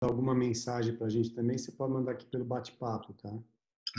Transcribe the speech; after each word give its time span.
alguma 0.00 0.34
mensagem 0.34 0.96
para 0.96 1.06
a 1.06 1.10
gente 1.10 1.30
também, 1.30 1.58
você 1.58 1.70
pode 1.72 1.92
mandar 1.92 2.12
aqui 2.12 2.24
pelo 2.26 2.44
bate-papo, 2.44 3.12
tá? 3.14 3.30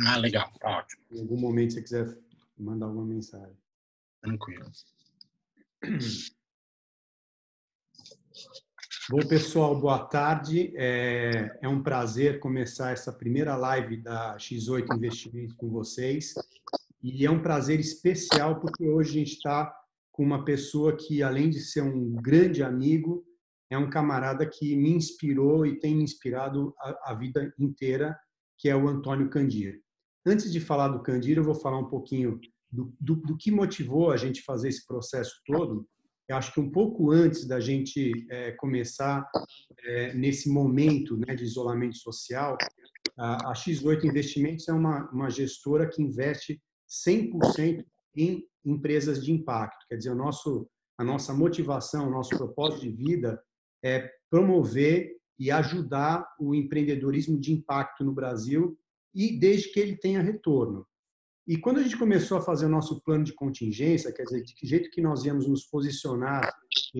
Ah, 0.07 0.17
legal, 0.17 0.51
tá 0.59 0.79
ótimo. 0.79 1.03
Em 1.11 1.21
algum 1.21 1.37
momento, 1.39 1.73
você 1.73 1.81
quiser 1.81 2.17
mandar 2.57 2.87
alguma 2.87 3.05
mensagem. 3.05 3.55
Tranquilo. 4.21 4.71
Bom, 9.09 9.27
pessoal, 9.27 9.79
boa 9.79 9.99
tarde. 10.05 10.73
É, 10.75 11.59
é, 11.61 11.67
um 11.67 11.83
prazer 11.83 12.39
começar 12.39 12.91
essa 12.91 13.11
primeira 13.11 13.55
live 13.55 13.97
da 13.97 14.37
X8 14.37 14.95
Investimentos 14.95 15.53
com 15.55 15.69
vocês. 15.69 16.33
E 17.03 17.25
é 17.25 17.31
um 17.31 17.41
prazer 17.41 17.79
especial 17.79 18.59
porque 18.59 18.87
hoje 18.87 19.09
a 19.09 19.13
gente 19.13 19.33
está 19.33 19.75
com 20.11 20.23
uma 20.23 20.45
pessoa 20.45 20.95
que, 20.95 21.21
além 21.21 21.49
de 21.49 21.59
ser 21.59 21.81
um 21.81 22.13
grande 22.15 22.63
amigo, 22.63 23.25
é 23.71 23.77
um 23.77 23.89
camarada 23.89 24.45
que 24.45 24.75
me 24.75 24.91
inspirou 24.91 25.65
e 25.65 25.79
tem 25.79 25.95
me 25.95 26.03
inspirado 26.03 26.75
a, 26.77 27.11
a 27.11 27.13
vida 27.15 27.53
inteira, 27.57 28.19
que 28.57 28.69
é 28.69 28.75
o 28.75 28.87
Antônio 28.87 29.29
Candir. 29.29 29.81
Antes 30.25 30.51
de 30.51 30.59
falar 30.59 30.89
do 30.89 31.01
Candir, 31.01 31.37
eu 31.37 31.43
vou 31.43 31.55
falar 31.55 31.79
um 31.79 31.87
pouquinho 31.87 32.39
do, 32.69 32.93
do, 32.99 33.15
do 33.15 33.37
que 33.37 33.49
motivou 33.49 34.11
a 34.11 34.17
gente 34.17 34.43
fazer 34.43 34.67
esse 34.67 34.85
processo 34.85 35.41
todo. 35.45 35.87
Eu 36.27 36.35
acho 36.35 36.53
que 36.53 36.59
um 36.59 36.69
pouco 36.69 37.11
antes 37.11 37.47
da 37.47 37.61
gente 37.61 38.11
é, 38.29 38.51
começar 38.51 39.25
é, 39.85 40.13
nesse 40.13 40.49
momento 40.49 41.17
né, 41.17 41.33
de 41.33 41.45
isolamento 41.45 41.97
social, 41.97 42.57
a, 43.17 43.51
a 43.51 43.53
X8 43.53 44.03
Investimentos 44.03 44.67
é 44.67 44.73
uma, 44.73 45.09
uma 45.11 45.29
gestora 45.29 45.87
que 45.87 46.03
investe 46.03 46.61
100% 47.07 47.85
em 48.17 48.45
empresas 48.65 49.23
de 49.23 49.31
impacto. 49.31 49.85
Quer 49.87 49.95
dizer, 49.95 50.11
o 50.11 50.15
nosso, 50.15 50.67
a 50.97 51.05
nossa 51.05 51.33
motivação, 51.33 52.07
o 52.07 52.11
nosso 52.11 52.37
propósito 52.37 52.81
de 52.81 52.91
vida 52.91 53.41
é 53.83 54.09
promover 54.29 55.15
e 55.39 55.49
ajudar 55.49 56.27
o 56.39 56.53
empreendedorismo 56.53 57.39
de 57.39 57.51
impacto 57.51 58.03
no 58.03 58.13
Brasil 58.13 58.77
e 59.13 59.37
desde 59.37 59.71
que 59.71 59.79
ele 59.79 59.97
tenha 59.97 60.21
retorno. 60.21 60.85
E 61.47 61.57
quando 61.57 61.79
a 61.79 61.83
gente 61.83 61.97
começou 61.97 62.37
a 62.37 62.41
fazer 62.41 62.67
o 62.67 62.69
nosso 62.69 63.01
plano 63.01 63.23
de 63.23 63.33
contingência, 63.33 64.13
quer 64.13 64.23
dizer, 64.23 64.43
de 64.43 64.53
que 64.53 64.67
jeito 64.67 64.91
que 64.91 65.01
nós 65.01 65.25
íamos 65.25 65.47
nos 65.47 65.65
posicionar 65.65 66.53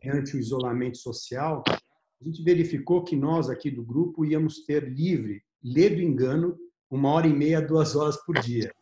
diante 0.03 0.35
o 0.35 0.39
isolamento 0.39 0.97
social, 0.97 1.63
a 1.69 2.23
gente 2.25 2.43
verificou 2.43 3.03
que 3.03 3.16
nós 3.16 3.49
aqui 3.49 3.69
do 3.69 3.83
grupo 3.83 4.25
íamos 4.25 4.66
ter 4.66 4.89
livre, 4.89 5.43
ledo 5.63 6.01
engano, 6.01 6.57
uma 6.89 7.09
hora 7.11 7.27
e 7.27 7.33
meia, 7.33 7.61
duas 7.61 7.95
horas 7.95 8.17
por 8.25 8.39
dia. 8.39 8.73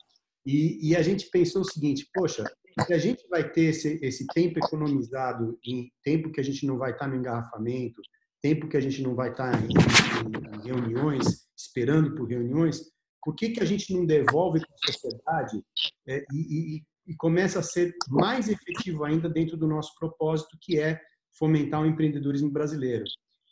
E, 0.45 0.89
e 0.89 0.95
a 0.95 1.01
gente 1.01 1.29
pensou 1.29 1.61
o 1.61 1.65
seguinte, 1.65 2.09
poxa, 2.13 2.43
se 2.85 2.93
a 2.93 2.97
gente 2.97 3.27
vai 3.29 3.49
ter 3.49 3.65
esse, 3.65 3.99
esse 4.01 4.25
tempo 4.27 4.59
economizado 4.59 5.57
em 5.65 5.91
tempo 6.03 6.31
que 6.31 6.39
a 6.39 6.43
gente 6.43 6.65
não 6.65 6.77
vai 6.77 6.91
estar 6.91 7.07
no 7.07 7.15
engarrafamento, 7.15 8.01
tempo 8.41 8.67
que 8.67 8.77
a 8.77 8.79
gente 8.79 9.01
não 9.01 9.15
vai 9.15 9.31
estar 9.31 9.53
em, 9.63 9.67
em 9.67 10.67
reuniões, 10.67 11.47
esperando 11.57 12.15
por 12.15 12.27
reuniões, 12.27 12.81
por 13.23 13.35
que, 13.35 13.49
que 13.49 13.61
a 13.61 13.65
gente 13.65 13.93
não 13.93 14.05
devolve 14.05 14.59
para 14.59 14.75
a 14.75 14.91
sociedade 14.91 15.61
é, 16.07 16.25
e, 16.31 16.77
e, 16.77 16.83
e, 17.07 17.15
começa 17.15 17.59
a 17.59 17.63
ser 17.63 17.93
mais 18.07 18.47
efetivo 18.47 19.03
ainda 19.03 19.29
dentro 19.29 19.57
do 19.57 19.67
nosso 19.67 19.93
propósito, 19.99 20.57
que 20.61 20.79
é 20.79 20.99
fomentar 21.37 21.81
o 21.81 21.85
empreendedorismo 21.85 22.49
brasileiro? 22.49 23.03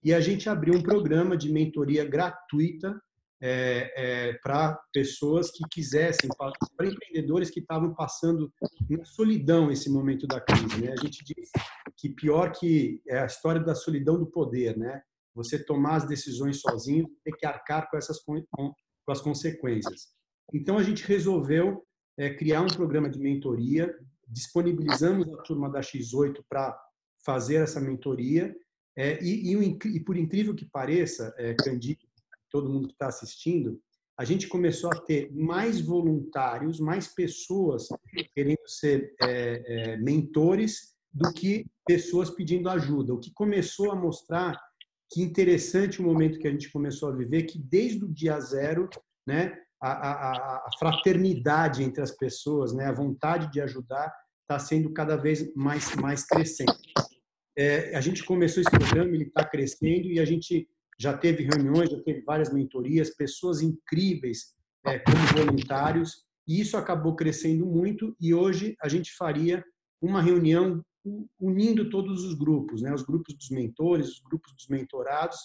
E 0.04 0.14
a 0.14 0.22
gente 0.22 0.50
abriu 0.50 0.74
um 0.74 0.82
programa 0.82 1.36
de 1.36 1.52
mentoria 1.52 2.06
gratuita 2.06 3.00
é, 3.42 3.92
é, 3.96 4.34
para 4.42 4.80
pessoas 4.92 5.52
que 5.52 5.64
quisessem, 5.70 6.30
para 6.38 6.88
empreendedores 6.88 7.50
que 7.50 7.60
estavam 7.60 7.94
passando 7.94 8.52
na 8.90 9.06
solidão 9.06 9.72
esse 9.72 9.90
momento 9.90 10.26
da 10.26 10.42
crise. 10.42 10.82
Né? 10.82 10.92
A 10.92 10.96
gente 10.96 11.24
diz 11.24 11.50
que 11.98 12.10
pior 12.10 12.52
que 12.52 13.02
é 13.08 13.20
a 13.20 13.26
história 13.26 13.62
da 13.62 13.76
solidão 13.76 14.18
do 14.18 14.26
poder, 14.26 14.78
né? 14.78 15.02
Você 15.36 15.64
tomar 15.64 15.98
as 15.98 16.08
decisões 16.08 16.62
sozinho, 16.62 17.08
ter 17.24 17.32
que 17.34 17.46
arcar 17.46 17.90
com 17.90 17.98
essas 17.98 18.20
com, 18.20 18.44
com 18.52 18.74
as 19.12 19.22
consequências. 19.22 20.08
Então 20.52 20.78
a 20.78 20.84
gente 20.84 21.06
resolveu 21.06 21.86
é, 22.18 22.34
criar 22.34 22.62
um 22.62 22.68
programa 22.68 23.08
de 23.10 23.20
mentoria, 23.20 23.96
disponibilizamos 24.28 25.32
a 25.32 25.38
turma 25.44 25.70
da 25.70 25.80
X8 25.80 26.44
para 26.50 26.76
fazer 27.24 27.56
essa 27.58 27.80
mentoria 27.80 28.56
é, 28.98 29.24
e, 29.24 29.54
e, 29.54 29.78
e, 29.86 30.00
por 30.00 30.18
incrível 30.18 30.56
que 30.56 30.66
pareça, 30.66 31.32
é, 31.38 31.54
Candido, 31.54 32.07
todo 32.50 32.70
mundo 32.70 32.88
que 32.88 32.94
está 32.94 33.08
assistindo, 33.08 33.80
a 34.18 34.26
gente 34.26 34.48
começou 34.48 34.90
a 34.92 35.00
ter 35.00 35.32
mais 35.32 35.80
voluntários, 35.80 36.80
mais 36.80 37.08
pessoas 37.08 37.88
querendo 38.34 38.68
ser 38.68 39.14
é, 39.22 39.92
é, 39.94 39.98
mentores 39.98 40.96
do 41.14 41.32
que 41.34 41.66
pessoas 41.86 42.30
pedindo 42.30 42.68
ajuda. 42.70 43.14
O 43.14 43.20
que 43.20 43.32
começou 43.32 43.92
a 43.92 43.96
mostrar 43.96 44.60
que 45.12 45.22
interessante 45.22 46.02
o 46.02 46.04
momento 46.04 46.40
que 46.40 46.48
a 46.48 46.52
gente 46.52 46.72
começou 46.72 47.10
a 47.10 47.16
viver, 47.16 47.44
que 47.44 47.60
desde 47.60 48.04
o 48.04 48.12
dia 48.12 48.40
zero, 48.40 48.90
né, 49.26 49.58
a, 49.82 49.92
a, 49.92 50.58
a 50.66 50.70
fraternidade 50.80 51.84
entre 51.84 52.02
as 52.02 52.12
pessoas, 52.12 52.74
né, 52.74 52.86
a 52.86 52.92
vontade 52.94 53.52
de 53.52 53.62
ajudar 53.62 54.12
está 54.42 54.58
sendo 54.60 54.92
cada 54.94 55.16
vez 55.16 55.54
mais 55.56 55.94
mais 55.96 56.26
crescente. 56.26 56.94
É, 57.58 57.96
a 57.96 58.02
gente 58.02 58.24
começou 58.24 58.62
esse 58.62 58.72
programa, 58.72 59.10
ele 59.14 59.26
está 59.26 59.44
crescendo 59.44 60.08
e 60.08 60.20
a 60.20 60.26
gente 60.26 60.68
já 61.00 61.16
teve 61.18 61.44
reuniões, 61.44 61.90
já 61.90 62.02
teve 62.02 62.22
várias 62.22 62.52
mentorias, 62.52 63.16
pessoas 63.16 63.62
incríveis 63.62 64.56
é, 64.86 65.00
como 65.00 65.18
voluntários, 65.46 66.26
e 66.48 66.60
isso 66.60 66.78
acabou 66.78 67.16
crescendo 67.16 67.66
muito. 67.66 68.16
E 68.20 68.34
hoje 68.34 68.76
a 68.82 68.88
gente 68.88 69.14
faria 69.14 69.64
uma 70.02 70.22
reunião 70.22 70.84
unindo 71.40 71.90
todos 71.90 72.24
os 72.24 72.34
grupos, 72.34 72.82
né? 72.82 72.94
os 72.94 73.04
grupos 73.04 73.36
dos 73.36 73.50
mentores, 73.50 74.10
os 74.10 74.20
grupos 74.20 74.54
dos 74.54 74.68
mentorados, 74.68 75.38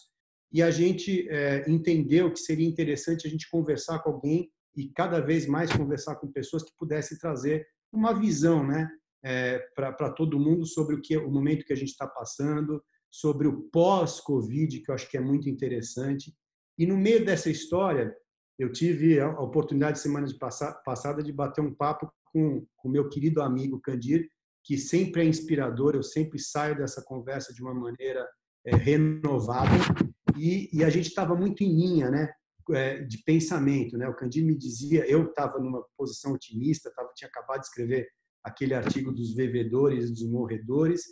e 0.52 0.62
a 0.62 0.70
gente 0.70 1.28
é, 1.30 1.68
entendeu 1.68 2.30
que 2.30 2.38
seria 2.38 2.68
interessante 2.68 3.26
a 3.26 3.30
gente 3.30 3.48
conversar 3.50 4.00
com 4.00 4.10
alguém 4.10 4.50
e 4.76 4.88
cada 4.88 5.20
vez 5.20 5.46
mais 5.46 5.72
conversar 5.72 6.16
com 6.16 6.30
pessoas 6.30 6.62
que 6.62 6.72
pudessem 6.78 7.18
trazer 7.18 7.66
uma 7.92 8.12
visão, 8.12 8.66
né, 8.66 8.88
é, 9.22 9.58
para 9.74 10.10
todo 10.10 10.38
mundo 10.38 10.66
sobre 10.66 10.94
o 10.94 11.00
que 11.00 11.16
o 11.16 11.30
momento 11.30 11.64
que 11.64 11.72
a 11.72 11.76
gente 11.76 11.90
está 11.90 12.06
passando, 12.06 12.82
sobre 13.12 13.46
o 13.46 13.64
pós-Covid, 13.64 14.80
que 14.80 14.90
eu 14.90 14.94
acho 14.94 15.08
que 15.10 15.18
é 15.18 15.20
muito 15.20 15.46
interessante. 15.46 16.34
E 16.78 16.86
no 16.86 16.96
meio 16.96 17.22
dessa 17.24 17.50
história, 17.50 18.16
eu 18.58 18.72
tive 18.72 19.20
a 19.20 19.28
oportunidade, 19.38 19.98
semana 19.98 20.26
de 20.26 20.38
passada, 20.38 21.22
de 21.22 21.30
bater 21.30 21.60
um 21.60 21.74
papo 21.74 22.10
com 22.32 22.66
o 22.82 22.88
meu 22.88 23.10
querido 23.10 23.42
amigo 23.42 23.78
Candir, 23.80 24.30
que 24.64 24.78
sempre 24.78 25.20
é 25.20 25.24
inspirador, 25.24 25.94
eu 25.94 26.02
sempre 26.02 26.38
saio 26.38 26.78
dessa 26.78 27.02
conversa 27.04 27.52
de 27.52 27.60
uma 27.60 27.74
maneira 27.74 28.26
é, 28.64 28.74
renovada. 28.74 29.72
E, 30.38 30.70
e, 30.72 30.82
a 30.82 30.88
gente 30.88 31.08
estava 31.08 31.34
muito 31.34 31.62
em 31.62 31.68
linha 31.68 32.10
né, 32.10 32.32
é, 32.70 33.02
de 33.02 33.18
pensamento. 33.24 33.98
Né? 33.98 34.08
O 34.08 34.14
Candir 34.16 34.44
me 34.44 34.56
dizia, 34.56 35.04
eu 35.06 35.24
estava 35.24 35.58
numa 35.58 35.84
posição 35.98 36.32
otimista, 36.32 36.92
tava, 36.94 37.10
tinha 37.14 37.28
acabado 37.28 37.60
de 37.60 37.66
escrever 37.66 38.08
aquele 38.42 38.72
artigo 38.72 39.12
dos 39.12 39.34
vivedores, 39.34 40.10
dos 40.10 40.24
morredores, 40.24 41.02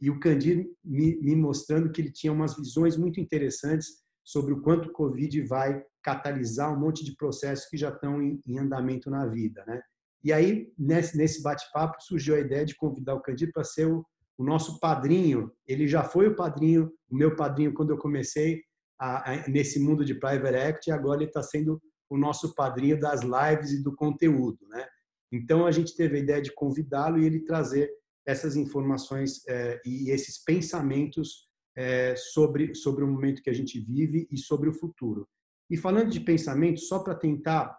e 0.00 0.10
o 0.10 0.20
Candir 0.20 0.68
me, 0.84 1.16
me 1.20 1.34
mostrando 1.34 1.90
que 1.90 2.00
ele 2.00 2.12
tinha 2.12 2.32
umas 2.32 2.56
visões 2.56 2.96
muito 2.96 3.20
interessantes 3.20 4.02
sobre 4.24 4.52
o 4.52 4.60
quanto 4.60 4.88
o 4.88 4.92
Covid 4.92 5.40
vai 5.42 5.82
catalisar 6.02 6.72
um 6.72 6.78
monte 6.78 7.04
de 7.04 7.16
processos 7.16 7.66
que 7.66 7.76
já 7.76 7.88
estão 7.88 8.22
em, 8.22 8.40
em 8.46 8.58
andamento 8.58 9.10
na 9.10 9.26
vida, 9.26 9.64
né? 9.66 9.80
E 10.22 10.32
aí, 10.32 10.72
nesse, 10.78 11.16
nesse 11.16 11.42
bate-papo, 11.42 12.02
surgiu 12.02 12.34
a 12.34 12.40
ideia 12.40 12.64
de 12.64 12.76
convidar 12.76 13.14
o 13.14 13.20
Candir 13.20 13.52
para 13.52 13.64
ser 13.64 13.86
o, 13.86 14.04
o, 14.36 14.44
nosso 14.44 14.80
padrinho. 14.80 15.50
Ele 15.66 15.86
já 15.86 16.02
foi 16.02 16.28
o 16.28 16.34
padrinho, 16.34 16.92
o 17.08 17.16
meu 17.16 17.36
padrinho, 17.36 17.72
quando 17.72 17.90
eu 17.90 17.98
comecei 17.98 18.62
a, 18.98 19.32
a, 19.32 19.48
nesse 19.48 19.78
mundo 19.78 20.04
de 20.04 20.14
private 20.14 20.56
equity, 20.56 20.90
agora 20.90 21.20
ele 21.20 21.30
está 21.30 21.42
sendo 21.42 21.80
o 22.10 22.18
nosso 22.18 22.54
padrinho 22.54 22.98
das 22.98 23.20
lives 23.22 23.70
e 23.70 23.82
do 23.82 23.94
conteúdo, 23.94 24.66
né? 24.68 24.86
Então, 25.30 25.66
a 25.66 25.70
gente 25.70 25.94
teve 25.94 26.16
a 26.16 26.20
ideia 26.20 26.42
de 26.42 26.52
convidá-lo 26.54 27.18
e 27.18 27.24
ele 27.24 27.44
trazer 27.44 27.90
essas 28.28 28.56
informações 28.56 29.40
é, 29.48 29.80
e 29.86 30.10
esses 30.10 30.44
pensamentos 30.44 31.48
é, 31.74 32.14
sobre, 32.14 32.74
sobre 32.74 33.02
o 33.02 33.08
momento 33.08 33.40
que 33.40 33.48
a 33.48 33.54
gente 33.54 33.80
vive 33.80 34.28
e 34.30 34.36
sobre 34.36 34.68
o 34.68 34.74
futuro. 34.74 35.26
E 35.70 35.78
falando 35.78 36.10
de 36.10 36.20
pensamento, 36.20 36.78
só 36.78 36.98
para 36.98 37.14
tentar 37.14 37.74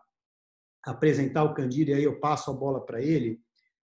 apresentar 0.84 1.44
o 1.44 1.54
Candir, 1.54 1.90
e 1.90 1.94
aí 1.94 2.04
eu 2.04 2.20
passo 2.20 2.50
a 2.50 2.54
bola 2.54 2.84
para 2.84 3.00
ele, 3.00 3.40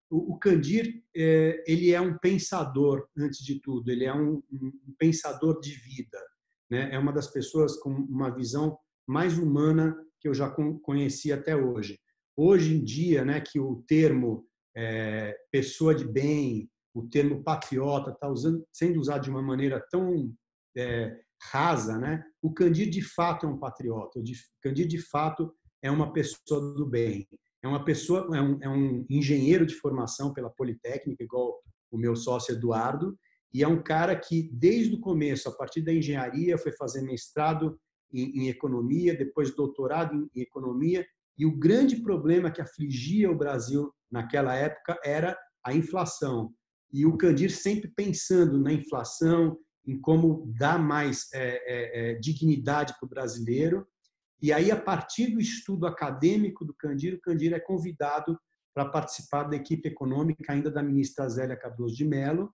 o, 0.09 0.33
o 0.33 0.37
Candir 0.37 1.03
é, 1.15 1.63
ele 1.65 1.91
é 1.91 2.01
um 2.01 2.17
pensador, 2.17 3.07
antes 3.17 3.39
de 3.45 3.61
tudo, 3.61 3.89
ele 3.89 4.03
é 4.03 4.13
um, 4.13 4.43
um 4.51 4.95
pensador 4.97 5.61
de 5.61 5.71
vida. 5.71 6.19
Né? 6.69 6.89
É 6.91 6.99
uma 6.99 7.13
das 7.13 7.27
pessoas 7.27 7.77
com 7.77 7.89
uma 7.89 8.29
visão 8.29 8.77
mais 9.07 9.37
humana 9.37 9.95
que 10.19 10.27
eu 10.27 10.33
já 10.33 10.49
conheci 10.81 11.31
até 11.31 11.55
hoje. 11.55 11.97
Hoje 12.35 12.75
em 12.75 12.83
dia, 12.83 13.23
né, 13.23 13.39
que 13.39 13.57
o 13.57 13.83
termo 13.87 14.46
é, 14.77 15.35
pessoa 15.51 15.95
de 15.95 16.05
bem, 16.05 16.69
o 16.93 17.07
termo 17.07 17.43
patriota 17.43 18.11
está 18.11 18.31
sendo 18.71 18.99
usado 18.99 19.23
de 19.23 19.29
uma 19.29 19.41
maneira 19.41 19.83
tão 19.89 20.31
é, 20.77 21.19
rasa, 21.51 21.97
né? 21.97 22.23
O 22.41 22.53
Candir 22.53 22.87
de 22.87 23.01
fato 23.01 23.47
é 23.47 23.49
um 23.49 23.57
patriota. 23.57 24.19
O 24.19 24.23
Candir 24.61 24.87
de 24.87 24.99
fato 24.99 25.51
é 25.81 25.89
uma 25.89 26.13
pessoa 26.13 26.75
do 26.75 26.85
bem. 26.85 27.27
É 27.63 27.67
uma 27.67 27.83
pessoa, 27.83 28.29
é 28.37 28.41
um, 28.41 28.59
é 28.61 28.69
um 28.69 29.03
engenheiro 29.09 29.65
de 29.65 29.73
formação 29.73 30.31
pela 30.31 30.51
Politécnica, 30.51 31.23
igual 31.23 31.59
o 31.91 31.97
meu 31.97 32.15
sócio 32.15 32.53
Eduardo, 32.53 33.17
e 33.51 33.63
é 33.63 33.67
um 33.67 33.81
cara 33.81 34.15
que 34.15 34.49
desde 34.53 34.93
o 34.93 34.99
começo, 34.99 35.49
a 35.49 35.51
partir 35.51 35.81
da 35.81 35.91
engenharia, 35.91 36.57
foi 36.57 36.71
fazer 36.73 37.01
mestrado 37.01 37.79
em, 38.13 38.43
em 38.43 38.49
economia, 38.49 39.17
depois 39.17 39.55
doutorado 39.55 40.15
em, 40.15 40.29
em 40.35 40.41
economia, 40.43 41.03
e 41.37 41.45
o 41.45 41.55
grande 41.55 41.97
problema 41.97 42.51
que 42.51 42.61
afligia 42.61 43.31
o 43.31 43.37
Brasil 43.37 43.93
naquela 44.11 44.55
época 44.55 44.99
era 45.03 45.37
a 45.63 45.73
inflação. 45.73 46.53
E 46.91 47.05
o 47.05 47.17
Candir 47.17 47.51
sempre 47.51 47.89
pensando 47.89 48.59
na 48.59 48.71
inflação, 48.71 49.57
em 49.85 49.99
como 49.99 50.51
dar 50.57 50.79
mais 50.79 51.27
é, 51.33 51.41
é, 51.41 52.11
é, 52.11 52.15
dignidade 52.15 52.93
para 52.99 53.05
o 53.05 53.09
brasileiro. 53.09 53.87
E 54.41 54.51
aí, 54.51 54.71
a 54.71 54.79
partir 54.79 55.27
do 55.27 55.39
estudo 55.39 55.85
acadêmico 55.85 56.65
do 56.65 56.73
Candir, 56.73 57.15
o 57.15 57.21
Candir 57.21 57.53
é 57.53 57.59
convidado 57.59 58.37
para 58.73 58.89
participar 58.89 59.43
da 59.43 59.55
equipe 59.55 59.87
econômica 59.87 60.53
ainda 60.53 60.69
da 60.69 60.83
ministra 60.83 61.27
Zélia 61.27 61.57
Cardoso 61.57 61.95
de 61.95 62.05
Mello. 62.05 62.53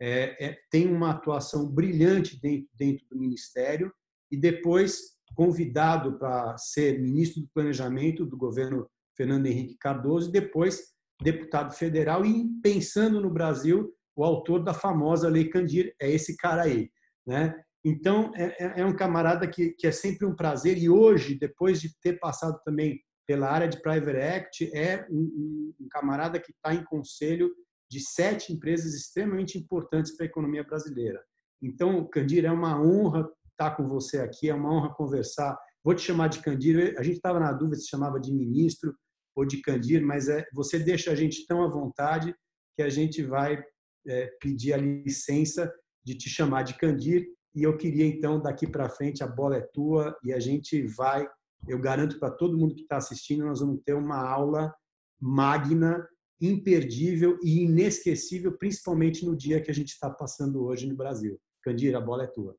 É, 0.00 0.44
é, 0.44 0.58
tem 0.70 0.86
uma 0.86 1.10
atuação 1.10 1.66
brilhante 1.66 2.38
dentro, 2.40 2.68
dentro 2.74 3.06
do 3.08 3.18
ministério 3.18 3.92
e 4.30 4.36
depois 4.36 5.11
convidado 5.34 6.18
para 6.18 6.56
ser 6.58 7.00
ministro 7.00 7.42
do 7.42 7.48
Planejamento 7.54 8.26
do 8.26 8.36
governo 8.36 8.88
Fernando 9.16 9.46
Henrique 9.46 9.76
Cardoso 9.78 10.28
e 10.28 10.32
depois 10.32 10.92
deputado 11.22 11.72
federal 11.74 12.24
e 12.24 12.48
pensando 12.62 13.20
no 13.20 13.30
Brasil, 13.30 13.94
o 14.16 14.24
autor 14.24 14.62
da 14.62 14.74
famosa 14.74 15.28
Lei 15.28 15.48
Candir 15.48 15.94
é 16.00 16.10
esse 16.10 16.36
cara 16.36 16.62
aí, 16.62 16.90
né? 17.26 17.54
Então 17.84 18.32
é, 18.34 18.64
é, 18.64 18.80
é 18.80 18.86
um 18.86 18.94
camarada 18.94 19.48
que, 19.48 19.70
que 19.70 19.86
é 19.86 19.92
sempre 19.92 20.26
um 20.26 20.34
prazer 20.34 20.78
e 20.78 20.88
hoje, 20.88 21.38
depois 21.38 21.80
de 21.80 21.90
ter 22.00 22.18
passado 22.18 22.60
também 22.64 23.00
pela 23.26 23.50
área 23.50 23.68
de 23.68 23.80
private 23.80 24.18
equity, 24.18 24.70
é 24.74 25.06
um, 25.10 25.74
um 25.80 25.88
camarada 25.90 26.38
que 26.38 26.52
está 26.52 26.74
em 26.74 26.84
conselho 26.84 27.50
de 27.90 28.00
sete 28.00 28.52
empresas 28.52 28.94
extremamente 28.94 29.58
importantes 29.58 30.16
para 30.16 30.26
a 30.26 30.28
economia 30.28 30.64
brasileira. 30.64 31.20
Então, 31.60 32.04
Candir, 32.08 32.44
é 32.44 32.50
uma 32.50 32.80
honra 32.80 33.28
estar 33.62 33.76
com 33.76 33.88
você 33.88 34.18
aqui, 34.18 34.48
é 34.48 34.54
uma 34.54 34.72
honra 34.72 34.94
conversar. 34.94 35.56
Vou 35.84 35.94
te 35.94 36.02
chamar 36.02 36.28
de 36.28 36.40
Candir. 36.40 36.94
A 36.98 37.02
gente 37.02 37.16
estava 37.16 37.38
na 37.38 37.52
dúvida 37.52 37.76
se 37.76 37.88
chamava 37.88 38.20
de 38.20 38.32
ministro 38.32 38.94
ou 39.34 39.44
de 39.46 39.60
Candir, 39.62 40.04
mas 40.04 40.28
é, 40.28 40.44
você 40.52 40.78
deixa 40.78 41.12
a 41.12 41.14
gente 41.14 41.46
tão 41.46 41.62
à 41.62 41.68
vontade 41.68 42.34
que 42.76 42.82
a 42.82 42.88
gente 42.88 43.22
vai 43.22 43.62
é, 44.06 44.26
pedir 44.40 44.72
a 44.72 44.76
licença 44.76 45.72
de 46.04 46.16
te 46.16 46.28
chamar 46.28 46.62
de 46.62 46.74
Candir. 46.74 47.26
E 47.54 47.62
eu 47.62 47.76
queria, 47.76 48.06
então, 48.06 48.40
daqui 48.40 48.66
para 48.66 48.88
frente, 48.88 49.22
a 49.22 49.26
bola 49.26 49.56
é 49.56 49.68
tua 49.72 50.16
e 50.24 50.32
a 50.32 50.40
gente 50.40 50.82
vai. 50.86 51.26
Eu 51.68 51.78
garanto 51.78 52.18
para 52.18 52.30
todo 52.30 52.58
mundo 52.58 52.74
que 52.74 52.82
está 52.82 52.96
assistindo, 52.96 53.44
nós 53.44 53.60
vamos 53.60 53.80
ter 53.84 53.94
uma 53.94 54.18
aula 54.18 54.74
magna, 55.20 56.04
imperdível 56.40 57.38
e 57.42 57.62
inesquecível, 57.62 58.58
principalmente 58.58 59.24
no 59.24 59.36
dia 59.36 59.60
que 59.60 59.70
a 59.70 59.74
gente 59.74 59.90
está 59.90 60.10
passando 60.10 60.64
hoje 60.64 60.88
no 60.88 60.96
Brasil. 60.96 61.38
Candir, 61.62 61.94
a 61.94 62.00
bola 62.00 62.24
é 62.24 62.26
tua. 62.26 62.56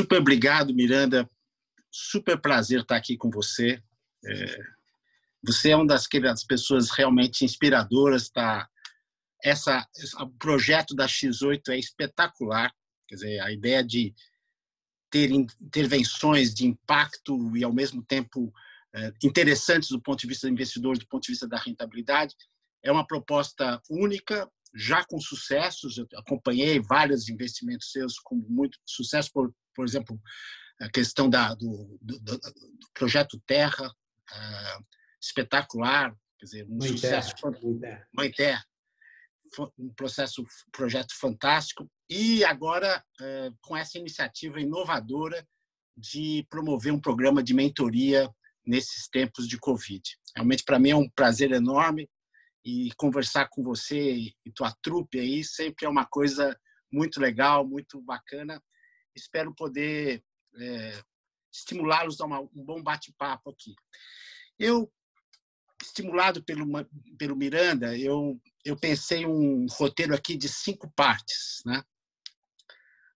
Super 0.00 0.18
obrigado, 0.18 0.74
Miranda. 0.74 1.28
Super 1.90 2.40
prazer 2.40 2.80
estar 2.80 2.96
aqui 2.96 3.18
com 3.18 3.28
você. 3.28 3.82
É, 4.24 4.58
você 5.44 5.72
é 5.72 5.76
uma 5.76 5.86
das, 5.86 6.06
das 6.08 6.42
pessoas 6.42 6.90
realmente 6.90 7.44
inspiradoras. 7.44 8.30
Tá? 8.30 8.66
Essa, 9.44 9.86
o 10.18 10.30
projeto 10.30 10.94
da 10.94 11.06
X8 11.06 11.68
é 11.68 11.78
espetacular. 11.78 12.72
Quer 13.06 13.14
dizer, 13.16 13.40
a 13.40 13.52
ideia 13.52 13.84
de 13.84 14.14
ter 15.10 15.30
intervenções 15.30 16.54
de 16.54 16.66
impacto 16.66 17.54
e, 17.54 17.62
ao 17.62 17.72
mesmo 17.74 18.02
tempo, 18.02 18.50
é, 18.94 19.12
interessantes 19.22 19.90
do 19.90 20.00
ponto 20.00 20.20
de 20.20 20.28
vista 20.28 20.46
do 20.46 20.52
investidor, 20.52 20.96
do 20.96 21.06
ponto 21.08 21.24
de 21.24 21.32
vista 21.32 21.46
da 21.46 21.58
rentabilidade, 21.58 22.34
é 22.82 22.90
uma 22.90 23.06
proposta 23.06 23.82
única, 23.90 24.50
já 24.74 25.04
com 25.04 25.20
sucessos. 25.20 25.98
Eu 25.98 26.06
acompanhei 26.16 26.80
vários 26.80 27.28
investimentos 27.28 27.92
seus 27.92 28.18
com 28.18 28.36
muito 28.48 28.78
sucesso, 28.86 29.30
por, 29.30 29.52
por 29.74 29.84
exemplo, 29.84 30.20
a 30.80 30.88
questão 30.88 31.28
da, 31.28 31.54
do, 31.54 31.98
do, 32.00 32.18
do 32.20 32.40
projeto 32.94 33.40
Terra, 33.46 33.86
uh, 33.86 34.84
espetacular, 35.20 36.14
quer 36.38 36.46
dizer, 36.46 36.66
um 36.66 36.78
Mãe 36.78 36.88
sucesso. 36.88 37.34
Terra. 37.80 38.08
Mãe 38.12 38.30
Terra. 38.32 38.64
Um 39.78 39.92
processo, 39.94 40.44
projeto 40.72 41.12
fantástico. 41.18 41.90
E 42.08 42.44
agora, 42.44 43.04
uh, 43.20 43.56
com 43.62 43.76
essa 43.76 43.98
iniciativa 43.98 44.60
inovadora 44.60 45.46
de 45.96 46.46
promover 46.48 46.92
um 46.92 47.00
programa 47.00 47.42
de 47.42 47.52
mentoria 47.52 48.30
nesses 48.64 49.08
tempos 49.08 49.46
de 49.46 49.58
Covid. 49.58 50.02
Realmente, 50.34 50.64
para 50.64 50.78
mim, 50.78 50.90
é 50.90 50.96
um 50.96 51.08
prazer 51.10 51.50
enorme 51.50 52.08
e 52.64 52.90
conversar 52.96 53.48
com 53.48 53.62
você 53.62 54.12
e 54.44 54.52
tua 54.54 54.74
trupe 54.82 55.18
aí 55.18 55.42
sempre 55.42 55.86
é 55.86 55.88
uma 55.88 56.06
coisa 56.06 56.58
muito 56.92 57.20
legal, 57.20 57.66
muito 57.66 58.00
bacana. 58.02 58.62
Espero 59.14 59.54
poder 59.54 60.24
é, 60.56 61.02
estimulá-los 61.52 62.20
a 62.20 62.26
uma, 62.26 62.40
um 62.40 62.64
bom 62.64 62.82
bate-papo 62.82 63.50
aqui. 63.50 63.74
Eu, 64.58 64.92
estimulado 65.82 66.42
pelo, 66.44 66.66
pelo 67.18 67.36
Miranda, 67.36 67.96
eu, 67.96 68.40
eu 68.64 68.76
pensei 68.76 69.26
um 69.26 69.66
roteiro 69.70 70.14
aqui 70.14 70.36
de 70.36 70.48
cinco 70.48 70.90
partes. 70.94 71.62
Né? 71.64 71.82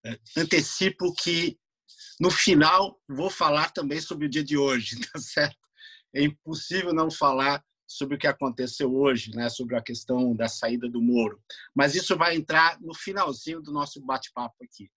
É, 0.05 0.19
antecipo 0.37 1.15
que, 1.15 1.59
no 2.21 2.31
final, 2.31 3.01
vou 3.09 3.31
falar 3.31 3.71
também 3.71 4.01
sobre 4.01 4.27
o 4.27 4.31
dia 4.31 4.45
de 4.45 4.57
hoje, 4.57 4.97
tá 5.13 5.19
certo? 5.19 5.59
É 6.15 6.23
impossível 6.23 6.93
não 6.93 7.11
falar 7.11 7.65
sobre 7.87 8.17
o 8.17 8.19
que 8.19 8.27
aconteceu 8.27 8.95
hoje, 8.95 9.35
né, 9.35 9.49
sobre 9.49 9.77
a 9.77 9.83
questão 9.83 10.35
da 10.35 10.49
saída 10.49 10.89
do 10.89 11.03
Moro. 11.03 11.41
Mas 11.75 11.95
isso 11.95 12.17
vai 12.17 12.35
entrar 12.35 12.81
no 12.81 12.95
finalzinho 12.95 13.61
do 13.61 13.73
nosso 13.73 14.01
bate-papo 14.01 14.57
aqui. 14.65 14.91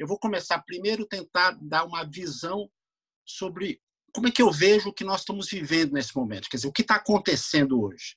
Eu 0.00 0.06
vou 0.06 0.18
começar 0.18 0.62
primeiro 0.62 1.06
tentar 1.06 1.58
dar 1.60 1.84
uma 1.84 2.04
visão 2.04 2.70
sobre 3.22 3.82
como 4.14 4.28
é 4.28 4.30
que 4.30 4.40
eu 4.40 4.50
vejo 4.50 4.88
o 4.88 4.92
que 4.94 5.04
nós 5.04 5.20
estamos 5.20 5.50
vivendo 5.50 5.92
nesse 5.92 6.16
momento, 6.16 6.48
quer 6.48 6.56
dizer, 6.56 6.68
o 6.68 6.72
que 6.72 6.80
está 6.80 6.96
acontecendo 6.96 7.82
hoje. 7.82 8.16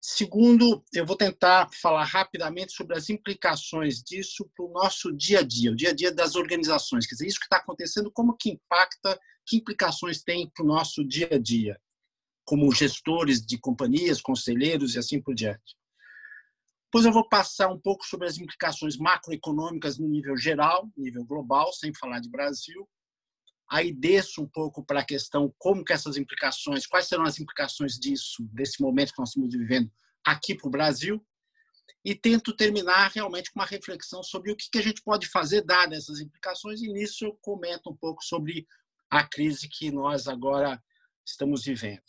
Segundo, 0.00 0.84
eu 0.94 1.04
vou 1.04 1.16
tentar 1.16 1.68
falar 1.82 2.04
rapidamente 2.04 2.72
sobre 2.72 2.96
as 2.96 3.10
implicações 3.10 4.00
disso 4.00 4.48
para 4.54 4.64
o 4.64 4.70
nosso 4.72 5.12
dia 5.12 5.40
a 5.40 5.42
dia, 5.42 5.72
o 5.72 5.76
dia 5.76 5.90
a 5.90 5.94
dia 5.94 6.12
das 6.12 6.36
organizações. 6.36 7.04
Quer 7.04 7.16
dizer, 7.16 7.26
isso 7.26 7.40
que 7.40 7.46
está 7.46 7.56
acontecendo, 7.56 8.12
como 8.12 8.36
que 8.36 8.50
impacta, 8.50 9.18
que 9.44 9.56
implicações 9.56 10.22
tem 10.22 10.48
para 10.54 10.64
o 10.64 10.68
nosso 10.68 11.04
dia 11.04 11.30
a 11.32 11.38
dia 11.38 11.76
como 12.44 12.72
gestores 12.72 13.44
de 13.44 13.58
companhias, 13.58 14.22
conselheiros 14.22 14.94
e 14.94 15.00
assim 15.00 15.20
por 15.20 15.34
diante. 15.34 15.74
Depois 16.86 17.04
eu 17.04 17.12
vou 17.12 17.28
passar 17.28 17.68
um 17.68 17.78
pouco 17.78 18.04
sobre 18.06 18.26
as 18.26 18.38
implicações 18.38 18.96
macroeconômicas 18.96 19.98
no 19.98 20.08
nível 20.08 20.36
geral, 20.36 20.88
nível 20.96 21.24
global, 21.24 21.72
sem 21.72 21.92
falar 21.92 22.20
de 22.20 22.30
Brasil. 22.30 22.88
Aí 23.68 23.92
desço 23.92 24.40
um 24.40 24.48
pouco 24.48 24.84
para 24.84 25.00
a 25.00 25.04
questão 25.04 25.52
como 25.58 25.84
que 25.84 25.92
essas 25.92 26.16
implicações, 26.16 26.86
quais 26.86 27.08
serão 27.08 27.24
as 27.24 27.40
implicações 27.40 27.98
disso, 27.98 28.48
desse 28.52 28.80
momento 28.80 29.12
que 29.12 29.18
nós 29.18 29.30
estamos 29.30 29.52
vivendo 29.52 29.90
aqui 30.24 30.54
para 30.54 30.68
o 30.68 30.70
Brasil. 30.70 31.24
E 32.04 32.14
tento 32.14 32.54
terminar 32.54 33.10
realmente 33.10 33.52
com 33.52 33.58
uma 33.58 33.66
reflexão 33.66 34.22
sobre 34.22 34.52
o 34.52 34.56
que 34.56 34.78
a 34.78 34.82
gente 34.82 35.02
pode 35.02 35.26
fazer 35.26 35.62
dadas 35.62 36.04
essas 36.04 36.20
implicações. 36.20 36.80
E 36.80 36.88
nisso 36.92 37.24
eu 37.24 37.36
comento 37.42 37.90
um 37.90 37.96
pouco 37.96 38.22
sobre 38.22 38.64
a 39.10 39.26
crise 39.26 39.68
que 39.68 39.90
nós 39.90 40.28
agora 40.28 40.80
estamos 41.26 41.64
vivendo 41.64 42.00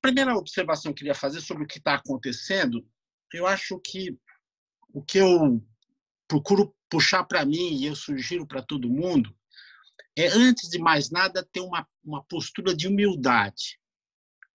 primeira 0.00 0.34
observação 0.34 0.92
que 0.92 1.00
eu 1.00 1.06
queria 1.06 1.14
fazer 1.14 1.40
sobre 1.40 1.64
o 1.64 1.66
que 1.66 1.78
está 1.78 1.94
acontecendo, 1.94 2.86
eu 3.32 3.46
acho 3.46 3.78
que 3.80 4.18
o 4.92 5.02
que 5.02 5.18
eu 5.18 5.62
procuro 6.26 6.74
puxar 6.90 7.24
para 7.24 7.44
mim 7.44 7.76
e 7.76 7.86
eu 7.86 7.94
sugiro 7.94 8.46
para 8.46 8.62
todo 8.62 8.88
mundo 8.88 9.34
é, 10.16 10.28
antes 10.28 10.68
de 10.68 10.78
mais 10.78 11.10
nada, 11.10 11.46
ter 11.52 11.60
uma, 11.60 11.86
uma 12.04 12.24
postura 12.24 12.74
de 12.74 12.88
humildade. 12.88 13.78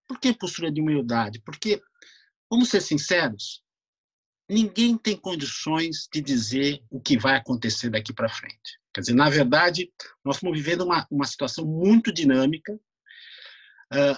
Por 0.06 0.20
que 0.20 0.34
postura 0.34 0.70
de 0.70 0.82
humildade? 0.82 1.39
Porque, 1.39 1.82
vamos 2.50 2.70
ser 2.70 2.82
sinceros, 2.82 3.63
ninguém 4.50 4.98
tem 4.98 5.15
condições 5.15 6.10
de 6.12 6.22
dizer 6.22 6.84
o 6.89 7.00
que 7.00 7.18
vai 7.18 7.38
acontecer 7.38 7.89
daqui 7.89 8.12
para 8.12 8.27
frente. 8.27 8.77
Quer 8.94 9.01
dizer, 9.01 9.13
na 9.13 9.30
verdade, 9.30 9.92
nós 10.24 10.36
estamos 10.36 10.58
vivendo 10.58 10.84
uma, 10.84 11.08
uma 11.10 11.25
situação 11.25 11.65
muito 11.65 12.12
dinâmica, 12.12 12.77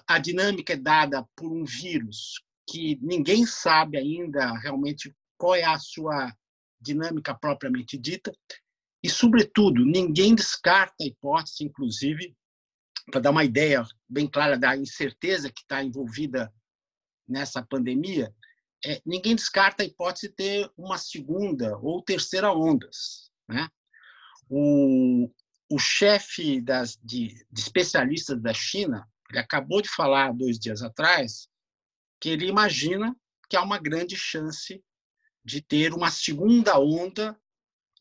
a 0.07 0.17
dinâmica 0.17 0.73
é 0.73 0.77
dada 0.77 1.27
por 1.35 1.51
um 1.51 1.63
vírus 1.63 2.41
que 2.67 2.97
ninguém 3.01 3.45
sabe 3.45 3.97
ainda 3.97 4.51
realmente 4.59 5.15
qual 5.37 5.55
é 5.55 5.63
a 5.63 5.77
sua 5.77 6.33
dinâmica 6.79 7.33
propriamente 7.33 7.97
dita, 7.97 8.31
e, 9.03 9.09
sobretudo, 9.09 9.85
ninguém 9.85 10.33
descarta 10.33 10.95
a 11.01 11.05
hipótese, 11.05 11.63
inclusive, 11.63 12.35
para 13.11 13.21
dar 13.21 13.31
uma 13.31 13.43
ideia 13.43 13.85
bem 14.09 14.27
clara 14.27 14.57
da 14.57 14.75
incerteza 14.75 15.51
que 15.51 15.61
está 15.61 15.83
envolvida 15.83 16.51
nessa 17.27 17.61
pandemia, 17.61 18.33
é, 18.83 19.01
ninguém 19.05 19.35
descarta 19.35 19.83
a 19.83 19.85
hipótese 19.85 20.29
de 20.29 20.35
ter 20.35 20.71
uma 20.77 20.97
segunda 20.97 21.77
ou 21.77 22.01
terceira 22.01 22.51
ondas. 22.51 23.31
Né? 23.47 23.69
O, 24.49 25.31
o 25.71 25.79
chefe 25.79 26.61
das, 26.61 26.97
de, 27.03 27.45
de 27.51 27.61
especialistas 27.61 28.41
da 28.41 28.53
China 28.53 29.07
ele 29.29 29.39
acabou 29.39 29.81
de 29.81 29.89
falar 29.89 30.33
dois 30.33 30.59
dias 30.59 30.81
atrás 30.81 31.47
que 32.25 32.29
ele 32.31 32.47
imagina 32.47 33.15
que 33.47 33.55
há 33.55 33.61
uma 33.61 33.77
grande 33.77 34.17
chance 34.17 34.83
de 35.43 35.61
ter 35.61 35.93
uma 35.93 36.09
segunda 36.09 36.79
onda 36.79 37.39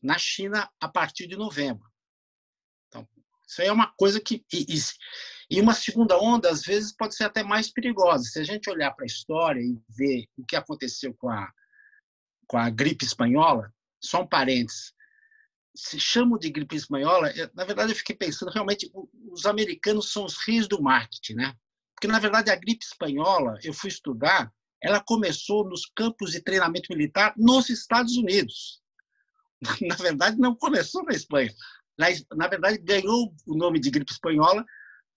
na 0.01 0.17
China 0.17 0.67
a 0.81 0.89
partir 0.89 1.27
de 1.27 1.35
novembro. 1.35 1.87
Então, 2.87 3.07
isso 3.47 3.61
aí 3.61 3.67
é 3.67 3.71
uma 3.71 3.93
coisa 3.95 4.19
que. 4.19 4.43
E, 5.47 5.61
uma 5.61 5.75
segunda 5.75 6.17
onda, 6.17 6.49
às 6.49 6.63
vezes, 6.63 6.91
pode 6.91 7.13
ser 7.13 7.25
até 7.25 7.43
mais 7.43 7.71
perigosa. 7.71 8.23
Se 8.23 8.39
a 8.39 8.43
gente 8.43 8.67
olhar 8.67 8.89
para 8.95 9.05
a 9.05 9.05
história 9.05 9.61
e 9.61 9.79
ver 9.95 10.25
o 10.35 10.43
que 10.43 10.55
aconteceu 10.55 11.13
com 11.13 11.29
a, 11.29 11.47
com 12.47 12.57
a 12.57 12.67
gripe 12.71 13.05
espanhola, 13.05 13.71
só 14.03 14.23
um 14.23 14.27
parênteses, 14.27 14.91
se 15.75 15.99
chama 15.99 16.39
de 16.39 16.49
gripe 16.49 16.75
espanhola, 16.75 17.29
eu, 17.37 17.47
na 17.53 17.63
verdade 17.63 17.91
eu 17.91 17.95
fiquei 17.95 18.15
pensando, 18.15 18.49
realmente, 18.51 18.91
os 19.29 19.45
americanos 19.45 20.11
são 20.11 20.25
os 20.25 20.35
reis 20.47 20.67
do 20.67 20.81
marketing, 20.81 21.35
né? 21.35 21.55
Porque, 21.95 22.07
na 22.07 22.19
verdade, 22.19 22.51
a 22.51 22.55
gripe 22.55 22.83
espanhola, 22.83 23.57
eu 23.63 23.73
fui 23.73 23.89
estudar, 23.89 24.51
ela 24.81 24.99
começou 24.99 25.67
nos 25.67 25.85
campos 25.95 26.31
de 26.31 26.41
treinamento 26.41 26.87
militar 26.89 27.33
nos 27.37 27.69
Estados 27.69 28.17
Unidos. 28.17 28.81
Na 29.81 29.95
verdade, 29.95 30.37
não 30.37 30.55
começou 30.55 31.03
na 31.03 31.13
Espanha. 31.13 31.51
Na, 31.97 32.07
na 32.35 32.47
verdade, 32.47 32.77
ganhou 32.79 33.33
o 33.47 33.55
nome 33.55 33.79
de 33.79 33.89
gripe 33.89 34.11
espanhola 34.11 34.65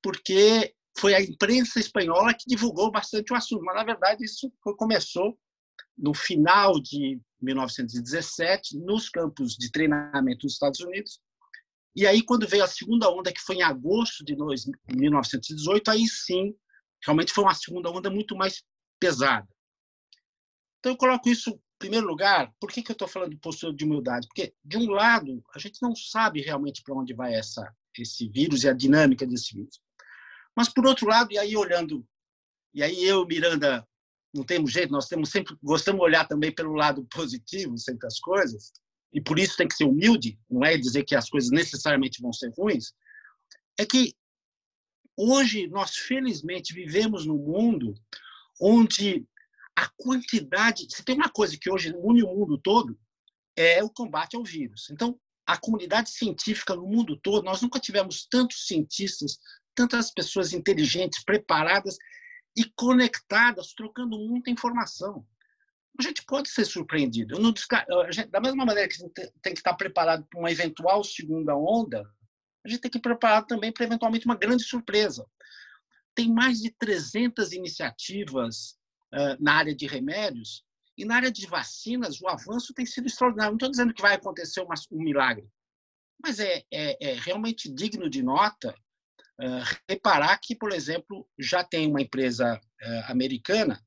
porque 0.02 0.74
foi 0.98 1.14
a 1.14 1.20
imprensa 1.20 1.80
espanhola 1.80 2.32
que 2.32 2.44
divulgou 2.46 2.90
bastante 2.90 3.32
o 3.32 3.36
assunto. 3.36 3.64
Mas, 3.64 3.74
na 3.74 3.84
verdade, 3.84 4.24
isso 4.24 4.50
começou 4.60 5.36
no 5.96 6.14
final 6.14 6.80
de 6.80 7.20
1917, 7.40 8.78
nos 8.78 9.08
campos 9.08 9.56
de 9.56 9.70
treinamento 9.70 10.46
dos 10.46 10.52
Estados 10.52 10.80
Unidos. 10.80 11.20
E 11.94 12.06
aí, 12.06 12.22
quando 12.22 12.46
veio 12.46 12.62
a 12.62 12.68
segunda 12.68 13.10
onda, 13.10 13.32
que 13.32 13.40
foi 13.40 13.56
em 13.56 13.62
agosto 13.62 14.24
de 14.24 14.36
1918, 14.36 15.90
aí 15.90 16.06
sim, 16.06 16.54
realmente 17.04 17.32
foi 17.32 17.44
uma 17.44 17.54
segunda 17.54 17.90
onda 17.90 18.10
muito 18.10 18.36
mais 18.36 18.62
pesada. 19.00 19.48
Então, 20.78 20.92
eu 20.92 20.96
coloco 20.96 21.28
isso 21.28 21.50
em 21.50 21.60
primeiro 21.78 22.06
lugar. 22.06 22.52
Por 22.60 22.70
que, 22.70 22.82
que 22.82 22.90
eu 22.90 22.94
estou 22.94 23.08
falando 23.08 23.30
de 23.30 23.38
postura 23.38 23.74
de 23.74 23.84
humildade? 23.84 24.26
Porque, 24.28 24.54
de 24.64 24.76
um 24.76 24.90
lado, 24.90 25.42
a 25.54 25.58
gente 25.58 25.80
não 25.82 25.94
sabe 25.94 26.40
realmente 26.40 26.82
para 26.82 26.94
onde 26.94 27.14
vai 27.14 27.34
essa, 27.34 27.74
esse 27.96 28.28
vírus 28.28 28.64
e 28.64 28.68
a 28.68 28.72
dinâmica 28.72 29.26
desse 29.26 29.54
vírus. 29.54 29.80
Mas, 30.56 30.68
por 30.68 30.86
outro 30.86 31.06
lado, 31.06 31.32
e 31.32 31.38
aí 31.38 31.56
olhando, 31.56 32.06
e 32.74 32.82
aí 32.82 33.04
eu, 33.04 33.26
Miranda, 33.26 33.86
não 34.34 34.44
temos 34.44 34.72
jeito, 34.72 34.92
nós 34.92 35.06
temos 35.06 35.30
sempre 35.30 35.56
gostamos 35.62 36.00
de 36.00 36.04
olhar 36.04 36.26
também 36.26 36.52
pelo 36.52 36.74
lado 36.74 37.06
positivo 37.10 37.76
sempre 37.78 38.06
as 38.06 38.18
coisas, 38.18 38.72
e 39.12 39.20
por 39.20 39.38
isso 39.38 39.56
tem 39.56 39.66
que 39.66 39.74
ser 39.74 39.84
humilde, 39.84 40.38
não 40.50 40.64
é 40.64 40.76
dizer 40.76 41.04
que 41.04 41.14
as 41.14 41.30
coisas 41.30 41.50
necessariamente 41.50 42.20
vão 42.20 42.32
ser 42.32 42.52
ruins, 42.56 42.92
é 43.78 43.86
que 43.86 44.14
hoje 45.18 45.66
nós 45.66 45.96
felizmente 45.96 46.72
vivemos 46.72 47.26
num 47.26 47.36
mundo 47.36 47.94
onde 48.60 49.26
a 49.76 49.88
quantidade, 49.96 50.86
se 50.90 51.04
tem 51.04 51.16
uma 51.16 51.28
coisa 51.28 51.58
que 51.58 51.70
hoje 51.70 51.92
une 51.96 52.22
o 52.22 52.34
mundo 52.34 52.56
todo, 52.56 52.98
é 53.56 53.82
o 53.82 53.90
combate 53.90 54.36
ao 54.36 54.44
vírus. 54.44 54.88
Então, 54.90 55.18
a 55.44 55.56
comunidade 55.56 56.10
científica 56.10 56.74
no 56.74 56.86
mundo 56.86 57.16
todo, 57.16 57.44
nós 57.44 57.60
nunca 57.62 57.80
tivemos 57.80 58.26
tantos 58.26 58.66
cientistas, 58.66 59.38
tantas 59.74 60.10
pessoas 60.12 60.52
inteligentes, 60.52 61.24
preparadas 61.24 61.96
e 62.56 62.64
conectadas, 62.76 63.72
trocando 63.72 64.18
muita 64.18 64.50
informação. 64.50 65.26
A 65.98 66.02
gente 66.02 66.24
pode 66.24 66.48
ser 66.48 66.64
surpreendido. 66.64 67.40
Não 67.40 67.52
gente, 68.10 68.30
da 68.30 68.40
mesma 68.40 68.64
maneira 68.64 68.88
que 68.88 68.98
tem 69.42 69.52
que 69.52 69.60
estar 69.60 69.74
preparado 69.74 70.24
para 70.26 70.38
uma 70.38 70.50
eventual 70.50 71.02
segunda 71.02 71.56
onda, 71.56 72.08
a 72.68 72.72
gente 72.72 72.80
tem 72.80 72.90
que 72.90 73.00
preparar 73.00 73.44
também 73.46 73.72
para 73.72 73.84
eventualmente 73.84 74.26
uma 74.26 74.36
grande 74.36 74.64
surpresa. 74.64 75.26
Tem 76.14 76.32
mais 76.32 76.60
de 76.60 76.70
300 76.70 77.52
iniciativas 77.52 78.78
uh, 79.14 79.36
na 79.40 79.54
área 79.54 79.74
de 79.74 79.86
remédios 79.86 80.64
e 80.96 81.04
na 81.04 81.16
área 81.16 81.30
de 81.30 81.46
vacinas 81.46 82.20
o 82.20 82.28
avanço 82.28 82.74
tem 82.74 82.84
sido 82.84 83.06
extraordinário. 83.06 83.52
Não 83.52 83.56
estou 83.56 83.70
dizendo 83.70 83.94
que 83.94 84.02
vai 84.02 84.14
acontecer 84.14 84.60
uma, 84.60 84.74
um 84.90 85.02
milagre, 85.02 85.48
mas 86.22 86.40
é, 86.40 86.64
é, 86.72 87.10
é 87.10 87.14
realmente 87.14 87.72
digno 87.72 88.08
de 88.08 88.22
nota 88.22 88.74
Uh, 89.40 89.62
reparar 89.88 90.36
que, 90.42 90.52
por 90.52 90.72
exemplo, 90.72 91.24
já 91.38 91.62
tem 91.62 91.86
uma 91.88 92.02
empresa 92.02 92.60
uh, 92.60 93.12
americana 93.12 93.80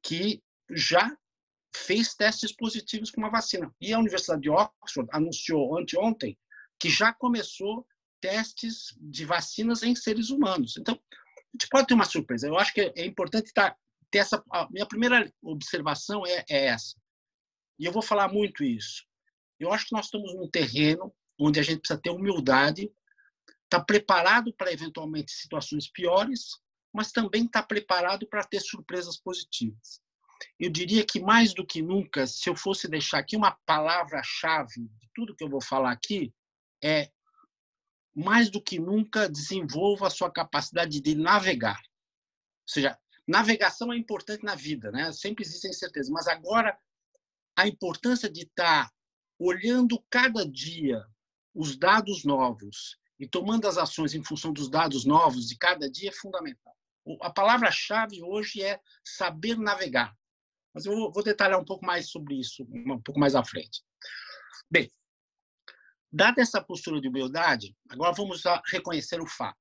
que 0.00 0.40
já 0.70 1.10
fez 1.74 2.14
testes 2.14 2.54
positivos 2.54 3.10
com 3.10 3.20
uma 3.20 3.30
vacina. 3.30 3.74
E 3.80 3.92
a 3.92 3.98
Universidade 3.98 4.42
de 4.42 4.50
Oxford 4.50 5.08
anunciou 5.12 5.76
anteontem 5.76 6.38
que 6.82 6.90
já 6.90 7.12
começou 7.12 7.86
testes 8.20 8.92
de 9.00 9.24
vacinas 9.24 9.84
em 9.84 9.94
seres 9.94 10.30
humanos. 10.30 10.76
Então, 10.76 10.94
a 10.94 11.46
gente 11.52 11.68
pode 11.70 11.86
ter 11.86 11.94
uma 11.94 12.04
surpresa. 12.04 12.48
Eu 12.48 12.58
acho 12.58 12.74
que 12.74 12.80
é 12.96 13.06
importante 13.06 13.46
estar, 13.46 13.76
ter 14.10 14.18
essa. 14.18 14.42
A 14.50 14.68
minha 14.68 14.84
primeira 14.84 15.32
observação 15.40 16.26
é, 16.26 16.44
é 16.50 16.66
essa. 16.66 16.96
E 17.78 17.84
eu 17.84 17.92
vou 17.92 18.02
falar 18.02 18.26
muito 18.26 18.64
isso. 18.64 19.04
Eu 19.60 19.72
acho 19.72 19.86
que 19.86 19.94
nós 19.94 20.06
estamos 20.06 20.34
num 20.34 20.50
terreno 20.50 21.14
onde 21.38 21.60
a 21.60 21.62
gente 21.62 21.78
precisa 21.78 22.00
ter 22.02 22.10
humildade 22.10 22.90
está 23.64 23.82
preparado 23.82 24.52
para 24.52 24.72
eventualmente 24.72 25.30
situações 25.30 25.88
piores, 25.88 26.60
mas 26.92 27.12
também 27.12 27.46
está 27.46 27.62
preparado 27.62 28.26
para 28.26 28.44
ter 28.44 28.60
surpresas 28.60 29.16
positivas. 29.16 30.02
Eu 30.58 30.68
diria 30.68 31.06
que 31.06 31.20
mais 31.20 31.54
do 31.54 31.64
que 31.64 31.80
nunca, 31.80 32.26
se 32.26 32.50
eu 32.50 32.56
fosse 32.56 32.88
deixar 32.88 33.20
aqui 33.20 33.36
uma 33.36 33.56
palavra-chave 33.64 34.88
de 34.98 35.08
tudo 35.14 35.34
que 35.34 35.44
eu 35.44 35.48
vou 35.48 35.62
falar 35.62 35.92
aqui, 35.92 36.34
é 36.82 37.10
mais 38.14 38.50
do 38.50 38.60
que 38.60 38.78
nunca 38.78 39.28
desenvolva 39.28 40.06
a 40.06 40.10
sua 40.10 40.30
capacidade 40.30 41.00
de 41.00 41.14
navegar. 41.14 41.78
Ou 41.78 42.68
seja, 42.68 42.98
navegação 43.26 43.92
é 43.92 43.96
importante 43.96 44.44
na 44.44 44.54
vida, 44.54 44.90
né? 44.90 45.12
Sempre 45.12 45.44
existem 45.44 45.70
incertezas, 45.70 46.10
mas 46.10 46.26
agora 46.26 46.78
a 47.56 47.66
importância 47.66 48.30
de 48.30 48.42
estar 48.42 48.88
tá 48.88 48.92
olhando 49.38 50.02
cada 50.10 50.46
dia 50.46 51.04
os 51.54 51.76
dados 51.76 52.24
novos 52.24 52.98
e 53.18 53.26
tomando 53.26 53.68
as 53.68 53.76
ações 53.76 54.14
em 54.14 54.24
função 54.24 54.52
dos 54.52 54.68
dados 54.68 55.04
novos 55.04 55.48
de 55.48 55.56
cada 55.56 55.90
dia 55.90 56.10
é 56.10 56.12
fundamental. 56.12 56.76
A 57.20 57.30
palavra-chave 57.30 58.22
hoje 58.22 58.62
é 58.62 58.80
saber 59.04 59.56
navegar. 59.58 60.16
Mas 60.74 60.86
eu 60.86 61.10
vou 61.12 61.22
detalhar 61.22 61.60
um 61.60 61.64
pouco 61.64 61.84
mais 61.84 62.10
sobre 62.10 62.38
isso 62.38 62.66
um 62.70 63.00
pouco 63.00 63.20
mais 63.20 63.34
à 63.34 63.44
frente. 63.44 63.82
Bem, 64.70 64.90
dada 66.12 66.42
essa 66.42 66.62
postura 66.62 67.00
de 67.00 67.08
humildade, 67.08 67.76
agora 67.88 68.12
vamos 68.12 68.42
reconhecer 68.66 69.20
o 69.20 69.26
fato. 69.26 69.58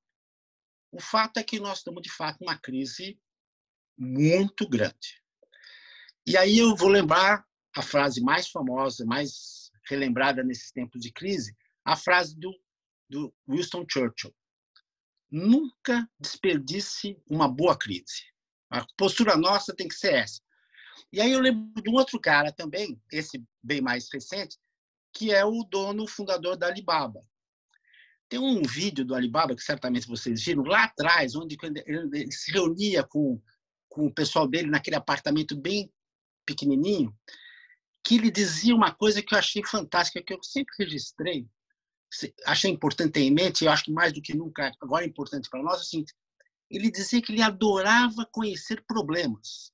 O 0.92 1.02
fato 1.02 1.38
é 1.38 1.44
que 1.44 1.60
nós 1.60 1.78
estamos, 1.78 2.02
de 2.02 2.12
fato, 2.12 2.40
numa 2.42 2.58
crise 2.58 3.20
muito 3.98 4.68
grande. 4.68 5.22
E 6.28 6.36
aí 6.36 6.58
eu 6.58 6.76
vou 6.76 6.90
lembrar 6.90 7.46
a 7.76 7.82
frase 7.82 8.22
mais 8.22 8.50
famosa, 8.50 9.06
mais 9.06 9.72
relembrada 9.88 10.44
nesses 10.44 10.72
tempos 10.72 11.02
de 11.02 11.12
crise, 11.12 11.56
a 11.86 11.96
frase 11.96 12.38
do 12.38 12.52
do 13.12 13.34
Winston 13.48 13.86
Churchill. 13.88 14.34
Nunca 15.30 16.10
desperdice 16.18 17.22
uma 17.30 17.48
boa 17.48 17.78
crise. 17.78 18.32
A 18.70 18.86
postura 18.98 19.36
nossa 19.36 19.76
tem 19.76 19.88
que 19.88 19.96
ser 19.96 20.14
essa. 20.14 20.42
E 21.12 21.20
aí 21.20 21.32
eu 21.32 21.42
lembro 21.42 21.82
de 21.84 21.90
um 21.90 21.94
outro 21.94 22.20
cara 22.20 22.52
também, 22.54 23.00
esse 23.12 23.44
bem 23.62 23.82
mais 23.82 24.10
recente, 24.12 24.58
que 25.14 25.32
é 25.32 25.44
o 25.46 25.64
dono, 25.64 26.08
fundador 26.08 26.58
da 26.58 26.68
Alibaba. 26.68 27.22
Tem 28.30 28.40
um 28.40 28.62
vídeo 28.62 29.04
do 29.04 29.14
Alibaba 29.14 29.56
que 29.56 29.64
certamente 29.64 30.08
vocês 30.08 30.44
viram 30.44 30.64
lá 30.64 30.86
atrás, 30.86 31.36
onde 31.36 31.58
ele 31.86 32.32
se 32.32 32.52
reunia 32.52 33.04
com, 33.04 33.42
com 33.90 34.06
o 34.06 34.14
pessoal 34.14 34.48
dele 34.48 34.70
naquele 34.70 34.96
apartamento 34.96 35.56
bem 35.56 35.92
pequenininho, 36.46 37.14
que 38.04 38.16
ele 38.16 38.32
dizia 38.32 38.76
uma 38.76 38.94
coisa 38.94 39.22
que 39.22 39.34
eu 39.34 39.40
achei 39.40 39.62
fantástica, 39.66 40.24
que 40.24 40.34
eu 40.34 40.42
sempre 40.42 40.74
registrei, 40.80 41.48
achei 42.46 42.72
importante 42.72 43.14
ter 43.14 43.22
em 43.22 43.32
mente, 43.32 43.64
eu 43.64 43.72
acho 43.72 43.86
que 43.86 43.92
mais 43.92 44.12
do 44.12 44.22
que 44.22 44.36
nunca 44.36 44.72
agora 44.82 45.04
é 45.04 45.08
importante 45.08 45.50
para 45.50 45.62
nós, 45.62 45.82
assim, 45.82 46.04
ele 46.70 46.90
dizia 46.90 47.22
que 47.22 47.32
ele 47.32 47.42
adorava 47.42 48.26
conhecer 48.32 48.84
problemas. 48.86 49.72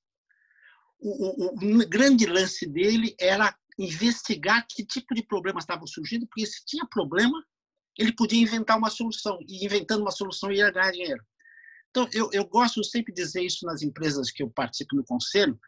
O, 1.00 1.46
o, 1.46 1.54
o, 1.54 1.88
grande 1.88 2.26
lance 2.26 2.66
dele 2.66 3.16
era 3.20 3.56
investigar 3.78 4.66
que 4.68 4.86
tipo 4.86 5.14
de 5.14 5.24
problemas 5.24 5.64
estavam 5.64 5.86
surgindo, 5.86 6.26
porque 6.28 6.46
se 6.46 6.66
tinha 6.66 6.86
problema, 6.86 7.44
ele 7.98 8.14
podia 8.14 8.42
inventar 8.42 8.78
uma 8.78 8.90
solução, 8.90 9.38
e 9.48 9.66
inventando 9.66 10.02
uma 10.02 10.12
solução 10.12 10.52
ia 10.52 10.72
ganhar 10.72 10.92
dinheiro. 10.92 11.24
Então, 11.90 12.08
eu, 12.12 12.30
eu 12.32 12.46
gosto 12.46 12.84
sempre 12.84 13.14
de 13.14 13.24
dizer 13.24 13.44
isso 13.44 13.66
nas 13.66 13.82
empresas 13.82 14.32
que 14.32 14.44
eu 14.44 14.50
participo 14.50 14.96
no 14.96 15.06
conselho, 15.06 15.60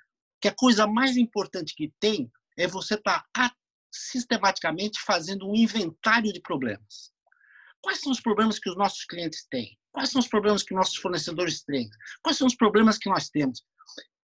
que 0.41 0.47
a 0.47 0.55
coisa 0.55 0.87
mais 0.87 1.17
importante 1.17 1.73
que 1.75 1.91
tem 1.99 2.31
é 2.57 2.67
você 2.67 2.95
estar 2.95 3.25
tá 3.33 3.53
sistematicamente 3.91 4.99
fazendo 5.01 5.49
um 5.49 5.55
inventário 5.55 6.31
de 6.31 6.41
problemas. 6.41 7.11
Quais 7.81 8.01
são 8.01 8.11
os 8.11 8.19
problemas 8.19 8.59
que 8.59 8.69
os 8.69 8.75
nossos 8.75 9.05
clientes 9.05 9.45
têm? 9.49 9.77
Quais 9.91 10.09
são 10.09 10.19
os 10.19 10.27
problemas 10.27 10.63
que 10.63 10.73
nossos 10.73 10.97
fornecedores 10.97 11.63
têm? 11.63 11.89
Quais 12.21 12.37
são 12.37 12.45
os 12.45 12.55
problemas 12.55 12.97
que 12.97 13.09
nós 13.09 13.29
temos? 13.29 13.63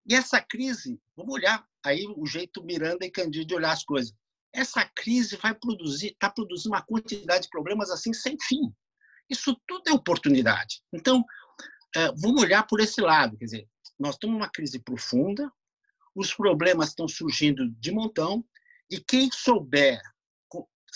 E 0.06 0.14
essa 0.14 0.40
crise, 0.42 1.00
vamos 1.16 1.34
olhar 1.34 1.66
aí 1.84 2.06
o 2.16 2.26
jeito 2.26 2.64
Miranda 2.64 3.06
e 3.06 3.12
Candido 3.12 3.48
de 3.48 3.56
olhar 3.56 3.72
as 3.72 3.84
coisas. 3.84 4.14
Essa 4.54 4.86
crise 4.96 5.36
vai 5.38 5.54
produzir, 5.54 6.08
está 6.08 6.30
produzindo 6.30 6.76
uma 6.76 6.82
quantidade 6.82 7.44
de 7.44 7.50
problemas 7.50 7.90
assim 7.90 8.14
sem 8.14 8.38
fim. 8.40 8.74
Isso 9.30 9.60
tudo 9.68 9.90
é 9.90 9.94
oportunidade. 9.94 10.82
Então, 10.94 11.24
é, 11.96 12.12
vamos 12.18 12.42
olhar 12.42 12.64
por 12.68 12.80
esse 12.80 13.02
lado. 13.02 13.38
Quer 13.38 13.46
dizer, 13.46 13.70
nós 14.00 14.16
estamos 14.16 14.36
numa 14.36 14.50
crise 14.50 14.80
profunda, 14.80 15.52
os 16.14 16.34
problemas 16.34 16.90
estão 16.90 17.08
surgindo 17.08 17.70
de 17.72 17.92
montão, 17.92 18.46
e 18.90 19.00
quem 19.00 19.30
souber 19.32 20.00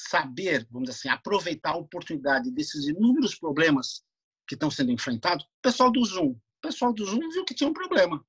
saber, 0.08 0.66
vamos 0.72 0.90
dizer 0.90 1.00
assim, 1.00 1.10
aproveitar 1.10 1.72
a 1.72 1.78
oportunidade 1.78 2.52
desses 2.52 2.88
inúmeros 2.88 3.36
problemas 3.36 4.04
que 4.48 4.56
estão 4.56 4.72
sendo 4.72 4.92
enfrentados, 4.92 5.46
o 5.46 5.62
pessoal 5.62 5.92
do 5.92 6.04
Zoom, 6.06 6.32
o 6.32 6.62
pessoal 6.62 6.94
do 6.94 7.06
Zoom 7.06 7.30
viu 7.30 7.46
que 7.46 7.54
tinha 7.54 7.70
um 7.70 7.74
problema. 7.74 8.24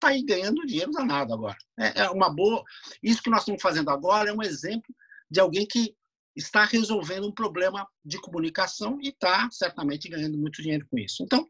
Está 0.00 0.08
aí 0.08 0.22
ganhando 0.22 0.66
dinheiro 0.66 0.90
danado 0.92 1.34
agora. 1.34 1.58
É, 1.78 2.04
é 2.04 2.10
uma 2.10 2.34
boa. 2.34 2.64
Isso 3.02 3.22
que 3.22 3.28
nós 3.28 3.40
estamos 3.40 3.60
fazendo 3.60 3.90
agora 3.90 4.30
é 4.30 4.32
um 4.32 4.42
exemplo 4.42 4.94
de 5.30 5.38
alguém 5.38 5.66
que 5.66 5.94
está 6.34 6.64
resolvendo 6.64 7.26
um 7.26 7.32
problema 7.32 7.86
de 8.02 8.18
comunicação 8.18 8.98
e 9.02 9.10
está 9.10 9.50
certamente 9.50 10.08
ganhando 10.08 10.38
muito 10.38 10.62
dinheiro 10.62 10.86
com 10.90 10.98
isso. 10.98 11.22
Então, 11.22 11.46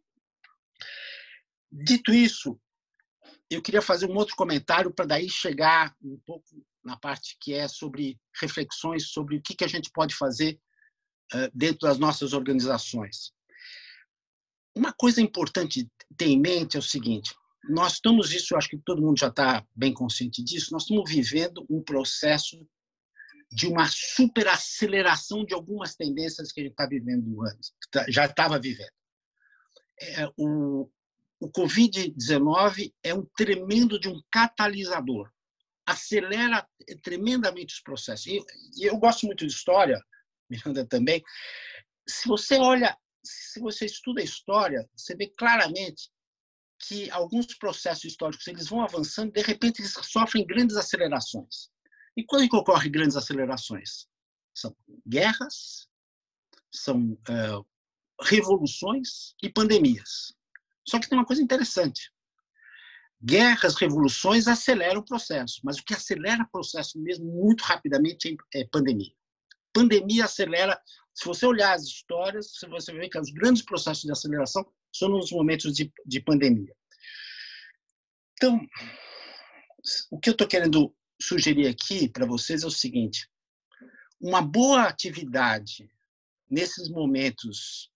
dito 1.70 2.12
isso, 2.12 2.60
eu 3.48 3.62
queria 3.62 3.80
fazer 3.80 4.06
um 4.06 4.16
outro 4.16 4.34
comentário 4.34 4.92
para 4.92 5.06
daí 5.06 5.30
chegar 5.30 5.94
um 6.02 6.18
pouco 6.26 6.44
na 6.82 6.96
parte 6.96 7.36
que 7.40 7.54
é 7.54 7.68
sobre 7.68 8.18
reflexões 8.40 9.10
sobre 9.10 9.36
o 9.36 9.42
que, 9.42 9.54
que 9.54 9.64
a 9.64 9.68
gente 9.68 9.90
pode 9.92 10.16
fazer 10.16 10.58
dentro 11.54 11.86
das 11.86 11.98
nossas 11.98 12.32
organizações. 12.32 13.32
Uma 14.74 14.92
coisa 14.92 15.20
importante 15.20 15.88
ter 16.16 16.26
em 16.26 16.40
mente 16.40 16.76
é 16.76 16.80
o 16.80 16.82
seguinte: 16.82 17.34
nós 17.68 17.94
estamos, 17.94 18.32
isso 18.32 18.56
acho 18.56 18.68
que 18.68 18.78
todo 18.78 19.02
mundo 19.02 19.18
já 19.18 19.28
está 19.28 19.66
bem 19.74 19.92
consciente 19.92 20.42
disso, 20.42 20.72
nós 20.72 20.82
estamos 20.82 21.10
vivendo 21.10 21.64
um 21.68 21.82
processo 21.82 22.66
de 23.52 23.66
uma 23.66 23.88
superaceleração 23.88 25.44
de 25.44 25.52
algumas 25.52 25.94
tendências 25.94 26.52
que 26.52 26.60
a 26.60 26.64
gente 26.64 26.72
está 26.72 26.86
vivendo 26.86 27.42
antes, 27.44 27.72
tá, 27.90 28.04
já 28.08 28.26
estava 28.26 28.58
vivendo. 28.58 28.92
É, 30.00 30.26
o, 30.36 30.88
o 31.40 31.50
Covid-19 31.50 32.92
é 33.02 33.12
um 33.12 33.26
tremendo 33.36 33.98
de 33.98 34.08
um 34.08 34.22
catalisador, 34.30 35.30
acelera 35.84 36.66
tremendamente 37.02 37.74
os 37.74 37.80
processos. 37.80 38.26
E, 38.26 38.40
e 38.76 38.84
eu 38.86 38.96
gosto 38.96 39.26
muito 39.26 39.46
de 39.46 39.52
história, 39.52 40.00
Miranda 40.48 40.86
também. 40.86 41.22
Se 42.08 42.28
você 42.28 42.56
olha, 42.56 42.96
se 43.24 43.60
você 43.60 43.84
estuda 43.84 44.20
a 44.20 44.24
história, 44.24 44.88
você 44.96 45.14
vê 45.16 45.28
claramente 45.36 46.08
que 46.80 47.10
alguns 47.10 47.46
processos 47.54 48.04
históricos 48.04 48.46
eles 48.46 48.68
vão 48.68 48.82
avançando, 48.82 49.32
de 49.32 49.42
repente 49.42 49.80
eles 49.80 49.92
sofrem 50.02 50.46
grandes 50.46 50.76
acelerações. 50.76 51.70
E 52.16 52.24
quando 52.24 52.48
que 52.48 52.56
ocorrem 52.56 52.90
grandes 52.90 53.16
acelerações? 53.16 54.08
São 54.54 54.74
guerras, 55.06 55.88
são 56.72 57.12
uh, 57.12 57.66
revoluções 58.22 59.34
e 59.42 59.50
pandemias. 59.50 60.34
Só 60.88 60.98
que 60.98 61.08
tem 61.08 61.18
uma 61.18 61.26
coisa 61.26 61.42
interessante. 61.42 62.10
Guerras, 63.22 63.76
revoluções 63.76 64.48
aceleram 64.48 65.00
o 65.00 65.04
processo, 65.04 65.60
mas 65.62 65.78
o 65.78 65.84
que 65.84 65.92
acelera 65.92 66.42
o 66.42 66.50
processo 66.50 66.98
mesmo 66.98 67.26
muito 67.26 67.60
rapidamente 67.60 68.34
é 68.54 68.64
pandemia. 68.72 69.12
Pandemia 69.72 70.24
acelera. 70.24 70.80
Se 71.14 71.26
você 71.26 71.44
olhar 71.44 71.74
as 71.74 71.82
histórias, 71.82 72.52
você 72.66 72.92
ver 72.92 73.10
que 73.10 73.18
os 73.18 73.30
grandes 73.30 73.62
processos 73.62 74.04
de 74.04 74.10
aceleração 74.10 74.64
são 74.92 75.08
nos 75.08 75.30
momentos 75.30 75.74
de, 75.74 75.92
de 76.04 76.20
pandemia. 76.20 76.74
Então, 78.34 78.60
o 80.10 80.18
que 80.18 80.30
eu 80.30 80.32
estou 80.32 80.46
querendo 80.46 80.94
sugerir 81.20 81.68
aqui 81.68 82.08
para 82.08 82.26
vocês 82.26 82.62
é 82.62 82.66
o 82.66 82.70
seguinte: 82.70 83.28
uma 84.20 84.42
boa 84.42 84.84
atividade 84.84 85.90
nesses 86.48 86.88
momentos 86.88 87.90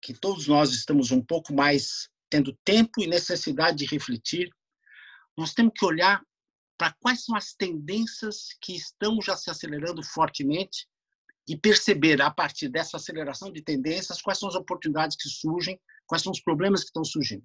que 0.00 0.14
todos 0.14 0.46
nós 0.46 0.72
estamos 0.72 1.10
um 1.10 1.22
pouco 1.22 1.54
mais 1.54 2.08
tendo 2.28 2.58
tempo 2.64 3.02
e 3.02 3.06
necessidade 3.06 3.78
de 3.78 3.84
refletir, 3.84 4.50
nós 5.36 5.52
temos 5.52 5.74
que 5.76 5.84
olhar 5.84 6.22
para 6.78 6.92
quais 6.94 7.24
são 7.24 7.36
as 7.36 7.52
tendências 7.52 8.56
que 8.60 8.74
estão 8.74 9.20
já 9.20 9.36
se 9.36 9.50
acelerando 9.50 10.02
fortemente 10.02 10.88
e 11.46 11.56
perceber, 11.56 12.20
a 12.22 12.30
partir 12.30 12.68
dessa 12.68 12.96
aceleração 12.96 13.52
de 13.52 13.62
tendências, 13.62 14.22
quais 14.22 14.38
são 14.38 14.48
as 14.48 14.54
oportunidades 14.54 15.16
que 15.16 15.28
surgem, 15.28 15.78
quais 16.12 16.20
são 16.20 16.30
os 16.30 16.42
problemas 16.42 16.80
que 16.80 16.88
estão 16.88 17.02
surgindo. 17.02 17.42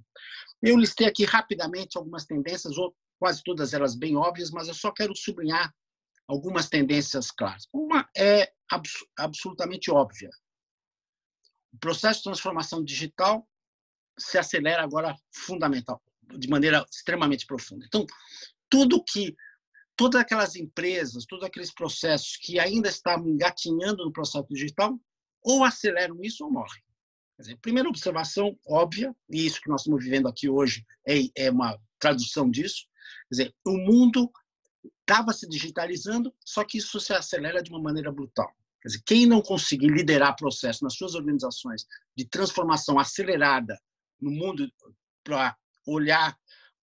Eu 0.62 0.76
listei 0.76 1.08
aqui 1.08 1.24
rapidamente 1.24 1.98
algumas 1.98 2.26
tendências, 2.26 2.76
quase 3.18 3.42
todas 3.42 3.74
elas 3.74 3.96
bem 3.96 4.18
óbvias, 4.18 4.52
mas 4.52 4.68
eu 4.68 4.74
só 4.74 4.92
quero 4.92 5.16
sublinhar 5.16 5.74
algumas 6.28 6.68
tendências 6.68 7.32
claras. 7.32 7.66
Uma 7.72 8.10
é 8.14 8.52
abs 8.70 8.92
absolutamente 9.18 9.90
óbvia. 9.90 10.30
O 11.72 11.80
processo 11.80 12.20
de 12.20 12.24
transformação 12.26 12.84
digital 12.84 13.48
se 14.20 14.38
acelera 14.38 14.84
agora 14.84 15.16
fundamental, 15.34 16.04
de 16.38 16.50
maneira 16.50 16.86
extremamente 16.92 17.46
profunda. 17.46 17.86
Então, 17.86 18.06
tudo 18.70 19.02
que 19.02 19.34
todas 19.96 20.20
aquelas 20.20 20.58
empresas, 20.58 21.26
todos 21.26 21.46
aqueles 21.46 21.74
processos 21.74 22.36
que 22.36 22.60
ainda 22.60 22.90
estavam 22.90 23.30
engatinhando 23.30 24.04
no 24.04 24.12
processo 24.12 24.48
digital, 24.50 25.00
ou 25.42 25.64
aceleram 25.64 26.22
isso 26.22 26.44
ou 26.44 26.52
morrem. 26.52 26.84
Dizer, 27.40 27.58
primeira 27.58 27.88
observação 27.88 28.58
óbvia, 28.66 29.16
e 29.30 29.46
isso 29.46 29.62
que 29.62 29.70
nós 29.70 29.82
estamos 29.82 30.04
vivendo 30.04 30.28
aqui 30.28 30.50
hoje 30.50 30.84
é, 31.08 31.20
é 31.36 31.52
uma 31.52 31.78
tradução 32.00 32.50
disso, 32.50 32.86
quer 33.30 33.36
dizer, 33.36 33.56
o 33.66 33.78
mundo 33.78 34.32
estava 35.02 35.32
se 35.32 35.48
digitalizando, 35.48 36.34
só 36.44 36.64
que 36.64 36.80
isso 36.80 37.00
se 37.00 37.14
acelera 37.14 37.62
de 37.62 37.70
uma 37.70 37.82
maneira 37.82 38.12
brutal. 38.12 38.52
Quer 38.82 38.90
dizer, 38.90 39.04
quem 39.06 39.26
não 39.26 39.42
conseguir 39.42 39.88
liderar 39.88 40.36
processo 40.36 40.84
nas 40.84 40.96
suas 40.96 41.14
organizações 41.14 41.86
de 42.16 42.26
transformação 42.26 43.00
acelerada 43.00 43.80
no 44.20 44.32
mundo 44.32 44.68
para 45.24 45.56
olhar 45.86 46.38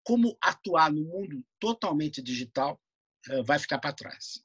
como 0.05 0.37
atuar 0.40 0.93
no 0.93 1.03
mundo 1.03 1.45
totalmente 1.59 2.23
digital 2.23 2.81
eh, 3.29 3.43
vai 3.43 3.59
ficar 3.59 3.79
para 3.79 3.93
trás. 3.93 4.40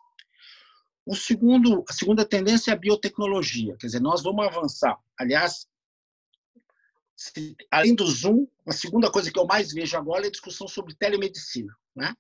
O 1.06 1.16
segundo, 1.16 1.84
a 1.88 1.94
segunda 1.94 2.24
tendência 2.24 2.72
é 2.72 2.74
a 2.74 2.78
biotecnologia, 2.78 3.76
quer 3.78 3.88
dizer, 3.88 4.00
nós 4.00 4.24
vamos 4.24 4.46
avançar. 4.46 4.98
Aliás, 5.18 5.68
se, 7.20 7.54
além 7.70 7.94
do 7.94 8.08
Zoom, 8.08 8.48
a 8.66 8.72
segunda 8.72 9.12
coisa 9.12 9.30
que 9.30 9.38
eu 9.38 9.46
mais 9.46 9.74
vejo 9.74 9.98
agora 9.98 10.24
é 10.24 10.28
a 10.28 10.32
discussão 10.32 10.70
sobre 10.70 10.96
telemedicina, 10.96 11.76
né? 11.94 12.16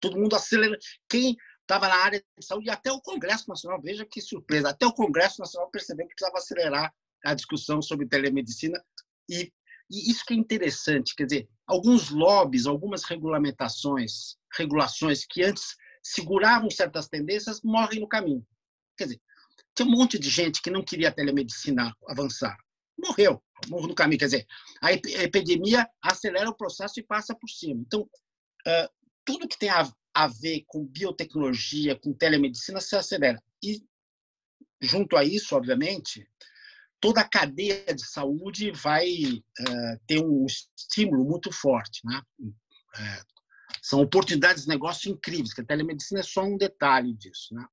Todo 0.00 0.18
mundo 0.18 0.34
acelera. 0.34 0.76
Quem 1.08 1.36
estava 1.60 1.86
na 1.86 1.94
área 1.94 2.18
de 2.18 2.44
saúde 2.44 2.66
e 2.66 2.70
até 2.70 2.90
o 2.90 3.00
Congresso 3.00 3.48
Nacional, 3.48 3.80
veja 3.80 4.04
que 4.04 4.20
surpresa, 4.20 4.70
até 4.70 4.84
o 4.84 4.92
Congresso 4.92 5.40
Nacional 5.40 5.70
percebeu 5.70 6.08
que 6.08 6.14
precisava 6.16 6.38
acelerar 6.38 6.92
a 7.24 7.32
discussão 7.32 7.80
sobre 7.80 8.08
telemedicina 8.08 8.82
e 9.28 9.52
e 9.92 10.08
isso 10.08 10.24
que 10.24 10.32
é 10.32 10.36
interessante, 10.36 11.16
quer 11.16 11.26
dizer, 11.26 11.48
alguns 11.66 12.10
lobbies, 12.10 12.64
algumas 12.64 13.02
regulamentações, 13.02 14.36
regulações 14.56 15.26
que 15.28 15.42
antes 15.42 15.74
seguravam 16.00 16.70
certas 16.70 17.08
tendências, 17.08 17.60
morrem 17.60 17.98
no 17.98 18.06
caminho. 18.06 18.46
Quer 18.96 19.04
dizer, 19.04 19.20
tinha 19.74 19.88
um 19.88 19.90
monte 19.90 20.16
de 20.16 20.30
gente 20.30 20.62
que 20.62 20.70
não 20.70 20.84
queria 20.84 21.08
a 21.08 21.12
telemedicina 21.12 21.92
avançar. 22.06 22.56
Morreu, 23.04 23.42
morreu 23.68 23.88
no 23.88 23.94
caminho. 23.94 24.18
Quer 24.18 24.26
dizer, 24.26 24.46
a 24.82 24.92
epidemia 24.92 25.88
acelera 26.02 26.48
o 26.48 26.56
processo 26.56 27.00
e 27.00 27.02
passa 27.02 27.34
por 27.34 27.48
cima. 27.48 27.80
Então, 27.80 28.08
tudo 29.24 29.48
que 29.48 29.58
tem 29.58 29.70
a, 29.70 30.26
ver 30.26 30.64
com 30.66 30.84
biotecnologia, 30.84 31.96
com 31.96 32.12
telemedicina, 32.12 32.80
se 32.80 32.96
acelera. 32.96 33.42
E, 33.62 33.82
junto 34.80 35.16
a 35.16 35.24
isso, 35.24 35.56
obviamente, 35.56 36.26
toda 37.00 37.20
a 37.20 37.28
cadeia 37.28 37.94
de 37.94 38.06
saúde 38.06 38.70
vai 38.70 39.08
ter 40.06 40.22
um 40.22 40.44
estímulo 40.46 41.24
muito 41.24 41.50
forte. 41.50 42.00
Né? 42.04 42.22
Uh, 42.40 43.40
são 43.82 44.00
oportunidades 44.00 44.64
de 44.64 44.68
negócio 44.68 45.10
incríveis, 45.10 45.54
que 45.54 45.62
a 45.62 45.64
telemedicina 45.64 46.20
é 46.20 46.24
só 46.24 46.42
um 46.42 46.58
detalhe 46.58 47.14
disso. 47.14 47.54
Né? 47.54 47.64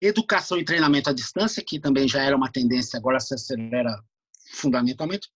Educação 0.00 0.58
e 0.58 0.64
treinamento 0.64 1.08
à 1.08 1.12
distância, 1.12 1.64
que 1.64 1.80
também 1.80 2.08
já 2.08 2.22
era 2.22 2.36
uma 2.36 2.50
tendência, 2.50 2.98
agora 2.98 3.20
se 3.20 3.34
acelera 3.34 4.02
fundamentalmente. 4.52 5.28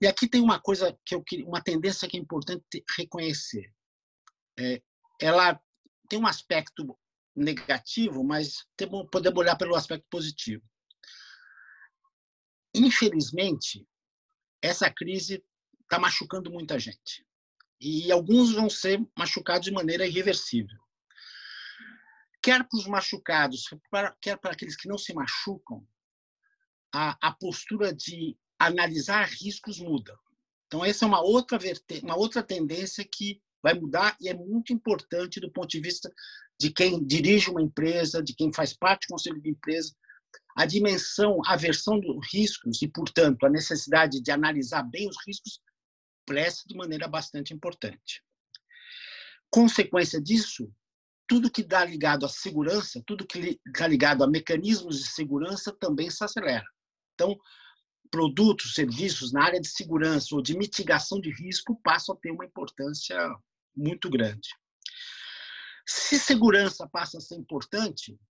E 0.00 0.06
aqui 0.06 0.26
tem 0.26 0.40
uma 0.40 0.60
coisa 0.60 0.98
que 1.04 1.14
eu 1.14 1.22
queria, 1.22 1.46
uma 1.46 1.62
tendência 1.62 2.08
que 2.08 2.16
é 2.16 2.20
importante 2.20 2.64
reconhecer. 2.96 3.72
É, 4.58 4.82
ela 5.20 5.60
tem 6.08 6.18
um 6.18 6.26
aspecto 6.26 6.98
negativo, 7.34 8.24
mas 8.24 8.66
podemos 9.10 9.38
olhar 9.38 9.56
pelo 9.56 9.74
aspecto 9.74 10.06
positivo. 10.10 10.62
Infelizmente, 12.74 13.86
essa 14.60 14.90
crise 14.90 15.42
está 15.82 15.98
machucando 15.98 16.50
muita 16.50 16.78
gente. 16.78 17.26
E 17.80 18.10
alguns 18.10 18.52
vão 18.52 18.70
ser 18.70 19.00
machucados 19.16 19.66
de 19.66 19.72
maneira 19.72 20.06
irreversível. 20.06 20.78
Quer 22.42 22.66
para 22.68 22.78
os 22.78 22.86
machucados, 22.86 23.64
quer 24.20 24.36
para 24.36 24.52
aqueles 24.52 24.76
que 24.76 24.88
não 24.88 24.98
se 24.98 25.14
machucam, 25.14 25.86
a, 26.92 27.16
a 27.20 27.32
postura 27.32 27.94
de 27.94 28.36
analisar 28.58 29.28
riscos 29.28 29.78
muda. 29.78 30.18
Então, 30.66 30.84
essa 30.84 31.04
é 31.04 31.08
uma 31.08 31.20
outra, 31.20 31.58
uma 32.02 32.16
outra 32.16 32.42
tendência 32.42 33.04
que 33.04 33.40
vai 33.62 33.74
mudar 33.74 34.16
e 34.20 34.28
é 34.28 34.34
muito 34.34 34.72
importante 34.72 35.40
do 35.40 35.50
ponto 35.50 35.68
de 35.68 35.80
vista 35.80 36.12
de 36.58 36.70
quem 36.70 37.04
dirige 37.04 37.50
uma 37.50 37.62
empresa, 37.62 38.22
de 38.22 38.34
quem 38.34 38.52
faz 38.52 38.72
parte 38.72 39.06
do 39.06 39.12
conselho 39.12 39.40
de 39.40 39.50
empresa, 39.50 39.94
a 40.56 40.66
dimensão, 40.66 41.40
a 41.46 41.56
versão 41.56 41.98
dos 41.98 42.26
riscos 42.32 42.82
e, 42.82 42.88
portanto, 42.88 43.44
a 43.44 43.50
necessidade 43.50 44.20
de 44.20 44.30
analisar 44.30 44.82
bem 44.82 45.08
os 45.08 45.16
riscos 45.26 45.60
cresce 46.26 46.66
de 46.66 46.74
maneira 46.74 47.08
bastante 47.08 47.54
importante. 47.54 48.22
Consequência 49.50 50.20
disso, 50.20 50.72
tudo 51.32 51.50
que 51.50 51.62
está 51.62 51.82
ligado 51.82 52.26
à 52.26 52.28
segurança, 52.28 53.02
tudo 53.06 53.26
que 53.26 53.58
está 53.66 53.86
ligado 53.86 54.22
a 54.22 54.26
mecanismos 54.26 54.98
de 54.98 55.08
segurança 55.08 55.72
também 55.72 56.10
se 56.10 56.22
acelera. 56.22 56.66
Então, 57.14 57.38
produtos, 58.10 58.74
serviços 58.74 59.32
na 59.32 59.42
área 59.42 59.58
de 59.58 59.66
segurança 59.66 60.34
ou 60.34 60.42
de 60.42 60.54
mitigação 60.54 61.18
de 61.18 61.30
risco 61.30 61.80
passam 61.82 62.14
a 62.14 62.18
ter 62.18 62.30
uma 62.30 62.44
importância 62.44 63.16
muito 63.74 64.10
grande. 64.10 64.50
Se 65.86 66.18
segurança 66.18 66.86
passa 66.86 67.16
a 67.16 67.20
ser 67.22 67.36
importante, 67.36 68.20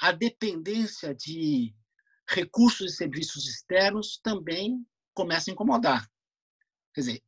a 0.00 0.12
dependência 0.12 1.12
de 1.12 1.74
recursos 2.28 2.92
e 2.92 2.96
serviços 2.96 3.48
externos 3.48 4.20
também 4.22 4.86
começa 5.12 5.50
a 5.50 5.52
incomodar. 5.52 6.08
Quer 6.94 7.00
dizer, 7.00 7.22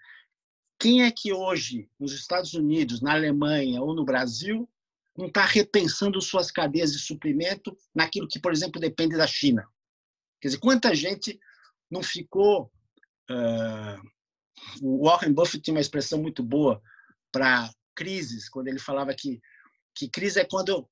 quem 0.78 1.02
é 1.02 1.10
que 1.10 1.32
hoje, 1.32 1.90
nos 1.98 2.12
Estados 2.12 2.54
Unidos, 2.54 3.00
na 3.00 3.14
Alemanha 3.14 3.82
ou 3.82 3.92
no 3.92 4.04
Brasil, 4.04 4.70
não 5.16 5.26
está 5.26 5.44
repensando 5.44 6.20
suas 6.20 6.50
cadeias 6.50 6.92
de 6.92 6.98
suprimento 6.98 7.76
naquilo 7.94 8.28
que, 8.28 8.38
por 8.38 8.52
exemplo, 8.52 8.80
depende 8.80 9.16
da 9.16 9.26
China? 9.26 9.66
Quer 10.40 10.48
dizer, 10.48 10.60
quanta 10.60 10.94
gente 10.94 11.38
não 11.90 12.02
ficou. 12.02 12.70
Uh, 13.30 14.00
o 14.82 15.06
Warren 15.06 15.32
Buffett 15.32 15.62
tinha 15.62 15.74
uma 15.74 15.80
expressão 15.80 16.20
muito 16.20 16.42
boa 16.42 16.82
para 17.32 17.70
crises, 17.94 18.48
quando 18.48 18.68
ele 18.68 18.78
falava 18.78 19.14
que, 19.14 19.40
que 19.94 20.08
crise 20.08 20.40
é 20.40 20.44
quando, 20.44 20.88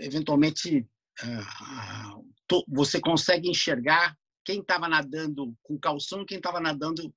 eventualmente, 0.00 0.86
uh, 1.22 2.64
você 2.68 3.00
consegue 3.00 3.48
enxergar 3.48 4.16
quem 4.44 4.60
estava 4.60 4.88
nadando 4.88 5.56
com 5.62 5.78
calção 5.78 6.22
e 6.22 6.26
quem 6.26 6.38
estava 6.38 6.60
nadando 6.60 7.14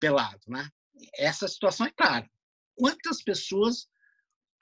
pelado. 0.00 0.40
Né? 0.48 0.68
Essa 1.16 1.46
situação 1.46 1.86
é 1.86 1.90
clara. 1.90 2.28
Quantas 2.74 3.22
pessoas, 3.22 3.88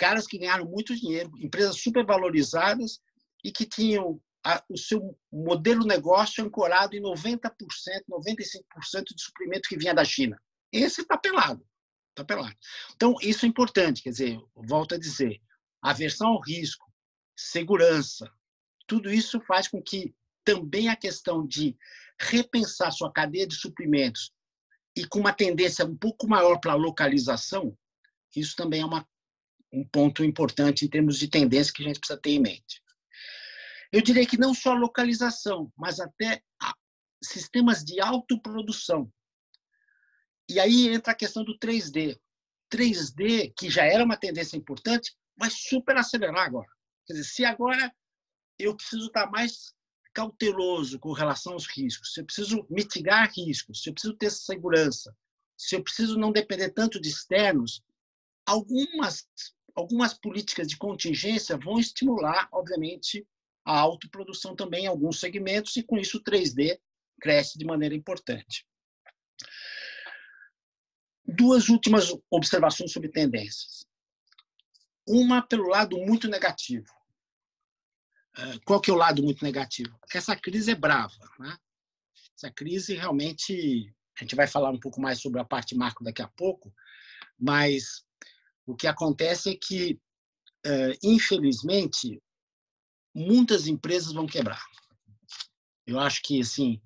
caras 0.01 0.27
que 0.27 0.39
ganharam 0.39 0.65
muito 0.65 0.97
dinheiro, 0.97 1.31
empresas 1.39 1.77
supervalorizadas 1.77 3.03
e 3.45 3.53
que 3.53 3.67
tinham 3.67 4.19
a, 4.43 4.65
o 4.71 4.79
seu 4.79 5.15
modelo 5.31 5.85
negócio 5.85 6.43
ancorado 6.43 6.97
em 6.97 7.03
90%, 7.03 7.51
95% 8.09 9.05
de 9.15 9.23
suprimento 9.23 9.69
que 9.69 9.77
vinha 9.77 9.95
da 9.95 10.03
China. 10.03 10.41
Esse 10.73 11.03
está 11.03 11.19
pelado. 11.19 11.63
Está 12.09 12.25
pelado. 12.25 12.57
Então, 12.97 13.15
isso 13.21 13.45
é 13.45 13.49
importante. 13.49 14.03
Quer 14.03 14.09
dizer, 14.09 14.41
volto 14.57 14.95
a 14.95 14.99
dizer, 14.99 15.39
aversão 15.83 16.29
ao 16.29 16.41
risco, 16.41 16.91
segurança, 17.37 18.33
tudo 18.87 19.13
isso 19.13 19.39
faz 19.43 19.69
com 19.69 19.83
que 19.83 20.15
também 20.43 20.89
a 20.89 20.97
questão 20.97 21.47
de 21.47 21.77
repensar 22.19 22.91
sua 22.91 23.13
cadeia 23.13 23.47
de 23.47 23.55
suprimentos 23.55 24.33
e 24.97 25.07
com 25.07 25.21
uma 25.21 25.33
tendência 25.33 25.85
um 25.85 25.97
pouco 25.97 26.27
maior 26.27 26.59
para 26.59 26.73
a 26.73 26.77
localização, 26.77 27.77
isso 28.35 28.57
também 28.57 28.81
é 28.81 28.85
uma, 28.85 29.07
um 29.72 29.85
ponto 29.85 30.24
importante 30.24 30.85
em 30.85 30.88
termos 30.88 31.18
de 31.18 31.28
tendência 31.28 31.72
que 31.72 31.83
a 31.83 31.87
gente 31.87 32.00
precisa 32.00 32.20
ter 32.20 32.30
em 32.30 32.40
mente. 32.40 32.83
Eu 33.92 34.02
diria 34.02 34.26
que 34.26 34.38
não 34.38 34.54
só 34.54 34.72
localização, 34.72 35.72
mas 35.76 36.00
até 36.00 36.42
sistemas 37.22 37.85
de 37.85 38.00
autoprodução. 38.00 39.12
E 40.48 40.59
aí 40.59 40.88
entra 40.88 41.12
a 41.12 41.16
questão 41.16 41.44
do 41.44 41.59
3D. 41.59 42.18
3D, 42.72 43.52
que 43.56 43.68
já 43.68 43.85
era 43.85 44.04
uma 44.04 44.16
tendência 44.16 44.56
importante, 44.56 45.14
vai 45.37 45.50
super 45.50 45.96
acelerar 45.96 46.46
agora. 46.46 46.68
Quer 47.06 47.14
dizer, 47.14 47.28
se 47.28 47.44
agora 47.44 47.92
eu 48.59 48.76
preciso 48.76 49.06
estar 49.06 49.30
mais 49.30 49.74
cauteloso 50.12 50.98
com 50.98 51.12
relação 51.12 51.52
aos 51.52 51.66
riscos, 51.66 52.12
se 52.12 52.20
eu 52.20 52.26
preciso 52.26 52.66
mitigar 52.68 53.33
riscos, 53.33 53.83
se 53.83 53.90
eu 53.90 53.94
preciso 53.94 54.14
ter 54.14 54.30
segurança, 54.30 55.16
se 55.56 55.76
eu 55.76 55.83
preciso 55.83 56.18
não 56.18 56.33
depender 56.33 56.70
tanto 56.70 57.00
de 57.00 57.09
externos, 57.09 57.83
algumas 58.46 59.28
algumas 59.81 60.14
políticas 60.14 60.69
de 60.69 60.77
contingência 60.77 61.57
vão 61.57 61.79
estimular, 61.79 62.49
obviamente, 62.53 63.27
a 63.64 63.79
autoprodução 63.79 64.55
também 64.55 64.85
em 64.85 64.88
alguns 64.88 65.19
segmentos 65.19 65.77
e 65.77 65.83
com 65.83 65.99
isso 65.99 66.19
o 66.19 66.23
3D 66.23 66.79
cresce 67.21 67.59
de 67.59 67.64
maneira 67.64 67.95
importante. 67.95 68.66
Duas 71.25 71.69
últimas 71.69 72.14
observações 72.31 72.93
sobre 72.93 73.09
tendências. 73.09 73.87
Uma 75.07 75.43
pelo 75.43 75.69
lado 75.69 75.99
muito 75.99 76.29
negativo. 76.29 76.87
É, 78.37 78.59
qual 78.64 78.81
que 78.81 78.90
é 78.90 78.95
o 78.95 78.97
lado 78.97 79.23
muito 79.23 79.45
negativo? 79.45 79.99
Essa 80.14 80.37
crise 80.37 80.73
é 80.73 80.75
brava. 80.75 81.19
Né? 81.38 81.57
Essa 82.37 82.51
crise 82.51 82.95
realmente, 82.95 83.93
a 84.19 84.23
gente 84.23 84.35
vai 84.35 84.47
falar 84.47 84.71
um 84.71 84.81
pouco 84.81 85.01
mais 85.01 85.21
sobre 85.21 85.40
a 85.40 85.45
parte 85.45 85.75
macro 85.75 86.05
daqui 86.05 86.23
a 86.23 86.29
pouco, 86.29 86.73
mas 87.38 88.05
o 88.70 88.76
que 88.76 88.87
acontece 88.87 89.50
é 89.50 89.56
que, 89.56 90.00
é, 90.64 90.98
infelizmente, 91.02 92.22
muitas 93.14 93.66
empresas 93.66 94.12
vão 94.12 94.26
quebrar. 94.26 94.62
Eu 95.87 95.98
acho 95.98 96.22
que 96.22 96.40
assim 96.40 96.80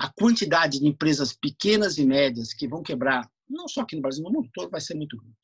a 0.00 0.10
quantidade 0.10 0.80
de 0.80 0.86
empresas 0.86 1.34
pequenas 1.34 1.98
e 1.98 2.06
médias 2.06 2.54
que 2.54 2.66
vão 2.66 2.82
quebrar, 2.82 3.30
não 3.46 3.68
só 3.68 3.82
aqui 3.82 3.94
no 3.94 4.00
Brasil, 4.00 4.24
no 4.24 4.30
mundo 4.30 4.48
todo, 4.54 4.70
vai 4.70 4.80
ser 4.80 4.94
muito 4.94 5.14
grande. 5.14 5.36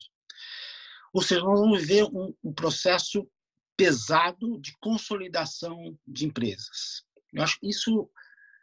Ou 1.13 1.21
seja, 1.21 1.41
nós 1.41 1.59
vamos 1.59 1.79
viver 1.79 2.05
um, 2.05 2.33
um 2.43 2.51
processo 2.51 3.29
pesado 3.77 4.59
de 4.59 4.75
consolidação 4.79 5.95
de 6.07 6.25
empresas. 6.25 7.03
Eu 7.31 7.43
acho 7.43 7.59
que 7.59 7.69
isso, 7.69 8.09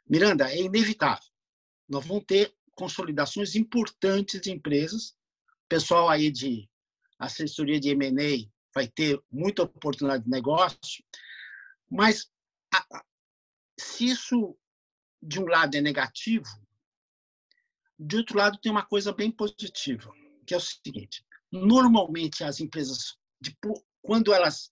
Miranda, 0.04 0.52
é 0.52 0.62
inevitável. 0.62 1.30
Nós 1.88 2.04
vamos 2.04 2.24
ter 2.26 2.52
consolidações 2.72 3.54
importantes 3.54 4.40
de 4.40 4.50
empresas. 4.50 5.10
O 5.10 5.68
pessoal 5.68 6.08
aí 6.08 6.28
de 6.28 6.68
assessoria 7.18 7.80
de 7.80 7.90
M&A 7.90 8.48
vai 8.74 8.88
ter 8.88 9.20
muita 9.30 9.62
oportunidade 9.62 10.24
de 10.24 10.30
negócio. 10.30 11.04
Mas 11.90 12.28
se 13.78 14.06
isso, 14.06 14.56
de 15.22 15.40
um 15.40 15.46
lado, 15.46 15.76
é 15.76 15.80
negativo, 15.80 16.48
de 17.98 18.16
outro 18.16 18.36
lado, 18.36 18.58
tem 18.60 18.72
uma 18.72 18.84
coisa 18.84 19.12
bem 19.12 19.30
positiva, 19.30 20.12
que 20.46 20.54
é 20.54 20.56
o 20.56 20.60
seguinte: 20.60 21.24
normalmente 21.50 22.42
as 22.42 22.60
empresas, 22.60 23.16
quando 24.02 24.32
elas. 24.32 24.70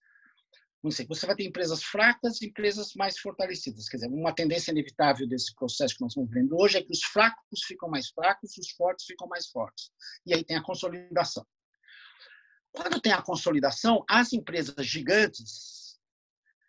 Não 0.82 0.90
sei, 0.90 1.06
você 1.06 1.24
vai 1.26 1.36
ter 1.36 1.44
empresas 1.44 1.80
fracas 1.84 2.42
e 2.42 2.46
empresas 2.46 2.92
mais 2.94 3.16
fortalecidas. 3.16 3.88
Quer 3.88 3.98
dizer, 3.98 4.08
uma 4.08 4.34
tendência 4.34 4.72
inevitável 4.72 5.28
desse 5.28 5.54
processo 5.54 5.94
que 5.94 6.00
nós 6.00 6.10
estamos 6.10 6.28
vendo 6.28 6.58
hoje 6.58 6.76
é 6.76 6.82
que 6.82 6.90
os 6.90 7.04
fracos 7.04 7.62
ficam 7.64 7.88
mais 7.88 8.08
fracos, 8.08 8.58
os 8.58 8.70
fortes 8.72 9.06
ficam 9.06 9.28
mais 9.28 9.46
fortes. 9.46 9.92
E 10.26 10.34
aí 10.34 10.42
tem 10.42 10.56
a 10.56 10.62
consolidação. 10.62 11.46
Quando 12.72 13.00
tem 13.00 13.12
a 13.12 13.22
consolidação, 13.22 14.04
as 14.08 14.32
empresas 14.32 14.86
gigantes 14.86 15.82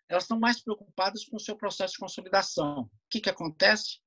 elas 0.08 0.24
estão 0.24 0.38
mais 0.38 0.62
preocupadas 0.62 1.24
com 1.24 1.36
o 1.36 1.40
seu 1.40 1.56
processo 1.56 1.94
de 1.94 1.98
consolidação. 1.98 2.82
O 2.82 2.90
que, 3.08 3.20
que 3.20 3.30
acontece? 3.30 4.00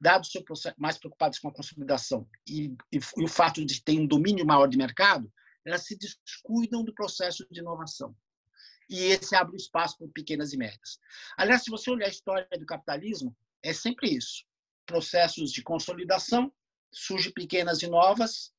Dado 0.00 0.22
o 0.22 0.26
seu 0.26 0.44
processo, 0.44 0.76
mais 0.78 0.98
preocupadas 0.98 1.38
com 1.38 1.48
a 1.48 1.52
consolidação 1.52 2.28
e, 2.46 2.66
e, 2.92 2.98
e 3.16 3.24
o 3.24 3.28
fato 3.28 3.64
de 3.64 3.82
ter 3.82 3.98
um 3.98 4.06
domínio 4.06 4.46
maior 4.46 4.68
de 4.68 4.76
mercado, 4.76 5.32
elas 5.64 5.84
se 5.84 5.96
descuidam 5.96 6.84
do 6.84 6.94
processo 6.94 7.46
de 7.50 7.60
inovação. 7.60 8.14
E 8.88 9.00
esse 9.04 9.34
abre 9.34 9.56
espaço 9.56 9.98
para 9.98 10.08
pequenas 10.08 10.52
e 10.52 10.56
médias. 10.56 10.98
Aliás, 11.36 11.64
se 11.64 11.70
você 11.70 11.90
olhar 11.90 12.06
a 12.06 12.10
história 12.10 12.46
do 12.58 12.64
capitalismo, 12.64 13.36
é 13.62 13.72
sempre 13.72 14.10
isso. 14.10 14.44
Processos 14.86 15.50
de 15.50 15.62
consolidação, 15.62 16.52
surgem 16.92 17.32
pequenas 17.32 17.82
e 17.82 17.88
novas, 17.88 18.52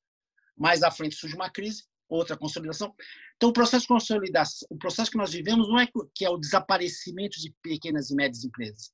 mais 0.56 0.84
à 0.84 0.91
frente 0.91 1.15
surge 1.15 1.36
uma 1.36 1.49
crise, 1.49 1.86
outra 2.10 2.36
consolidação. 2.36 2.93
Então, 3.36 3.50
o 3.50 3.54
processo 3.54 3.84
de 3.84 3.88
consolidação, 3.88 4.67
o 4.72 4.78
processo 4.78 5.12
que 5.12 5.17
nós 5.17 5.32
vivemos 5.32 5.67
não 5.69 5.80
é 5.80 5.88
que 6.13 6.26
é 6.26 6.30
o 6.30 6.38
desaparecimento 6.38 7.39
de 7.39 7.54
pequenas 7.62 8.10
e 8.10 8.15
médias 8.15 8.43
empresas. 8.43 8.91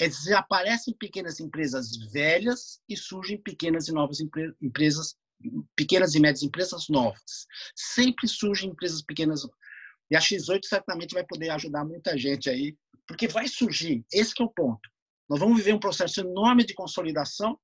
É 0.00 0.08
desaparecem 0.08 0.94
pequenas 0.94 1.40
empresas 1.40 1.90
velhas 2.12 2.80
e 2.88 2.96
surgem 2.96 3.36
pequenas 3.36 3.88
e 3.88 3.92
novas 3.92 4.20
empresas, 4.62 5.16
pequenas 5.76 6.14
e 6.14 6.20
médias 6.20 6.42
empresas 6.42 6.88
novas. 6.88 7.46
Sempre 7.74 8.26
surgem 8.28 8.70
empresas 8.70 9.02
pequenas. 9.02 9.46
E 10.10 10.16
a 10.16 10.20
X8 10.20 10.64
certamente 10.64 11.12
vai 11.12 11.24
poder 11.24 11.50
ajudar 11.50 11.84
muita 11.84 12.16
gente 12.16 12.48
aí, 12.48 12.76
porque 13.06 13.28
vai 13.28 13.48
surgir, 13.48 14.04
esse 14.12 14.32
é 14.40 14.44
o 14.44 14.48
ponto. 14.48 14.88
Nós 15.28 15.40
vamos 15.40 15.56
viver 15.56 15.74
um 15.74 15.80
processo 15.80 16.20
enorme 16.20 16.64
de 16.64 16.74
consolidação. 16.74 17.58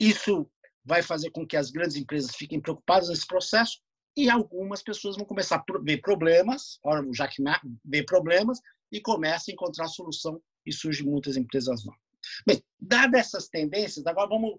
Isso 0.00 0.50
vai 0.84 1.02
fazer 1.02 1.30
com 1.30 1.46
que 1.46 1.56
as 1.56 1.70
grandes 1.70 1.96
empresas 1.96 2.34
fiquem 2.34 2.60
preocupadas 2.60 3.08
nesse 3.08 3.26
processo 3.26 3.78
e 4.18 4.28
algumas 4.28 4.82
pessoas 4.82 5.16
vão 5.16 5.24
começar 5.24 5.56
a 5.56 5.78
ver 5.80 5.98
problemas, 5.98 6.80
já 7.14 7.28
que 7.28 7.40
vê 7.84 8.02
problemas, 8.02 8.58
e 8.90 9.00
começa 9.00 9.48
a 9.48 9.52
encontrar 9.52 9.86
solução 9.86 10.42
e 10.66 10.72
surgem 10.72 11.06
muitas 11.06 11.36
empresas 11.36 11.84
novas. 11.84 12.00
Bem, 12.44 12.60
dadas 12.80 13.20
essas 13.20 13.48
tendências, 13.48 14.04
agora 14.08 14.28
vamos, 14.28 14.58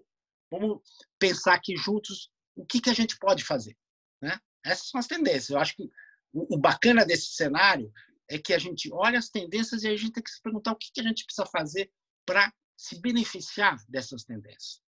vamos 0.50 0.80
pensar 1.18 1.52
aqui 1.52 1.76
juntos 1.76 2.30
o 2.56 2.64
que, 2.64 2.80
que 2.80 2.88
a 2.88 2.94
gente 2.94 3.18
pode 3.18 3.44
fazer. 3.44 3.76
Né? 4.22 4.40
Essas 4.64 4.88
são 4.88 4.98
as 4.98 5.06
tendências. 5.06 5.50
Eu 5.50 5.58
acho 5.58 5.76
que 5.76 5.90
o, 6.32 6.54
o 6.54 6.58
bacana 6.58 7.04
desse 7.04 7.34
cenário 7.34 7.92
é 8.30 8.38
que 8.38 8.54
a 8.54 8.58
gente 8.58 8.90
olha 8.90 9.18
as 9.18 9.28
tendências 9.28 9.82
e 9.82 9.88
a 9.88 9.94
gente 9.94 10.12
tem 10.12 10.22
que 10.22 10.30
se 10.30 10.40
perguntar 10.40 10.72
o 10.72 10.76
que, 10.76 10.90
que 10.90 11.00
a 11.02 11.04
gente 11.04 11.26
precisa 11.26 11.44
fazer 11.44 11.92
para 12.24 12.50
se 12.78 12.98
beneficiar 12.98 13.76
dessas 13.86 14.24
tendências. 14.24 14.80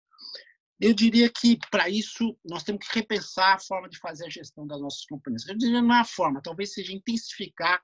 Eu 0.83 0.93
diria 0.93 1.31
que, 1.31 1.57
para 1.71 1.89
isso, 1.89 2.37
nós 2.45 2.65
temos 2.65 2.85
que 2.85 2.93
repensar 2.93 3.55
a 3.55 3.61
forma 3.61 3.89
de 3.89 4.01
fazer 4.01 4.27
a 4.27 4.29
gestão 4.29 4.67
das 4.67 4.81
nossas 4.81 5.05
companhias. 5.07 5.47
Eu 5.47 5.57
diria 5.57 5.81
não 5.81 5.95
é 5.95 6.01
a 6.01 6.05
forma, 6.05 6.43
talvez 6.43 6.75
seja 6.75 6.93
intensificar 6.93 7.81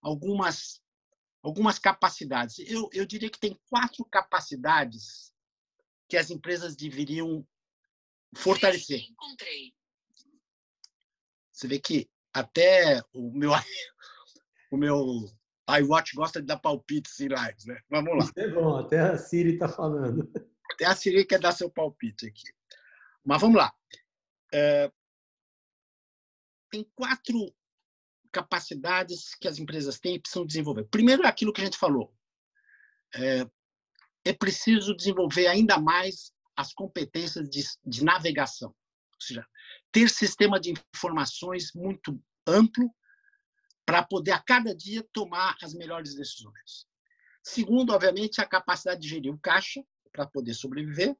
algumas, 0.00 0.80
algumas 1.42 1.78
capacidades. 1.78 2.58
Eu, 2.60 2.88
eu 2.94 3.04
diria 3.04 3.28
que 3.28 3.38
tem 3.38 3.60
quatro 3.68 4.02
capacidades 4.06 5.30
que 6.08 6.16
as 6.16 6.30
empresas 6.30 6.74
deveriam 6.74 7.46
fortalecer. 8.34 9.02
Encontrei. 9.10 9.74
Você 11.52 11.68
vê 11.68 11.78
que 11.78 12.08
até 12.32 13.02
o 13.12 13.30
meu 13.30 13.50
o 14.72 14.78
meu 14.78 15.26
iWatch 15.68 16.14
gosta 16.14 16.40
de 16.40 16.46
dar 16.46 16.56
palpites 16.56 17.20
em 17.20 17.28
lives, 17.28 17.66
né? 17.66 17.78
Vamos 17.90 18.16
lá. 18.16 18.24
Isso 18.24 18.32
é 18.36 18.48
bom, 18.48 18.78
até 18.78 19.00
a 19.00 19.18
Siri 19.18 19.52
está 19.52 19.68
falando. 19.68 20.26
Até 20.78 20.86
a 20.86 20.94
Siri 20.94 21.26
quer 21.26 21.40
dar 21.40 21.50
seu 21.50 21.68
palpite 21.68 22.28
aqui. 22.28 22.44
Mas 23.24 23.40
vamos 23.40 23.56
lá. 23.56 23.74
É, 24.54 24.92
tem 26.70 26.88
quatro 26.94 27.52
capacidades 28.30 29.34
que 29.34 29.48
as 29.48 29.58
empresas 29.58 29.98
têm 29.98 30.14
e 30.14 30.20
precisam 30.20 30.46
desenvolver. 30.46 30.84
Primeiro 30.84 31.24
é 31.24 31.26
aquilo 31.26 31.52
que 31.52 31.60
a 31.60 31.64
gente 31.64 31.76
falou. 31.76 32.14
É, 33.12 33.44
é 34.24 34.32
preciso 34.32 34.94
desenvolver 34.94 35.48
ainda 35.48 35.80
mais 35.80 36.32
as 36.54 36.72
competências 36.72 37.50
de, 37.50 37.64
de 37.84 38.04
navegação. 38.04 38.68
Ou 38.68 39.20
seja, 39.20 39.44
ter 39.90 40.08
sistema 40.08 40.60
de 40.60 40.74
informações 40.94 41.72
muito 41.74 42.22
amplo 42.46 42.88
para 43.84 44.04
poder, 44.04 44.30
a 44.30 44.40
cada 44.40 44.72
dia, 44.76 45.04
tomar 45.12 45.56
as 45.60 45.74
melhores 45.74 46.14
decisões. 46.14 46.86
Segundo, 47.42 47.92
obviamente, 47.92 48.40
a 48.40 48.46
capacidade 48.46 49.00
de 49.00 49.08
gerir 49.08 49.34
o 49.34 49.40
caixa 49.40 49.82
para 50.10 50.26
poder 50.26 50.54
sobreviver. 50.54 51.16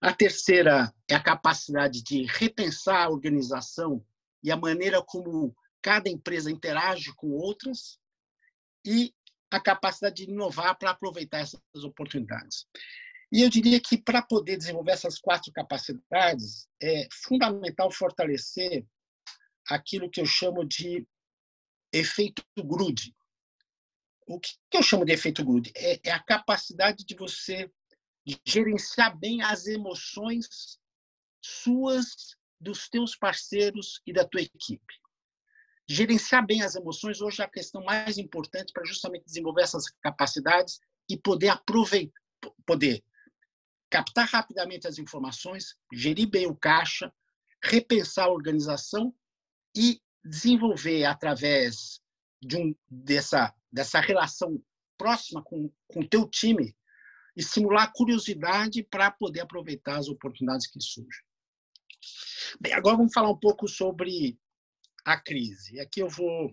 A 0.00 0.12
terceira 0.12 0.92
é 1.08 1.14
a 1.14 1.22
capacidade 1.22 2.02
de 2.02 2.24
repensar 2.24 3.04
a 3.04 3.10
organização 3.10 4.04
e 4.42 4.50
a 4.50 4.56
maneira 4.56 5.02
como 5.02 5.54
cada 5.82 6.08
empresa 6.08 6.50
interage 6.50 7.12
com 7.14 7.30
outras. 7.30 7.98
E 8.84 9.12
a 9.50 9.60
capacidade 9.60 10.24
de 10.24 10.30
inovar 10.30 10.76
para 10.78 10.90
aproveitar 10.90 11.38
essas 11.38 11.60
oportunidades. 11.84 12.66
E 13.30 13.42
eu 13.42 13.50
diria 13.50 13.80
que 13.80 13.98
para 13.98 14.22
poder 14.22 14.56
desenvolver 14.56 14.92
essas 14.92 15.18
quatro 15.18 15.52
capacidades, 15.52 16.66
é 16.82 17.06
fundamental 17.12 17.90
fortalecer 17.90 18.86
aquilo 19.68 20.10
que 20.10 20.20
eu 20.20 20.26
chamo 20.26 20.64
de 20.64 21.06
efeito 21.92 22.42
grude. 22.58 23.14
O 24.26 24.38
que 24.40 24.56
eu 24.72 24.82
chamo 24.82 25.04
de 25.04 25.12
efeito 25.12 25.44
grude? 25.44 25.72
É, 25.74 26.08
é 26.08 26.12
a 26.12 26.22
capacidade 26.22 27.04
de 27.04 27.14
você 27.14 27.70
gerenciar 28.44 29.16
bem 29.16 29.42
as 29.42 29.66
emoções 29.66 30.78
suas, 31.40 32.36
dos 32.60 32.88
teus 32.88 33.16
parceiros 33.16 34.00
e 34.06 34.12
da 34.12 34.24
tua 34.24 34.42
equipe. 34.42 34.94
Gerenciar 35.86 36.44
bem 36.44 36.62
as 36.62 36.74
emoções 36.74 37.20
hoje 37.20 37.40
é 37.40 37.44
a 37.44 37.50
questão 37.50 37.82
mais 37.84 38.18
importante 38.18 38.72
para 38.72 38.84
justamente 38.84 39.24
desenvolver 39.24 39.62
essas 39.62 39.84
capacidades 40.02 40.80
e 41.08 41.16
poder 41.16 41.48
aproveitar, 41.48 42.20
poder 42.66 43.02
captar 43.88 44.28
rapidamente 44.28 44.86
as 44.86 44.98
informações, 44.98 45.76
gerir 45.92 46.28
bem 46.28 46.46
o 46.46 46.54
caixa, 46.54 47.12
repensar 47.62 48.26
a 48.26 48.32
organização 48.32 49.14
e 49.74 50.00
desenvolver 50.22 51.04
através 51.04 52.00
de 52.40 52.56
um, 52.56 52.74
dessa, 52.88 53.54
dessa 53.72 54.00
relação 54.00 54.62
próxima 54.96 55.42
com 55.42 55.72
o 55.96 56.08
teu 56.08 56.28
time, 56.28 56.76
estimular 57.38 57.92
curiosidade 57.92 58.82
para 58.82 59.10
poder 59.10 59.40
aproveitar 59.40 59.96
as 59.96 60.08
oportunidades 60.08 60.66
que 60.66 60.80
surgem. 60.80 61.22
Bem, 62.60 62.72
agora 62.72 62.96
vamos 62.96 63.12
falar 63.12 63.30
um 63.30 63.38
pouco 63.38 63.68
sobre 63.68 64.38
a 65.04 65.18
crise. 65.18 65.78
Aqui 65.80 66.00
eu 66.00 66.08
vou. 66.08 66.52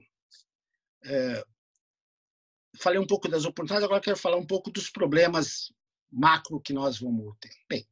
É, 1.04 1.44
falei 2.80 3.00
um 3.00 3.08
pouco 3.08 3.28
das 3.28 3.46
oportunidades, 3.46 3.84
agora 3.84 4.02
quero 4.02 4.18
falar 4.18 4.38
um 4.38 4.46
pouco 4.46 4.72
dos 4.72 4.90
problemas 4.90 5.74
macro 6.12 6.62
que 6.62 6.74
nós 6.74 7.00
vamos 7.00 7.36
ter. 7.40 7.52
Bem, 7.70 7.88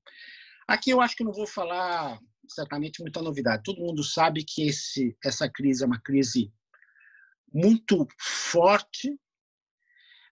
aqui 0.67 0.91
eu 0.91 1.01
acho 1.01 1.15
que 1.15 1.23
não 1.23 1.33
vou 1.33 1.47
falar 1.47 2.19
certamente 2.47 3.01
muita 3.01 3.21
novidade. 3.21 3.63
Todo 3.63 3.81
mundo 3.81 4.03
sabe 4.03 4.43
que 4.43 4.67
esse, 4.67 5.17
essa 5.23 5.49
crise 5.49 5.83
é 5.83 5.87
uma 5.87 6.01
crise 6.01 6.51
muito 7.51 8.07
forte, 8.19 9.17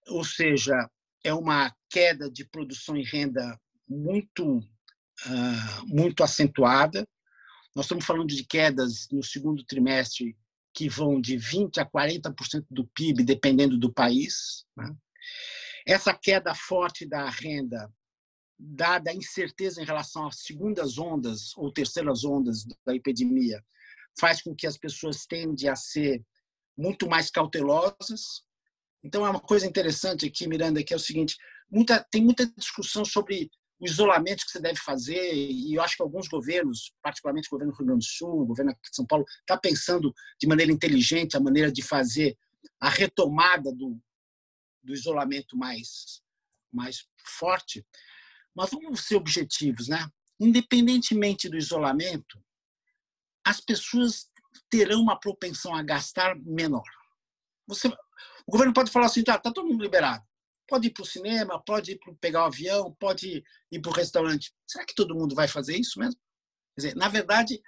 ou 0.07 0.23
seja, 0.23 0.89
é 1.23 1.33
uma 1.33 1.73
queda 1.89 2.29
de 2.29 2.45
produção 2.45 2.97
e 2.97 3.03
renda 3.03 3.59
muito, 3.87 4.57
uh, 4.57 5.87
muito 5.87 6.23
acentuada. 6.23 7.07
Nós 7.75 7.85
estamos 7.85 8.05
falando 8.05 8.27
de 8.27 8.43
quedas 8.43 9.07
no 9.11 9.23
segundo 9.23 9.63
trimestre 9.63 10.37
que 10.73 10.89
vão 10.89 11.19
de 11.19 11.35
20% 11.37 11.77
a 11.79 11.85
40% 11.85 12.65
do 12.69 12.87
PIB, 12.87 13.23
dependendo 13.23 13.77
do 13.77 13.91
país. 13.91 14.65
Né? 14.75 14.95
Essa 15.85 16.13
queda 16.13 16.55
forte 16.55 17.05
da 17.05 17.29
renda, 17.29 17.91
dada 18.57 19.11
a 19.11 19.13
incerteza 19.13 19.81
em 19.81 19.85
relação 19.85 20.27
às 20.27 20.39
segundas 20.39 20.97
ondas 20.97 21.55
ou 21.57 21.71
terceiras 21.71 22.23
ondas 22.23 22.65
da 22.85 22.95
epidemia, 22.95 23.63
faz 24.19 24.41
com 24.41 24.55
que 24.55 24.67
as 24.67 24.77
pessoas 24.77 25.25
tendem 25.25 25.69
a 25.69 25.75
ser 25.75 26.23
muito 26.77 27.07
mais 27.07 27.29
cautelosas. 27.29 28.43
Então, 29.03 29.25
é 29.25 29.29
uma 29.29 29.39
coisa 29.39 29.65
interessante 29.65 30.25
aqui, 30.25 30.47
Miranda, 30.47 30.83
que 30.83 30.93
é 30.93 30.97
o 30.97 30.99
seguinte: 30.99 31.37
muita, 31.69 32.05
tem 32.11 32.23
muita 32.23 32.45
discussão 32.57 33.03
sobre 33.03 33.49
o 33.79 33.85
isolamento 33.85 34.45
que 34.45 34.51
você 34.51 34.61
deve 34.61 34.79
fazer, 34.79 35.33
e 35.33 35.73
eu 35.73 35.81
acho 35.81 35.95
que 35.95 36.03
alguns 36.03 36.27
governos, 36.27 36.93
particularmente 37.01 37.47
o 37.47 37.51
governo 37.51 37.73
do 37.73 37.77
Rio 37.77 37.87
Grande 37.87 38.05
do 38.05 38.09
Sul, 38.09 38.41
o 38.41 38.45
governo 38.45 38.71
de 38.73 38.95
São 38.95 39.05
Paulo, 39.07 39.25
está 39.39 39.57
pensando 39.57 40.13
de 40.39 40.47
maneira 40.47 40.71
inteligente 40.71 41.35
a 41.35 41.39
maneira 41.39 41.71
de 41.71 41.81
fazer 41.81 42.37
a 42.79 42.89
retomada 42.89 43.73
do, 43.73 43.99
do 44.83 44.93
isolamento 44.93 45.57
mais, 45.57 46.21
mais 46.71 47.07
forte. 47.39 47.83
Mas 48.55 48.69
vamos 48.69 49.01
ser 49.01 49.15
objetivos, 49.15 49.87
né? 49.87 50.07
Independentemente 50.39 51.49
do 51.49 51.57
isolamento, 51.57 52.39
as 53.43 53.59
pessoas 53.59 54.29
terão 54.69 55.01
uma 55.01 55.19
propensão 55.19 55.75
a 55.75 55.81
gastar 55.81 56.35
menor. 56.35 56.83
Você, 57.67 57.91
o 58.47 58.51
governo 58.51 58.73
pode 58.73 58.91
falar 58.91 59.07
assim, 59.07 59.23
tá, 59.23 59.37
tá 59.37 59.51
todo 59.51 59.67
mundo 59.67 59.83
liberado. 59.83 60.23
Pode 60.67 60.87
ir 60.87 60.91
para 60.91 61.03
o 61.03 61.05
cinema, 61.05 61.61
pode 61.63 61.91
ir 61.91 61.99
para 61.99 62.13
pegar 62.15 62.43
o 62.43 62.45
avião, 62.45 62.95
pode 62.99 63.43
ir 63.71 63.79
para 63.81 63.91
o 63.91 63.93
restaurante. 63.93 64.53
Será 64.67 64.85
que 64.85 64.95
todo 64.95 65.15
mundo 65.15 65.35
vai 65.35 65.47
fazer 65.47 65.77
isso 65.77 65.99
mesmo? 65.99 66.19
Quer 66.75 66.81
dizer, 66.81 66.95
na 66.95 67.09
verdade, 67.09 67.61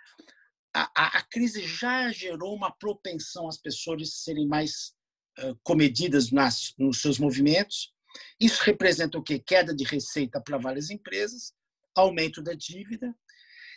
a, 0.74 0.90
a, 0.96 1.18
a 1.20 1.22
crise 1.24 1.66
já 1.68 2.12
gerou 2.12 2.56
uma 2.56 2.72
propensão 2.72 3.48
às 3.48 3.58
pessoas 3.58 4.22
serem 4.24 4.48
mais 4.48 4.94
uh, 5.40 5.56
comedidas 5.64 6.32
nas, 6.32 6.74
nos 6.78 7.02
seus 7.02 7.20
movimentos. 7.20 7.94
Isso 8.40 8.64
representa 8.64 9.18
o 9.18 9.24
quê? 9.24 9.40
Queda 9.40 9.76
de 9.76 9.84
receita 9.84 10.42
para 10.42 10.58
várias 10.58 10.90
empresas, 10.90 11.54
aumento 11.96 12.42
da 12.42 12.54
dívida. 12.54 13.14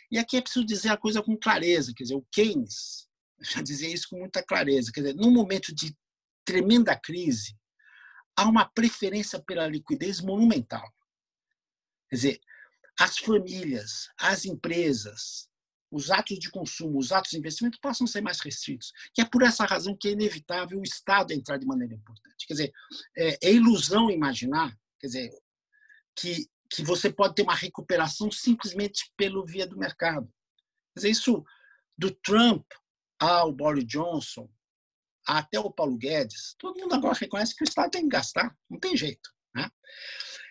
E 0.09 0.17
aqui 0.17 0.37
é 0.37 0.41
preciso 0.41 0.65
dizer 0.65 0.89
a 0.89 0.97
coisa 0.97 1.21
com 1.21 1.37
clareza, 1.37 1.93
quer 1.95 2.03
dizer, 2.03 2.15
o 2.15 2.25
Keynes 2.31 3.07
já 3.41 3.61
dizia 3.61 3.93
isso 3.93 4.07
com 4.09 4.17
muita 4.17 4.41
clareza, 4.41 4.91
quer 4.91 5.01
dizer, 5.01 5.15
num 5.15 5.31
momento 5.31 5.73
de 5.73 5.95
tremenda 6.47 6.95
crise, 6.95 7.59
há 8.33 8.47
uma 8.47 8.65
preferência 8.65 9.37
pela 9.37 9.67
liquidez 9.67 10.21
monumental. 10.21 10.89
Quer 12.09 12.15
dizer, 12.15 12.41
as 12.97 13.17
famílias, 13.17 14.07
as 14.17 14.45
empresas, 14.45 15.49
os 15.91 16.09
atos 16.09 16.39
de 16.39 16.49
consumo, 16.49 16.97
os 16.97 17.11
atos 17.11 17.31
de 17.31 17.37
investimento 17.37 17.77
passam 17.81 18.05
a 18.05 18.07
ser 18.07 18.21
mais 18.21 18.39
restritos. 18.39 18.93
E 19.17 19.21
é 19.21 19.25
por 19.25 19.43
essa 19.43 19.65
razão 19.65 19.95
que 19.95 20.07
é 20.07 20.11
inevitável 20.11 20.79
o 20.79 20.83
Estado 20.83 21.33
entrar 21.33 21.57
de 21.57 21.65
maneira 21.65 21.93
importante. 21.93 22.47
Quer 22.47 22.53
dizer, 22.53 22.73
é, 23.17 23.47
é 23.49 23.53
ilusão 23.53 24.09
imaginar, 24.09 24.73
quer 24.99 25.07
dizer, 25.07 25.31
que, 26.15 26.49
que 26.69 26.81
você 26.81 27.11
pode 27.11 27.35
ter 27.35 27.43
uma 27.43 27.55
recuperação 27.55 28.31
simplesmente 28.31 29.11
pelo 29.17 29.45
via 29.45 29.67
do 29.67 29.77
mercado. 29.77 30.27
Quer 30.93 31.01
dizer, 31.01 31.09
isso 31.09 31.43
do 31.97 32.09
Trump 32.09 32.65
ao 33.19 33.51
Boris 33.51 33.85
Johnson, 33.85 34.49
até 35.27 35.59
o 35.59 35.71
Paulo 35.71 35.97
Guedes, 35.97 36.55
todo 36.57 36.79
mundo 36.79 36.95
agora 36.95 37.17
reconhece 37.19 37.55
que 37.55 37.63
o 37.63 37.67
Estado 37.67 37.91
tem 37.91 38.03
que 38.03 38.09
gastar, 38.09 38.55
não 38.69 38.79
tem 38.79 38.95
jeito. 38.95 39.29
Né? 39.53 39.69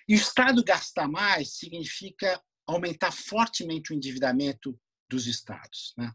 E 0.09 0.15
o 0.15 0.19
Estado 0.19 0.63
gastar 0.63 1.09
mais 1.09 1.57
significa 1.57 2.43
aumentar 2.67 3.11
fortemente 3.11 3.93
o 3.93 3.97
endividamento 3.97 4.79
dos 5.09 5.27
Estados. 5.27 5.95
Né? 5.97 6.13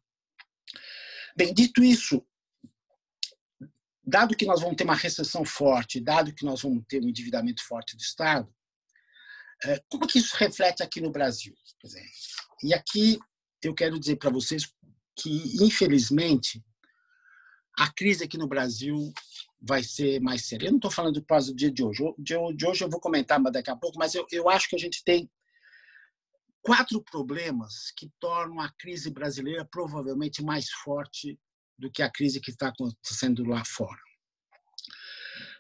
Bem, 1.36 1.54
dito 1.54 1.84
isso, 1.84 2.26
dado 4.04 4.36
que 4.36 4.46
nós 4.46 4.62
vamos 4.62 4.76
ter 4.76 4.84
uma 4.84 4.96
recessão 4.96 5.44
forte, 5.44 6.00
dado 6.00 6.34
que 6.34 6.46
nós 6.46 6.62
vamos 6.62 6.84
ter 6.88 7.02
um 7.04 7.10
endividamento 7.10 7.64
forte 7.66 7.96
do 7.96 8.02
Estado, 8.02 8.54
eh, 9.64 9.82
como 9.90 10.08
que 10.08 10.20
isso 10.20 10.36
reflete 10.36 10.84
aqui 10.84 11.02
no 11.02 11.12
Brasil? 11.12 11.56
E 12.64 12.74
aqui 12.74 13.18
eu 13.64 13.74
quero 13.74 14.00
dizer 14.00 14.18
para 14.18 14.30
vocês 14.30 14.72
que, 15.16 15.64
infelizmente, 15.64 16.64
a 17.78 17.92
crise 17.92 18.24
aqui 18.24 18.38
no 18.38 18.48
Brasil 18.48 19.14
vai 19.62 19.84
ser 19.84 20.20
mais 20.20 20.48
séria. 20.48 20.68
Eu 20.68 20.72
não 20.72 20.78
estou 20.78 20.92
falando 20.92 21.16
do 21.16 21.26
caso 21.26 21.52
do 21.52 21.58
dia 21.58 21.72
de 21.72 21.84
hoje. 21.84 22.04
De 22.18 22.36
hoje 22.36 22.84
eu 22.84 22.90
vou 22.90 23.00
comentar 23.00 23.40
mas 23.40 23.54
daqui 23.54 23.70
a 23.70 23.76
pouco, 23.76 23.98
mas 23.98 24.16
eu, 24.16 24.26
eu 24.32 24.50
acho 24.50 24.70
que 24.70 24.76
a 24.76 24.80
gente 24.80 25.04
tem 25.04 25.30
quatro 26.62 27.02
problemas 27.04 27.92
que 27.96 28.12
tornam 28.20 28.60
a 28.60 28.72
crise 28.78 29.10
brasileira 29.10 29.66
provavelmente 29.66 30.44
mais 30.44 30.70
forte 30.70 31.40
do 31.78 31.92
que 31.92 32.04
a 32.04 32.12
crise 32.12 32.40
que 32.40 32.52
está 32.52 32.68
acontecendo 32.70 33.44
lá 33.44 33.64
fora. 33.66 34.00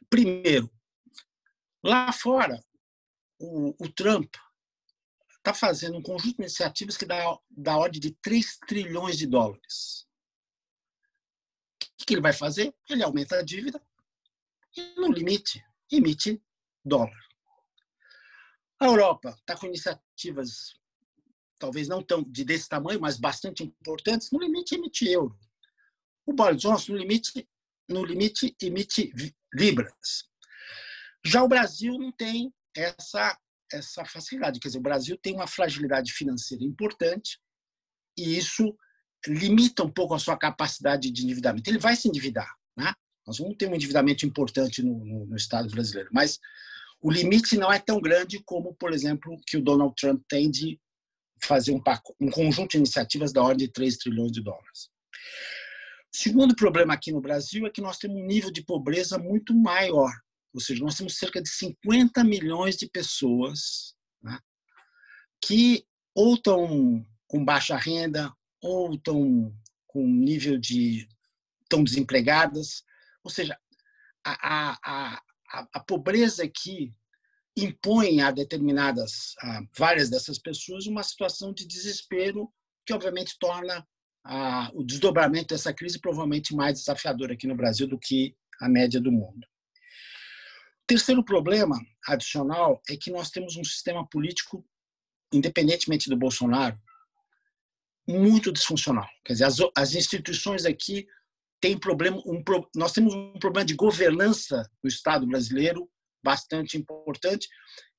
Primeiro, 0.09 0.71
lá 1.83 2.11
fora, 2.11 2.59
o, 3.39 3.75
o 3.83 3.89
Trump 3.91 4.33
está 5.37 5.53
fazendo 5.53 5.97
um 5.97 6.01
conjunto 6.01 6.35
de 6.35 6.43
iniciativas 6.43 6.95
que 6.95 7.05
dá 7.05 7.35
da 7.49 7.77
ordem 7.77 7.99
de 7.99 8.11
3 8.21 8.59
trilhões 8.67 9.17
de 9.17 9.25
dólares. 9.25 10.05
O 12.01 12.05
que 12.05 12.13
ele 12.13 12.21
vai 12.21 12.33
fazer? 12.33 12.73
Ele 12.89 13.03
aumenta 13.03 13.37
a 13.37 13.41
dívida 13.43 13.81
e, 14.75 14.95
no 14.99 15.11
limite, 15.11 15.63
emite 15.91 16.41
dólar. 16.83 17.19
A 18.79 18.85
Europa 18.85 19.29
está 19.29 19.55
com 19.55 19.67
iniciativas, 19.67 20.73
talvez 21.59 21.87
não 21.87 22.01
tão 22.01 22.23
de 22.23 22.43
desse 22.43 22.67
tamanho, 22.67 22.99
mas 22.99 23.19
bastante 23.19 23.63
importantes, 23.63 24.31
no 24.31 24.39
limite 24.39 24.73
emite 24.73 25.07
euro. 25.07 25.37
O 26.25 26.33
Boris 26.33 26.61
Johnson, 26.61 26.93
no 26.93 26.97
limite, 26.97 27.47
no 27.87 28.03
limite 28.03 28.55
emite 28.61 29.13
libras. 29.53 30.23
Já 31.23 31.43
o 31.43 31.47
Brasil 31.47 31.97
não 31.99 32.11
tem 32.11 32.53
essa 32.75 33.37
essa 33.73 34.03
facilidade, 34.03 34.59
quer 34.59 34.67
dizer, 34.67 34.79
o 34.79 34.81
Brasil 34.81 35.17
tem 35.17 35.33
uma 35.33 35.47
fragilidade 35.47 36.11
financeira 36.11 36.61
importante 36.61 37.39
e 38.17 38.37
isso 38.37 38.77
limita 39.27 39.83
um 39.83 39.91
pouco 39.91 40.13
a 40.13 40.19
sua 40.19 40.37
capacidade 40.37 41.11
de 41.11 41.23
endividamento. 41.23 41.69
Ele 41.69 41.77
vai 41.77 41.95
se 41.95 42.07
endividar, 42.07 42.49
né? 42.75 42.93
Nós 43.25 43.37
vamos 43.37 43.55
ter 43.57 43.67
um 43.67 43.75
endividamento 43.75 44.25
importante 44.25 44.81
no, 44.81 45.05
no, 45.05 45.25
no 45.27 45.35
Estado 45.35 45.69
brasileiro, 45.69 46.09
mas 46.11 46.39
o 47.01 47.11
limite 47.11 47.57
não 47.57 47.71
é 47.71 47.79
tão 47.79 47.99
grande 47.99 48.41
como, 48.43 48.73
por 48.75 48.93
exemplo, 48.93 49.39
que 49.45 49.57
o 49.57 49.61
Donald 49.61 49.93
Trump 49.95 50.21
tem 50.27 50.49
de 50.49 50.79
fazer 51.43 51.71
um, 51.71 51.81
um 52.19 52.29
conjunto 52.29 52.71
de 52.71 52.77
iniciativas 52.77 53.33
da 53.33 53.41
ordem 53.41 53.67
de 53.67 53.73
3 53.73 53.97
trilhões 53.97 54.31
de 54.31 54.41
dólares. 54.41 54.89
O 56.13 56.17
segundo 56.17 56.55
problema 56.55 56.93
aqui 56.93 57.11
no 57.11 57.21
Brasil 57.21 57.65
é 57.65 57.69
que 57.69 57.81
nós 57.81 57.97
temos 57.97 58.21
um 58.21 58.25
nível 58.25 58.51
de 58.51 58.63
pobreza 58.63 59.17
muito 59.17 59.55
maior. 59.55 60.11
Ou 60.53 60.59
seja, 60.59 60.83
nós 60.83 60.95
temos 60.95 61.17
cerca 61.17 61.41
de 61.41 61.49
50 61.49 62.23
milhões 62.23 62.75
de 62.75 62.87
pessoas 62.87 63.95
né, 64.21 64.37
que 65.43 65.85
ou 66.13 66.35
estão 66.35 67.05
com 67.27 67.45
baixa 67.45 67.77
renda, 67.77 68.31
ou 68.61 68.93
estão 68.93 69.53
com 69.87 70.07
nível 70.07 70.57
de. 70.57 71.07
estão 71.63 71.83
desempregadas. 71.83 72.83
Ou 73.23 73.31
seja, 73.31 73.57
a, 74.23 74.73
a, 74.73 75.21
a, 75.53 75.67
a 75.73 75.79
pobreza 75.79 76.43
aqui 76.43 76.93
impõe 77.55 78.21
a 78.21 78.31
determinadas, 78.31 79.35
a 79.41 79.61
várias 79.77 80.09
dessas 80.09 80.39
pessoas, 80.39 80.87
uma 80.87 81.03
situação 81.03 81.53
de 81.53 81.67
desespero 81.67 82.51
que, 82.85 82.93
obviamente, 82.93 83.37
torna 83.39 83.85
a, 84.23 84.71
o 84.73 84.83
desdobramento 84.83 85.53
dessa 85.53 85.73
crise 85.73 85.99
provavelmente 85.99 86.55
mais 86.55 86.79
desafiador 86.79 87.31
aqui 87.31 87.47
no 87.47 87.55
Brasil 87.55 87.87
do 87.87 87.99
que 87.99 88.35
a 88.59 88.69
média 88.69 89.01
do 89.01 89.11
mundo. 89.11 89.45
O 90.83 90.87
terceiro 90.87 91.23
problema 91.23 91.79
adicional 92.05 92.81
é 92.89 92.95
que 92.95 93.11
nós 93.11 93.29
temos 93.29 93.55
um 93.55 93.63
sistema 93.63 94.07
político, 94.07 94.65
independentemente 95.33 96.09
do 96.09 96.17
Bolsonaro, 96.17 96.77
muito 98.11 98.51
disfuncional. 98.51 99.07
Quer 99.25 99.33
dizer, 99.33 99.45
as, 99.45 99.57
as 99.75 99.95
instituições 99.95 100.65
aqui 100.65 101.07
têm 101.59 101.77
problema, 101.77 102.17
um, 102.25 102.43
nós 102.75 102.91
temos 102.91 103.13
um 103.13 103.33
problema 103.39 103.65
de 103.65 103.75
governança 103.75 104.69
no 104.83 104.87
Estado 104.87 105.27
brasileiro 105.27 105.89
bastante 106.23 106.77
importante, 106.77 107.47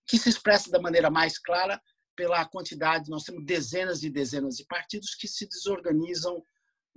que 0.07 0.19
se 0.19 0.29
expressa 0.29 0.71
da 0.71 0.81
maneira 0.81 1.11
mais 1.11 1.39
clara 1.39 1.81
pela 2.17 2.45
quantidade, 2.45 3.11
nós 3.11 3.25
temos 3.25 3.45
dezenas 3.45 4.03
e 4.03 4.11
dezenas 4.11 4.57
de 4.57 4.65
partidos 4.67 5.15
que 5.15 5.27
se 5.27 5.49
desorganizam 5.49 6.43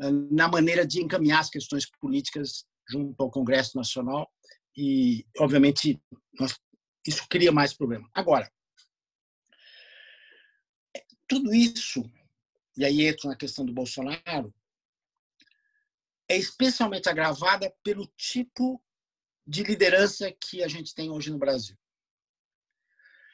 eh, 0.01 0.11
na 0.29 0.47
maneira 0.47 0.85
de 0.85 1.01
encaminhar 1.01 1.39
as 1.39 1.49
questões 1.49 1.85
políticas 1.99 2.65
junto 2.89 3.21
ao 3.21 3.31
Congresso 3.31 3.77
Nacional 3.77 4.29
e, 4.77 5.25
obviamente, 5.39 5.99
nós, 6.39 6.55
isso 7.07 7.25
cria 7.29 7.51
mais 7.51 7.73
problema. 7.73 8.09
Agora, 8.13 8.51
tudo 11.27 11.53
isso, 11.53 12.03
e 12.77 12.83
aí 12.83 13.05
entra 13.07 13.29
na 13.29 13.35
questão 13.35 13.65
do 13.65 13.73
Bolsonaro, 13.73 14.53
é 16.27 16.35
especialmente 16.37 17.07
agravada 17.07 17.73
pelo 17.83 18.07
tipo 18.17 18.81
de 19.45 19.63
liderança 19.63 20.31
que 20.31 20.63
a 20.63 20.67
gente 20.67 20.93
tem 20.93 21.09
hoje 21.09 21.31
no 21.31 21.37
Brasil. 21.37 21.77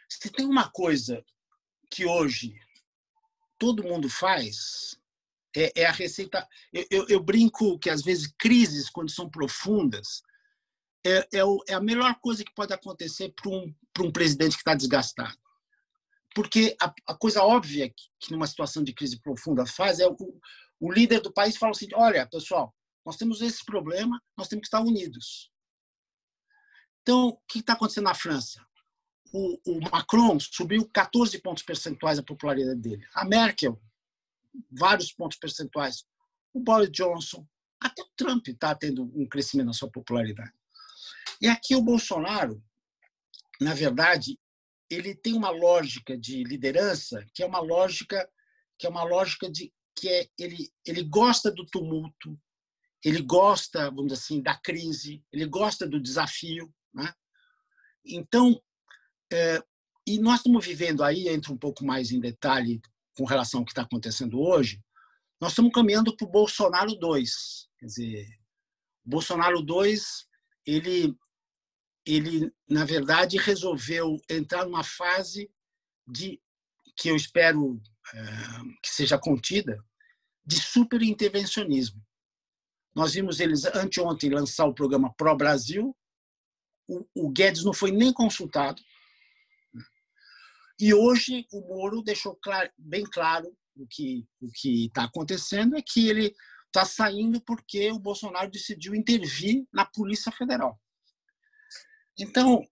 Se 0.09 0.29
tem 0.29 0.45
uma 0.45 0.69
coisa 0.69 1.23
que 1.89 2.05
hoje 2.05 2.53
todo 3.57 3.83
mundo 3.83 4.09
faz, 4.09 4.99
é, 5.55 5.81
é 5.81 5.85
a 5.85 5.91
receita. 5.91 6.47
Eu, 6.73 6.85
eu, 6.89 7.07
eu, 7.07 7.23
brinco 7.23 7.79
que 7.79 7.89
às 7.89 8.01
vezes 8.01 8.33
crises, 8.37 8.89
quando 8.89 9.09
são 9.09 9.29
profundas, 9.29 10.21
é, 11.05 11.39
é, 11.39 11.45
o, 11.45 11.63
é 11.67 11.73
a 11.73 11.81
melhor 11.81 12.15
coisa 12.19 12.43
que 12.43 12.53
pode 12.53 12.73
acontecer 12.73 13.33
para 13.33 13.49
um, 13.49 13.73
um 13.99 14.11
presidente 14.11 14.53
que 14.53 14.61
está 14.61 14.75
desgastado. 14.75 15.37
Porque 16.33 16.75
a, 16.81 16.93
a, 17.07 17.15
coisa 17.15 17.43
óbvia 17.43 17.89
que, 17.89 18.03
que, 18.19 18.31
numa 18.31 18.47
situação 18.47 18.83
de 18.83 18.93
crise 18.93 19.19
profunda 19.19 19.65
faz 19.65 19.99
é 19.99 20.07
o, 20.07 20.15
o 20.79 20.91
líder 20.91 21.21
do 21.21 21.33
país 21.33 21.57
fala 21.57 21.71
assim: 21.71 21.87
olha, 21.93 22.27
pessoal, 22.27 22.73
nós 23.05 23.17
temos 23.17 23.41
esse 23.41 23.65
problema, 23.65 24.21
nós 24.37 24.47
temos 24.47 24.61
que 24.61 24.67
estar 24.67 24.81
unidos. 24.81 25.51
Então, 27.01 27.29
o 27.29 27.41
que 27.47 27.59
está 27.59 27.73
acontecendo 27.73 28.05
na 28.05 28.13
França? 28.13 28.65
O, 29.33 29.59
o, 29.65 29.81
Macron 29.91 30.39
subiu 30.39 30.89
14 30.93 31.39
pontos 31.41 31.63
percentuais 31.63 32.19
a 32.19 32.23
popularidade 32.23 32.79
dele. 32.79 33.05
A 33.13 33.25
Merkel, 33.25 33.81
vários 34.69 35.11
pontos 35.11 35.37
percentuais. 35.37 36.05
O 36.53 36.59
Boris 36.59 36.91
Johnson, 36.91 37.47
até 37.79 38.01
o 38.01 38.09
Trump 38.15 38.47
está 38.47 38.75
tendo 38.75 39.03
um 39.15 39.27
crescimento 39.27 39.67
na 39.67 39.73
sua 39.73 39.89
popularidade. 39.89 40.53
E 41.41 41.47
aqui 41.47 41.75
o 41.75 41.81
Bolsonaro, 41.81 42.63
na 43.59 43.73
verdade, 43.73 44.37
ele 44.91 45.15
tem 45.15 45.33
uma 45.33 45.49
lógica 45.49 46.17
de 46.17 46.43
liderança 46.43 47.25
que 47.33 47.41
é 47.41 47.45
uma 47.45 47.59
lógica 47.59 48.29
que 48.77 48.85
é 48.85 48.89
uma 48.89 49.03
lógica 49.03 49.49
de 49.49 49.73
que 49.95 50.09
é 50.09 50.27
ele 50.37 50.69
ele 50.85 51.03
gosta 51.03 51.51
do 51.51 51.65
tumulto, 51.65 52.39
ele 53.03 53.21
gosta, 53.21 53.89
vamos 53.89 54.07
dizer 54.07 54.19
assim, 54.19 54.41
da 54.41 54.55
crise, 54.55 55.23
ele 55.31 55.45
gosta 55.45 55.87
do 55.87 55.99
desafio, 55.99 56.71
né? 56.93 57.13
Então, 58.05 58.61
é, 59.31 59.61
e 60.05 60.19
nós 60.19 60.37
estamos 60.37 60.65
vivendo 60.65 61.03
aí, 61.03 61.27
entra 61.27 61.51
um 61.51 61.57
pouco 61.57 61.85
mais 61.85 62.11
em 62.11 62.19
detalhe 62.19 62.81
com 63.15 63.25
relação 63.25 63.59
ao 63.59 63.65
que 63.65 63.71
está 63.71 63.83
acontecendo 63.83 64.39
hoje, 64.39 64.81
nós 65.39 65.51
estamos 65.51 65.71
caminhando 65.71 66.15
para 66.15 66.27
o 66.27 66.31
Bolsonaro 66.31 66.95
2. 66.95 67.69
Quer 67.79 67.85
dizer, 67.85 68.27
Bolsonaro 69.03 69.61
2, 69.61 70.27
ele, 70.65 71.15
ele, 72.15 72.53
na 72.69 72.85
verdade, 72.85 73.37
resolveu 73.37 74.17
entrar 74.29 74.65
numa 74.65 74.83
fase 74.83 75.51
de 76.07 76.41
que 76.95 77.09
eu 77.09 77.15
espero 77.15 77.81
é, 78.13 78.21
que 78.81 78.89
seja 78.89 79.17
contida, 79.17 79.83
de 80.45 80.59
superintervencionismo. 80.59 82.01
Nós 82.93 83.13
vimos 83.13 83.39
eles 83.39 83.63
anteontem 83.65 84.29
lançar 84.29 84.65
o 84.65 84.73
programa 84.73 85.13
Pro 85.13 85.35
Brasil, 85.35 85.95
o, 87.15 87.29
Guedes 87.29 87.63
não 87.63 87.73
foi 87.73 87.91
nem 87.91 88.11
consultado. 88.11 88.81
E 90.79 90.93
hoje 90.93 91.45
o 91.53 91.61
Moro 91.61 92.01
deixou 92.01 92.37
bem 92.77 93.03
claro 93.03 93.55
o 93.75 93.87
que 93.87 94.27
o 94.41 94.51
que 94.51 94.87
está 94.87 95.05
acontecendo 95.05 95.77
é 95.77 95.81
que 95.81 96.09
ele 96.09 96.35
está 96.65 96.83
saindo 96.83 97.39
porque 97.41 97.91
o 97.91 97.99
Bolsonaro 97.99 98.49
decidiu 98.49 98.95
intervir 98.95 99.65
na 99.71 99.85
Polícia 99.85 100.31
Federal. 100.31 100.80
Então, 102.21 102.63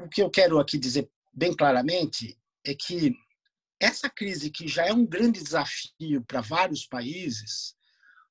o 0.00 0.08
que 0.08 0.20
eu 0.20 0.28
quero 0.28 0.58
aqui 0.58 0.76
dizer 0.76 1.08
bem 1.32 1.54
claramente 1.54 2.36
é 2.64 2.74
que 2.74 3.14
essa 3.80 4.10
crise, 4.10 4.50
que 4.50 4.66
já 4.66 4.84
é 4.84 4.92
um 4.92 5.06
grande 5.06 5.40
desafio 5.40 6.24
para 6.26 6.40
vários 6.40 6.86
países, 6.86 7.76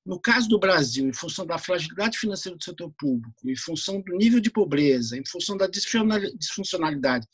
no 0.06 0.20
caso 0.20 0.50
do 0.50 0.60
Brasil, 0.60 1.08
em 1.08 1.14
função 1.14 1.46
da 1.46 1.58
fragilidade 1.58 2.18
financeira 2.18 2.58
do 2.58 2.64
setor 2.64 2.92
público, 2.98 3.50
em 3.50 3.56
função 3.56 4.02
do 4.02 4.18
nível 4.18 4.42
de 4.42 4.52
pobreza, 4.52 5.18
em 5.18 5.26
função 5.26 5.56
da 5.56 5.68
disfuncionalidade 5.68 7.28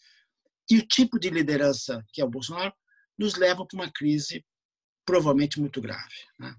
e 0.69 0.77
o 0.77 0.85
tipo 0.85 1.17
de 1.19 1.29
liderança 1.29 2.05
que 2.11 2.21
é 2.21 2.25
o 2.25 2.29
Bolsonaro, 2.29 2.73
nos 3.17 3.35
leva 3.35 3.65
para 3.65 3.75
uma 3.75 3.91
crise 3.91 4.45
provavelmente 5.05 5.59
muito 5.59 5.81
grave. 5.81 6.15
Né? 6.37 6.53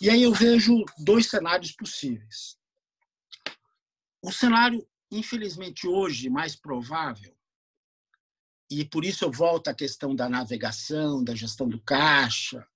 E 0.00 0.10
aí 0.10 0.22
eu 0.22 0.32
vejo 0.32 0.84
dois 0.98 1.28
cenários 1.28 1.72
possíveis. 1.72 2.56
O 4.22 4.30
cenário, 4.30 4.86
infelizmente, 5.12 5.86
hoje 5.86 6.30
mais 6.30 6.56
provável, 6.56 7.36
e 8.70 8.84
por 8.84 9.04
isso 9.04 9.24
eu 9.24 9.30
volto 9.30 9.68
à 9.68 9.74
questão 9.74 10.16
da 10.16 10.28
navegação, 10.28 11.22
da 11.22 11.34
gestão 11.34 11.68
do 11.68 11.80
caixa, 11.82 12.66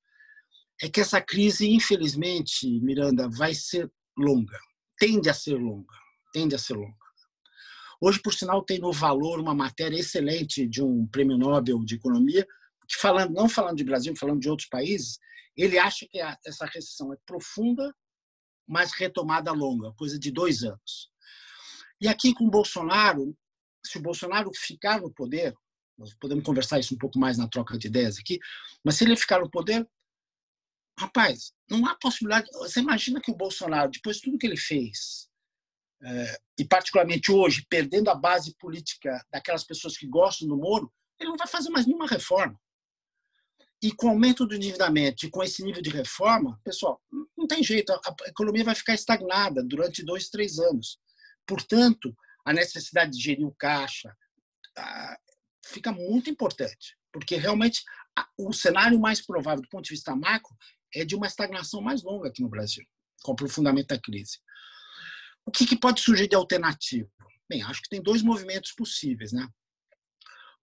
é 0.82 0.90
que 0.90 1.00
essa 1.00 1.20
crise, 1.22 1.68
infelizmente, 1.68 2.68
Miranda, 2.80 3.28
vai 3.30 3.54
ser 3.54 3.90
longa, 4.16 4.58
tende 4.98 5.30
a 5.30 5.34
ser 5.34 5.56
longa, 5.56 5.94
tende 6.34 6.54
a 6.54 6.58
ser 6.58 6.74
longa. 6.74 7.06
Hoje, 7.98 8.20
por 8.20 8.34
sinal, 8.34 8.62
tem 8.62 8.78
no 8.78 8.92
Valor 8.92 9.40
uma 9.40 9.54
matéria 9.54 9.98
excelente 9.98 10.68
de 10.68 10.82
um 10.82 11.06
prêmio 11.06 11.38
Nobel 11.38 11.82
de 11.82 11.94
Economia, 11.94 12.46
que 12.86 12.96
falando, 12.98 13.32
não 13.32 13.48
falando 13.48 13.78
de 13.78 13.84
Brasil, 13.84 14.14
falando 14.14 14.40
de 14.40 14.50
outros 14.50 14.68
países, 14.68 15.18
ele 15.56 15.78
acha 15.78 16.06
que 16.06 16.20
essa 16.46 16.66
recessão 16.66 17.10
é 17.14 17.16
profunda, 17.24 17.94
mas 18.68 18.92
retomada 18.92 19.50
longa, 19.50 19.92
coisa 19.94 20.18
de 20.18 20.30
dois 20.30 20.62
anos. 20.62 21.10
E 22.00 22.08
aqui 22.08 22.34
com 22.34 22.46
o 22.46 22.50
Bolsonaro, 22.50 23.36
se 23.84 23.98
o 23.98 24.02
Bolsonaro 24.02 24.50
ficar 24.54 25.00
no 25.00 25.12
poder, 25.12 25.54
nós 25.96 26.14
podemos 26.14 26.44
conversar 26.44 26.78
isso 26.78 26.94
um 26.94 26.98
pouco 26.98 27.18
mais 27.18 27.38
na 27.38 27.48
troca 27.48 27.78
de 27.78 27.86
ideias 27.86 28.18
aqui, 28.18 28.38
mas 28.84 28.96
se 28.96 29.04
ele 29.04 29.16
ficar 29.16 29.40
no 29.40 29.50
poder, 29.50 29.88
rapaz, 30.98 31.52
não 31.70 31.86
há 31.86 31.94
possibilidade. 31.94 32.48
Você 32.52 32.80
imagina 32.80 33.20
que 33.20 33.30
o 33.30 33.36
Bolsonaro, 33.36 33.90
depois 33.90 34.16
de 34.16 34.22
tudo 34.22 34.38
que 34.38 34.46
ele 34.46 34.56
fez, 34.56 35.28
é, 36.02 36.40
e 36.58 36.64
particularmente 36.64 37.32
hoje, 37.32 37.66
perdendo 37.68 38.10
a 38.10 38.14
base 38.14 38.54
política 38.58 39.24
daquelas 39.30 39.64
pessoas 39.64 39.96
que 39.96 40.06
gostam 40.06 40.46
do 40.48 40.56
Moro, 40.56 40.92
ele 41.18 41.30
não 41.30 41.36
vai 41.36 41.46
fazer 41.46 41.70
mais 41.70 41.86
nenhuma 41.86 42.06
reforma. 42.06 42.58
E 43.82 43.92
com 43.92 44.06
o 44.06 44.10
aumento 44.10 44.46
do 44.46 44.54
endividamento 44.54 45.26
e 45.26 45.30
com 45.30 45.42
esse 45.42 45.62
nível 45.62 45.82
de 45.82 45.90
reforma, 45.90 46.58
pessoal, 46.64 47.00
não 47.36 47.46
tem 47.46 47.62
jeito, 47.62 47.92
a 47.92 48.00
economia 48.26 48.64
vai 48.64 48.74
ficar 48.74 48.94
estagnada 48.94 49.62
durante 49.62 50.04
dois, 50.04 50.28
três 50.28 50.58
anos. 50.58 50.98
Portanto, 51.46 52.16
a 52.44 52.52
necessidade 52.52 53.12
de 53.12 53.20
gerir 53.20 53.46
o 53.46 53.54
caixa 53.54 54.14
ah, 54.76 55.18
fica 55.64 55.92
muito 55.92 56.30
importante, 56.30 56.96
porque 57.12 57.36
realmente 57.36 57.82
o 58.38 58.52
cenário 58.52 58.98
mais 58.98 59.24
provável 59.24 59.62
do 59.62 59.68
ponto 59.68 59.84
de 59.84 59.90
vista 59.90 60.14
macro 60.14 60.54
é 60.94 61.04
de 61.04 61.14
uma 61.14 61.26
estagnação 61.26 61.80
mais 61.80 62.02
longa 62.02 62.28
aqui 62.28 62.42
no 62.42 62.48
Brasil, 62.48 62.84
com 63.22 63.32
o 63.32 63.34
aprofundamento 63.34 63.88
da 63.88 64.00
crise. 64.00 64.38
O 65.44 65.50
que, 65.50 65.66
que 65.66 65.78
pode 65.78 66.00
surgir 66.00 66.28
de 66.28 66.34
alternativo? 66.34 67.10
Bem, 67.48 67.62
acho 67.62 67.82
que 67.82 67.88
tem 67.88 68.02
dois 68.02 68.22
movimentos 68.22 68.72
possíveis, 68.72 69.32
né? 69.32 69.46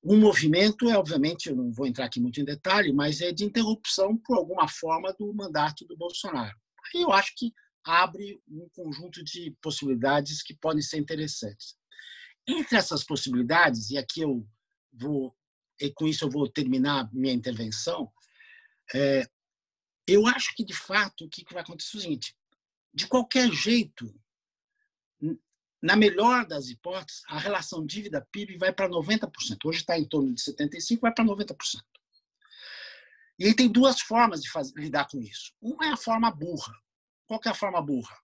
Um 0.04 0.20
movimento 0.20 0.90
é, 0.90 0.98
obviamente, 0.98 1.48
eu 1.48 1.56
não 1.56 1.72
vou 1.72 1.88
entrar 1.88 2.06
aqui 2.06 2.20
muito 2.20 2.42
em 2.42 2.44
detalhe, 2.44 2.92
mas 2.92 3.22
é 3.22 3.32
de 3.32 3.46
interrupção, 3.46 4.18
por 4.18 4.38
alguma 4.38 4.68
forma, 4.68 5.14
do 5.14 5.34
mandato 5.34 5.86
do 5.86 5.96
Bolsonaro. 5.96 6.58
Aí 6.94 7.02
eu 7.02 7.14
acho 7.14 7.34
que 7.38 7.54
abre 7.86 8.42
um 8.48 8.68
conjunto 8.70 9.24
de 9.24 9.56
possibilidades 9.62 10.42
que 10.42 10.54
podem 10.54 10.82
ser 10.82 10.98
interessantes. 10.98 11.76
Entre 12.48 12.78
essas 12.78 13.04
possibilidades, 13.04 13.90
e 13.90 13.98
aqui 13.98 14.22
eu 14.22 14.48
vou, 14.92 15.36
e 15.80 15.92
com 15.92 16.08
isso 16.08 16.26
eu 16.26 16.30
vou 16.30 16.50
terminar 16.50 17.10
minha 17.14 17.34
intervenção, 17.34 18.12
é, 18.94 19.28
eu 20.08 20.28
acho 20.28 20.54
que, 20.56 20.64
de 20.64 20.74
fato, 20.74 21.26
o 21.26 21.30
que 21.30 21.46
vai 21.54 21.64
acontecer 21.64 21.98
é 21.98 22.00
o 22.00 22.02
seguinte: 22.02 22.36
de 22.94 23.08
qualquer 23.08 23.52
jeito, 23.52 24.14
na 25.82 25.96
melhor 25.96 26.46
das 26.46 26.70
hipóteses, 26.70 27.24
a 27.28 27.38
relação 27.38 27.86
dívida-PIB 27.86 28.58
vai 28.58 28.72
para 28.72 28.90
90%. 28.90 29.30
Hoje 29.66 29.80
está 29.80 29.98
em 29.98 30.06
torno 30.06 30.34
de 30.34 30.42
75%, 30.42 31.00
vai 31.00 31.14
para 31.14 31.26
90%. 31.26 31.56
E 33.40 33.46
aí 33.46 33.56
tem 33.56 33.70
duas 33.70 34.00
formas 34.00 34.42
de 34.42 34.50
fazer, 34.50 34.74
lidar 34.76 35.08
com 35.10 35.20
isso. 35.20 35.54
Uma 35.62 35.88
é 35.88 35.90
a 35.90 35.98
forma 35.98 36.32
burra. 36.32 36.74
Qual 37.28 37.40
é 37.46 37.50
a 37.50 37.54
forma 37.54 37.82
burra? 37.82 38.16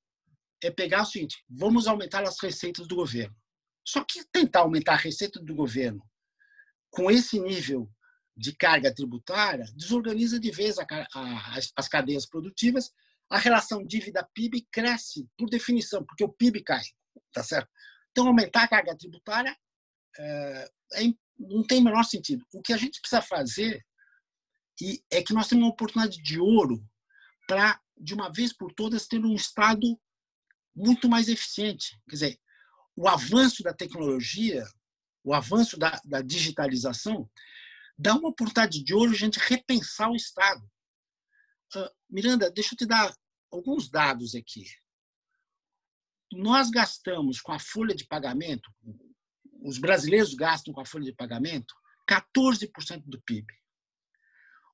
É 0.63 0.69
pegar 0.69 1.03
o 1.03 1.05
seguinte: 1.05 1.43
vamos 1.49 1.87
aumentar 1.87 2.23
as 2.23 2.39
receitas 2.41 2.87
do 2.87 2.95
governo. 2.95 3.35
Só 3.87 4.03
que 4.03 4.23
tentar 4.31 4.61
aumentar 4.61 4.93
a 4.93 4.97
receita 4.97 5.39
do 5.39 5.55
governo 5.55 6.03
com 6.91 7.09
esse 7.09 7.39
nível 7.39 7.89
de 8.35 8.55
carga 8.55 8.93
tributária 8.93 9.65
desorganiza 9.75 10.39
de 10.39 10.51
vez 10.51 10.77
a, 10.77 10.85
a, 11.13 11.57
as 11.75 11.87
cadeias 11.87 12.25
produtivas. 12.25 12.91
A 13.29 13.37
relação 13.37 13.85
dívida-PIB 13.85 14.67
cresce 14.71 15.27
por 15.37 15.49
definição, 15.49 16.03
porque 16.03 16.23
o 16.23 16.33
PIB 16.33 16.63
cai 16.63 16.81
tá 17.31 17.43
certo? 17.43 17.69
Então, 18.11 18.27
aumentar 18.27 18.63
a 18.63 18.67
carga 18.67 18.97
tributária 18.97 19.55
é, 20.17 20.71
é, 20.95 21.03
não 21.37 21.63
tem 21.63 21.79
o 21.79 21.83
menor 21.83 22.03
sentido. 22.03 22.45
O 22.53 22.61
que 22.61 22.73
a 22.73 22.77
gente 22.77 22.99
precisa 22.99 23.21
fazer 23.21 23.85
e 24.81 25.03
é 25.11 25.21
que 25.21 25.33
nós 25.33 25.47
temos 25.47 25.63
uma 25.63 25.71
oportunidade 25.71 26.21
de 26.21 26.39
ouro 26.39 26.81
para, 27.47 27.79
de 27.99 28.13
uma 28.13 28.31
vez 28.31 28.53
por 28.53 28.73
todas, 28.73 29.07
ter 29.07 29.23
um 29.23 29.35
Estado 29.35 29.99
muito 30.75 31.09
mais 31.09 31.27
eficiente. 31.27 31.99
Quer 32.07 32.15
dizer, 32.15 32.39
o 32.95 33.07
avanço 33.07 33.63
da 33.63 33.73
tecnologia, 33.73 34.65
o 35.23 35.33
avanço 35.33 35.77
da, 35.77 35.99
da 36.05 36.21
digitalização, 36.21 37.29
dá 37.97 38.15
uma 38.15 38.29
oportunidade 38.29 38.83
de 38.83 38.93
ouro 38.93 39.11
a 39.11 39.15
gente 39.15 39.39
repensar 39.39 40.09
o 40.09 40.15
Estado. 40.15 40.63
Uh, 41.75 41.89
Miranda, 42.09 42.49
deixa 42.49 42.73
eu 42.73 42.77
te 42.77 42.85
dar 42.85 43.13
alguns 43.51 43.89
dados 43.89 44.33
aqui 44.35 44.65
nós 46.31 46.69
gastamos 46.69 47.41
com 47.41 47.51
a 47.51 47.59
folha 47.59 47.95
de 47.95 48.05
pagamento, 48.05 48.71
os 49.61 49.77
brasileiros 49.77 50.33
gastam 50.33 50.73
com 50.73 50.81
a 50.81 50.85
folha 50.85 51.05
de 51.05 51.13
pagamento 51.13 51.73
14% 52.09 53.03
do 53.05 53.21
PIB. 53.21 53.47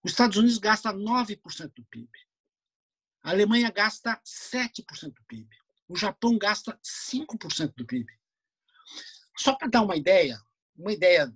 Os 0.03 0.11
Estados 0.11 0.37
Unidos 0.37 0.57
gasta 0.57 0.93
9% 0.93 1.73
do 1.75 1.85
PIB. 1.85 2.09
A 3.25 3.31
Alemanha 3.31 3.71
gasta 3.71 4.21
7% 4.23 5.13
do 5.13 5.23
PIB. 5.27 5.49
O 5.87 5.97
Japão 5.97 6.37
gasta 6.37 6.79
5% 7.09 7.73
do 7.75 7.85
PIB. 7.85 8.05
Só 9.37 9.55
para 9.55 9.67
dar 9.67 9.81
uma 9.81 9.95
ideia, 9.95 10.39
uma 10.77 10.93
ideia, 10.93 11.33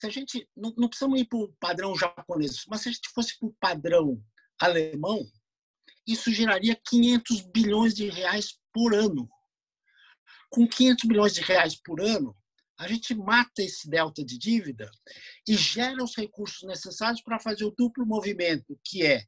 se 0.00 0.06
a 0.06 0.10
gente 0.10 0.48
não, 0.56 0.74
não 0.76 0.88
precisamos 0.88 1.20
ir 1.20 1.26
para 1.26 1.38
o 1.38 1.52
padrão 1.60 1.96
japonês, 1.96 2.64
mas 2.68 2.80
se 2.80 2.88
a 2.88 2.92
gente 2.92 3.08
fosse 3.10 3.38
para 3.38 3.48
o 3.48 3.56
padrão 3.60 4.22
alemão, 4.60 5.24
isso 6.06 6.32
geraria 6.32 6.74
500 6.74 7.40
bilhões 7.52 7.94
de 7.94 8.10
reais 8.10 8.58
por 8.72 8.92
ano 8.92 9.30
com 10.52 10.68
500 10.68 11.04
milhões 11.04 11.32
de 11.32 11.40
reais 11.40 11.74
por 11.74 12.00
ano, 12.00 12.36
a 12.78 12.86
gente 12.86 13.14
mata 13.14 13.62
esse 13.62 13.88
delta 13.88 14.22
de 14.22 14.36
dívida 14.36 14.90
e 15.48 15.56
gera 15.56 16.04
os 16.04 16.14
recursos 16.14 16.62
necessários 16.64 17.22
para 17.22 17.40
fazer 17.40 17.64
o 17.64 17.70
duplo 17.70 18.04
movimento, 18.04 18.78
que 18.84 19.04
é 19.04 19.24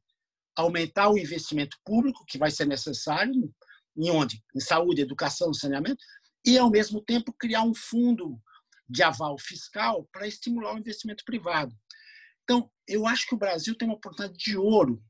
aumentar 0.55 1.09
o 1.09 1.17
investimento 1.17 1.77
público, 1.83 2.25
que 2.25 2.37
vai 2.37 2.51
ser 2.51 2.65
necessário, 2.65 3.33
em 3.97 4.09
onde? 4.09 4.43
Em 4.55 4.59
saúde, 4.59 5.01
educação, 5.01 5.53
saneamento, 5.53 6.03
e, 6.45 6.57
ao 6.57 6.69
mesmo 6.69 7.01
tempo, 7.01 7.33
criar 7.33 7.63
um 7.63 7.73
fundo 7.73 8.39
de 8.87 9.01
aval 9.01 9.37
fiscal 9.39 10.07
para 10.11 10.27
estimular 10.27 10.75
o 10.75 10.77
investimento 10.77 11.23
privado. 11.25 11.75
Então, 12.43 12.71
eu 12.87 13.07
acho 13.07 13.27
que 13.27 13.33
o 13.33 13.37
Brasil 13.37 13.75
tem 13.75 13.87
uma 13.87 13.97
oportunidade 13.97 14.37
de 14.37 14.55
ouro 14.55 15.03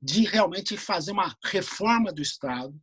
de 0.00 0.24
realmente 0.24 0.76
fazer 0.76 1.10
uma 1.10 1.36
reforma 1.44 2.12
do 2.12 2.22
Estado, 2.22 2.74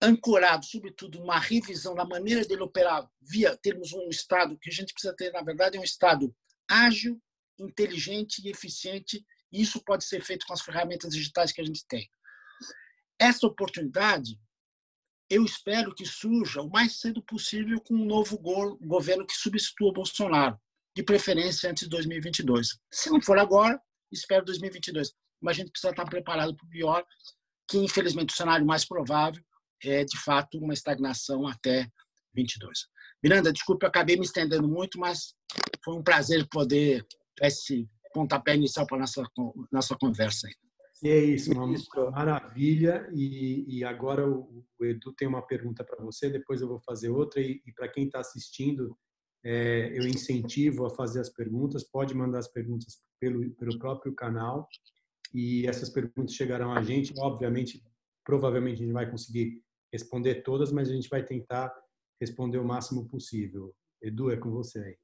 ancorado, 0.00 0.64
sobretudo, 0.66 1.18
numa 1.18 1.38
revisão 1.38 1.94
da 1.94 2.04
maneira 2.04 2.44
dele 2.44 2.62
operar 2.62 3.08
via 3.20 3.56
termos 3.56 3.92
um 3.92 4.08
Estado 4.08 4.58
que 4.58 4.68
a 4.68 4.72
gente 4.72 4.92
precisa 4.92 5.14
ter, 5.16 5.32
na 5.32 5.42
verdade, 5.42 5.76
é 5.76 5.80
um 5.80 5.84
Estado 5.84 6.34
ágil, 6.68 7.20
inteligente 7.58 8.42
e 8.44 8.50
eficiente, 8.50 9.24
isso 9.52 9.82
pode 9.84 10.04
ser 10.04 10.22
feito 10.22 10.46
com 10.46 10.52
as 10.52 10.62
ferramentas 10.62 11.12
digitais 11.12 11.52
que 11.52 11.60
a 11.60 11.64
gente 11.64 11.84
tem. 11.86 12.08
Essa 13.18 13.46
oportunidade, 13.46 14.38
eu 15.28 15.44
espero 15.44 15.94
que 15.94 16.06
surja 16.06 16.62
o 16.62 16.70
mais 16.70 16.98
cedo 17.00 17.22
possível 17.22 17.80
com 17.80 17.94
um 17.94 18.04
novo 18.04 18.38
governo 18.38 19.26
que 19.26 19.34
substitua 19.34 19.90
o 19.90 19.92
Bolsonaro, 19.92 20.58
de 20.96 21.02
preferência 21.02 21.70
antes 21.70 21.84
de 21.84 21.90
2022. 21.90 22.78
Se 22.92 23.10
não 23.10 23.20
for 23.20 23.38
agora, 23.38 23.80
espero 24.10 24.44
2022. 24.44 25.12
Mas 25.40 25.56
a 25.56 25.60
gente 25.60 25.70
precisa 25.70 25.90
estar 25.90 26.04
preparado 26.04 26.54
para 26.56 26.66
o 26.66 26.70
pior, 26.70 27.04
que 27.68 27.78
infelizmente 27.78 28.32
o 28.32 28.36
cenário 28.36 28.66
mais 28.66 28.84
provável 28.84 29.42
é, 29.84 30.04
de 30.04 30.18
fato, 30.18 30.58
uma 30.58 30.72
estagnação 30.72 31.46
até 31.46 31.88
22. 32.34 32.86
Miranda, 33.22 33.52
desculpe, 33.52 33.84
eu 33.84 33.88
acabei 33.88 34.16
me 34.16 34.24
estendendo 34.24 34.68
muito, 34.68 34.98
mas 34.98 35.34
foi 35.84 35.94
um 35.94 36.02
prazer 36.02 36.46
poder 36.48 37.04
esse 37.40 37.88
pontapé 38.12 38.54
inicial 38.54 38.86
para 38.86 38.98
a 38.98 39.00
nossa, 39.00 39.22
nossa 39.70 39.96
conversa. 39.96 40.48
É 41.04 41.18
isso, 41.18 41.52
uma 41.52 41.66
maravilha. 42.12 43.10
E, 43.12 43.78
e 43.78 43.84
agora 43.84 44.28
o, 44.28 44.64
o, 44.78 44.84
Edu 44.84 45.12
tem 45.12 45.26
uma 45.26 45.42
pergunta 45.42 45.82
para 45.82 46.02
você, 46.04 46.30
depois 46.30 46.60
eu 46.60 46.68
vou 46.68 46.80
fazer 46.80 47.10
outra. 47.10 47.40
E, 47.40 47.60
e 47.66 47.72
para 47.72 47.88
quem 47.88 48.06
está 48.06 48.20
assistindo, 48.20 48.96
é, 49.44 49.90
eu 49.98 50.06
incentivo 50.06 50.86
a 50.86 50.90
fazer 50.90 51.20
as 51.20 51.28
perguntas. 51.28 51.82
Pode 51.82 52.14
mandar 52.14 52.38
as 52.38 52.48
perguntas 52.48 53.02
pelo, 53.20 53.50
pelo 53.54 53.78
próprio 53.78 54.14
canal. 54.14 54.68
E 55.34 55.66
essas 55.66 55.90
perguntas 55.90 56.34
chegarão 56.34 56.72
a 56.72 56.82
gente. 56.82 57.12
Obviamente, 57.18 57.82
provavelmente 58.24 58.76
a 58.76 58.84
gente 58.84 58.92
vai 58.92 59.10
conseguir 59.10 59.60
responder 59.92 60.42
todas, 60.42 60.70
mas 60.70 60.88
a 60.88 60.92
gente 60.92 61.08
vai 61.08 61.24
tentar 61.24 61.74
responder 62.20 62.58
o 62.58 62.64
máximo 62.64 63.08
possível. 63.08 63.74
Edu, 64.00 64.30
é 64.30 64.36
com 64.36 64.50
você 64.50 64.78
aí. 64.78 64.96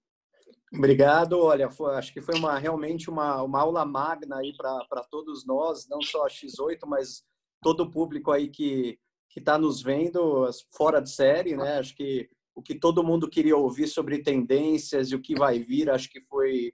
Obrigado. 0.72 1.38
Olha, 1.38 1.70
foi, 1.70 1.94
acho 1.94 2.12
que 2.12 2.20
foi 2.20 2.36
uma, 2.36 2.58
realmente 2.58 3.08
uma, 3.08 3.42
uma 3.42 3.60
aula 3.60 3.84
magna 3.84 4.36
aí 4.38 4.54
para 4.56 5.04
todos 5.10 5.46
nós, 5.46 5.88
não 5.88 6.00
só 6.02 6.26
a 6.26 6.28
X8, 6.28 6.80
mas 6.86 7.22
todo 7.62 7.84
o 7.84 7.90
público 7.90 8.30
aí 8.30 8.48
que 8.48 8.98
está 9.36 9.56
nos 9.56 9.82
vendo 9.82 10.48
fora 10.76 11.00
de 11.00 11.10
série, 11.10 11.56
né? 11.56 11.78
Acho 11.78 11.94
que 11.94 12.28
o 12.54 12.62
que 12.62 12.74
todo 12.74 13.04
mundo 13.04 13.30
queria 13.30 13.56
ouvir 13.56 13.86
sobre 13.86 14.22
tendências 14.22 15.10
e 15.10 15.14
o 15.14 15.20
que 15.20 15.34
vai 15.34 15.60
vir, 15.60 15.88
acho 15.88 16.10
que 16.10 16.20
foi 16.22 16.72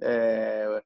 é, 0.00 0.82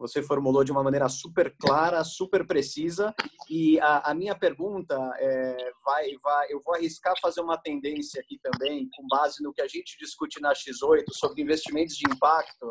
você 0.00 0.22
formulou 0.22 0.64
de 0.64 0.72
uma 0.72 0.82
maneira 0.82 1.10
super 1.10 1.54
clara, 1.60 2.02
super 2.02 2.46
precisa. 2.46 3.14
E 3.50 3.78
a, 3.80 4.10
a 4.10 4.14
minha 4.14 4.34
pergunta 4.34 4.96
é, 5.18 5.70
vai, 5.84 6.16
vai, 6.22 6.50
eu 6.50 6.62
vou 6.64 6.74
arriscar 6.74 7.14
fazer 7.20 7.42
uma 7.42 7.58
tendência 7.58 8.18
aqui 8.18 8.40
também, 8.42 8.88
com 8.96 9.06
base 9.06 9.42
no 9.42 9.52
que 9.52 9.60
a 9.60 9.68
gente 9.68 9.98
discute 9.98 10.40
na 10.40 10.54
X8 10.54 11.04
sobre 11.12 11.42
investimentos 11.42 11.96
de 11.96 12.10
impacto. 12.10 12.70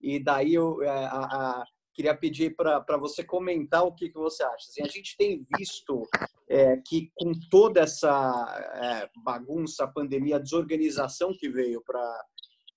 E 0.00 0.22
daí 0.22 0.54
eu, 0.54 0.80
é, 0.82 0.88
a, 0.88 1.18
a, 1.18 1.64
queria 1.92 2.16
pedir 2.16 2.54
para 2.54 2.96
você 2.96 3.24
comentar 3.24 3.82
o 3.82 3.92
que, 3.92 4.08
que 4.08 4.18
você 4.18 4.44
acha. 4.44 4.68
Assim, 4.70 4.82
a 4.82 4.88
gente 4.88 5.16
tem 5.16 5.44
visto 5.58 6.08
é, 6.48 6.76
que 6.86 7.10
com 7.16 7.32
toda 7.50 7.80
essa 7.80 8.70
é, 8.74 9.10
bagunça, 9.24 9.88
pandemia, 9.88 10.38
desorganização 10.38 11.34
que 11.36 11.48
veio 11.48 11.82
para 11.84 12.24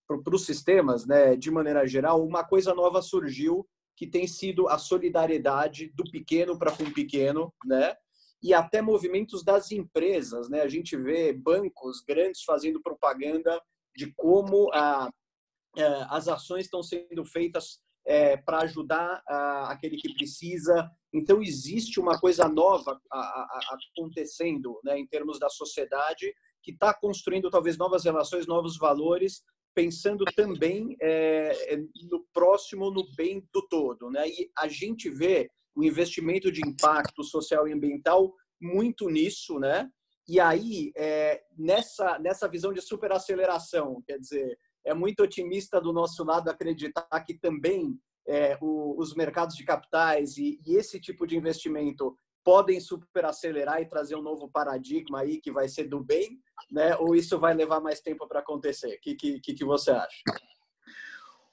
para 0.07 0.36
os 0.36 0.45
sistemas, 0.45 1.03
né, 1.07 1.36
de 1.36 1.49
maneira 1.49 1.88
geral, 1.88 2.23
uma 2.23 2.43
coisa 2.43 2.75
nova 2.75 3.01
surgiu 3.01 3.67
que 3.95 4.05
tem 4.05 4.27
sido 4.27 4.67
a 4.67 4.77
solidariedade 4.77 5.91
do 5.95 6.03
pequeno 6.03 6.57
para 6.57 6.75
com 6.75 6.83
o 6.83 6.93
pequeno, 6.93 7.53
né? 7.65 7.95
E 8.43 8.53
até 8.53 8.81
movimentos 8.81 9.43
das 9.43 9.71
empresas, 9.71 10.49
né? 10.49 10.61
A 10.61 10.67
gente 10.67 10.95
vê 10.97 11.33
bancos 11.33 12.01
grandes 12.01 12.43
fazendo 12.43 12.81
propaganda 12.81 13.61
de 13.95 14.13
como 14.13 14.69
a, 14.73 15.05
a 15.05 16.15
as 16.15 16.27
ações 16.27 16.65
estão 16.65 16.81
sendo 16.81 17.25
feitas 17.25 17.81
é, 18.05 18.37
para 18.37 18.59
ajudar 18.59 19.21
a, 19.27 19.71
aquele 19.71 19.97
que 19.97 20.13
precisa. 20.13 20.89
Então, 21.13 21.41
existe 21.41 21.99
uma 21.99 22.19
coisa 22.19 22.47
nova 22.47 22.99
a, 23.11 23.75
acontecendo 23.93 24.79
né, 24.83 24.97
em 24.99 25.07
termos 25.07 25.39
da 25.39 25.49
sociedade 25.49 26.33
que 26.61 26.71
está 26.71 26.93
construindo 26.93 27.49
talvez 27.49 27.77
novas 27.77 28.05
relações, 28.05 28.47
novos 28.47 28.77
valores, 28.77 29.43
pensando 29.76 30.23
também 30.36 30.95
é, 31.01 31.78
no 32.09 32.26
próximo, 32.34 32.89
no 32.89 33.05
bem 33.15 33.45
do 33.53 33.61
todo. 33.67 34.09
Né? 34.09 34.28
E 34.30 34.51
a 34.57 34.67
gente 34.67 35.09
vê 35.09 35.49
o 35.76 35.84
investimento 35.84 36.51
de 36.51 36.61
impacto 36.65 37.23
social 37.23 37.67
e 37.67 37.73
ambiental 37.73 38.34
muito 38.59 39.09
nisso, 39.09 39.59
né? 39.59 39.89
E 40.28 40.39
aí, 40.39 40.91
é, 40.95 41.43
nessa, 41.55 42.17
nessa 42.17 42.47
visão 42.47 42.73
de 42.73 42.82
superaceleração, 42.82 44.01
quer 44.07 44.17
dizer, 44.17 44.57
é 44.84 44.93
muito 44.93 45.21
otimista 45.21 45.80
do 45.80 45.93
nosso 45.93 46.23
lado 46.23 46.49
acreditar 46.49 47.07
que 47.26 47.38
também 47.38 47.99
é, 48.28 48.57
o, 48.59 48.99
os 48.99 49.13
mercados 49.13 49.55
de 49.55 49.63
capitais 49.63 50.38
e, 50.38 50.59
e, 50.65 50.76
esse 50.76 50.99
tipo 50.99 51.28
de 51.28 51.38
investimento 51.38 52.17
podem 52.45 52.79
superacelerar 52.79 53.81
e 53.81 53.89
trazer 53.89 54.15
um 54.15 54.21
novo 54.21 54.47
paradigma 54.47 55.21
aí 55.21 55.41
que 55.41 55.51
vai 55.51 55.67
ser 55.67 55.85
do 55.85 55.99
bem, 55.99 56.39
né? 56.71 56.95
Ou 56.97 57.15
isso 57.15 57.39
vai 57.39 57.55
levar 57.55 57.81
mais 57.81 57.99
tempo 57.99 58.27
para 58.27 58.39
acontecer? 58.39 58.95
O 58.95 59.01
que, 59.01 59.15
que, 59.15 59.39
que 59.39 59.65
você 59.65 59.89
acha? 59.89 60.21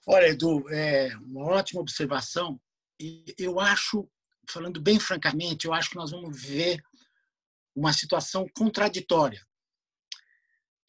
Olha, 0.06 0.28
Edu, 0.28 0.68
é 0.68 1.16
uma 1.16 1.46
ótima 1.46 1.80
observação. 1.80 2.60
E 3.00 3.24
eu 3.38 3.58
acho, 3.58 4.06
falando 4.50 4.82
bem 4.82 5.00
francamente, 5.00 5.66
eu 5.66 5.72
acho 5.72 5.88
que 5.88 5.96
nós 5.96 6.10
vamos 6.10 6.38
ver 6.40 6.82
uma 7.74 7.94
situação 7.94 8.46
contraditória. 8.54 9.40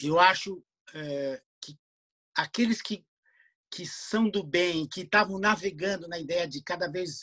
Eu 0.01 0.19
acho 0.19 0.61
é, 0.93 1.41
aqueles 2.35 2.81
que, 2.81 3.05
que 3.71 3.85
são 3.85 4.29
do 4.29 4.43
bem, 4.43 4.85
que 4.85 5.01
estavam 5.01 5.39
navegando 5.39 6.09
na 6.09 6.19
ideia 6.19 6.45
de 6.45 6.61
cada 6.61 6.91
vez 6.91 7.21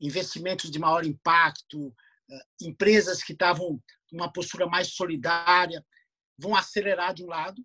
investimentos 0.00 0.70
de 0.70 0.78
maior 0.78 1.04
impacto, 1.04 1.94
eh, 2.30 2.44
empresas 2.62 3.22
que 3.22 3.32
estavam 3.32 3.82
numa 4.12 4.32
postura 4.32 4.66
mais 4.66 4.94
solidária, 4.94 5.84
vão 6.38 6.54
acelerar 6.54 7.14
de 7.14 7.24
um 7.24 7.28
lado, 7.28 7.64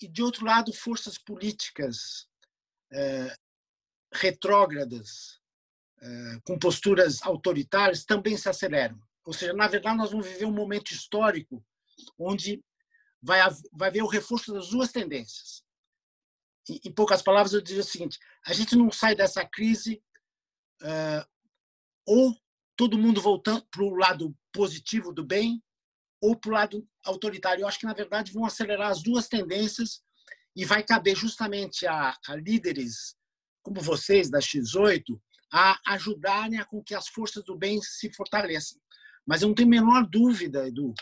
e 0.00 0.08
de 0.08 0.22
outro 0.22 0.44
lado, 0.44 0.72
forças 0.72 1.16
políticas 1.16 2.28
é, 2.92 3.34
retrógradas, 4.12 5.40
é, 6.00 6.40
com 6.44 6.58
posturas 6.58 7.22
autoritárias, 7.22 8.04
também 8.04 8.36
se 8.36 8.48
aceleram. 8.48 9.00
Ou 9.24 9.32
seja, 9.32 9.52
na 9.52 9.68
verdade, 9.68 9.96
nós 9.96 10.10
vamos 10.10 10.26
viver 10.26 10.44
um 10.44 10.52
momento 10.52 10.90
histórico 10.90 11.64
onde 12.18 12.62
vai, 13.22 13.38
vai 13.72 13.88
haver 13.88 14.02
o 14.02 14.08
reforço 14.08 14.52
das 14.52 14.68
duas 14.68 14.90
tendências 14.90 15.64
em 16.68 16.92
poucas 16.92 17.22
palavras, 17.22 17.52
eu 17.52 17.60
diria 17.60 17.82
o 17.82 17.86
seguinte: 17.86 18.18
a 18.46 18.52
gente 18.52 18.76
não 18.76 18.90
sai 18.90 19.14
dessa 19.14 19.44
crise 19.44 20.02
uh, 20.82 21.26
ou 22.06 22.36
todo 22.76 22.98
mundo 22.98 23.20
voltando 23.20 23.64
para 23.70 23.82
o 23.82 23.94
lado 23.94 24.36
positivo 24.52 25.12
do 25.12 25.24
bem 25.24 25.62
ou 26.20 26.36
para 26.36 26.50
o 26.50 26.54
lado 26.54 26.88
autoritário. 27.04 27.62
Eu 27.62 27.68
acho 27.68 27.78
que, 27.78 27.86
na 27.86 27.94
verdade, 27.94 28.32
vão 28.32 28.44
acelerar 28.44 28.90
as 28.90 29.02
duas 29.02 29.28
tendências 29.28 30.02
e 30.56 30.64
vai 30.64 30.82
caber 30.82 31.16
justamente 31.16 31.86
a, 31.86 32.16
a 32.26 32.36
líderes 32.36 33.16
como 33.62 33.80
vocês, 33.80 34.30
da 34.30 34.38
X8, 34.38 35.02
a 35.50 35.80
ajudarem 35.94 36.58
a 36.58 36.64
com 36.64 36.82
que 36.82 36.94
as 36.94 37.08
forças 37.08 37.42
do 37.44 37.56
bem 37.56 37.80
se 37.80 38.12
fortaleçam. 38.12 38.78
Mas 39.26 39.40
eu 39.40 39.48
não 39.48 39.54
tenho 39.54 39.68
a 39.68 39.70
menor 39.70 40.06
dúvida, 40.06 40.68
Edu, 40.68 40.92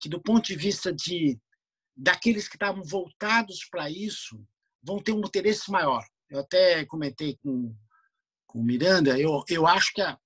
que 0.00 0.08
do 0.08 0.22
ponto 0.22 0.46
de 0.46 0.54
vista 0.54 0.92
de 0.92 1.38
daqueles 1.96 2.48
que 2.48 2.56
estavam 2.56 2.82
voltados 2.84 3.66
para 3.68 3.90
isso, 3.90 4.40
vão 4.82 5.02
ter 5.02 5.12
um 5.12 5.20
interesse 5.20 5.70
maior. 5.70 6.04
Eu 6.30 6.40
até 6.40 6.84
comentei 6.84 7.36
com, 7.42 7.74
com 8.54 8.60
o 8.60 8.64
Miranda, 8.64 9.18
eu, 9.18 9.42
eu 9.48 9.66
acho 9.66 9.92
que, 9.92 10.00
a, 10.00 10.16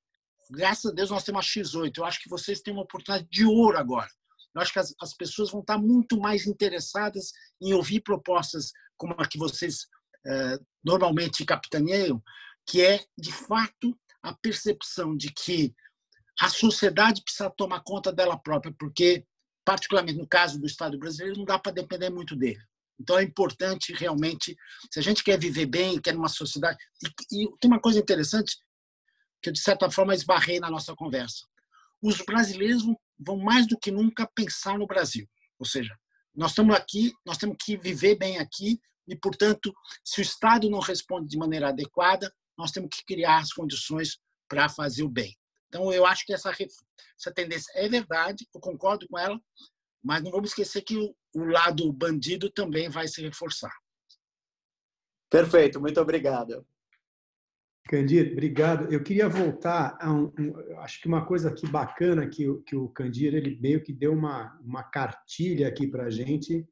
graças 0.51 0.93
a 0.93 0.95
Deus, 0.95 1.09
nós 1.09 1.25
temos 1.25 1.47
a 1.47 1.49
X8. 1.49 1.97
Eu 1.97 2.05
acho 2.05 2.23
que 2.23 2.29
vocês 2.29 2.61
têm 2.61 2.75
uma 2.75 2.83
oportunidade 2.83 3.27
de 3.31 3.47
ouro 3.47 3.79
agora. 3.79 4.11
Eu 4.55 4.61
acho 4.61 4.71
que 4.71 4.79
as, 4.79 4.95
as 5.01 5.15
pessoas 5.15 5.51
vão 5.51 5.63
estar 5.63 5.79
muito 5.79 6.21
mais 6.21 6.47
interessadas 6.47 7.33
em 7.59 7.73
ouvir 7.73 8.01
propostas 8.03 8.71
como 8.99 9.15
a 9.17 9.27
que 9.27 9.39
vocês 9.39 9.87
eh, 10.27 10.59
normalmente 10.85 11.45
capitaneiam, 11.45 12.23
que 12.67 12.85
é, 12.85 13.03
de 13.17 13.33
fato, 13.33 13.99
a 14.23 14.35
percepção 14.35 15.17
de 15.17 15.33
que 15.33 15.75
a 16.39 16.51
sociedade 16.51 17.23
precisa 17.23 17.49
tomar 17.49 17.81
conta 17.83 18.13
dela 18.13 18.37
própria, 18.37 18.75
porque, 18.79 19.25
particularmente 19.65 20.19
no 20.19 20.29
caso 20.29 20.61
do 20.61 20.67
Estado 20.67 20.99
brasileiro, 20.99 21.39
não 21.39 21.47
dá 21.47 21.59
para 21.59 21.73
depender 21.73 22.11
muito 22.11 22.37
dele. 22.37 22.61
Então 22.99 23.19
é 23.19 23.23
importante 23.23 23.93
realmente, 23.93 24.57
se 24.91 24.99
a 24.99 25.03
gente 25.03 25.23
quer 25.23 25.39
viver 25.39 25.67
bem, 25.67 26.01
quer 26.01 26.15
numa 26.15 26.29
sociedade. 26.29 26.79
E, 27.31 27.45
e 27.45 27.49
tem 27.61 27.71
uma 27.71 27.81
coisa 27.81 27.99
interessante 27.99 28.57
que 29.41 29.51
eu, 29.51 29.53
de 29.53 29.61
certa 29.61 29.91
forma, 29.91 30.15
esbarrei 30.15 30.59
na 30.59 30.71
nossa 30.71 30.95
conversa. 30.95 31.47
Os 32.03 32.21
brasileiros 32.23 32.85
vão, 32.85 32.97
vão 33.19 33.37
mais 33.39 33.67
do 33.67 33.79
que 33.79 33.91
nunca 33.91 34.29
pensar 34.35 34.79
no 34.79 34.87
Brasil. 34.87 35.29
Ou 35.59 35.67
seja, 35.67 35.95
nós 36.35 36.53
estamos 36.53 36.75
aqui, 36.75 37.13
nós 37.25 37.39
temos 37.39 37.57
que 37.61 37.77
viver 37.77 38.17
bem 38.17 38.39
aqui 38.39 38.81
e, 39.07 39.17
portanto, 39.17 39.73
se 40.05 40.21
o 40.21 40.23
Estado 40.23 40.69
não 40.69 40.81
responde 40.81 41.29
de 41.29 41.39
maneira 41.39 41.69
adequada, 41.69 42.33
nós 42.57 42.71
temos 42.71 42.91
que 42.93 43.05
criar 43.05 43.39
as 43.39 43.53
condições 43.53 44.19
para 44.49 44.69
fazer 44.69 45.03
o 45.03 45.09
bem. 45.09 45.37
Então, 45.69 45.93
eu 45.93 46.07
acho 46.07 46.25
que 46.25 46.33
essa, 46.33 46.51
essa 46.51 47.33
tendência 47.33 47.71
é 47.75 47.89
verdade, 47.89 48.47
eu 48.55 48.61
concordo 48.61 49.07
com 49.09 49.19
ela, 49.19 49.41
mas 50.03 50.23
não 50.23 50.31
vamos 50.31 50.51
esquecer 50.51 50.83
que 50.83 50.97
o, 50.97 51.15
o 51.35 51.45
lado 51.45 51.93
bandido 51.93 52.51
também 52.51 52.89
vai 52.89 53.09
se 53.09 53.23
reforçar. 53.23 53.73
Perfeito, 55.31 55.81
muito 55.81 56.01
obrigado. 56.01 56.67
Candir, 57.89 58.33
obrigado. 58.33 58.93
Eu 58.93 59.03
queria 59.03 59.29
voltar 59.29 59.97
a 59.99 60.13
um, 60.13 60.31
um, 60.39 60.79
acho 60.81 61.01
que 61.01 61.09
uma 61.09 61.25
coisa 61.25 61.49
aqui 61.49 61.67
bacana 61.67 62.29
que, 62.29 62.45
que 62.67 62.77
o 62.77 62.89
Candir 62.89 63.35
ele 63.35 63.59
meio 63.61 63.83
que 63.83 63.93
deu 63.93 64.13
uma, 64.13 64.59
uma 64.63 64.83
cartilha 64.83 65.69
aqui 65.69 65.87
para 65.87 66.05
a 66.05 66.11
gente 66.11 66.67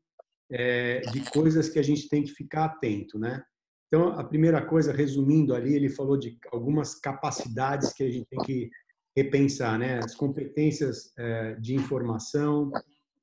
é, 0.51 1.01
de 1.01 1.29
coisas 1.31 1.71
que 1.71 1.79
a 1.79 1.83
gente 1.83 2.09
tem 2.09 2.23
que 2.23 2.33
ficar 2.33 2.67
atento, 2.67 3.19
né? 3.19 3.43
Então, 3.89 4.09
a 4.11 4.25
primeira 4.25 4.65
coisa, 4.65 4.93
resumindo 4.93 5.55
ali, 5.55 5.75
ele 5.75 5.89
falou 5.89 6.19
de 6.19 6.39
algumas 6.53 6.95
capacidades 6.95 7.93
que 7.93 8.03
a 8.03 8.11
gente 8.11 8.27
tem 8.27 8.41
que 8.41 8.71
repensar, 9.17 9.79
né? 9.79 10.01
As 10.05 10.15
competências 10.15 11.13
é, 11.17 11.55
de 11.55 11.75
informação, 11.75 12.71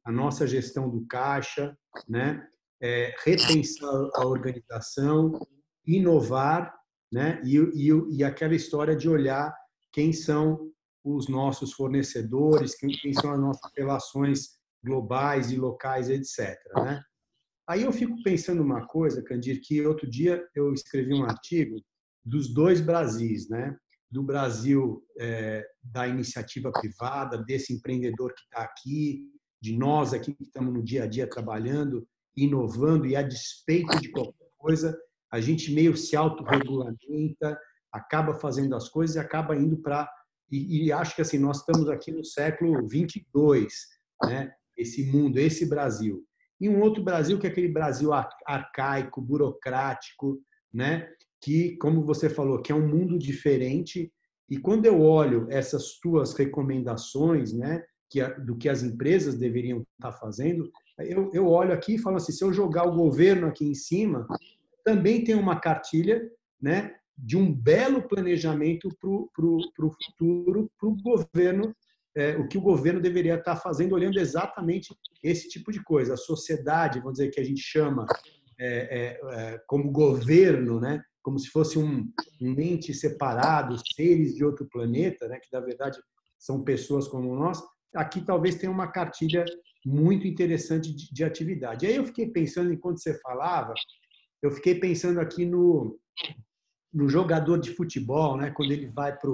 a 0.06 0.12
nossa 0.12 0.46
gestão 0.46 0.90
do 0.90 1.06
caixa, 1.08 1.78
né? 2.08 2.46
É, 2.82 3.16
repensar 3.24 4.10
a 4.16 4.26
organização, 4.26 5.40
inovar, 5.86 6.74
né? 7.12 7.42
E, 7.46 7.58
e, 7.58 8.18
e 8.18 8.24
aquela 8.24 8.56
história 8.56 8.96
de 8.96 9.08
olhar 9.08 9.54
quem 9.92 10.12
são 10.12 10.72
os 11.04 11.28
nossos 11.28 11.74
fornecedores, 11.74 12.76
quem, 12.76 12.90
quem 12.90 13.14
são 13.14 13.32
as 13.32 13.40
nossas 13.40 13.72
relações 13.76 14.58
globais 14.84 15.52
e 15.52 15.56
locais, 15.56 16.10
etc. 16.10 16.58
Né? 16.78 17.02
Aí 17.68 17.84
eu 17.84 17.94
fico 17.94 18.22
pensando 18.24 18.62
uma 18.62 18.86
coisa, 18.88 19.24
Candir, 19.24 19.62
que 19.62 19.86
outro 19.86 20.10
dia 20.10 20.46
eu 20.56 20.74
escrevi 20.74 21.14
um 21.14 21.24
artigo 21.24 21.82
dos 22.26 22.54
dois 22.54 22.82
Brasis, 22.82 23.50
né? 23.50 23.76
Do 24.10 24.22
Brasil 24.22 25.04
é, 25.20 25.66
da 25.82 26.08
iniciativa 26.08 26.72
privada, 26.72 27.38
desse 27.38 27.74
empreendedor 27.74 28.34
que 28.34 28.44
está 28.44 28.64
aqui, 28.64 29.24
de 29.64 29.78
nós 29.78 30.14
aqui 30.14 30.34
que 30.34 30.44
estamos 30.44 30.74
no 30.74 30.84
dia 30.84 31.04
a 31.06 31.08
dia 31.08 31.26
trabalhando, 31.26 32.06
inovando 32.36 33.06
e 33.06 33.16
a 33.16 33.22
despeito 33.22 33.98
de 34.02 34.10
qualquer 34.10 34.50
coisa, 34.58 35.00
a 35.32 35.40
gente 35.40 35.74
meio 35.74 35.96
se 35.96 36.18
autorregulamenta, 36.18 37.58
acaba 37.90 38.34
fazendo 38.34 38.76
as 38.76 38.90
coisas 38.90 39.16
e 39.16 39.20
acaba 39.20 39.56
indo 39.56 39.78
para 39.78 40.12
e, 40.52 40.88
e, 40.88 40.92
acho 40.92 41.16
que 41.16 41.22
assim 41.22 41.40
nós 41.40 41.60
estamos 41.60 41.90
aqui 41.90 42.12
no 42.12 42.24
século 42.26 42.86
22, 42.86 43.74
né? 44.26 44.52
Esse 44.78 45.04
mundo, 45.10 45.40
esse 45.40 45.68
Brasil. 45.68 46.24
E 46.60 46.70
um 46.70 46.82
outro 46.82 47.02
Brasil 47.02 47.40
que 47.40 47.48
é 47.48 47.50
aquele 47.50 47.70
Brasil 47.70 48.12
arcaico, 48.46 49.22
burocrático, 49.22 50.40
né? 50.72 51.10
Que, 51.42 51.78
como 51.78 52.06
você 52.06 52.30
falou, 52.30 52.62
que 52.62 52.72
é 52.72 52.76
um 52.76 52.88
mundo 52.88 53.18
diferente. 53.18 54.12
E 54.48 54.60
quando 54.60 54.86
eu 54.86 55.02
olho 55.02 55.48
essas 55.50 55.98
tuas 56.00 56.34
recomendações, 56.34 57.54
né? 57.54 57.84
Que, 58.14 58.24
do 58.42 58.56
que 58.56 58.70
as 58.70 58.84
empresas 58.84 59.34
deveriam 59.34 59.84
estar 59.98 60.12
fazendo, 60.12 60.72
eu, 61.00 61.32
eu 61.34 61.48
olho 61.48 61.74
aqui 61.74 61.96
e 61.96 61.98
falo 61.98 62.18
assim, 62.18 62.32
se 62.32 62.44
eu 62.44 62.54
jogar 62.54 62.84
o 62.84 62.96
governo 62.96 63.48
aqui 63.48 63.66
em 63.66 63.74
cima, 63.74 64.28
também 64.86 65.24
tem 65.24 65.34
uma 65.34 65.60
cartilha 65.60 66.22
né, 66.62 66.94
de 67.18 67.36
um 67.36 67.52
belo 67.52 68.08
planejamento 68.08 68.88
para 69.02 69.10
o 69.10 69.92
futuro, 70.06 70.70
para 70.80 70.88
o 70.88 70.96
governo, 70.96 71.76
é, 72.16 72.38
o 72.38 72.48
que 72.48 72.60
o 72.60 72.62
governo 72.62 73.02
deveria 73.02 73.34
estar 73.34 73.56
fazendo, 73.56 73.96
olhando 73.96 74.20
exatamente 74.20 74.96
esse 75.24 75.50
tipo 75.50 75.72
de 75.72 75.84
coisa. 75.84 76.14
A 76.14 76.18
sociedade, 76.18 77.00
vamos 77.00 77.14
dizer, 77.14 77.32
que 77.32 77.40
a 77.40 77.44
gente 77.44 77.62
chama 77.62 78.06
é, 78.60 78.68
é, 78.68 79.20
é 79.32 79.62
como 79.66 79.92
governo, 79.92 80.80
né? 80.80 81.02
como 81.24 81.40
se 81.40 81.48
fosse 81.48 81.80
um, 81.80 82.08
um 82.40 82.60
ente 82.60 82.94
separado, 82.94 83.82
seres 83.96 84.36
de 84.36 84.46
outro 84.46 84.68
planeta, 84.70 85.28
né? 85.28 85.40
que 85.40 85.48
na 85.52 85.60
verdade 85.60 85.98
são 86.38 86.64
pessoas 86.64 87.08
como 87.08 87.34
nós, 87.36 87.64
aqui 87.96 88.22
talvez 88.22 88.56
tenha 88.56 88.72
uma 88.72 88.88
cartilha 88.88 89.46
muito 89.86 90.28
interessante 90.28 90.94
de, 90.94 91.14
de 91.14 91.24
atividade. 91.24 91.86
Aí 91.86 91.96
eu 91.96 92.06
fiquei 92.06 92.28
pensando, 92.30 92.74
enquanto 92.74 93.02
você 93.02 93.20
falava, 93.20 93.74
eu 94.42 94.52
fiquei 94.52 94.76
pensando 94.80 95.20
aqui 95.20 95.46
no, 95.46 96.00
no 96.94 97.10
jogador 97.10 97.60
de 97.60 97.72
futebol, 97.72 98.38
né? 98.38 98.52
quando 98.52 98.72
ele 98.72 98.88
vai 98.88 99.18
para 99.18 99.30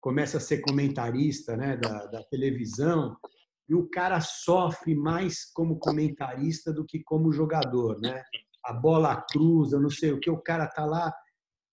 começa 0.00 0.36
a 0.36 0.40
ser 0.40 0.58
comentarista 0.58 1.56
né? 1.56 1.76
da, 1.76 2.06
da 2.06 2.22
televisão, 2.24 3.16
e 3.68 3.74
o 3.74 3.88
cara 3.88 4.20
sofre 4.20 4.94
mais 4.94 5.44
como 5.52 5.78
comentarista 5.78 6.72
do 6.72 6.84
que 6.84 7.02
como 7.02 7.32
jogador, 7.32 8.00
né? 8.00 8.22
A 8.64 8.72
bola 8.72 9.24
cruza, 9.30 9.78
não 9.78 9.90
sei 9.90 10.12
o 10.12 10.18
que, 10.18 10.30
o 10.30 10.40
cara 10.40 10.66
tá 10.66 10.86
lá 10.86 11.12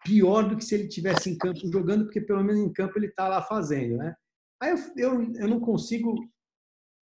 pior 0.03 0.47
do 0.47 0.57
que 0.57 0.63
se 0.63 0.75
ele 0.75 0.87
tivesse 0.87 1.29
em 1.29 1.37
campo 1.37 1.59
jogando, 1.71 2.03
porque 2.03 2.19
pelo 2.19 2.43
menos 2.43 2.61
em 2.61 2.71
campo 2.71 2.99
ele 2.99 3.09
tá 3.09 3.27
lá 3.27 3.41
fazendo, 3.41 3.97
né? 3.97 4.13
Aí 4.61 4.71
eu, 4.71 4.77
eu, 4.97 5.33
eu 5.35 5.47
não 5.47 5.59
consigo 5.59 6.15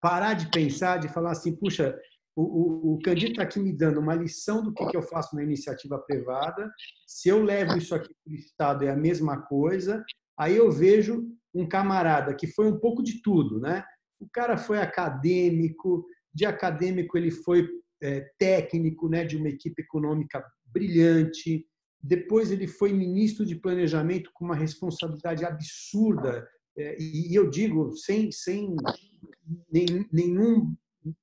parar 0.02 0.34
de 0.34 0.50
pensar, 0.50 0.98
de 0.98 1.08
falar 1.10 1.32
assim, 1.32 1.56
puxa, 1.56 1.98
o, 2.36 2.42
o, 2.42 2.94
o 2.94 3.00
Candido 3.02 3.32
está 3.32 3.44
aqui 3.44 3.60
me 3.60 3.74
dando 3.74 4.00
uma 4.00 4.16
lição 4.16 4.64
do 4.64 4.74
que, 4.74 4.86
que 4.88 4.98
eu 4.98 5.04
faço 5.04 5.36
na 5.36 5.44
iniciativa 5.44 6.00
privada. 6.00 6.72
Se 7.06 7.30
eu 7.30 7.44
levo 7.44 7.78
isso 7.78 7.94
aqui 7.94 8.14
para 8.24 8.32
o 8.32 8.36
Estado, 8.36 8.86
é 8.86 8.90
a 8.90 8.96
mesma 8.96 9.42
coisa. 9.42 10.04
Aí 10.38 10.56
eu 10.56 10.72
vejo 10.72 11.28
um 11.54 11.68
camarada 11.68 12.34
que 12.34 12.48
foi 12.48 12.68
um 12.68 12.80
pouco 12.80 13.04
de 13.04 13.22
tudo, 13.22 13.60
né? 13.60 13.84
O 14.20 14.28
cara 14.30 14.58
foi 14.58 14.80
acadêmico, 14.80 16.06
de 16.34 16.46
acadêmico 16.46 17.18
ele 17.18 17.32
foi 17.32 17.68
é, 18.02 18.22
técnico, 18.40 19.10
né, 19.10 19.26
de 19.26 19.36
uma 19.36 19.50
equipe 19.50 19.82
econômica 19.82 20.44
brilhante. 20.66 21.66
Depois 22.02 22.52
ele 22.52 22.68
foi 22.68 22.94
ministro 22.94 23.46
de 23.46 23.56
planejamento 23.56 24.32
com 24.34 24.46
uma 24.46 24.56
responsabilidade 24.56 25.44
absurda 25.44 26.48
e 26.78 27.38
eu 27.38 27.50
digo 27.50 27.96
sem 27.96 28.32
sem 28.32 28.76
nenhum 30.12 30.76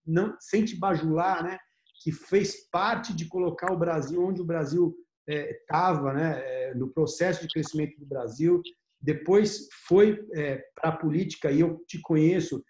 não 0.07 0.37
sem 0.41 0.65
te 0.65 0.77
bajular, 0.77 1.43
né, 1.43 1.59
que 2.03 2.13
fez 2.13 2.69
parte 2.71 3.15
de 3.15 3.27
colocar 3.27 3.73
o 3.73 3.79
Brasil 3.79 4.23
onde 4.23 4.41
o 4.41 4.45
Brasil 4.45 4.95
estava, 5.27 6.11
é, 6.11 6.15
né, 6.15 6.43
é, 6.45 6.75
no 6.75 6.89
processo 6.89 7.43
de 7.43 7.53
crescimento 7.53 7.99
do 7.99 8.07
Brasil. 8.07 8.63
Depois 9.01 9.69
foi 9.87 10.19
é, 10.35 10.63
para 10.75 10.91
a 10.91 10.97
política 10.97 11.51
e 11.51 11.61
eu 11.61 11.85
te 11.87 12.01
conheço, 12.01 12.63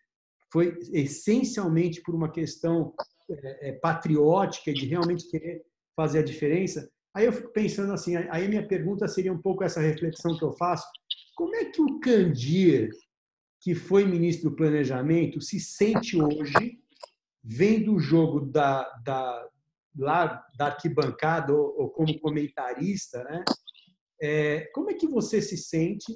foi 0.52 0.78
essencialmente 0.92 2.02
por 2.02 2.14
uma 2.14 2.30
questão 2.30 2.92
é, 3.30 3.68
é, 3.68 3.72
patriótica 3.72 4.72
de 4.72 4.86
realmente 4.86 5.28
querer 5.28 5.62
fazer 5.94 6.18
a 6.20 6.24
diferença. 6.24 6.90
Aí 7.14 7.26
eu 7.26 7.32
fico 7.32 7.52
pensando 7.52 7.92
assim, 7.92 8.16
aí 8.16 8.48
minha 8.48 8.66
pergunta 8.66 9.08
seria 9.08 9.32
um 9.32 9.40
pouco 9.40 9.64
essa 9.64 9.80
reflexão 9.80 10.36
que 10.36 10.44
eu 10.44 10.52
faço 10.52 10.86
como 11.38 11.54
é 11.54 11.66
que 11.66 11.80
o 11.80 12.00
Candir, 12.00 12.90
que 13.60 13.72
foi 13.72 14.04
ministro 14.04 14.50
do 14.50 14.56
Planejamento, 14.56 15.40
se 15.40 15.60
sente 15.60 16.20
hoje 16.20 16.80
vendo 17.44 17.94
o 17.94 18.00
jogo 18.00 18.40
da, 18.40 18.82
da, 19.04 19.48
lá 19.96 20.44
da 20.58 20.66
arquibancada 20.66 21.54
ou, 21.54 21.82
ou 21.82 21.90
como 21.90 22.18
comentarista, 22.18 23.22
né? 23.22 23.44
É, 24.20 24.68
como 24.74 24.90
é 24.90 24.94
que 24.94 25.06
você 25.06 25.40
se 25.40 25.56
sente? 25.56 26.12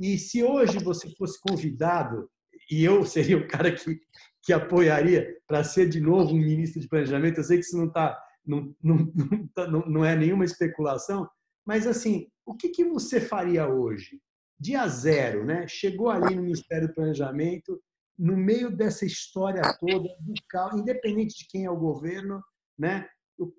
E 0.00 0.16
se 0.16 0.42
hoje 0.42 0.78
você 0.78 1.14
fosse 1.14 1.38
convidado, 1.38 2.26
e 2.70 2.82
eu 2.82 3.04
seria 3.04 3.36
o 3.36 3.46
cara 3.46 3.70
que, 3.70 4.00
que 4.42 4.52
apoiaria 4.54 5.28
para 5.46 5.62
ser 5.62 5.90
de 5.90 6.00
novo 6.00 6.32
um 6.32 6.38
ministro 6.38 6.80
de 6.80 6.88
planejamento, 6.88 7.36
eu 7.36 7.44
sei 7.44 7.58
que 7.58 7.66
isso 7.66 7.76
não, 7.76 7.92
tá, 7.92 8.18
não, 8.46 8.74
não, 8.82 9.12
não, 9.14 9.46
tá, 9.48 9.68
não 9.68 10.02
é 10.02 10.16
nenhuma 10.16 10.46
especulação, 10.46 11.28
mas 11.66 11.86
assim, 11.86 12.28
o 12.46 12.56
que, 12.56 12.70
que 12.70 12.86
você 12.86 13.20
faria 13.20 13.68
hoje? 13.68 14.18
Dia 14.64 14.88
zero, 14.88 15.44
né? 15.44 15.68
chegou 15.68 16.08
ali 16.08 16.34
no 16.34 16.42
Ministério 16.42 16.88
do 16.88 16.94
Planejamento, 16.94 17.78
no 18.18 18.34
meio 18.34 18.74
dessa 18.74 19.04
história 19.04 19.60
toda 19.78 20.08
do 20.20 20.34
caos, 20.48 20.80
independente 20.80 21.36
de 21.36 21.46
quem 21.48 21.66
é 21.66 21.70
o 21.70 21.76
governo, 21.76 22.42
né? 22.78 23.06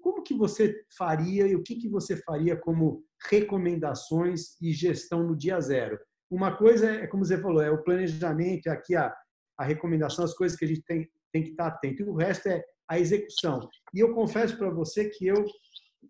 Como 0.02 0.24
que 0.24 0.34
você 0.34 0.74
faria 0.98 1.46
e 1.46 1.56
o 1.56 1.62
que 1.62 1.76
que 1.76 1.90
você 1.90 2.18
faria 2.24 2.56
como 2.56 3.04
recomendações 3.30 4.60
e 4.60 4.72
gestão 4.72 5.22
no 5.22 5.36
dia 5.36 5.62
zero? 5.62 6.00
Uma 6.32 6.58
coisa 6.58 6.90
é, 6.90 7.06
como 7.06 7.24
você 7.24 7.38
falou, 7.38 7.62
é 7.62 7.70
o 7.70 7.84
planejamento, 7.84 8.68
é 8.68 8.72
aqui 8.72 8.96
a, 8.96 9.14
a 9.60 9.64
recomendação, 9.64 10.26
as 10.26 10.34
coisas 10.34 10.58
que 10.58 10.66
a 10.66 10.68
gente 10.68 10.82
tem, 10.84 11.08
tem 11.32 11.44
que 11.44 11.50
estar 11.50 11.68
atento. 11.68 12.02
E 12.02 12.06
o 12.06 12.16
resto 12.16 12.48
é 12.48 12.64
a 12.90 12.98
execução. 12.98 13.70
E 13.94 14.00
eu 14.00 14.16
confesso 14.16 14.58
para 14.58 14.72
você 14.72 15.10
que 15.10 15.28
eu 15.28 15.46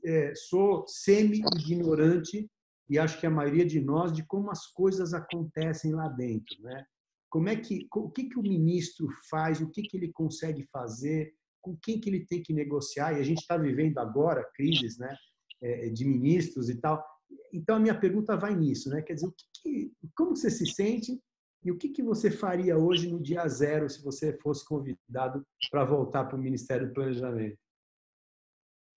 é, 0.06 0.34
sou 0.36 0.86
semi-ignorante 0.88 2.50
e 2.90 3.00
acho 3.00 3.20
que 3.20 3.26
a 3.26 3.32
maioria 3.32 3.66
de 3.66 3.82
nós 3.82 4.14
de 4.14 4.24
como 4.24 4.52
as 4.52 4.68
coisas 4.68 5.14
acontecem 5.14 5.94
lá 5.94 6.08
dentro, 6.08 6.62
né? 6.62 6.86
Como 7.30 7.50
é 7.50 7.56
que 7.56 7.88
o 7.94 8.10
que 8.10 8.30
que 8.30 8.40
o 8.40 8.44
ministro 8.44 9.08
faz, 9.30 9.60
o 9.60 9.70
que 9.70 9.82
que 9.82 9.98
ele 9.98 10.12
consegue 10.12 10.64
fazer, 10.72 11.34
com 11.62 11.76
quem 11.76 12.00
que 12.00 12.10
ele 12.10 12.26
tem 12.26 12.42
que 12.42 12.54
negociar? 12.54 13.14
E 13.14 13.20
a 13.20 13.24
gente 13.24 13.40
está 13.40 13.58
vivendo 13.58 13.98
agora 13.98 14.50
crises, 14.54 14.98
né, 14.98 15.14
é, 15.62 15.90
de 15.90 16.06
ministros 16.06 16.70
e 16.70 16.76
tal. 16.80 17.04
Então 17.52 17.76
a 17.76 17.80
minha 17.80 18.00
pergunta 18.00 18.38
vai 18.38 18.56
nisso, 18.56 18.90
né? 18.90 19.02
Quer 19.02 19.16
dizer, 19.16 19.30
que 19.62 19.92
como 20.16 20.36
você 20.36 20.50
se 20.50 20.66
sente 20.66 21.20
e 21.64 21.72
o 21.72 21.78
que 21.78 21.90
que 21.90 22.04
você 22.04 22.30
faria 22.30 22.78
hoje 22.78 23.10
no 23.10 23.20
dia 23.20 23.48
zero 23.48 23.90
se 23.90 24.04
você 24.04 24.38
fosse 24.38 24.64
convidado 24.64 25.46
para 25.72 25.84
voltar 25.84 26.26
para 26.26 26.38
o 26.38 26.42
Ministério 26.42 26.88
do 26.88 26.94
Planejamento? 26.94 27.58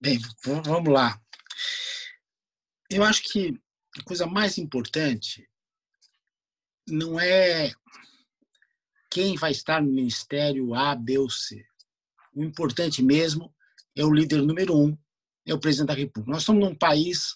Bem, 0.00 0.18
vamos 0.44 0.92
lá. 0.92 1.18
Eu 2.90 3.02
acho 3.02 3.22
que 3.24 3.58
a 3.96 4.02
coisa 4.02 4.26
mais 4.26 4.58
importante 4.58 5.48
não 6.86 7.18
é 7.18 7.72
quem 9.10 9.36
vai 9.36 9.50
estar 9.50 9.82
no 9.82 9.90
ministério 9.90 10.74
A, 10.74 10.94
B 10.94 11.18
ou 11.18 11.30
C. 11.30 11.64
O 12.34 12.42
importante 12.42 13.02
mesmo 13.02 13.54
é 13.96 14.04
o 14.04 14.12
líder 14.12 14.42
número 14.42 14.76
um, 14.76 14.96
é 15.46 15.54
o 15.54 15.58
presidente 15.58 15.88
da 15.88 15.94
República. 15.94 16.30
Nós 16.30 16.42
estamos 16.42 16.62
num 16.62 16.74
país 16.74 17.34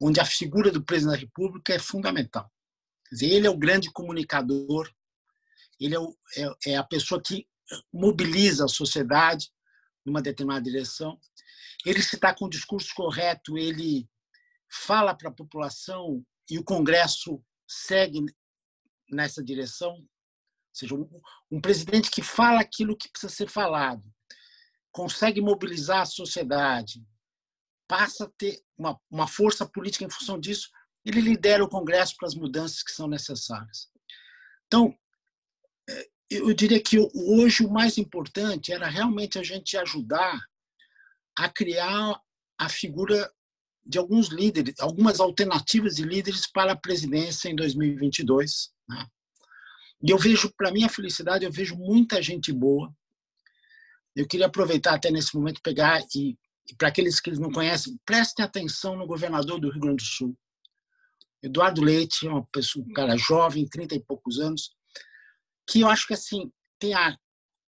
onde 0.00 0.20
a 0.20 0.24
figura 0.24 0.70
do 0.70 0.82
presidente 0.82 1.14
da 1.14 1.20
República 1.20 1.74
é 1.74 1.78
fundamental. 1.78 2.50
Quer 3.08 3.14
dizer, 3.14 3.26
ele 3.26 3.46
é 3.46 3.50
o 3.50 3.56
grande 3.56 3.90
comunicador, 3.92 4.90
ele 5.78 5.94
é, 5.94 5.98
o, 5.98 6.16
é, 6.36 6.72
é 6.72 6.76
a 6.76 6.84
pessoa 6.84 7.22
que 7.22 7.46
mobiliza 7.92 8.64
a 8.64 8.68
sociedade 8.68 9.50
numa 10.04 10.22
determinada 10.22 10.64
direção. 10.64 11.18
Ele 11.84 12.02
se 12.02 12.16
está 12.16 12.34
com 12.34 12.46
o 12.46 12.50
discurso 12.50 12.94
correto, 12.94 13.58
ele 13.58 14.08
fala 14.74 15.14
para 15.14 15.28
a 15.28 15.34
população 15.34 16.24
e 16.50 16.58
o 16.58 16.64
Congresso 16.64 17.42
segue 17.66 18.24
nessa 19.10 19.42
direção, 19.42 19.92
ou 19.92 20.08
seja, 20.72 20.94
um, 21.50 21.60
presidente 21.60 22.10
que 22.10 22.22
fala 22.22 22.60
aquilo 22.60 22.96
que 22.96 23.08
precisa 23.08 23.32
ser 23.32 23.48
falado, 23.48 24.02
consegue 24.92 25.40
mobilizar 25.40 26.02
a 26.02 26.06
sociedade, 26.06 27.04
passa 27.86 28.24
a 28.24 28.30
ter 28.36 28.62
uma, 28.76 29.00
uma 29.10 29.26
força 29.26 29.66
política 29.66 30.04
em 30.04 30.10
função 30.10 30.38
disso, 30.38 30.70
ele 31.04 31.20
lidera 31.20 31.62
o 31.62 31.68
Congresso 31.68 32.16
para 32.16 32.26
as 32.26 32.34
mudanças 32.34 32.82
que 32.82 32.92
são 32.92 33.06
necessárias. 33.06 33.90
Então, 34.66 34.96
é, 35.88 36.08
eu 36.30 36.52
diria 36.54 36.82
que 36.82 36.98
hoje 37.14 37.64
o 37.64 37.70
mais 37.70 37.98
importante 37.98 38.72
era 38.72 38.88
realmente 38.88 39.38
a 39.38 39.42
gente 39.42 39.76
ajudar 39.76 40.40
a 41.36 41.48
criar 41.48 42.20
a 42.58 42.68
figura 42.68 43.32
de 43.86 43.98
alguns 43.98 44.28
líderes, 44.28 44.74
algumas 44.80 45.20
alternativas 45.20 45.96
de 45.96 46.04
líderes 46.04 46.50
para 46.50 46.72
a 46.72 46.76
presidência 46.76 47.48
em 47.48 47.56
2022. 47.56 48.70
Né? 48.88 49.06
E 50.02 50.10
eu 50.10 50.18
vejo, 50.18 50.52
para 50.56 50.72
minha 50.72 50.88
felicidade, 50.88 51.44
eu 51.44 51.52
vejo 51.52 51.76
muita 51.76 52.22
gente 52.22 52.52
boa. 52.52 52.92
Eu 54.16 54.26
queria 54.26 54.46
aproveitar 54.46 54.94
até 54.94 55.10
nesse 55.10 55.34
momento 55.34 55.60
pegar 55.62 56.00
e, 56.14 56.38
e 56.70 56.74
para 56.76 56.88
aqueles 56.88 57.20
que 57.20 57.30
não 57.32 57.52
conhecem, 57.52 57.98
prestem 58.04 58.44
atenção 58.44 58.96
no 58.96 59.06
governador 59.06 59.60
do 59.60 59.70
Rio 59.70 59.80
Grande 59.80 60.02
do 60.02 60.08
Sul. 60.08 60.36
Eduardo 61.42 61.82
Leite, 61.82 62.26
é 62.26 62.30
uma 62.30 62.46
pessoa, 62.46 62.84
um 62.88 62.92
cara 62.92 63.16
jovem, 63.18 63.68
30 63.68 63.96
e 63.96 64.00
poucos 64.00 64.38
anos, 64.38 64.70
que 65.66 65.80
eu 65.80 65.88
acho 65.88 66.06
que 66.06 66.14
assim, 66.14 66.50
tem 66.78 66.94
a 66.94 67.18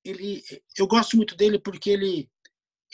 ele 0.04 0.42
eu 0.78 0.86
gosto 0.86 1.16
muito 1.16 1.36
dele 1.36 1.58
porque 1.58 1.90
ele 1.90 2.30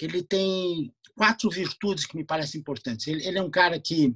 ele 0.01 0.23
tem 0.23 0.95
quatro 1.15 1.51
virtudes 1.51 2.07
que 2.07 2.17
me 2.17 2.25
parecem 2.25 2.61
importantes. 2.61 3.07
Ele, 3.07 3.27
ele, 3.27 3.39
é 3.39 3.43
um 3.43 3.51
cara 3.51 3.81
que 3.81 4.15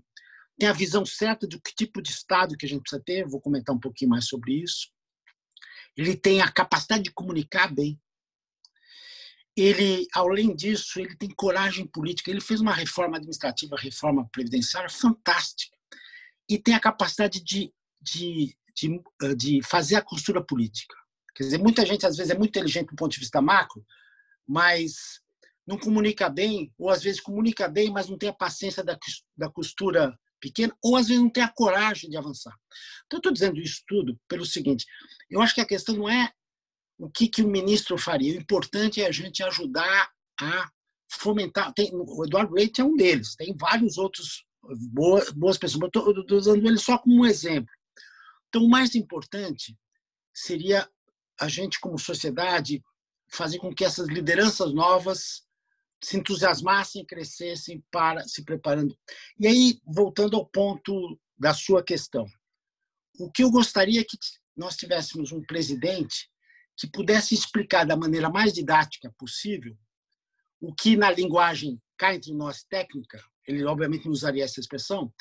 tem 0.59 0.68
a 0.68 0.72
visão 0.72 1.05
certa 1.05 1.47
do 1.47 1.61
que 1.61 1.74
tipo 1.74 2.01
de 2.01 2.11
Estado 2.11 2.57
que 2.57 2.66
a 2.66 2.68
gente 2.68 2.83
precisa 2.83 3.03
ter, 3.05 3.29
vou 3.29 3.41
comentar 3.41 3.74
um 3.74 3.81
pouquinho 3.81 4.11
mais 4.11 4.27
sobre 4.27 4.55
isso. 4.62 4.91
Ele 5.97 6.16
tem 6.16 6.41
a 6.41 6.51
capacidade 6.51 7.05
de 7.05 7.12
comunicar 7.12 7.72
bem. 7.72 8.01
Ele, 9.57 10.07
além 10.14 10.55
disso, 10.55 11.01
ele 11.01 11.16
tem 11.16 11.31
coragem 11.31 11.87
política. 11.87 12.31
Ele 12.31 12.41
fez 12.41 12.61
uma 12.61 12.74
reforma 12.74 13.16
administrativa, 13.16 13.77
reforma 13.77 14.29
previdenciária 14.31 14.91
fantástica. 14.91 15.77
e 16.49 16.59
tem 16.59 16.74
a 16.74 16.81
capacidade 16.81 17.43
de, 17.43 17.72
de, 18.01 18.57
de, 18.74 19.01
eh, 19.22 19.35
de 19.35 19.62
fazer 19.62 19.97
a 19.97 20.03
costura 20.03 20.41
política. 20.41 20.95
Quer 21.35 21.45
dizer, 21.45 21.59
muita 21.59 21.85
gente 21.85 22.07
às 22.07 22.16
vezes 22.16 22.31
é 22.31 22.39
muito 22.39 22.51
inteligente 22.51 22.91
do 22.91 22.97
ponto 22.97 23.12
de 23.12 23.20
vista 23.20 23.43
macro, 23.43 23.85
mas 24.47 25.20
não 25.67 25.79
comunica 25.79 26.29
bem, 26.29 26.73
ou 26.79 26.91
às 26.91 27.03
vezes 27.03 27.21
comunica 27.21 27.69
bem, 27.69 27.91
mas 27.91 28.09
não 28.09 28.17
tem 28.17 28.29
a 28.29 28.35
paciência 28.35 28.85
da, 28.85 28.97
da 29.37 29.51
costura 29.51 30.17
pequena, 30.41 30.77
ou 30.83 30.97
às 30.97 31.09
vezes 31.09 31.23
não 31.23 31.31
tem 31.31 31.43
a 31.43 31.53
coragem 31.53 32.09
de 32.09 32.17
avançar. 32.17 32.55
Então, 33.07 33.19
estou 33.19 33.33
dizendo 33.33 33.59
isso 33.59 33.83
tudo 33.87 34.19
pelo 34.29 34.47
seguinte: 34.47 34.87
eu 35.29 35.41
acho 35.41 35.55
que 35.55 35.61
a 35.61 35.67
questão 35.67 35.97
não 35.97 36.09
é 36.09 36.31
o 36.99 37.11
que, 37.11 37.29
que 37.29 37.43
o 37.43 37.49
ministro 37.49 37.99
faria, 37.99 38.35
o 38.35 38.41
importante 38.41 39.03
é 39.03 39.07
a 39.07 39.12
gente 39.12 39.43
ajudar 39.43 40.11
a 40.41 40.71
fomentar. 41.11 41.73
Tem, 41.75 41.91
o 41.93 42.25
Eduardo 42.25 42.55
Leite 42.55 42.81
é 42.81 42.85
um 42.85 42.97
deles, 42.97 43.35
tem 43.37 43.55
vários 43.59 43.99
outros 43.99 44.45
boas, 44.93 45.31
boas 45.31 45.59
pessoas, 45.59 45.85
estou 45.85 46.39
usando 46.39 46.67
ele 46.67 46.79
só 46.79 46.99
como 46.99 47.23
um 47.23 47.27
exemplo. 47.27 47.71
Então, 48.49 48.62
o 48.62 48.71
mais 48.71 48.95
importante 48.95 49.77
seria 50.33 50.89
a 51.39 51.49
gente, 51.49 51.79
como 51.81 51.99
sociedade, 51.99 52.83
fazer 53.29 53.59
com 53.59 53.75
que 53.75 53.85
essas 53.85 54.09
lideranças 54.09 54.73
novas 54.73 55.45
se 56.03 56.16
entusiasmassem 56.16 57.05
crescessem 57.05 57.84
para 57.90 58.26
se 58.26 58.44
preparando. 58.44 58.97
E 59.38 59.47
aí, 59.47 59.80
voltando 59.86 60.36
ao 60.36 60.47
ponto 60.47 61.18
da 61.38 61.55
sua 61.55 61.82
questão, 61.82 62.26
o 63.18 63.30
que 63.30 63.42
eu 63.42 63.51
gostaria 63.51 64.05
que 64.05 64.18
nós 64.57 64.76
tivéssemos 64.76 65.32
um 65.32 65.42
presidente 65.42 66.30
que 66.76 66.86
pudesse 66.86 67.34
explicar 67.34 67.84
da 67.84 67.97
maneira 67.97 68.28
mais 68.28 68.53
didática 68.53 69.12
possível 69.18 69.76
o 70.61 70.74
que 70.74 70.97
na 70.97 71.11
linguagem 71.11 71.80
cá 71.97 72.14
entre 72.14 72.32
nós 72.32 72.62
técnica, 72.64 73.22
ele 73.47 73.64
obviamente 73.64 74.05
não 74.05 74.12
usaria 74.12 74.44
essa 74.44 74.61
expressão, 74.61 75.12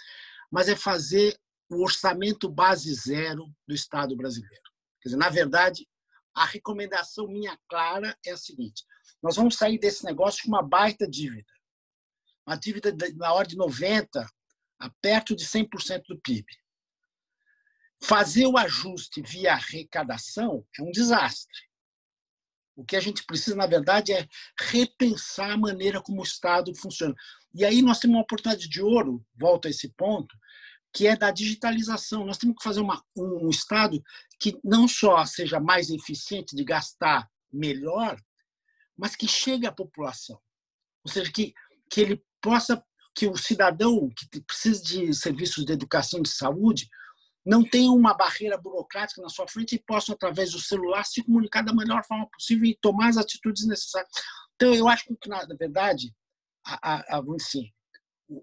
mas 0.51 0.67
é 0.67 0.75
fazer 0.75 1.37
o 1.69 1.81
orçamento 1.83 2.49
base 2.49 2.93
zero 2.93 3.45
do 3.67 3.73
Estado 3.73 4.15
brasileiro. 4.15 4.63
Quer 5.01 5.09
dizer, 5.09 5.17
na 5.17 5.29
verdade, 5.29 5.87
a 6.35 6.45
recomendação 6.45 7.27
minha 7.27 7.57
clara 7.69 8.17
é 8.25 8.31
a 8.31 8.37
seguinte: 8.37 8.83
nós 9.23 9.35
vamos 9.35 9.55
sair 9.55 9.79
desse 9.79 10.03
negócio 10.03 10.43
com 10.43 10.49
uma 10.49 10.61
baita 10.61 11.07
dívida. 11.07 11.51
Uma 12.45 12.57
dívida 12.57 12.95
na 13.15 13.33
ordem 13.33 13.51
de 13.51 13.57
90 13.57 14.29
a 14.79 14.89
perto 15.01 15.35
de 15.35 15.45
100% 15.45 16.03
do 16.09 16.19
PIB. 16.19 16.45
Fazer 18.03 18.45
o 18.45 18.57
ajuste 18.57 19.21
via 19.21 19.53
arrecadação 19.53 20.65
é 20.77 20.83
um 20.83 20.91
desastre. 20.91 21.57
O 22.75 22.83
que 22.83 22.97
a 22.97 22.99
gente 22.99 23.23
precisa, 23.25 23.55
na 23.55 23.65
verdade, 23.65 24.11
é 24.11 24.27
repensar 24.59 25.51
a 25.51 25.57
maneira 25.57 26.01
como 26.01 26.19
o 26.19 26.25
Estado 26.25 26.75
funciona. 26.75 27.15
E 27.53 27.63
aí 27.63 27.81
nós 27.81 27.99
temos 27.99 28.17
uma 28.17 28.23
oportunidade 28.23 28.67
de 28.67 28.81
ouro, 28.81 29.25
volto 29.33 29.67
a 29.67 29.71
esse 29.71 29.89
ponto, 29.93 30.35
que 30.95 31.05
é 31.07 31.15
da 31.17 31.29
digitalização. 31.29 32.25
Nós 32.25 32.37
temos 32.37 32.55
que 32.55 32.63
fazer 32.63 32.79
uma, 32.79 33.03
um 33.17 33.49
Estado 33.49 34.01
que 34.39 34.57
não 34.63 34.87
só 34.87 35.25
seja 35.25 35.59
mais 35.59 35.89
eficiente 35.89 36.55
de 36.55 36.63
gastar 36.63 37.29
melhor, 37.51 38.17
mas 38.97 39.13
que 39.13 39.27
chegue 39.27 39.67
à 39.67 39.73
população. 39.73 40.39
Ou 41.05 41.11
seja, 41.11 41.29
que, 41.29 41.53
que 41.91 41.99
ele 41.99 42.23
possa, 42.41 42.81
que 43.13 43.27
o 43.27 43.35
cidadão 43.35 44.09
que 44.09 44.41
precisa 44.41 44.81
de 44.81 45.13
serviços 45.13 45.65
de 45.65 45.73
educação 45.73 46.21
de 46.21 46.29
saúde 46.29 46.87
não 47.45 47.61
tenha 47.61 47.91
uma 47.91 48.13
barreira 48.13 48.57
burocrática 48.57 49.21
na 49.21 49.29
sua 49.29 49.49
frente 49.49 49.75
e 49.75 49.83
possa, 49.83 50.13
através 50.13 50.51
do 50.51 50.59
celular, 50.59 51.03
se 51.03 51.21
comunicar 51.21 51.61
da 51.61 51.75
melhor 51.75 52.05
forma 52.05 52.27
possível 52.29 52.65
e 52.65 52.79
tomar 52.81 53.09
as 53.09 53.17
atitudes 53.17 53.67
necessárias. 53.67 54.09
Então, 54.55 54.73
eu 54.73 54.87
acho 54.87 55.03
que, 55.21 55.27
na 55.27 55.45
verdade, 55.59 56.15
a, 56.65 56.93
a, 56.93 57.17
a, 57.17 57.23
assim, 57.35 57.69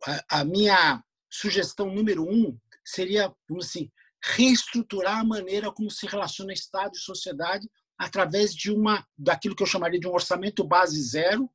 a, 0.07 0.41
a 0.41 0.45
minha 0.45 1.03
sugestão 1.33 1.93
número 1.93 2.29
um 2.29 2.59
seria, 2.85 3.33
vamos 3.49 3.67
assim, 3.67 3.91
reestruturar 4.23 5.19
a 5.19 5.25
maneira 5.25 5.73
como 5.73 5.91
se 5.91 6.07
relaciona 6.07 6.53
Estado 6.53 6.95
e 6.95 7.01
sociedade 7.01 7.69
através 7.99 8.55
de 8.55 8.71
uma 8.71 9.07
daquilo 9.17 9.57
que 9.57 9.63
eu 9.63 9.67
chamaria 9.67 9.99
de 9.99 10.07
um 10.07 10.13
orçamento 10.13 10.63
base 10.65 11.01
zero, 11.03 11.51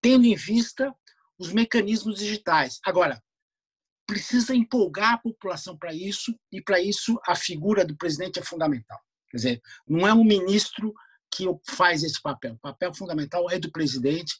tendo 0.00 0.24
em 0.24 0.34
vista 0.34 0.94
os 1.38 1.52
mecanismos 1.52 2.18
digitais. 2.18 2.78
Agora, 2.84 3.22
precisa 4.06 4.54
empolgar 4.54 5.14
a 5.14 5.18
população 5.18 5.76
para 5.76 5.92
isso 5.92 6.34
e 6.50 6.62
para 6.62 6.80
isso 6.80 7.20
a 7.26 7.34
figura 7.34 7.84
do 7.84 7.96
presidente 7.96 8.38
é 8.38 8.42
fundamental. 8.42 9.00
Quer 9.30 9.36
dizer, 9.36 9.62
não 9.86 10.06
é 10.06 10.12
um 10.12 10.24
ministro 10.24 10.94
que 11.30 11.46
faz 11.66 12.02
esse 12.02 12.20
papel. 12.20 12.54
O 12.54 12.58
papel 12.58 12.94
fundamental 12.94 13.50
é 13.50 13.58
do 13.58 13.72
presidente 13.72 14.34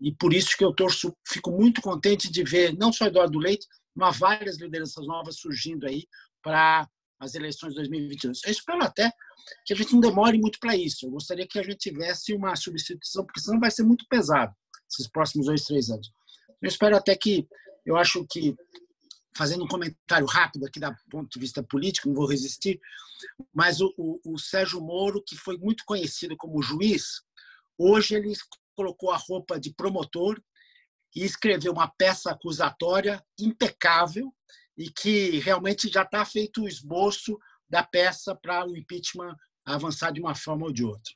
e 0.00 0.12
por 0.14 0.32
isso 0.32 0.56
que 0.56 0.64
eu 0.64 0.72
torço, 0.72 1.14
fico 1.26 1.50
muito 1.50 1.80
contente 1.80 2.30
de 2.30 2.42
ver 2.44 2.76
não 2.76 2.92
só 2.92 3.06
Eduardo 3.06 3.38
Leite, 3.38 3.66
mas 3.94 4.18
várias 4.18 4.58
lideranças 4.58 5.06
novas 5.06 5.38
surgindo 5.38 5.86
aí 5.86 6.06
para 6.42 6.88
as 7.18 7.34
eleições 7.34 7.70
de 7.70 7.76
2022. 7.76 8.40
Eu 8.44 8.52
espero 8.52 8.82
até 8.82 9.12
que 9.66 9.72
a 9.72 9.76
gente 9.76 9.92
não 9.92 10.00
demore 10.00 10.38
muito 10.38 10.58
para 10.60 10.76
isso. 10.76 11.06
Eu 11.06 11.10
gostaria 11.10 11.46
que 11.48 11.58
a 11.58 11.62
gente 11.62 11.78
tivesse 11.78 12.32
uma 12.32 12.54
substituição, 12.54 13.24
porque 13.24 13.40
senão 13.40 13.58
vai 13.58 13.70
ser 13.70 13.82
muito 13.82 14.06
pesado 14.08 14.54
esses 14.88 15.08
próximos 15.08 15.46
dois, 15.46 15.64
três 15.64 15.90
anos. 15.90 16.10
Eu 16.62 16.68
espero 16.68 16.96
até 16.96 17.16
que, 17.16 17.46
eu 17.84 17.96
acho 17.96 18.24
que, 18.30 18.54
fazendo 19.36 19.64
um 19.64 19.68
comentário 19.68 20.26
rápido 20.26 20.64
aqui 20.64 20.78
do 20.78 20.94
ponto 21.10 21.28
de 21.28 21.40
vista 21.40 21.62
político, 21.62 22.08
não 22.08 22.14
vou 22.14 22.26
resistir, 22.26 22.80
mas 23.52 23.80
o, 23.80 23.92
o, 23.96 24.34
o 24.34 24.38
Sérgio 24.38 24.80
Moro, 24.80 25.22
que 25.26 25.36
foi 25.36 25.56
muito 25.58 25.84
conhecido 25.84 26.36
como 26.36 26.62
juiz, 26.62 27.22
hoje 27.76 28.14
ele 28.14 28.32
colocou 28.78 29.10
a 29.10 29.16
roupa 29.16 29.58
de 29.58 29.74
promotor 29.74 30.40
e 31.16 31.24
escreveu 31.24 31.72
uma 31.72 31.88
peça 31.88 32.30
acusatória 32.30 33.20
impecável 33.36 34.32
e 34.76 34.88
que 34.88 35.40
realmente 35.40 35.88
já 35.88 36.02
está 36.02 36.24
feito 36.24 36.62
o 36.62 36.68
esboço 36.68 37.36
da 37.68 37.82
peça 37.82 38.36
para 38.36 38.64
o 38.64 38.76
impeachment 38.76 39.34
avançar 39.64 40.12
de 40.12 40.20
uma 40.20 40.32
forma 40.36 40.66
ou 40.66 40.72
de 40.72 40.84
outra. 40.84 41.12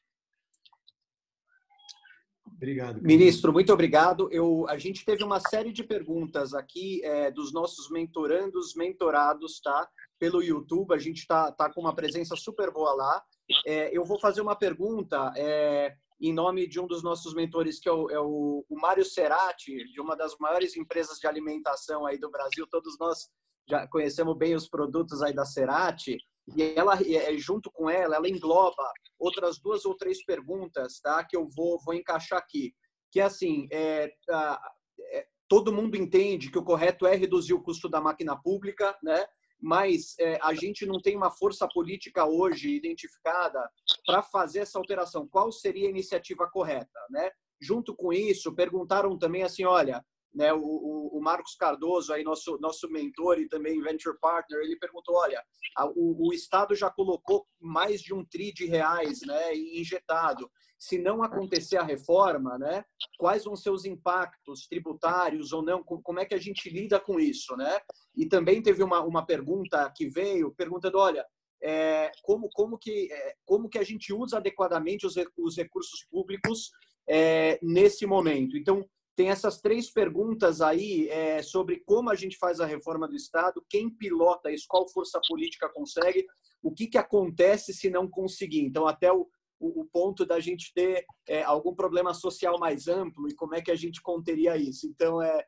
Obrigado. 2.44 3.00
Ministro, 3.00 3.52
muito 3.52 3.72
obrigado. 3.72 4.28
Eu, 4.32 4.66
a 4.68 4.76
gente 4.76 5.04
teve 5.04 5.22
uma 5.22 5.38
série 5.38 5.72
de 5.72 5.84
perguntas 5.84 6.52
aqui 6.52 7.00
é, 7.04 7.30
dos 7.30 7.52
nossos 7.52 7.88
mentorandos, 7.88 8.74
mentorados, 8.74 9.60
tá? 9.60 9.88
Pelo 10.18 10.42
YouTube, 10.42 10.92
a 10.92 10.98
gente 10.98 11.18
está 11.18 11.52
tá 11.52 11.72
com 11.72 11.80
uma 11.80 11.94
presença 11.94 12.34
super 12.34 12.72
boa 12.72 12.92
lá. 12.92 13.22
É, 13.64 13.96
eu 13.96 14.04
vou 14.04 14.18
fazer 14.18 14.40
uma 14.40 14.56
pergunta 14.56 15.32
é, 15.36 15.94
em 16.22 16.32
nome 16.32 16.68
de 16.68 16.78
um 16.78 16.86
dos 16.86 17.02
nossos 17.02 17.34
mentores, 17.34 17.80
que 17.80 17.88
é 17.88 17.92
o, 17.92 18.08
é 18.08 18.20
o, 18.20 18.64
o 18.68 18.80
Mário 18.80 19.04
Serati, 19.04 19.84
de 19.92 20.00
uma 20.00 20.16
das 20.16 20.36
maiores 20.38 20.76
empresas 20.76 21.18
de 21.18 21.26
alimentação 21.26 22.06
aí 22.06 22.16
do 22.16 22.30
Brasil. 22.30 22.64
Todos 22.70 22.96
nós 22.98 23.28
já 23.68 23.88
conhecemos 23.88 24.36
bem 24.38 24.54
os 24.54 24.68
produtos 24.68 25.20
aí 25.20 25.34
da 25.34 25.44
Cerati, 25.44 26.16
e 26.56 26.62
ela, 26.76 26.94
é, 27.02 27.36
junto 27.38 27.70
com 27.72 27.88
ela, 27.88 28.16
ela 28.16 28.28
engloba 28.28 28.82
outras 29.18 29.60
duas 29.60 29.84
ou 29.84 29.96
três 29.96 30.24
perguntas, 30.24 31.00
tá? 31.00 31.24
Que 31.24 31.36
eu 31.36 31.48
vou, 31.56 31.80
vou 31.84 31.94
encaixar 31.94 32.38
aqui. 32.38 32.72
Que 33.10 33.20
é 33.20 33.24
assim, 33.24 33.68
é, 33.70 34.12
é, 34.30 35.26
todo 35.48 35.72
mundo 35.72 35.96
entende 35.96 36.50
que 36.50 36.58
o 36.58 36.64
correto 36.64 37.06
é 37.06 37.14
reduzir 37.14 37.54
o 37.54 37.62
custo 37.62 37.88
da 37.88 38.00
máquina 38.00 38.40
pública, 38.40 38.96
né? 39.02 39.24
Mas 39.62 40.16
é, 40.18 40.38
a 40.42 40.52
gente 40.54 40.84
não 40.84 41.00
tem 41.00 41.16
uma 41.16 41.30
força 41.30 41.68
política 41.68 42.26
hoje 42.26 42.74
identificada 42.74 43.70
para 44.04 44.22
fazer 44.22 44.60
essa 44.60 44.78
alteração. 44.78 45.28
Qual 45.28 45.52
seria 45.52 45.86
a 45.86 45.90
iniciativa 45.90 46.50
correta, 46.50 46.98
né? 47.08 47.30
Junto 47.60 47.94
com 47.94 48.12
isso, 48.12 48.54
perguntaram 48.54 49.16
também 49.16 49.44
assim, 49.44 49.64
olha, 49.64 50.04
né, 50.34 50.52
o, 50.52 51.10
o, 51.12 51.20
Marcos 51.20 51.54
Cardoso, 51.54 52.12
aí 52.12 52.24
nosso, 52.24 52.58
nosso 52.58 52.88
mentor 52.90 53.38
e 53.38 53.48
também 53.48 53.80
venture 53.80 54.18
partner, 54.18 54.60
ele 54.60 54.78
perguntou, 54.78 55.16
olha, 55.16 55.42
a, 55.76 55.86
o, 55.86 56.28
o, 56.28 56.32
Estado 56.32 56.74
já 56.74 56.90
colocou 56.90 57.46
mais 57.60 58.00
de 58.00 58.14
um 58.14 58.24
tri 58.24 58.52
de 58.52 58.64
reais 58.66 59.20
né, 59.22 59.54
injetado. 59.54 60.50
Se 60.78 60.98
não 60.98 61.22
acontecer 61.22 61.76
a 61.76 61.84
reforma, 61.84 62.58
né, 62.58 62.84
quais 63.18 63.44
vão 63.44 63.54
ser 63.54 63.70
os 63.70 63.84
impactos 63.84 64.66
tributários 64.66 65.52
ou 65.52 65.62
não? 65.62 65.82
Como 65.82 66.18
é 66.18 66.24
que 66.24 66.34
a 66.34 66.40
gente 66.40 66.68
lida 66.70 66.98
com 66.98 67.20
isso? 67.20 67.54
Né? 67.56 67.78
E 68.16 68.26
também 68.26 68.62
teve 68.62 68.82
uma, 68.82 69.00
uma 69.02 69.24
pergunta 69.24 69.92
que 69.94 70.08
veio, 70.08 70.54
perguntando, 70.54 70.98
olha, 70.98 71.24
é, 71.62 72.10
como, 72.22 72.48
como, 72.50 72.76
que, 72.76 73.12
é, 73.12 73.34
como 73.44 73.68
que 73.68 73.78
a 73.78 73.84
gente 73.84 74.12
usa 74.12 74.38
adequadamente 74.38 75.06
os, 75.06 75.14
os 75.38 75.56
recursos 75.56 76.04
públicos 76.10 76.72
é, 77.08 77.58
nesse 77.62 78.04
momento? 78.04 78.56
Então, 78.56 78.84
tem 79.14 79.28
essas 79.28 79.60
três 79.60 79.90
perguntas 79.90 80.60
aí 80.60 81.08
é, 81.08 81.42
sobre 81.42 81.80
como 81.84 82.10
a 82.10 82.14
gente 82.14 82.38
faz 82.38 82.60
a 82.60 82.66
reforma 82.66 83.06
do 83.06 83.14
Estado, 83.14 83.64
quem 83.68 83.90
pilota 83.90 84.50
isso, 84.50 84.66
qual 84.68 84.88
força 84.88 85.20
política 85.28 85.68
consegue, 85.68 86.26
o 86.62 86.72
que, 86.72 86.86
que 86.86 86.98
acontece 86.98 87.74
se 87.74 87.90
não 87.90 88.08
conseguir. 88.08 88.62
Então, 88.62 88.86
até 88.86 89.12
o, 89.12 89.28
o, 89.60 89.82
o 89.82 89.84
ponto 89.86 90.24
da 90.24 90.40
gente 90.40 90.72
ter 90.74 91.04
é, 91.28 91.42
algum 91.42 91.74
problema 91.74 92.14
social 92.14 92.58
mais 92.58 92.88
amplo 92.88 93.28
e 93.28 93.34
como 93.34 93.54
é 93.54 93.60
que 93.60 93.70
a 93.70 93.76
gente 93.76 94.00
conteria 94.00 94.56
isso. 94.56 94.86
Então, 94.86 95.20
é, 95.20 95.44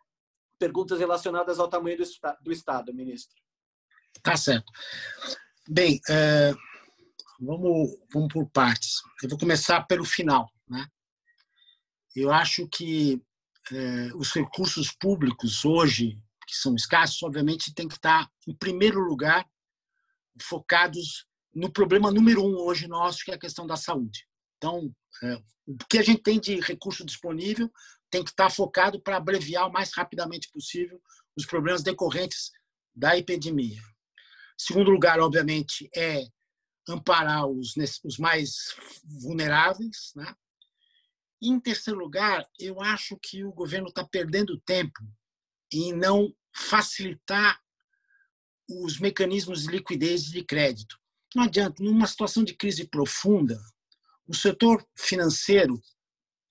perguntas 0.58 0.98
relacionadas 0.98 1.58
ao 1.58 1.68
tamanho 1.68 1.96
do, 1.96 2.04
do 2.42 2.52
Estado, 2.52 2.94
ministro. 2.94 3.34
Tá 4.22 4.36
certo. 4.36 4.70
Bem, 5.68 6.00
é, 6.08 6.52
vamos, 7.40 7.98
vamos 8.12 8.32
por 8.32 8.48
partes. 8.50 9.00
Eu 9.22 9.28
vou 9.30 9.38
começar 9.38 9.82
pelo 9.86 10.04
final. 10.04 10.50
Né? 10.68 10.86
Eu 12.14 12.30
acho 12.30 12.68
que 12.68 13.22
é, 13.72 14.14
os 14.14 14.32
recursos 14.32 14.90
públicos 14.90 15.64
hoje, 15.64 16.18
que 16.46 16.54
são 16.56 16.74
escassos, 16.74 17.22
obviamente, 17.22 17.74
tem 17.74 17.88
que 17.88 17.94
estar, 17.94 18.30
em 18.46 18.54
primeiro 18.54 19.00
lugar, 19.00 19.46
focados 20.40 21.26
no 21.54 21.70
problema 21.70 22.10
número 22.10 22.42
um 22.42 22.56
hoje 22.56 22.86
nosso, 22.88 23.24
que 23.24 23.30
é 23.30 23.34
a 23.34 23.38
questão 23.38 23.66
da 23.66 23.76
saúde. 23.76 24.26
Então, 24.56 24.94
é, 25.22 25.36
o 25.66 25.76
que 25.88 25.98
a 25.98 26.02
gente 26.02 26.22
tem 26.22 26.40
de 26.40 26.60
recurso 26.60 27.04
disponível 27.04 27.70
tem 28.10 28.22
que 28.22 28.30
estar 28.30 28.50
focado 28.50 29.00
para 29.00 29.16
abreviar 29.16 29.68
o 29.68 29.72
mais 29.72 29.92
rapidamente 29.94 30.50
possível 30.50 31.00
os 31.36 31.46
problemas 31.46 31.82
decorrentes 31.82 32.50
da 32.94 33.16
epidemia. 33.16 33.82
Segundo 34.56 34.90
lugar, 34.90 35.18
obviamente, 35.20 35.88
é 35.94 36.24
amparar 36.88 37.46
os, 37.46 37.74
os 38.04 38.18
mais 38.18 38.74
vulneráveis. 39.04 40.12
Né? 40.14 40.34
Em 41.47 41.61
terceiro 41.61 42.01
lugar, 42.01 42.49
eu 42.59 42.80
acho 42.80 43.18
que 43.18 43.45
o 43.45 43.53
governo 43.53 43.88
está 43.88 44.03
perdendo 44.03 44.59
tempo 44.61 44.99
em 45.70 45.92
não 45.92 46.34
facilitar 46.57 47.61
os 48.66 48.99
mecanismos 48.99 49.64
de 49.64 49.68
liquidez 49.68 50.28
e 50.28 50.32
de 50.32 50.42
crédito. 50.42 50.99
Não 51.34 51.42
adianta, 51.42 51.82
numa 51.82 52.07
situação 52.07 52.42
de 52.42 52.55
crise 52.55 52.88
profunda, 52.88 53.61
o 54.26 54.34
setor 54.34 54.82
financeiro, 54.97 55.78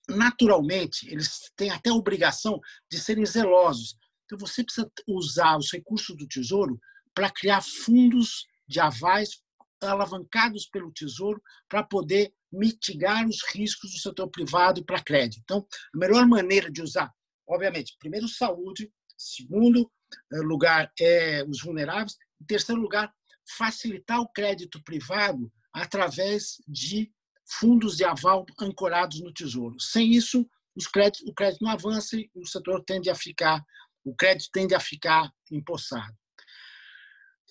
naturalmente, 0.08 1.10
eles 1.10 1.50
têm 1.56 1.70
até 1.70 1.90
a 1.90 1.94
obrigação 1.94 2.60
de 2.88 3.00
serem 3.00 3.26
zelosos. 3.26 3.96
Então, 4.24 4.38
você 4.38 4.62
precisa 4.62 4.88
usar 5.08 5.56
os 5.56 5.72
recursos 5.72 6.16
do 6.16 6.28
Tesouro 6.28 6.80
para 7.12 7.32
criar 7.32 7.62
fundos 7.62 8.46
de 8.68 8.78
avais 8.78 9.42
alavancados 9.82 10.66
pelo 10.66 10.92
Tesouro 10.92 11.42
para 11.68 11.82
poder 11.82 12.32
mitigar 12.54 13.26
os 13.26 13.42
riscos 13.52 13.92
do 13.92 13.98
setor 13.98 14.28
privado 14.28 14.84
para 14.84 15.02
crédito. 15.02 15.42
Então, 15.42 15.66
a 15.94 15.98
melhor 15.98 16.26
maneira 16.26 16.70
de 16.70 16.82
usar, 16.82 17.12
obviamente, 17.48 17.96
primeiro, 17.98 18.28
saúde, 18.28 18.90
segundo 19.16 19.90
eh, 20.32 20.38
lugar, 20.38 20.92
é 21.00 21.44
os 21.44 21.60
vulneráveis, 21.62 22.16
em 22.40 22.46
terceiro 22.46 22.80
lugar, 22.80 23.12
facilitar 23.56 24.20
o 24.20 24.28
crédito 24.28 24.82
privado 24.82 25.52
através 25.72 26.56
de 26.66 27.12
fundos 27.46 27.96
de 27.96 28.04
aval 28.04 28.46
ancorados 28.60 29.20
no 29.20 29.32
Tesouro. 29.32 29.78
Sem 29.78 30.12
isso, 30.12 30.48
os 30.74 30.86
créditos, 30.86 31.28
o 31.28 31.34
crédito 31.34 31.62
não 31.62 31.70
avança 31.70 32.16
e 32.16 32.30
o 32.34 32.46
setor 32.46 32.82
tende 32.84 33.10
a 33.10 33.14
ficar, 33.14 33.62
o 34.04 34.14
crédito 34.14 34.50
tende 34.52 34.74
a 34.74 34.80
ficar 34.80 35.30
empossado. 35.50 36.14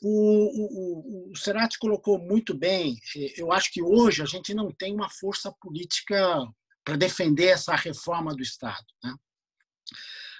O, 0.06 1.30
o, 1.30 1.32
o 1.32 1.36
Serati 1.38 1.80
colocou 1.80 2.20
muito 2.20 2.54
bem. 2.54 2.99
Eu 3.38 3.54
acho 3.54 3.72
que 3.72 3.82
hoje 3.82 4.22
a 4.22 4.26
gente 4.26 4.54
não 4.54 4.70
tem 4.70 4.93
uma 4.93 5.10
força 5.10 5.49
política 5.62 6.45
para 6.84 6.97
defender 6.97 7.47
essa 7.47 7.74
reforma 7.74 8.36
do 8.36 8.43
Estado. 8.43 8.86
Né? 9.01 9.16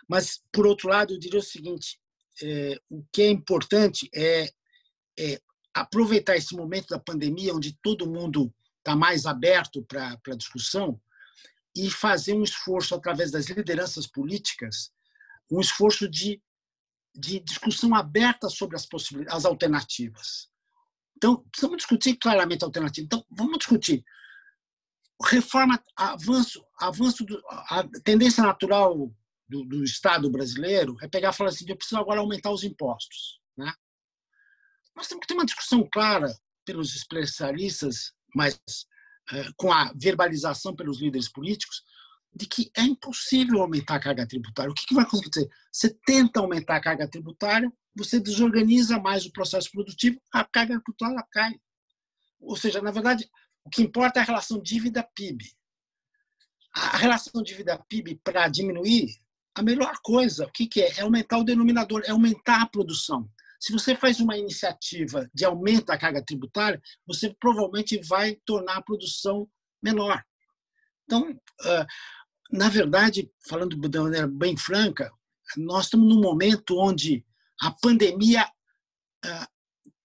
Mas, 0.08 0.44
por 0.52 0.68
outro 0.68 0.90
lado, 0.90 1.14
eu 1.14 1.20
diria 1.20 1.40
o 1.40 1.44
seguinte: 1.44 1.98
é, 2.42 2.78
o 2.90 3.06
que 3.12 3.22
é 3.22 3.30
importante 3.30 4.10
é, 4.14 4.52
é, 5.18 5.42
aproveitar 5.74 6.36
esse 6.36 6.56
momento 6.56 6.90
da 6.90 7.00
pandemia, 7.00 7.54
onde 7.54 7.78
todo 7.82 8.10
mundo 8.10 8.54
está 8.80 8.96
mais 8.96 9.26
aberto 9.26 9.82
para 9.84 10.20
a 10.28 10.36
discussão, 10.36 11.00
e 11.76 11.90
fazer 11.90 12.34
um 12.34 12.44
esforço 12.44 12.94
através 12.94 13.32
das 13.32 13.46
lideranças 13.46 14.06
políticas, 14.06 14.92
um 15.50 15.60
esforço 15.60 16.08
de 16.08 16.42
de 17.14 17.40
discussão 17.40 17.94
aberta 17.96 18.50
sobre 18.50 18.76
as 18.76 18.86
possibilidades, 18.86 19.38
as 19.38 19.46
alternativas. 19.46 20.50
Então, 21.16 21.44
precisamos 21.52 21.78
discutir 21.78 22.16
claramente 22.16 22.64
a 22.64 22.68
alternativa. 22.68 23.06
Então, 23.06 23.26
vamos 23.30 23.60
discutir 23.60 24.04
reforma, 25.22 25.82
avanço, 25.96 26.66
avanço 26.80 27.24
do, 27.26 27.42
a 27.48 27.88
tendência 28.04 28.44
natural 28.44 29.12
do, 29.48 29.64
do, 29.64 29.84
Estado 29.84 30.30
brasileiro 30.30 30.98
é 31.02 31.08
pegar 31.08 31.30
e 31.30 31.34
falar 31.34 31.50
assim, 31.50 31.66
eu 31.68 31.78
preciso 31.78 32.00
agora 32.00 32.20
aumentar 32.20 32.52
os 32.52 32.64
impostos, 32.64 33.40
né? 33.58 33.72
Nós 34.96 35.08
temos 35.08 35.22
que 35.22 35.28
ter 35.28 35.34
uma 35.34 35.46
discussão 35.46 35.88
clara 35.92 36.28
pelos 36.66 36.96
especialistas, 36.96 38.14
mas 38.36 38.60
é, 39.32 39.46
com 39.56 39.72
a 39.72 39.92
verbalização 39.96 40.76
pelos 40.76 41.02
líderes 41.02 41.30
políticos, 41.30 41.84
de 42.36 42.48
que 42.48 42.72
é 42.76 42.82
impossível 42.82 43.62
aumentar 43.62 43.96
a 43.96 44.00
carga 44.00 44.28
tributária. 44.28 44.72
O 44.72 44.74
que, 44.74 44.86
que 44.86 44.96
vai 44.96 45.04
acontecer? 45.04 45.48
Você 45.72 45.96
tenta 46.06 46.40
aumentar 46.40 46.78
a 46.78 46.82
carga 46.82 47.08
tributária, 47.08 47.72
você 47.96 48.20
desorganiza 48.20 49.00
mais 49.00 49.26
o 49.26 49.32
processo 49.32 49.70
produtivo, 49.72 50.20
a 50.32 50.44
carga 50.44 50.82
tributária 50.82 51.24
cai. 51.32 51.54
Ou 52.40 52.56
seja, 52.56 52.82
na 52.82 52.92
verdade, 52.92 53.30
o 53.64 53.70
que 53.70 53.84
importa 53.84 54.20
é 54.20 54.24
a 54.24 54.26
relação 54.26 54.62
dívida-PIB. 54.62 55.46
A 56.76 56.98
relação 56.98 57.44
dívida-PIB, 57.44 58.20
para 58.24 58.48
diminuir, 58.48 59.16
a 59.56 59.62
melhor 59.62 59.94
coisa, 60.04 60.46
o 60.46 60.52
que, 60.52 60.68
que 60.68 60.82
é? 60.82 60.98
É 60.98 61.02
aumentar 61.02 61.38
o 61.38 61.44
denominador, 61.44 62.02
é 62.06 62.12
aumentar 62.12 62.62
a 62.62 62.68
produção. 62.68 63.30
Se 63.60 63.72
você 63.72 63.96
faz 63.96 64.20
uma 64.20 64.36
iniciativa 64.36 65.30
de 65.34 65.46
aumento 65.46 65.86
da 65.86 65.98
carga 65.98 66.24
tributária, 66.26 66.82
você 67.06 67.34
provavelmente 67.40 67.98
vai 68.02 68.36
tornar 68.44 68.78
a 68.78 68.82
produção 68.82 69.48
menor. 69.82 70.22
Então, 71.06 71.40
na 72.52 72.70
verdade, 72.70 73.32
falando 73.48 73.80
de 73.80 74.00
maneira 74.00 74.28
bem 74.28 74.56
franca, 74.56 75.12
nós 75.58 75.86
estamos 75.86 76.08
num 76.08 76.22
momento 76.22 76.78
onde 76.78 77.26
a 77.62 77.72
pandemia 77.72 78.46
uh, 78.46 79.48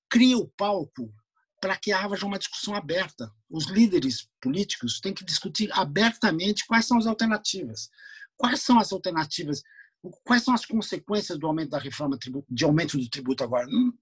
cria 0.09 0.39
o 0.39 0.49
palco 0.49 1.12
para 1.61 1.76
que 1.76 1.93
haja 1.93 2.24
uma 2.24 2.39
discussão 2.39 2.74
aberta. 2.74 3.30
Os 3.51 3.66
líderes 3.66 4.28
políticos 4.41 5.01
têm 5.01 5.12
que 5.12 5.24
discutir 5.24 5.70
abertamente 5.72 6.66
quais 6.66 6.86
são 6.86 6.99
as 6.99 7.07
alternativas. 7.07 7.91
Quais 8.36 8.62
são 8.62 8.78
as 8.78 8.93
alternativas? 8.93 9.62
Quais 10.24 10.45
são 10.45 10.55
as 10.55 10.64
consequências 10.64 11.39
do 11.39 11.47
aumento 11.47 11.70
da 11.70 11.78
reforma 11.78 12.16
de 12.49 12.64
aumento 12.64 12.97
do 12.97 13.09
tributo 13.11 13.43
agora? 13.43 13.66
Não, 13.66 13.93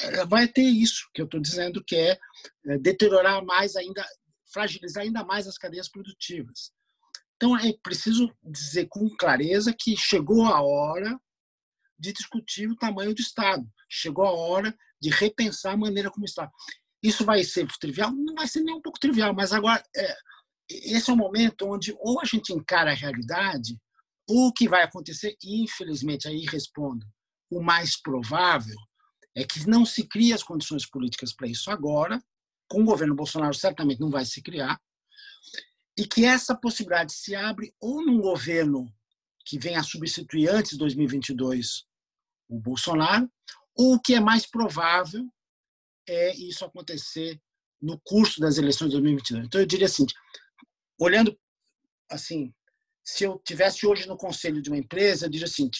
é, 0.00 0.26
vai 0.26 0.48
ter 0.48 0.62
isso 0.62 1.08
que 1.14 1.20
eu 1.20 1.26
estou 1.26 1.40
dizendo, 1.40 1.82
que 1.82 1.94
é, 1.94 2.18
é 2.66 2.78
deteriorar 2.78 3.44
mais 3.44 3.76
ainda, 3.76 4.04
fragilizar 4.52 5.04
ainda 5.04 5.24
mais 5.24 5.46
as 5.46 5.56
cadeias 5.56 5.88
produtivas. 5.88 6.72
Então, 7.36 7.56
é 7.56 7.72
preciso 7.82 8.34
dizer 8.42 8.86
com 8.88 9.08
clareza 9.16 9.74
que 9.78 9.96
chegou 9.96 10.46
a 10.46 10.62
hora 10.62 11.18
de 11.98 12.12
discutir 12.12 12.68
o 12.68 12.76
tamanho 12.76 13.14
do 13.14 13.20
Estado, 13.20 13.66
chegou 13.88 14.24
a 14.24 14.32
hora 14.32 14.76
de 15.00 15.10
repensar 15.10 15.74
a 15.74 15.76
maneira 15.76 16.10
como 16.10 16.24
está. 16.24 16.50
Isso 17.02 17.24
vai 17.24 17.44
ser 17.44 17.66
trivial? 17.78 18.10
Não 18.10 18.34
vai 18.34 18.48
ser 18.48 18.60
nem 18.60 18.74
um 18.74 18.80
pouco 18.80 18.98
trivial, 18.98 19.34
mas 19.34 19.52
agora 19.52 19.82
é, 19.94 20.16
esse 20.68 21.10
é 21.10 21.12
o 21.12 21.16
momento 21.16 21.66
onde 21.66 21.94
ou 21.98 22.20
a 22.20 22.24
gente 22.24 22.52
encara 22.52 22.90
a 22.90 22.94
realidade, 22.94 23.78
ou 24.28 24.48
o 24.48 24.52
que 24.52 24.68
vai 24.68 24.82
acontecer, 24.82 25.36
e 25.42 25.62
infelizmente 25.62 26.26
aí 26.26 26.44
respondo, 26.50 27.06
o 27.50 27.62
mais 27.62 28.00
provável 28.00 28.76
é 29.34 29.44
que 29.44 29.68
não 29.68 29.84
se 29.84 30.06
crie 30.08 30.32
as 30.32 30.42
condições 30.42 30.88
políticas 30.88 31.32
para 31.34 31.46
isso 31.46 31.70
agora, 31.70 32.20
com 32.68 32.82
o 32.82 32.84
governo 32.84 33.14
Bolsonaro 33.14 33.54
certamente 33.54 34.00
não 34.00 34.10
vai 34.10 34.24
se 34.24 34.42
criar, 34.42 34.80
e 35.96 36.06
que 36.06 36.24
essa 36.24 36.54
possibilidade 36.54 37.12
se 37.12 37.34
abre 37.34 37.74
ou 37.80 38.04
num 38.04 38.20
governo 38.20 38.92
que 39.44 39.58
venha 39.58 39.80
a 39.80 39.84
substituir 39.84 40.48
antes 40.48 40.72
de 40.72 40.78
2022 40.78 41.86
o 42.48 42.58
Bolsonaro, 42.58 43.30
ou 43.74 43.94
o 43.94 44.00
que 44.00 44.14
é 44.14 44.20
mais 44.20 44.46
provável 44.46 45.24
é 46.08 46.34
isso 46.36 46.64
acontecer 46.64 47.40
no 47.80 48.00
curso 48.04 48.40
das 48.40 48.58
eleições 48.58 48.88
de 48.88 48.92
2022. 48.92 49.46
Então 49.46 49.60
eu 49.60 49.66
diria 49.66 49.86
assim, 49.86 50.06
olhando 50.98 51.36
assim, 52.10 52.52
se 53.04 53.24
eu 53.24 53.40
tivesse 53.44 53.86
hoje 53.86 54.06
no 54.06 54.16
conselho 54.16 54.62
de 54.62 54.70
uma 54.70 54.78
empresa, 54.78 55.26
eu 55.26 55.30
diria 55.30 55.46
assim, 55.46 55.70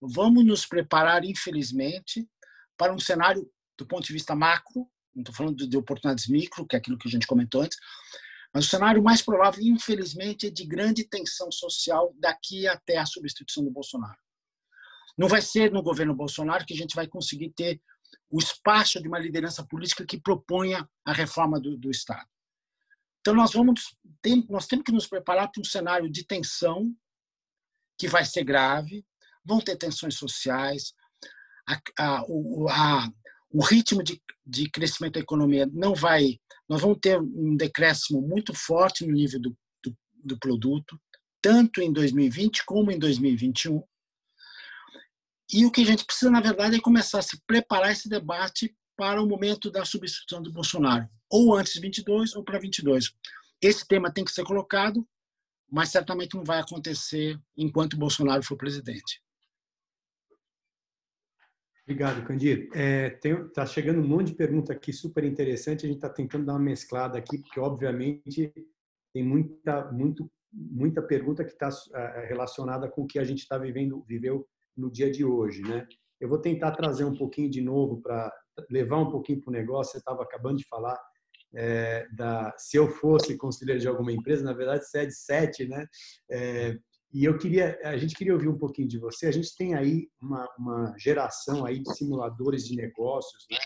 vamos 0.00 0.44
nos 0.44 0.66
preparar, 0.66 1.24
infelizmente, 1.24 2.28
para 2.76 2.94
um 2.94 2.98
cenário 2.98 3.50
do 3.76 3.86
ponto 3.86 4.06
de 4.06 4.12
vista 4.12 4.34
macro, 4.34 4.88
não 5.14 5.22
estou 5.22 5.34
falando 5.34 5.66
de 5.66 5.76
oportunidades 5.76 6.28
micro, 6.28 6.66
que 6.66 6.76
é 6.76 6.78
aquilo 6.78 6.98
que 6.98 7.08
a 7.08 7.10
gente 7.10 7.26
comentou 7.26 7.62
antes, 7.62 7.78
mas 8.56 8.64
o 8.64 8.70
cenário 8.70 9.02
mais 9.02 9.20
provável, 9.20 9.62
infelizmente, 9.62 10.46
é 10.46 10.50
de 10.50 10.64
grande 10.64 11.04
tensão 11.04 11.52
social 11.52 12.14
daqui 12.18 12.66
até 12.66 12.96
a 12.96 13.04
substituição 13.04 13.62
do 13.62 13.70
Bolsonaro. 13.70 14.16
Não 15.14 15.28
vai 15.28 15.42
ser 15.42 15.70
no 15.70 15.82
governo 15.82 16.14
Bolsonaro 16.14 16.64
que 16.64 16.72
a 16.72 16.76
gente 16.76 16.96
vai 16.96 17.06
conseguir 17.06 17.50
ter 17.50 17.78
o 18.30 18.38
espaço 18.38 18.98
de 18.98 19.08
uma 19.08 19.18
liderança 19.18 19.62
política 19.62 20.06
que 20.06 20.18
proponha 20.18 20.88
a 21.04 21.12
reforma 21.12 21.60
do, 21.60 21.76
do 21.76 21.90
Estado. 21.90 22.26
Então, 23.20 23.34
nós, 23.34 23.52
vamos, 23.52 23.94
tem, 24.22 24.46
nós 24.48 24.66
temos 24.66 24.86
que 24.86 24.92
nos 24.92 25.06
preparar 25.06 25.52
para 25.52 25.60
um 25.60 25.64
cenário 25.64 26.10
de 26.10 26.24
tensão 26.24 26.96
que 27.98 28.08
vai 28.08 28.24
ser 28.24 28.42
grave, 28.42 29.04
vão 29.44 29.60
ter 29.60 29.76
tensões 29.76 30.14
sociais, 30.14 30.94
a, 31.68 31.78
a, 31.98 32.20
a, 32.70 33.12
o 33.56 33.62
ritmo 33.62 34.02
de, 34.02 34.20
de 34.46 34.68
crescimento 34.68 35.14
da 35.14 35.20
economia 35.20 35.66
não 35.72 35.94
vai. 35.94 36.38
Nós 36.68 36.82
vamos 36.82 36.98
ter 37.00 37.18
um 37.18 37.56
decréscimo 37.56 38.20
muito 38.20 38.52
forte 38.52 39.06
no 39.06 39.14
nível 39.14 39.40
do, 39.40 39.56
do, 39.82 39.96
do 40.22 40.38
produto, 40.38 41.00
tanto 41.40 41.80
em 41.80 41.90
2020 41.90 42.66
como 42.66 42.90
em 42.90 42.98
2021. 42.98 43.82
E 45.54 45.64
o 45.64 45.70
que 45.70 45.80
a 45.80 45.86
gente 45.86 46.04
precisa, 46.04 46.30
na 46.30 46.42
verdade, 46.42 46.76
é 46.76 46.80
começar 46.80 47.20
a 47.20 47.22
se 47.22 47.40
preparar 47.46 47.92
esse 47.92 48.10
debate 48.10 48.76
para 48.94 49.22
o 49.22 49.26
momento 49.26 49.70
da 49.70 49.86
substituição 49.86 50.42
do 50.42 50.52
Bolsonaro, 50.52 51.08
ou 51.30 51.56
antes 51.56 51.72
de 51.72 51.80
22 51.80 52.34
ou 52.34 52.44
para 52.44 52.58
22. 52.58 53.10
Esse 53.62 53.88
tema 53.88 54.12
tem 54.12 54.24
que 54.24 54.32
ser 54.32 54.44
colocado, 54.44 55.06
mas 55.70 55.88
certamente 55.88 56.34
não 56.34 56.44
vai 56.44 56.60
acontecer 56.60 57.40
enquanto 57.56 57.96
Bolsonaro 57.96 58.42
for 58.42 58.58
presidente. 58.58 59.22
Obrigado, 61.88 62.26
Candido. 62.26 62.64
Está 62.74 63.28
é, 63.28 63.44
tá 63.54 63.64
chegando 63.64 64.00
um 64.00 64.08
monte 64.08 64.28
de 64.28 64.34
pergunta 64.34 64.72
aqui 64.72 64.92
super 64.92 65.22
interessante. 65.22 65.86
A 65.86 65.88
gente 65.88 65.98
está 65.98 66.08
tentando 66.08 66.44
dar 66.44 66.54
uma 66.54 66.58
mesclada 66.58 67.16
aqui, 67.16 67.38
porque 67.38 67.60
obviamente 67.60 68.52
tem 69.14 69.22
muita, 69.22 69.92
muito, 69.92 70.28
muita 70.52 71.00
pergunta 71.00 71.44
que 71.44 71.52
está 71.52 71.68
é, 71.94 72.26
relacionada 72.26 72.88
com 72.88 73.02
o 73.02 73.06
que 73.06 73.20
a 73.20 73.24
gente 73.24 73.38
está 73.38 73.56
vivendo, 73.56 74.02
viveu 74.02 74.48
no 74.76 74.90
dia 74.90 75.08
de 75.08 75.24
hoje, 75.24 75.62
né? 75.62 75.86
Eu 76.20 76.28
vou 76.28 76.38
tentar 76.38 76.72
trazer 76.72 77.04
um 77.04 77.14
pouquinho 77.14 77.48
de 77.48 77.60
novo 77.60 78.02
para 78.02 78.32
levar 78.68 78.98
um 78.98 79.10
pouquinho 79.10 79.40
para 79.40 79.50
o 79.50 79.52
negócio. 79.52 79.92
Você 79.92 79.98
estava 79.98 80.24
acabando 80.24 80.58
de 80.58 80.66
falar 80.66 80.98
é, 81.54 82.08
da 82.16 82.52
se 82.58 82.76
eu 82.76 82.88
fosse 82.88 83.36
conselheiro 83.36 83.80
de 83.80 83.86
alguma 83.86 84.10
empresa, 84.10 84.42
na 84.42 84.52
verdade 84.52 84.84
você 84.84 85.06
é 85.06 85.10
sete, 85.10 85.68
né? 85.68 85.86
É, 86.28 86.76
e 87.16 87.24
eu 87.24 87.38
queria, 87.38 87.80
a 87.82 87.96
gente 87.96 88.14
queria 88.14 88.34
ouvir 88.34 88.46
um 88.46 88.58
pouquinho 88.58 88.86
de 88.86 88.98
você. 88.98 89.26
A 89.26 89.30
gente 89.30 89.56
tem 89.56 89.74
aí 89.74 90.06
uma, 90.20 90.46
uma 90.58 90.94
geração 90.98 91.64
aí 91.64 91.78
de 91.78 91.96
simuladores 91.96 92.66
de 92.66 92.76
negócios, 92.76 93.46
né? 93.50 93.56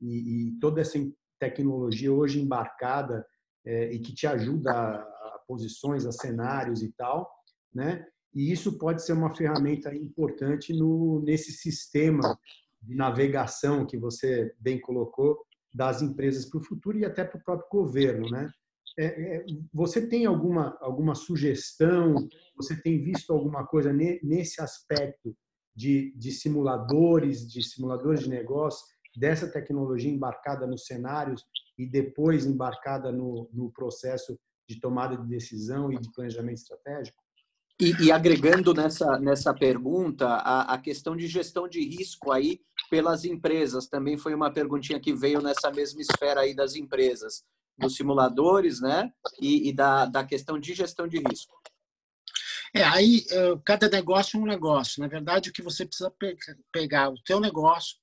E, 0.00 0.50
e 0.50 0.58
toda 0.60 0.80
essa 0.80 0.96
tecnologia 1.36 2.12
hoje 2.12 2.40
embarcada 2.40 3.26
é, 3.66 3.92
e 3.92 3.98
que 3.98 4.14
te 4.14 4.24
ajuda 4.24 4.70
a, 4.70 4.94
a, 5.00 5.40
posições, 5.48 6.06
a 6.06 6.12
cenários 6.12 6.80
e 6.80 6.92
tal, 6.92 7.28
né? 7.74 8.06
E 8.32 8.52
isso 8.52 8.78
pode 8.78 9.04
ser 9.04 9.14
uma 9.14 9.34
ferramenta 9.34 9.92
importante 9.92 10.72
no 10.72 11.20
nesse 11.24 11.50
sistema 11.50 12.38
de 12.80 12.94
navegação 12.94 13.84
que 13.84 13.98
você 13.98 14.54
bem 14.60 14.80
colocou 14.80 15.44
das 15.74 16.02
empresas 16.02 16.44
para 16.44 16.60
o 16.60 16.64
futuro 16.64 16.96
e 16.96 17.04
até 17.04 17.24
para 17.24 17.40
o 17.40 17.42
próprio 17.42 17.68
governo, 17.68 18.30
né? 18.30 18.48
É, 18.98 19.36
é, 19.36 19.46
você 19.72 20.06
tem 20.06 20.26
alguma, 20.26 20.76
alguma 20.80 21.14
sugestão? 21.14 22.28
Você 22.56 22.80
tem 22.80 23.02
visto 23.02 23.32
alguma 23.32 23.66
coisa 23.66 23.92
nesse 23.92 24.60
aspecto 24.60 25.34
de, 25.74 26.12
de 26.16 26.30
simuladores, 26.30 27.50
de 27.50 27.62
simuladores 27.62 28.20
de 28.20 28.28
negócio, 28.28 28.84
dessa 29.16 29.50
tecnologia 29.50 30.10
embarcada 30.10 30.66
nos 30.66 30.86
cenários 30.86 31.44
e 31.78 31.86
depois 31.86 32.44
embarcada 32.46 33.10
no, 33.10 33.48
no 33.52 33.70
processo 33.70 34.38
de 34.68 34.80
tomada 34.80 35.16
de 35.16 35.26
decisão 35.26 35.92
e 35.92 35.98
de 35.98 36.10
planejamento 36.12 36.58
estratégico? 36.58 37.22
E, 37.80 37.90
e, 38.04 38.12
agregando 38.12 38.72
nessa, 38.74 39.18
nessa 39.18 39.52
pergunta, 39.52 40.26
a, 40.28 40.74
a, 40.74 40.78
questão 40.78 41.16
de 41.16 41.26
gestão 41.26 41.66
de 41.66 41.80
risco 41.80 42.30
aí 42.30 42.60
pelas 42.90 43.24
empresas 43.24 43.88
também 43.88 44.16
foi 44.16 44.34
uma 44.34 44.52
perguntinha 44.52 45.00
que 45.00 45.12
veio 45.12 45.40
nessa 45.40 45.70
mesma 45.70 46.00
esfera 46.00 46.42
aí 46.42 46.54
das 46.54 46.76
empresas 46.76 47.42
dos 47.78 47.96
simuladores, 47.96 48.80
né? 48.80 49.12
E, 49.40 49.68
e 49.68 49.72
da, 49.72 50.06
da 50.06 50.24
questão 50.24 50.58
de 50.58 50.74
gestão 50.74 51.06
de 51.08 51.18
risco. 51.18 51.60
É, 52.74 52.82
aí 52.84 53.24
é, 53.30 53.58
cada 53.64 53.88
negócio 53.88 54.38
é 54.38 54.42
um 54.42 54.46
negócio. 54.46 55.00
Na 55.00 55.08
verdade, 55.08 55.50
o 55.50 55.52
que 55.52 55.62
você 55.62 55.84
precisa 55.84 56.12
pegar 56.72 57.10
o 57.10 57.22
teu 57.22 57.38
negócio, 57.38 57.98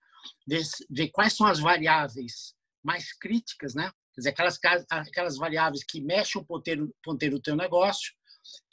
ver, 0.48 0.64
ver 0.90 1.10
quais 1.10 1.34
são 1.34 1.48
as 1.48 1.60
variáveis 1.60 2.54
mais 2.84 3.14
críticas, 3.14 3.74
né? 3.74 3.92
Quer 4.14 4.22
dizer, 4.22 4.30
aquelas, 4.30 4.60
aquelas 4.90 5.38
variáveis 5.38 5.84
que 5.84 6.02
mexem 6.02 6.42
o 6.42 6.46
ponteiro, 6.46 6.94
ponteiro 7.04 7.36
do 7.36 7.42
teu 7.42 7.56
negócio, 7.56 8.14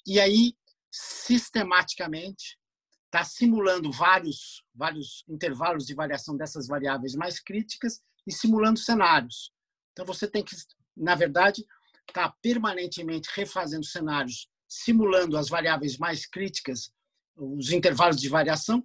e 0.07 0.21
aí, 0.21 0.55
sistematicamente, 0.91 2.59
está 3.07 3.25
simulando 3.25 3.91
vários, 3.91 4.63
vários 4.75 5.25
intervalos 5.29 5.87
de 5.87 5.95
variação 5.95 6.37
dessas 6.37 6.67
variáveis 6.67 7.15
mais 7.15 7.41
críticas 7.41 8.03
e 8.27 8.33
simulando 8.33 8.79
cenários. 8.79 9.51
Então, 9.93 10.05
você 10.05 10.29
tem 10.29 10.45
que 10.45 10.55
na 10.97 11.15
verdade, 11.15 11.65
está 12.09 12.33
permanentemente 12.41 13.29
refazendo 13.35 13.85
cenários, 13.85 14.49
simulando 14.69 15.37
as 15.37 15.49
variáveis 15.49 15.99
mais 15.99 16.27
críticas, 16.27 16.91
os 17.37 17.71
intervalos 17.71 18.21
de 18.21 18.29
variação, 18.29 18.83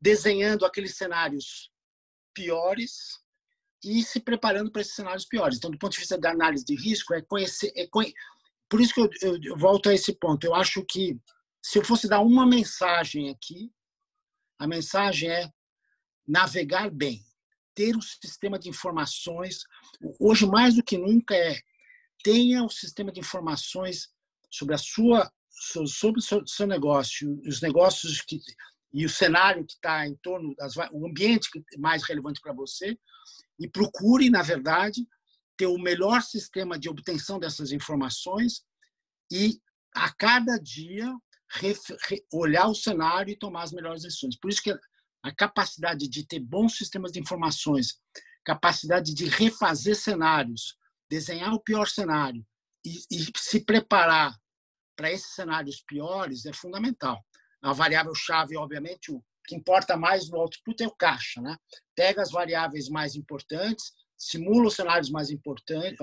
desenhando 0.00 0.66
aqueles 0.66 0.96
cenários 0.96 1.70
piores 2.34 3.18
e 3.82 4.02
se 4.02 4.20
preparando 4.20 4.70
para 4.70 4.82
esses 4.82 4.94
cenários 4.94 5.24
piores. 5.24 5.56
Então, 5.56 5.70
do 5.70 5.78
ponto 5.78 5.92
de 5.92 6.00
vista 6.00 6.18
da 6.18 6.30
análise 6.30 6.64
de 6.64 6.74
risco, 6.74 7.14
é 7.14 7.22
conhecer. 7.22 7.72
É 7.76 7.86
conhe... 7.86 8.12
Por 8.68 8.80
isso 8.80 8.92
que 8.92 9.00
eu, 9.00 9.10
eu, 9.22 9.38
eu 9.42 9.56
volto 9.56 9.88
a 9.88 9.94
esse 9.94 10.12
ponto. 10.12 10.44
Eu 10.44 10.54
acho 10.54 10.84
que 10.84 11.18
se 11.62 11.78
eu 11.78 11.84
fosse 11.84 12.08
dar 12.08 12.20
uma 12.20 12.46
mensagem 12.46 13.30
aqui, 13.30 13.72
a 14.58 14.66
mensagem 14.66 15.30
é 15.30 15.50
navegar 16.26 16.90
bem 16.90 17.24
ter 17.78 17.96
um 17.96 18.00
sistema 18.00 18.58
de 18.58 18.68
informações. 18.68 19.60
Hoje, 20.18 20.44
mais 20.44 20.74
do 20.74 20.82
que 20.82 20.98
nunca, 20.98 21.32
é 21.36 21.60
tenha 22.24 22.64
um 22.64 22.68
sistema 22.68 23.12
de 23.12 23.20
informações 23.20 24.08
sobre 24.50 24.74
a 24.74 24.78
sua 24.78 25.30
sobre 25.86 26.20
o 26.20 26.22
seu, 26.22 26.66
negócio, 26.66 27.40
os 27.46 27.60
negócios 27.60 28.20
que 28.20 28.40
e 28.92 29.04
o 29.04 29.08
cenário 29.08 29.66
que 29.66 29.74
está 29.74 30.06
em 30.06 30.16
torno, 30.16 30.54
das, 30.56 30.74
o 30.92 31.06
ambiente 31.06 31.48
mais 31.78 32.02
relevante 32.04 32.40
para 32.40 32.52
você, 32.52 32.98
e 33.58 33.68
procure, 33.68 34.30
na 34.30 34.40
verdade, 34.40 35.06
ter 35.56 35.66
o 35.66 35.78
melhor 35.78 36.22
sistema 36.22 36.78
de 36.78 36.88
obtenção 36.88 37.38
dessas 37.38 37.70
informações 37.70 38.62
e, 39.30 39.60
a 39.94 40.12
cada 40.14 40.56
dia, 40.58 41.12
olhar 42.32 42.68
o 42.68 42.74
cenário 42.74 43.32
e 43.32 43.38
tomar 43.38 43.64
as 43.64 43.72
melhores 43.72 44.02
decisões. 44.02 44.38
Por 44.38 44.50
isso 44.50 44.62
que 44.62 44.74
a 45.22 45.34
capacidade 45.34 46.08
de 46.08 46.26
ter 46.26 46.40
bons 46.40 46.76
sistemas 46.76 47.12
de 47.12 47.20
informações, 47.20 47.98
capacidade 48.44 49.14
de 49.14 49.26
refazer 49.26 49.96
cenários, 49.96 50.76
desenhar 51.10 51.52
o 51.52 51.60
pior 51.60 51.86
cenário 51.86 52.44
e, 52.84 52.98
e 53.10 53.32
se 53.36 53.64
preparar 53.64 54.34
para 54.96 55.12
esses 55.12 55.34
cenários 55.34 55.82
piores 55.86 56.46
é 56.46 56.52
fundamental. 56.52 57.24
A 57.62 57.72
variável 57.72 58.14
chave, 58.14 58.56
obviamente, 58.56 59.12
o 59.12 59.22
que 59.46 59.54
importa 59.54 59.96
mais 59.96 60.28
no 60.28 60.38
output 60.38 60.82
é 60.82 60.86
o 60.86 60.94
caixa, 60.94 61.40
né? 61.40 61.56
Pega 61.94 62.22
as 62.22 62.30
variáveis 62.30 62.88
mais 62.88 63.16
importantes, 63.16 63.92
simula 64.16 64.68
os 64.68 64.74
cenários 64.74 65.10
mais 65.10 65.30
importantes, 65.30 65.96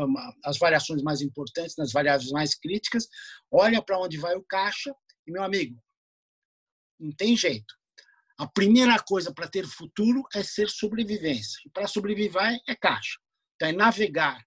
as 0.43 0.57
variações 0.57 1.03
mais 1.03 1.21
importantes 1.21 1.75
nas 1.77 1.91
variáveis 1.91 2.31
mais 2.31 2.55
críticas, 2.55 3.07
olha 3.51 3.81
para 3.81 3.99
onde 3.99 4.17
vai 4.17 4.35
o 4.35 4.43
caixa 4.43 4.95
e 5.27 5.31
meu 5.31 5.43
amigo, 5.43 5.79
não 6.99 7.11
tem 7.11 7.35
jeito. 7.35 7.73
A 8.37 8.47
primeira 8.47 8.99
coisa 8.99 9.33
para 9.33 9.47
ter 9.47 9.65
futuro 9.65 10.23
é 10.33 10.43
ser 10.43 10.69
sobrevivência. 10.69 11.59
E 11.65 11.69
para 11.69 11.87
sobreviver 11.87 12.59
é 12.67 12.75
caixa. 12.75 13.17
Então, 13.55 13.69
é 13.69 13.71
navegar 13.71 14.43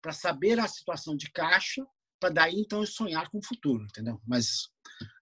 para 0.00 0.12
saber 0.12 0.60
a 0.60 0.68
situação 0.68 1.16
de 1.16 1.30
caixa, 1.30 1.84
para 2.20 2.30
daí 2.30 2.60
então 2.60 2.84
sonhar 2.86 3.28
com 3.30 3.38
o 3.38 3.44
futuro, 3.44 3.84
entendeu? 3.84 4.20
Mas 4.26 4.68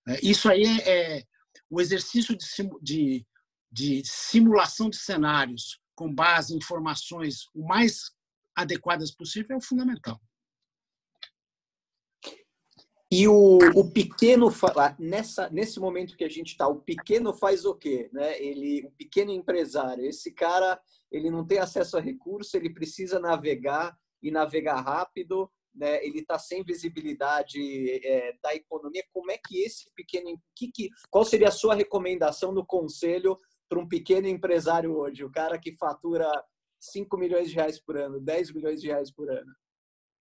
é, 0.09 0.21
isso 0.23 0.49
aí 0.49 0.65
é, 0.65 1.19
é, 1.19 1.25
o 1.71 1.81
exercício 1.81 2.37
de, 2.37 2.47
de, 2.83 3.27
de 3.71 4.03
simulação 4.05 4.91
de 4.91 4.97
cenários 4.97 5.81
com 5.95 6.13
base 6.13 6.55
em 6.55 6.59
informações 6.59 7.47
o 7.55 7.67
mais 7.67 8.11
adequadas 8.55 9.11
possível 9.11 9.55
é 9.55 9.57
o 9.57 9.63
fundamental. 9.63 10.21
E 13.15 13.29
o, 13.29 13.59
o 13.77 13.91
pequeno, 13.91 14.49
nessa, 14.99 15.51
nesse 15.51 15.79
momento 15.79 16.17
que 16.17 16.25
a 16.25 16.31
gente 16.31 16.53
está, 16.53 16.67
o 16.67 16.81
pequeno 16.81 17.35
faz 17.35 17.67
o 17.67 17.75
quê? 17.75 18.09
Né? 18.11 18.43
Ele, 18.43 18.87
o 18.87 18.91
pequeno 18.93 19.31
empresário, 19.31 20.07
esse 20.07 20.33
cara, 20.33 20.81
ele 21.11 21.31
não 21.31 21.47
tem 21.47 21.59
acesso 21.59 21.99
a 21.99 22.01
recurso, 22.01 22.57
ele 22.57 22.73
precisa 22.73 23.21
navegar 23.21 23.95
e 24.23 24.31
navegar 24.31 24.81
rápido, 24.81 25.53
né? 25.75 26.03
ele 26.03 26.21
está 26.21 26.39
sem 26.39 26.65
visibilidade 26.65 27.61
é, 28.03 28.35
da 28.43 28.55
economia. 28.55 29.05
Como 29.13 29.31
é 29.31 29.37
que 29.37 29.61
esse 29.61 29.93
pequeno, 29.95 30.41
que, 30.57 30.73
que, 30.73 30.89
qual 31.11 31.27
seria 31.27 31.49
a 31.49 31.53
sua 31.53 31.75
recomendação 31.75 32.51
no 32.51 32.65
conselho 32.65 33.39
para 33.69 33.79
um 33.79 33.87
pequeno 33.87 34.27
empresário 34.27 34.97
hoje? 34.97 35.23
O 35.23 35.31
cara 35.31 35.59
que 35.59 35.77
fatura 35.77 36.33
5 36.81 37.15
milhões 37.19 37.51
de 37.51 37.57
reais 37.57 37.79
por 37.79 37.95
ano, 37.95 38.19
10 38.19 38.55
milhões 38.55 38.81
de 38.81 38.87
reais 38.87 39.11
por 39.11 39.31
ano. 39.31 39.55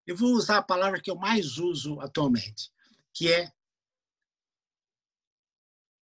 Eu 0.04 0.16
vou 0.16 0.30
usar 0.30 0.56
a 0.56 0.62
palavra 0.62 1.00
que 1.00 1.08
eu 1.08 1.14
mais 1.14 1.56
uso 1.56 2.00
atualmente 2.00 2.68
que 3.14 3.32
é 3.32 3.50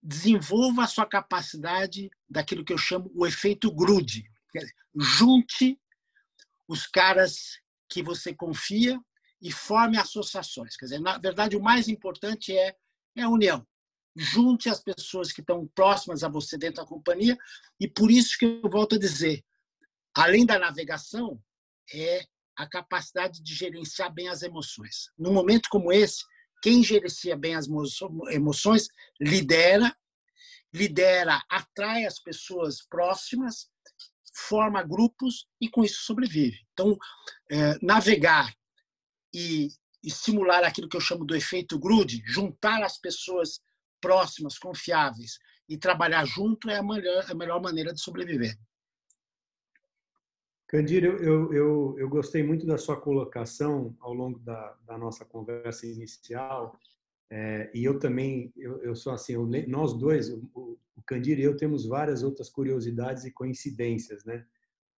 desenvolva 0.03 0.85
a 0.85 0.87
sua 0.87 1.07
capacidade 1.07 2.11
daquilo 2.29 2.65
que 2.65 2.73
eu 2.73 2.79
chamo 2.79 3.11
o 3.15 3.27
efeito 3.27 3.73
grude. 3.73 4.31
Junte 4.95 5.81
os 6.69 6.87
caras 6.87 7.59
que 7.89 8.03
você 8.03 8.35
confia 8.35 9.01
e 9.41 9.51
forme 9.51 9.97
associações. 9.97 10.77
Quer 10.77 10.87
dizer, 10.87 11.01
na 11.01 11.19
verdade, 11.19 11.57
o 11.57 11.63
mais 11.63 11.89
importante 11.89 12.57
é, 12.57 12.77
é 13.17 13.23
a 13.23 13.29
união. 13.29 13.67
Junte 14.15 14.69
as 14.69 14.81
pessoas 14.81 15.33
que 15.33 15.41
estão 15.41 15.67
próximas 15.75 16.23
a 16.23 16.29
você 16.29 16.57
dentro 16.59 16.83
da 16.83 16.89
companhia 16.89 17.37
e 17.81 17.89
por 17.89 18.11
isso 18.11 18.39
que 18.39 18.45
eu 18.45 18.71
volto 18.71 18.97
a 18.97 18.99
dizer, 18.99 19.45
além 20.15 20.45
da 20.45 20.59
navegação, 20.59 21.43
é 21.93 22.25
a 22.57 22.69
capacidade 22.69 23.43
de 23.43 23.55
gerenciar 23.55 24.13
bem 24.13 24.29
as 24.29 24.43
emoções. 24.43 25.11
Num 25.19 25.33
momento 25.33 25.69
como 25.69 25.93
esse, 25.93 26.25
quem 26.65 26.83
gerencia 26.83 27.37
bem 27.37 27.55
as 27.55 27.69
emoções 28.31 28.89
lidera, 29.21 29.95
lidera, 30.73 31.43
atrai 31.47 32.07
as 32.07 32.19
pessoas 32.19 32.81
próximas, 32.89 33.69
forma 34.33 34.83
grupos 34.83 35.47
e 35.61 35.69
com 35.69 35.85
isso 35.85 36.05
sobrevive. 36.05 36.57
Então, 36.73 36.97
é, 37.51 37.79
navegar 37.83 38.51
e 39.31 39.69
estimular 40.03 40.65
aquilo 40.65 40.89
que 40.89 40.97
eu 40.97 41.03
chamo 41.03 41.23
do 41.27 41.37
efeito 41.37 41.79
grude, 41.79 42.23
juntar 42.25 42.83
as 42.83 42.97
pessoas 42.97 43.61
próximas, 44.01 44.57
confiáveis 44.57 45.39
e 45.69 45.77
trabalhar 45.77 46.25
junto 46.25 46.71
é 46.71 46.79
a 46.79 46.83
melhor, 46.83 47.31
a 47.31 47.35
melhor 47.35 47.61
maneira 47.61 47.93
de 47.93 48.01
sobreviver. 48.01 48.59
Candir, 50.75 51.05
eu, 51.05 51.17
eu, 51.19 51.53
eu, 51.53 51.95
eu, 52.01 52.09
gostei 52.09 52.43
muito 52.43 52.67
da 52.67 52.77
sua 52.77 53.01
colocação 53.01 53.97
ao 54.01 54.13
longo 54.13 54.41
da, 54.41 54.77
da 54.85 54.99
nossa 54.99 55.25
conversa 55.25 55.87
inicial. 55.87 56.77
É, 57.31 57.71
e 57.73 57.85
eu 57.85 57.97
também, 57.97 58.53
eu, 58.57 58.83
eu 58.83 58.97
sou 58.97 59.13
assim, 59.13 59.35
eu, 59.35 59.49
nós 59.69 59.97
dois, 59.97 60.29
o, 60.31 60.77
o 60.97 61.03
Candir 61.07 61.39
e 61.39 61.45
eu, 61.45 61.57
temos 61.57 61.87
várias 61.87 62.25
outras 62.25 62.51
curiosidades 62.51 63.25
e 63.25 63.31
coincidências, 63.31 64.25
né? 64.25 64.45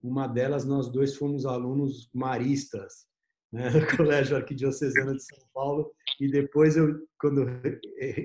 Uma 0.03 0.27
delas, 0.27 0.64
nós 0.64 0.91
dois 0.91 1.14
fomos 1.14 1.45
alunos 1.45 2.09
maristas 2.14 3.07
né, 3.53 3.68
no 3.68 3.85
Colégio 3.99 4.35
Arquidiocesano 4.35 5.14
de 5.14 5.24
São 5.24 5.47
Paulo. 5.53 5.93
E 6.18 6.27
depois, 6.27 6.74
eu, 6.79 7.07
quando 7.20 7.45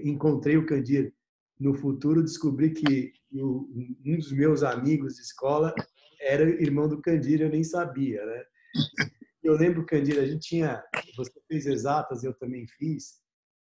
encontrei 0.06 0.56
o 0.56 0.66
Candir 0.66 1.14
no 1.60 1.74
futuro, 1.74 2.24
descobri 2.24 2.70
que 2.70 3.12
um 3.34 4.16
dos 4.16 4.32
meus 4.32 4.64
amigos 4.64 5.16
de 5.16 5.22
escola 5.22 5.76
era 6.32 6.50
irmão 6.62 6.88
do 6.88 7.02
Candir, 7.02 7.42
eu 7.42 7.50
nem 7.50 7.64
sabia, 7.64 8.26
né? 8.26 8.44
Eu 9.44 9.56
lembro, 9.56 9.86
Candir, 9.86 10.18
a 10.20 10.26
gente 10.26 10.48
tinha, 10.48 10.84
você 11.18 11.42
fez 11.48 11.66
exatas, 11.66 12.24
eu 12.24 12.34
também 12.34 12.66
fiz, 12.68 13.20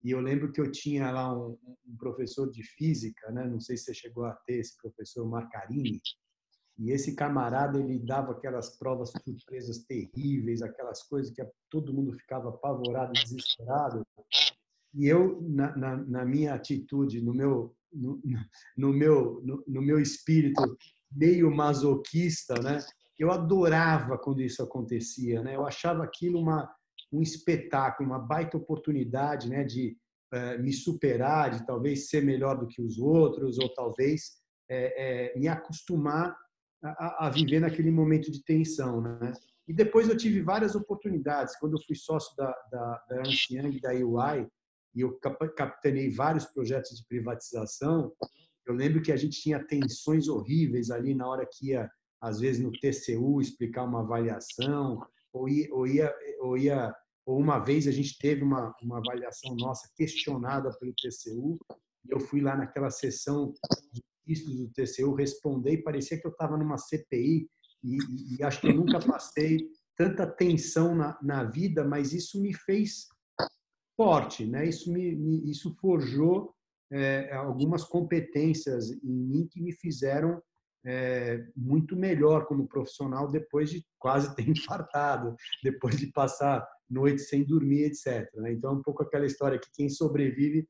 e 0.03 0.11
eu 0.11 0.19
lembro 0.19 0.51
que 0.51 0.61
eu 0.61 0.69
tinha 0.69 1.09
lá 1.09 1.33
um, 1.35 1.57
um 1.87 1.97
professor 1.97 2.51
de 2.51 2.61
física, 2.61 3.31
né? 3.31 3.47
Não 3.47 3.59
sei 3.59 3.75
se 3.75 3.85
você 3.85 3.93
chegou 3.93 4.25
a 4.25 4.33
ter 4.45 4.55
esse 4.55 4.77
professor 4.77 5.27
Marcarini, 5.27 5.99
e 6.77 6.91
esse 6.91 7.15
camarada 7.15 7.79
ele 7.79 7.99
dava 7.99 8.33
aquelas 8.33 8.77
provas 8.77 9.11
surpresas 9.23 9.79
terríveis, 9.85 10.61
aquelas 10.61 11.03
coisas 11.03 11.33
que 11.33 11.43
todo 11.69 11.93
mundo 11.93 12.13
ficava 12.13 12.49
apavorado, 12.49 13.13
desesperado. 13.13 14.05
E 14.93 15.07
eu, 15.07 15.41
na, 15.41 15.75
na, 15.75 15.97
na 15.97 16.25
minha 16.25 16.53
atitude, 16.53 17.21
no 17.21 17.33
meu, 17.33 17.75
no, 17.91 18.21
no 18.77 18.91
meu, 18.91 19.41
no, 19.43 19.63
no, 19.67 19.81
meu 19.81 19.99
espírito 19.99 20.77
meio 21.15 21.49
masoquista, 21.53 22.55
né? 22.61 22.79
Eu 23.17 23.31
adorava 23.31 24.17
quando 24.17 24.41
isso 24.41 24.61
acontecia, 24.63 25.41
né? 25.41 25.55
Eu 25.55 25.65
achava 25.65 26.03
aquilo 26.03 26.39
uma 26.39 26.69
um 27.11 27.21
espetáculo, 27.21 28.09
uma 28.09 28.17
baita 28.17 28.57
oportunidade, 28.57 29.47
né? 29.47 29.63
De 29.63 29.95
uh, 30.33 30.61
me 30.61 30.73
superar, 30.73 31.51
de 31.51 31.65
talvez 31.65 32.09
ser 32.09 32.23
melhor 32.23 32.57
do 32.57 32.67
que 32.67 32.81
os 32.81 32.97
outros, 32.97 33.59
ou 33.59 33.71
talvez 33.73 34.31
é, 34.69 35.33
é, 35.35 35.39
me 35.39 35.47
acostumar 35.47 36.35
a, 36.83 37.27
a, 37.27 37.29
viver 37.29 37.59
naquele 37.59 37.91
momento 37.91 38.31
de 38.31 38.43
tensão, 38.43 38.99
né? 38.99 39.31
E 39.67 39.73
depois 39.73 40.09
eu 40.09 40.17
tive 40.17 40.41
várias 40.41 40.75
oportunidades. 40.75 41.57
Quando 41.57 41.77
eu 41.77 41.83
fui 41.85 41.95
sócio 41.95 42.35
da, 42.35 42.51
da, 42.69 43.03
da 43.09 43.23
Young, 43.49 43.79
da 43.79 43.91
UI, 43.91 44.47
e 44.95 45.01
eu 45.01 45.17
capitaneei 45.55 46.09
vários 46.09 46.45
projetos 46.45 46.97
de 46.97 47.05
privatização, 47.07 48.11
eu 48.65 48.73
lembro 48.73 49.01
que 49.01 49.11
a 49.11 49.17
gente 49.17 49.41
tinha 49.41 49.63
tensões 49.63 50.27
horríveis 50.27 50.89
ali 50.89 51.13
na 51.13 51.27
hora 51.27 51.47
que 51.51 51.67
ia, 51.69 51.89
às 52.21 52.39
vezes, 52.39 52.61
no 52.61 52.71
TCU 52.71 53.41
explicar 53.41 53.83
uma 53.83 54.01
avaliação, 54.01 55.01
ou 55.33 55.49
ia, 55.49 55.73
ou 55.73 55.87
ia, 55.87 56.15
ou, 56.39 56.57
ia, 56.57 56.95
ou 57.25 57.39
uma 57.39 57.59
vez 57.59 57.87
a 57.87 57.91
gente 57.91 58.17
teve 58.17 58.43
uma, 58.43 58.73
uma 58.81 58.99
avaliação 58.99 59.55
nossa 59.55 59.89
questionada 59.95 60.71
pelo 60.79 60.93
TCU, 60.93 61.57
e 62.05 62.11
eu 62.11 62.19
fui 62.19 62.41
lá 62.41 62.55
naquela 62.55 62.89
sessão 62.89 63.53
de 63.91 64.01
ministros 64.25 64.55
do 64.57 64.69
TCU 64.69 65.13
responder 65.13 65.73
e 65.73 65.83
parecia 65.83 66.19
que 66.19 66.25
eu 66.25 66.31
estava 66.31 66.57
numa 66.57 66.77
CPI, 66.77 67.49
e, 67.83 67.97
e, 67.97 68.37
e, 68.37 68.43
acho 68.43 68.61
que 68.61 68.67
eu 68.67 68.75
nunca 68.75 68.99
passei 68.99 69.57
tanta 69.97 70.25
tensão 70.25 70.95
na, 70.95 71.19
na 71.21 71.43
vida, 71.43 71.83
mas 71.83 72.13
isso 72.13 72.41
me 72.41 72.53
fez 72.53 73.07
forte, 73.97 74.45
né? 74.45 74.65
Isso 74.65 74.91
me, 74.91 75.13
me 75.15 75.51
isso 75.51 75.75
forjou 75.75 76.55
é, 76.91 77.33
algumas 77.33 77.83
competências 77.83 78.91
em 78.91 79.11
mim 79.11 79.47
que 79.49 79.61
me 79.61 79.71
fizeram 79.71 80.41
é, 80.85 81.43
muito 81.55 81.95
melhor 81.95 82.45
como 82.45 82.67
profissional 82.67 83.31
depois 83.31 83.69
de 83.69 83.83
quase 83.97 84.35
ter 84.35 84.47
infartado, 84.49 85.35
depois 85.63 85.97
de 85.97 86.07
passar 86.07 86.67
noites 86.89 87.29
sem 87.29 87.43
dormir, 87.43 87.85
etc. 87.85 88.29
Né? 88.35 88.53
Então, 88.53 88.71
é 88.71 88.73
um 88.75 88.81
pouco 88.81 89.03
aquela 89.03 89.25
história 89.25 89.59
que 89.59 89.71
quem 89.73 89.89
sobrevive 89.89 90.67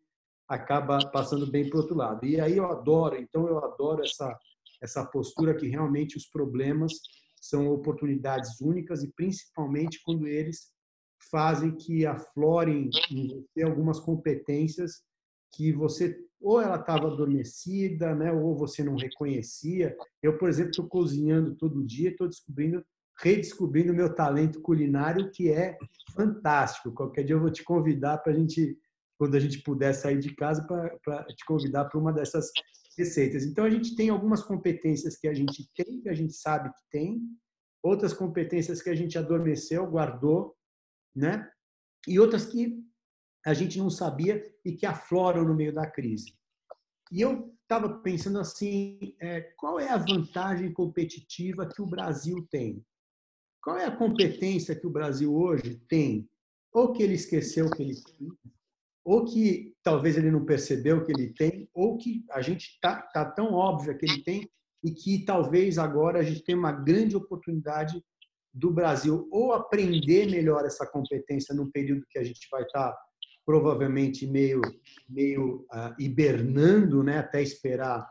acaba 0.47 0.99
passando 1.11 1.49
bem 1.49 1.68
para 1.68 1.78
o 1.78 1.82
outro 1.82 1.95
lado. 1.95 2.26
E 2.26 2.39
aí 2.39 2.57
eu 2.57 2.66
adoro, 2.66 3.16
então 3.18 3.47
eu 3.47 3.64
adoro 3.64 4.03
essa 4.03 4.38
essa 4.84 5.05
postura 5.05 5.55
que 5.55 5.68
realmente 5.68 6.18
os 6.18 6.28
problemas 6.28 6.91
são 7.41 7.70
oportunidades 7.70 8.59
únicas 8.59 9.01
e 9.01 9.11
principalmente 9.14 10.01
quando 10.03 10.28
eles 10.28 10.72
fazem 11.32 11.76
que 11.76 12.05
aflorem 12.05 12.89
em 13.09 13.28
você 13.30 13.64
algumas 13.64 13.99
competências 13.99 15.01
que 15.54 15.72
você 15.72 16.18
ou 16.43 16.60
ela 16.60 16.76
estava 16.76 17.08
adormecida, 17.08 18.14
né, 18.14 18.30
ou 18.34 18.54
você 18.54 18.84
não 18.84 18.97
reconhecia. 18.97 19.95
Eu, 20.22 20.38
por 20.38 20.49
exemplo, 20.49 20.72
estou 20.72 20.88
cozinhando 20.88 21.56
todo 21.56 21.86
dia, 21.86 22.10
estou 22.10 22.28
descobrindo, 22.28 22.86
redescobrindo 23.18 23.93
meu 23.93 24.14
talento 24.14 24.62
culinário, 24.62 25.32
que 25.32 25.49
é 25.49 25.78
fantástico. 26.14 26.91
Qualquer 26.91 27.24
dia 27.24 27.38
eu 27.38 27.39
vou 27.39 27.49
te 27.49 27.64
convidar 27.64 28.18
para 28.18 28.34
a 28.34 28.36
gente, 28.36 28.78
quando 29.18 29.36
a 29.36 29.39
gente 29.39 29.64
puder 29.64 29.93
sair 29.93 30.20
de 30.20 30.36
casa, 30.36 30.62
para 30.68 31.24
te 31.28 31.45
convidar 31.45 31.86
para 31.86 31.97
uma 31.97 32.12
dessas 32.12 32.51
receitas. 32.97 33.45
Então, 33.45 33.64
a 33.64 33.70
gente 33.70 33.95
tem 33.95 34.10
algumas 34.10 34.43
competências 34.43 35.16
que 35.16 35.30
a 35.30 35.34
gente 35.34 35.72
tem, 35.74 36.01
que 36.01 36.10
a 36.10 36.14
gente 36.14 36.34
sabe 36.34 36.70
que 36.74 36.82
tem, 36.91 37.22
outras 37.82 38.14
competências 38.14 38.82
que 38.82 38.89
a 38.89 38.95
gente 38.95 39.18
adormeceu, 39.18 39.88
guardou, 39.88 40.54
né? 41.16 41.49
E 42.06 42.20
outras 42.20 42.45
que 42.45 42.84
a 43.45 43.53
gente 43.53 43.77
não 43.77 43.89
sabia 43.89 44.41
e 44.63 44.71
que 44.73 44.85
afloram 44.85 45.43
no 45.43 45.53
meio 45.53 45.73
da 45.73 45.85
crise. 45.85 46.33
E 47.11 47.21
eu 47.21 47.53
estava 47.61 47.89
pensando 47.99 48.39
assim, 48.39 49.15
é, 49.19 49.41
qual 49.57 49.79
é 49.79 49.89
a 49.89 49.97
vantagem 49.97 50.71
competitiva 50.71 51.67
que 51.67 51.81
o 51.81 51.85
Brasil 51.85 52.47
tem? 52.49 52.83
Qual 53.61 53.77
é 53.77 53.85
a 53.85 53.95
competência 53.95 54.75
que 54.75 54.87
o 54.87 54.91
Brasil 54.91 55.33
hoje 55.33 55.75
tem? 55.87 56.29
Ou 56.73 56.91
que 56.91 57.03
ele 57.03 57.13
esqueceu 57.13 57.69
que 57.69 57.83
ele 57.83 57.95
tem, 57.95 58.31
ou 59.05 59.25
que 59.25 59.75
talvez 59.83 60.17
ele 60.17 60.31
não 60.31 60.45
percebeu 60.45 61.05
que 61.05 61.11
ele 61.11 61.33
tem, 61.33 61.69
ou 61.73 61.97
que 61.97 62.25
a 62.31 62.41
gente 62.41 62.69
está 62.69 63.01
tá 63.01 63.25
tão 63.25 63.53
óbvio 63.53 63.97
que 63.97 64.05
ele 64.05 64.23
tem 64.23 64.49
e 64.83 64.91
que 64.91 65.23
talvez 65.23 65.77
agora 65.77 66.19
a 66.19 66.23
gente 66.23 66.43
tenha 66.43 66.57
uma 66.57 66.71
grande 66.71 67.15
oportunidade 67.15 68.03
do 68.53 68.71
Brasil 68.71 69.27
ou 69.31 69.53
aprender 69.53 70.29
melhor 70.29 70.65
essa 70.65 70.85
competência 70.85 71.55
num 71.55 71.71
período 71.71 72.05
que 72.09 72.19
a 72.19 72.23
gente 72.23 72.47
vai 72.51 72.63
estar 72.63 72.91
tá 72.91 72.97
provavelmente 73.45 74.25
meio 74.25 74.61
meio 75.07 75.65
uh, 75.73 75.93
hibernando, 75.99 77.03
né, 77.03 77.19
até 77.19 77.41
esperar. 77.41 78.09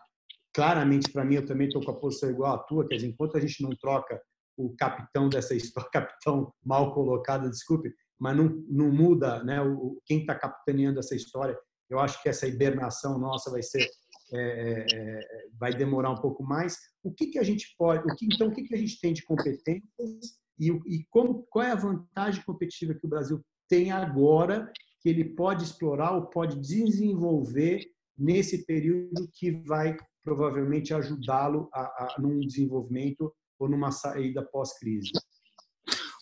Claramente 0.54 1.10
para 1.10 1.24
mim 1.24 1.36
eu 1.36 1.46
também 1.46 1.66
estou 1.66 1.82
com 1.82 1.90
a 1.90 1.98
posição 1.98 2.30
igual 2.30 2.54
à 2.54 2.58
tua, 2.58 2.86
quer 2.86 2.96
dizer, 2.96 3.08
enquanto 3.08 3.36
a 3.36 3.40
gente 3.40 3.62
não 3.62 3.70
troca 3.70 4.20
o 4.56 4.74
capitão 4.76 5.28
dessa 5.28 5.54
história, 5.56 5.90
capitão 5.90 6.52
mal 6.64 6.92
colocado, 6.92 7.50
desculpe, 7.50 7.92
mas 8.18 8.36
não, 8.36 8.48
não 8.68 8.92
muda, 8.92 9.42
né, 9.42 9.60
o, 9.62 10.00
quem 10.04 10.20
está 10.20 10.34
capitaneando 10.34 10.98
essa 10.98 11.14
história. 11.14 11.58
Eu 11.90 11.98
acho 11.98 12.22
que 12.22 12.28
essa 12.28 12.46
hibernação 12.46 13.18
nossa 13.18 13.50
vai 13.50 13.62
ser 13.62 13.86
é, 14.34 14.38
é, 14.38 14.86
é, 14.94 15.20
vai 15.60 15.74
demorar 15.74 16.10
um 16.10 16.20
pouco 16.20 16.42
mais. 16.42 16.78
O 17.02 17.12
que, 17.12 17.26
que 17.26 17.38
a 17.38 17.42
gente 17.42 17.74
pode, 17.76 18.02
o 18.10 18.16
que, 18.16 18.24
então, 18.24 18.48
o 18.48 18.52
que, 18.52 18.62
que 18.62 18.74
a 18.74 18.78
gente 18.78 18.98
tem 18.98 19.12
de 19.12 19.22
competências 19.24 20.38
e, 20.58 20.70
e 20.70 21.04
como, 21.10 21.46
qual 21.50 21.64
é 21.64 21.70
a 21.70 21.76
vantagem 21.76 22.42
competitiva 22.44 22.94
que 22.94 23.04
o 23.06 23.10
Brasil 23.10 23.44
tem 23.68 23.92
agora 23.92 24.72
que 25.02 25.08
ele 25.08 25.24
pode 25.24 25.64
explorar 25.64 26.12
ou 26.12 26.26
pode 26.26 26.58
desenvolver 26.60 27.84
nesse 28.16 28.64
período 28.64 29.28
que 29.34 29.50
vai 29.50 29.96
provavelmente 30.22 30.94
ajudá-lo 30.94 31.68
a, 31.74 31.80
a, 31.80 32.16
num 32.20 32.38
desenvolvimento 32.40 33.34
ou 33.58 33.68
numa 33.68 33.90
saída 33.90 34.44
pós-crise? 34.44 35.10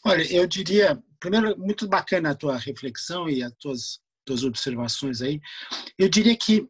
Olha, 0.04 0.22
eu 0.34 0.46
diria, 0.46 1.02
primeiro, 1.18 1.58
muito 1.58 1.86
bacana 1.86 2.30
a 2.30 2.34
tua 2.34 2.56
reflexão 2.56 3.28
e 3.28 3.42
as 3.42 3.52
tuas, 3.56 4.00
tuas 4.24 4.42
observações 4.44 5.20
aí. 5.20 5.38
Eu 5.98 6.08
diria 6.08 6.36
que 6.36 6.66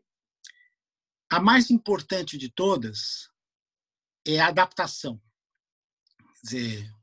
a 1.31 1.39
mais 1.39 1.71
importante 1.71 2.37
de 2.37 2.51
todas 2.51 3.31
é 4.27 4.41
a 4.41 4.49
adaptação. 4.49 5.21
Quer 6.19 6.43
dizer, 6.43 6.95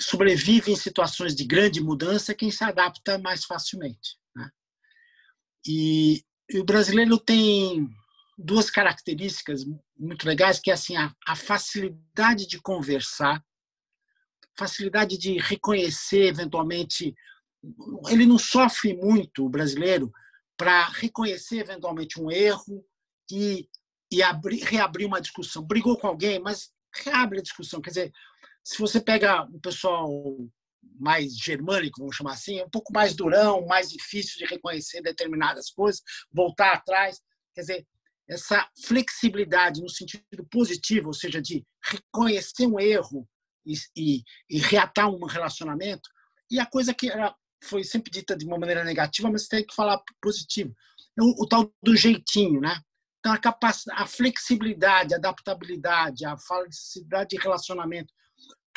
sobrevive 0.00 0.72
em 0.72 0.76
situações 0.76 1.34
de 1.34 1.44
grande 1.44 1.80
mudança 1.80 2.34
quem 2.34 2.50
se 2.50 2.64
adapta 2.64 3.18
mais 3.18 3.44
facilmente. 3.44 4.16
Né? 4.34 4.50
E, 5.66 6.24
e, 6.50 6.58
o 6.58 6.64
brasileiro 6.64 7.18
tem 7.18 7.88
duas 8.36 8.70
características 8.70 9.64
muito 9.98 10.26
legais, 10.26 10.58
que 10.58 10.70
é 10.70 10.74
assim 10.74 10.96
a, 10.96 11.14
a 11.26 11.36
facilidade 11.36 12.46
de 12.46 12.60
conversar, 12.60 13.44
facilidade 14.58 15.18
de 15.18 15.38
reconhecer 15.38 16.26
eventualmente, 16.26 17.14
ele 18.08 18.26
não 18.26 18.38
sofre 18.38 18.94
muito 18.94 19.44
o 19.44 19.50
brasileiro 19.50 20.10
para 20.56 20.86
reconhecer 20.88 21.58
eventualmente 21.58 22.20
um 22.20 22.30
erro 22.30 22.84
e, 23.30 23.68
e 24.10 24.22
abrir, 24.22 24.62
reabrir 24.62 25.06
uma 25.06 25.20
discussão. 25.20 25.62
Brigou 25.62 25.96
com 25.98 26.06
alguém, 26.06 26.38
mas 26.38 26.70
reabre 27.04 27.38
a 27.38 27.42
discussão. 27.42 27.80
Quer 27.80 27.90
dizer, 27.90 28.12
se 28.64 28.78
você 28.78 29.00
pega 29.00 29.44
o 29.44 29.60
pessoal 29.60 30.08
mais 30.98 31.36
germânico, 31.36 32.00
vamos 32.00 32.16
chamar 32.16 32.32
assim, 32.32 32.58
é 32.58 32.64
um 32.64 32.70
pouco 32.70 32.92
mais 32.92 33.14
durão, 33.14 33.66
mais 33.66 33.90
difícil 33.90 34.38
de 34.38 34.44
reconhecer 34.44 35.02
determinadas 35.02 35.70
coisas, 35.70 36.02
voltar 36.32 36.72
atrás. 36.72 37.20
Quer 37.54 37.60
dizer, 37.62 37.86
essa 38.28 38.68
flexibilidade 38.84 39.80
no 39.80 39.88
sentido 39.88 40.46
positivo, 40.50 41.08
ou 41.08 41.14
seja, 41.14 41.40
de 41.40 41.64
reconhecer 41.82 42.66
um 42.66 42.78
erro 42.78 43.28
e, 43.66 43.74
e, 43.96 44.22
e 44.48 44.58
reatar 44.58 45.08
um 45.08 45.24
relacionamento, 45.24 46.08
e 46.50 46.60
a 46.60 46.66
coisa 46.66 46.94
que 46.94 47.10
era, 47.10 47.34
foi 47.64 47.82
sempre 47.82 48.10
dita 48.10 48.36
de 48.36 48.44
uma 48.44 48.58
maneira 48.58 48.84
negativa, 48.84 49.30
mas 49.30 49.48
tem 49.48 49.66
que 49.66 49.74
falar 49.74 50.00
positivo, 50.20 50.74
é 51.18 51.22
o, 51.22 51.42
o 51.42 51.48
tal 51.48 51.72
do 51.82 51.96
jeitinho, 51.96 52.60
né? 52.60 52.80
Então, 53.18 53.32
a, 53.32 53.38
capacidade, 53.38 54.02
a 54.02 54.06
flexibilidade, 54.06 55.12
a 55.12 55.18
adaptabilidade, 55.18 56.24
a 56.24 56.36
facilidade 56.38 57.30
de 57.30 57.36
relacionamento, 57.36 58.12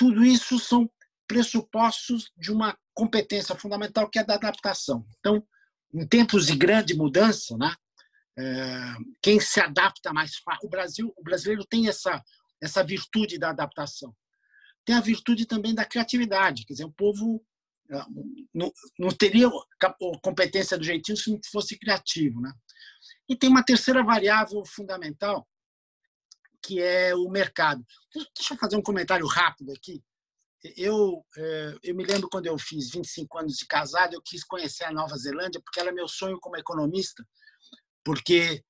tudo 0.04 0.26
isso 0.26 0.60
são 0.60 0.92
pressupostos 1.26 2.30
de 2.36 2.52
uma 2.52 2.78
competência 2.94 3.56
fundamental 3.56 4.10
que 4.10 4.20
é 4.20 4.24
da 4.24 4.34
adaptação. 4.36 5.08
Então, 5.18 5.42
em 5.94 6.06
tempos 6.06 6.48
de 6.48 6.58
grande 6.58 6.94
mudança, 6.94 7.56
né, 7.58 7.74
é, 8.38 8.96
quem 9.22 9.40
se 9.40 9.62
adapta 9.62 10.12
mais 10.12 10.36
fácil, 10.40 10.68
o 10.68 10.70
Brasil, 10.70 11.14
o 11.16 11.24
brasileiro 11.24 11.66
tem 11.66 11.88
essa 11.88 12.22
essa 12.62 12.84
virtude 12.84 13.38
da 13.38 13.52
adaptação. 13.52 14.14
Tem 14.86 14.96
a 14.96 15.02
virtude 15.02 15.46
também 15.46 15.74
da 15.74 15.86
criatividade, 15.86 16.66
quer 16.66 16.74
dizer, 16.74 16.86
o 16.86 16.92
povo 16.92 17.42
é, 17.90 17.96
não, 18.54 18.74
não 19.00 19.10
teria 19.10 19.50
competência 20.22 20.78
do 20.78 20.84
jeitinho 20.84 21.18
se 21.18 21.32
não 21.32 21.40
fosse 21.50 21.80
criativo, 21.80 22.42
né? 22.42 22.52
E 23.30 23.38
tem 23.38 23.50
uma 23.50 23.64
terceira 23.64 24.04
variável 24.04 24.66
fundamental, 24.66 25.48
que 26.64 26.82
é 26.82 27.14
o 27.14 27.30
mercado. 27.30 27.86
Deixa 28.36 28.54
eu 28.54 28.58
fazer 28.58 28.78
um 28.78 28.82
comentário 28.82 29.28
rápido 29.28 29.72
aqui. 29.72 30.02
Eu, 30.78 31.26
é, 31.38 31.76
eu 31.84 31.96
me 31.96 32.06
lembro 32.06 32.30
quando 32.30 32.46
eu 32.46 32.58
fiz 32.58 32.90
25 32.90 33.38
anos 33.38 33.58
de 33.58 33.66
casado, 33.66 34.14
eu 34.14 34.22
quis 34.22 34.44
conhecer 34.46 34.86
a 34.86 34.94
Nova 34.94 35.18
Zelândia, 35.18 35.62
porque 35.62 35.80
era 35.80 35.92
meu 35.92 36.08
sonho 36.08 36.40
como 36.40 36.56
economista, 36.56 37.22
porque 38.04 38.64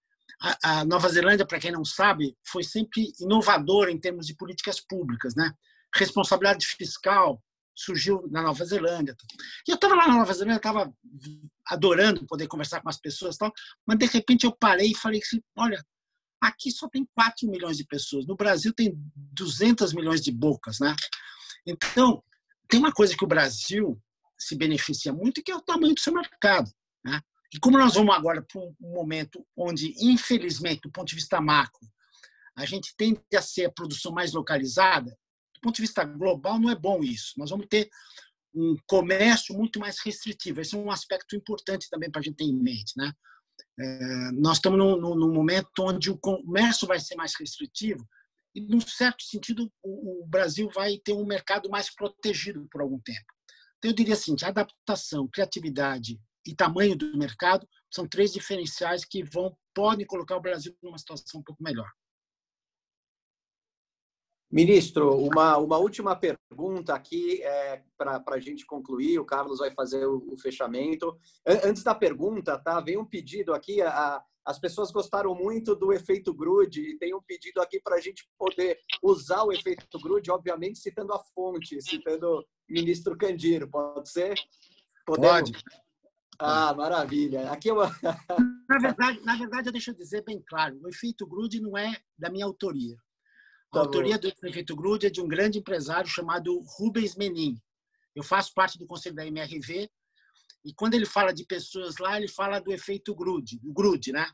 a, 0.63 0.83
Nova 0.83 1.07
Zelândia, 1.09 1.45
para 1.45 1.59
quem 1.59 1.71
não 1.71 1.85
sabe, 1.85 2.35
foi 2.45 2.63
sempre 2.63 3.13
inovadora 3.19 3.91
em 3.91 3.99
termos 3.99 4.25
de 4.25 4.35
políticas 4.35 4.79
públicas, 4.79 5.35
né? 5.35 5.53
Responsabilidade 5.95 6.65
fiscal 6.65 7.41
surgiu 7.75 8.27
na 8.29 8.41
Nova 8.41 8.65
Zelândia. 8.65 9.15
E 9.67 9.71
eu 9.71 9.75
estava 9.75 9.95
lá 9.95 10.07
na 10.07 10.17
Nova 10.17 10.33
Zelândia, 10.33 10.57
estava 10.57 10.93
adorando 11.67 12.25
poder 12.25 12.47
conversar 12.47 12.81
com 12.81 12.89
as 12.89 12.99
pessoas, 12.99 13.37
tal, 13.37 13.51
mas 13.85 13.97
de 13.97 14.05
repente 14.05 14.45
eu 14.45 14.51
parei 14.51 14.91
e 14.91 14.97
falei 14.97 15.21
assim, 15.23 15.41
olha, 15.55 15.83
aqui 16.47 16.71
só 16.71 16.89
tem 16.89 17.07
4 17.15 17.49
milhões 17.49 17.77
de 17.77 17.85
pessoas, 17.85 18.25
no 18.25 18.35
Brasil 18.35 18.73
tem 18.73 18.93
200 19.15 19.93
milhões 19.93 20.21
de 20.21 20.31
bocas, 20.31 20.79
né? 20.79 20.95
Então, 21.65 22.21
tem 22.67 22.79
uma 22.79 22.91
coisa 22.91 23.15
que 23.15 23.23
o 23.23 23.27
Brasil 23.27 23.99
se 24.37 24.55
beneficia 24.55 25.13
muito, 25.13 25.41
que 25.41 25.51
é 25.51 25.55
o 25.55 25.61
tamanho 25.61 25.93
do 25.93 25.99
seu 25.99 26.13
mercado, 26.13 26.69
né? 27.03 27.21
E 27.53 27.59
como 27.59 27.77
nós 27.77 27.93
vamos 27.93 28.15
agora 28.15 28.41
para 28.41 28.59
um 28.59 28.75
momento 28.79 29.45
onde, 29.55 29.93
infelizmente, 29.99 30.81
do 30.81 30.91
ponto 30.91 31.07
de 31.07 31.15
vista 31.15 31.39
macro, 31.39 31.87
a 32.55 32.65
gente 32.65 32.93
tende 32.97 33.21
a 33.35 33.41
ser 33.41 33.65
a 33.65 33.71
produção 33.71 34.11
mais 34.11 34.33
localizada, 34.33 35.11
do 35.53 35.61
ponto 35.61 35.75
de 35.75 35.81
vista 35.83 36.03
global, 36.03 36.59
não 36.59 36.69
é 36.69 36.75
bom 36.75 37.03
isso. 37.03 37.33
Nós 37.37 37.51
vamos 37.51 37.67
ter 37.67 37.89
um 38.53 38.75
comércio 38.85 39.55
muito 39.55 39.79
mais 39.79 39.99
restritivo. 40.03 40.61
Esse 40.61 40.75
é 40.75 40.77
um 40.77 40.91
aspecto 40.91 41.35
importante 41.35 41.89
também 41.89 42.11
para 42.11 42.21
a 42.21 42.23
gente 42.23 42.35
ter 42.35 42.43
em 42.43 42.55
mente. 42.55 42.93
Né? 42.97 43.11
É, 43.79 44.31
nós 44.33 44.57
estamos 44.57 44.77
num, 44.77 45.15
num, 45.15 45.33
momento 45.33 45.69
onde 45.79 46.11
o 46.11 46.17
comércio 46.17 46.87
vai 46.87 46.99
ser 46.99 47.15
mais 47.15 47.33
restritivo 47.39 48.07
e, 48.53 48.61
num 48.61 48.79
certo 48.79 49.23
sentido, 49.23 49.71
o, 49.81 50.23
o 50.23 50.27
Brasil 50.27 50.69
vai 50.73 50.97
ter 51.03 51.13
um 51.13 51.25
mercado 51.25 51.69
mais 51.69 51.93
protegido 51.93 52.67
por 52.71 52.81
algum 52.81 52.99
tempo. 52.99 53.25
Então, 53.77 53.89
eu 53.89 53.95
diria 53.95 54.13
assim, 54.13 54.35
adaptação, 54.43 55.27
criatividade 55.27 56.19
e 56.45 56.55
tamanho 56.55 56.95
do 56.95 57.17
mercado 57.17 57.67
são 57.91 58.07
três 58.07 58.31
diferenciais 58.31 59.05
que 59.05 59.23
vão 59.23 59.57
podem 59.73 60.05
colocar 60.05 60.37
o 60.37 60.41
Brasil 60.41 60.75
numa 60.83 60.97
situação 60.97 61.41
um 61.41 61.43
pouco 61.43 61.63
melhor. 61.63 61.89
Ministro, 64.53 65.17
uma, 65.17 65.57
uma 65.57 65.79
última 65.79 66.15
pergunta 66.15 66.93
aqui 66.93 67.41
é, 67.41 67.81
para 67.97 68.21
a 68.27 68.39
gente 68.39 68.67
concluir. 68.67 69.17
O 69.17 69.25
Carlos 69.25 69.57
vai 69.57 69.71
fazer 69.71 70.05
o, 70.05 70.23
o, 70.31 70.37
fechamento. 70.37 71.17
Antes 71.43 71.81
da 71.81 71.95
pergunta, 71.95 72.59
tá? 72.59 72.79
Vem 72.79 72.95
um 72.95 73.03
pedido 73.03 73.51
aqui. 73.51 73.81
A, 73.81 74.23
as 74.45 74.59
pessoas 74.59 74.91
gostaram 74.91 75.33
muito 75.33 75.75
do 75.75 75.91
efeito 75.91 76.31
Grude 76.31 76.81
e 76.81 76.97
tem 76.99 77.15
um 77.15 77.21
pedido 77.23 77.63
aqui 77.63 77.81
para 77.81 77.95
a 77.95 77.99
gente 77.99 78.29
poder 78.37 78.77
usar 79.01 79.41
o 79.41 79.51
efeito 79.51 79.99
Grude, 79.99 80.29
obviamente 80.29 80.77
citando 80.77 81.13
a 81.13 81.19
fonte, 81.33 81.81
citando 81.81 82.37
o 82.37 82.45
ministro 82.69 83.17
Candiro. 83.17 83.67
Pode 83.67 84.07
ser? 84.07 84.35
Podemos? 85.03 85.49
Pode. 85.49 85.63
Ah, 86.37 86.75
maravilha. 86.75 87.49
Aqui 87.49 87.69
é 87.69 87.73
uma... 87.73 87.89
na, 88.69 88.77
verdade, 88.77 89.19
na 89.21 89.35
verdade, 89.35 89.71
deixa 89.71 89.89
eu 89.89 89.95
dizer 89.95 90.23
bem 90.23 90.43
claro: 90.47 90.79
o 90.79 90.87
efeito 90.87 91.25
Grude 91.25 91.59
não 91.59 91.75
é 91.75 91.97
da 92.15 92.29
minha 92.29 92.45
autoria. 92.45 92.95
A 93.73 93.79
tá 93.79 93.79
autoria 93.79 94.19
bom. 94.19 94.21
do 94.21 94.47
efeito 94.47 94.75
Grude 94.75 95.07
é 95.07 95.09
de 95.09 95.19
um 95.19 95.27
grande 95.27 95.57
empresário 95.57 96.07
chamado 96.07 96.61
Rubens 96.77 97.15
Menin. 97.15 97.59
Eu 98.15 98.23
faço 98.23 98.53
parte 98.53 98.77
do 98.77 98.85
conselho 98.85 99.15
da 99.15 99.25
MRV 99.25 99.89
e 100.63 100.73
quando 100.75 100.93
ele 100.93 101.07
fala 101.07 101.33
de 101.33 101.43
pessoas 101.43 101.97
lá, 101.97 102.15
ele 102.17 102.27
fala 102.27 102.59
do 102.59 102.71
efeito 102.71 103.15
Grude, 103.15 103.59
do 103.59 103.73
Grude, 103.73 104.11
né? 104.11 104.27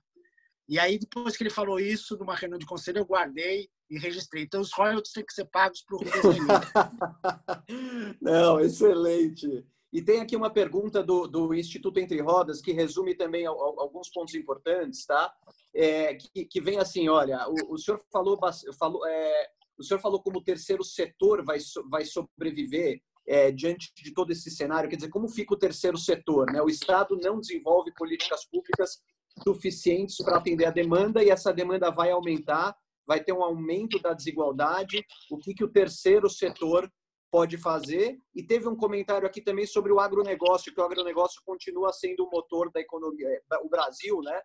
E 0.68 0.78
aí, 0.78 0.99
depois 0.99 1.38
que 1.38 1.44
ele 1.44 1.49
falou 1.49 1.80
isso, 1.80 2.18
numa 2.18 2.36
reunião 2.36 2.60
de 2.60 2.66
conselho, 2.66 2.99
eu 2.99 3.06
guardei 3.06 3.70
e 3.90 3.98
registrei. 3.98 4.44
Então, 4.44 4.61
os 4.61 4.72
royalties 4.72 5.14
têm 5.14 5.26
que 5.26 5.34
ser 5.34 5.45
pagos 5.45 5.82
para 5.82 5.95
o 5.95 5.99
Rubens 5.99 6.24
Menin. 6.26 6.45
Não, 8.22 8.60
excelente. 8.60 9.66
E 9.91 10.02
tem 10.02 10.20
aqui 10.20 10.36
uma 10.36 10.52
pergunta 10.52 11.02
do, 11.02 11.26
do 11.26 11.53
Instituto 11.56 11.99
Entre 11.99 12.22
Rodas 12.22 12.61
que 12.61 12.74
resume 12.74 13.16
também 13.16 13.48
alguns 13.48 14.10
pontos 14.10 14.36
importantes, 14.36 15.06
tá? 15.06 15.34
É, 15.74 16.16
que, 16.16 16.46
que, 16.46 16.62
vem 16.62 16.80
assim, 16.80 17.08
olha, 17.08 17.46
o, 17.48 17.74
o 17.74 17.78
senhor 17.78 18.02
falou, 18.12 18.40
falou 18.78 19.06
é, 19.06 19.50
o 19.78 19.84
senhor 19.84 20.00
falou 20.00 20.22
como 20.22 20.40
o 20.40 20.44
terceiro 20.44 20.84
setor 20.84 21.44
vai, 21.44 21.60
vai 21.90 22.04
sobreviver 22.04 23.00
é, 23.28 23.52
diante 23.52 23.94
de 23.96 24.14
todo 24.14 24.32
esse 24.32 24.50
cenário. 24.50 24.90
Quer 24.90 24.98
dizer, 24.98 25.10
como 25.10 25.30
fica 25.30 25.54
o 25.54 25.60
terceiro 25.60 25.98
setor? 25.98 26.52
Né? 26.52 26.62
O 26.62 26.70
Estado 26.70 27.16
não 27.22 27.40
desenvolve 27.40 27.94
políticas 27.94 28.46
públicas 28.46 29.00
suficientes 29.44 30.18
para 30.18 30.38
atender 30.38 30.66
a 30.66 30.72
demanda 30.72 31.24
e 31.24 31.30
essa 31.30 31.54
demanda 31.54 31.91
vai 31.91 32.12
aumentar, 32.12 32.76
vai 33.08 33.24
ter 33.24 33.32
um 33.32 33.44
aumento 33.44 34.00
da 34.00 34.14
desigualdade. 34.14 35.06
O 35.32 35.38
que, 35.38 35.54
que 35.54 35.64
o 35.64 35.72
terceiro 35.72 36.30
setor 36.30 36.91
pode 37.32 37.58
fazer. 37.58 38.18
E 38.36 38.44
teve 38.44 38.68
um 38.68 38.76
comentário 38.76 39.28
aqui 39.28 39.41
também 39.41 39.66
sobre 39.66 39.91
o 39.91 40.00
agronegócio, 40.00 40.74
que 40.74 40.82
o 40.82 40.84
agronegócio 40.84 41.41
continua 41.46 41.94
sendo 41.94 42.26
o 42.26 42.30
motor 42.30 42.72
da 42.72 42.80
economia, 42.80 43.28
é, 43.28 43.58
o 43.64 43.70
Brasil, 43.70 44.20
né? 44.22 44.41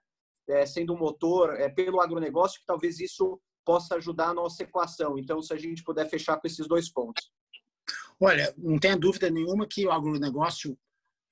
É, 0.48 0.66
sendo 0.66 0.92
um 0.92 0.98
motor 0.98 1.54
é, 1.58 1.68
pelo 1.68 2.00
agronegócio, 2.00 2.60
que 2.60 2.66
talvez 2.66 3.00
isso 3.00 3.40
possa 3.64 3.94
ajudar 3.96 4.28
a 4.28 4.34
nossa 4.34 4.62
equação. 4.62 5.18
Então, 5.18 5.40
se 5.40 5.52
a 5.52 5.56
gente 5.56 5.82
puder 5.82 6.08
fechar 6.08 6.36
com 6.36 6.46
esses 6.46 6.66
dois 6.66 6.90
pontos. 6.90 7.30
Olha, 8.20 8.54
não 8.56 8.78
tenha 8.78 8.96
dúvida 8.96 9.30
nenhuma 9.30 9.66
que 9.66 9.86
o 9.86 9.90
agronegócio 9.90 10.78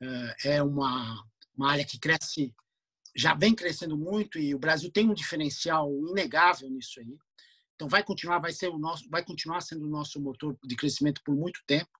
é, 0.00 0.56
é 0.56 0.62
uma, 0.62 1.22
uma 1.56 1.70
área 1.70 1.84
que 1.84 1.98
cresce, 1.98 2.54
já 3.14 3.34
vem 3.34 3.54
crescendo 3.54 3.96
muito 3.96 4.38
e 4.38 4.54
o 4.54 4.58
Brasil 4.58 4.90
tem 4.90 5.08
um 5.08 5.14
diferencial 5.14 5.90
inegável 6.08 6.68
nisso 6.70 7.00
aí. 7.00 7.16
Então 7.74 7.88
vai 7.88 8.02
continuar, 8.02 8.38
vai 8.38 8.52
ser 8.52 8.68
o 8.68 8.78
nosso, 8.78 9.08
vai 9.10 9.24
continuar 9.24 9.60
sendo 9.60 9.86
o 9.86 9.90
nosso 9.90 10.20
motor 10.20 10.56
de 10.64 10.76
crescimento 10.76 11.20
por 11.24 11.34
muito 11.34 11.60
tempo. 11.66 11.90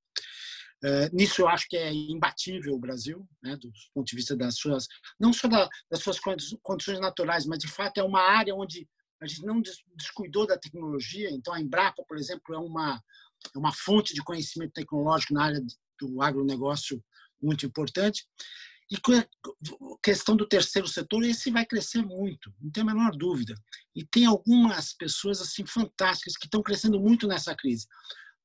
Uh, 0.85 1.15
nisso 1.15 1.43
eu 1.43 1.49
acho 1.49 1.69
que 1.69 1.77
é 1.77 1.93
imbatível 1.93 2.75
o 2.75 2.79
Brasil, 2.79 3.29
né, 3.43 3.57
do 3.57 3.71
ponto 3.95 4.07
de 4.07 4.17
vista 4.17 4.37
das 4.37 4.57
suas, 4.57 4.89
não 5.19 5.33
só 5.33 5.47
da, 5.47 5.69
das 5.91 6.01
suas 6.01 6.19
condições 6.61 6.99
naturais, 6.99 7.47
mas 7.47 7.61
de 7.61 7.69
fato 7.69 7.99
é 7.99 8.03
uma 8.03 8.21
área 8.21 8.55
onde 8.55 8.89
a 9.21 9.27
gente 9.27 9.45
não 9.45 9.63
descuidou 9.97 10.47
da 10.47 10.59
tecnologia. 10.59 11.31
Então 11.31 11.55
a 11.55 11.61
Embrapa, 11.61 12.03
por 12.07 12.19
exemplo, 12.19 12.55
é 12.55 12.59
uma 12.59 13.01
é 13.55 13.59
uma 13.59 13.73
fonte 13.73 14.15
de 14.15 14.23
conhecimento 14.23 14.73
tecnológico 14.73 15.35
na 15.35 15.45
área 15.45 15.61
do 16.01 16.23
agronegócio 16.23 17.03
muito 17.41 17.67
importante. 17.67 18.27
E 18.91 18.97
questão 20.03 20.37
do 20.37 20.47
terceiro 20.47 20.87
setor, 20.87 21.25
esse 21.25 21.51
vai 21.51 21.65
crescer 21.65 22.03
muito, 22.03 22.53
não 22.61 22.71
tem 22.71 22.83
a 22.83 22.87
menor 22.87 23.13
dúvida. 23.17 23.55
E 23.97 24.05
tem 24.05 24.27
algumas 24.27 24.93
pessoas 24.93 25.41
assim 25.41 25.65
fantásticas 25.65 26.37
que 26.37 26.47
estão 26.47 26.63
crescendo 26.63 27.01
muito 27.01 27.27
nessa 27.27 27.55
crise. 27.55 27.87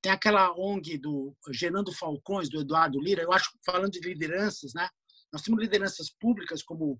Tem 0.01 0.11
aquela 0.11 0.53
ONG 0.57 0.97
do 0.97 1.35
Gerando 1.51 1.91
Falcões, 1.91 2.49
do 2.49 2.61
Eduardo 2.61 2.99
Lira, 2.99 3.23
eu 3.23 3.31
acho, 3.31 3.51
falando 3.65 3.91
de 3.91 3.99
lideranças, 3.99 4.73
né? 4.73 4.87
Nós 5.31 5.41
temos 5.41 5.59
lideranças 5.59 6.09
públicas 6.09 6.63
como 6.63 6.99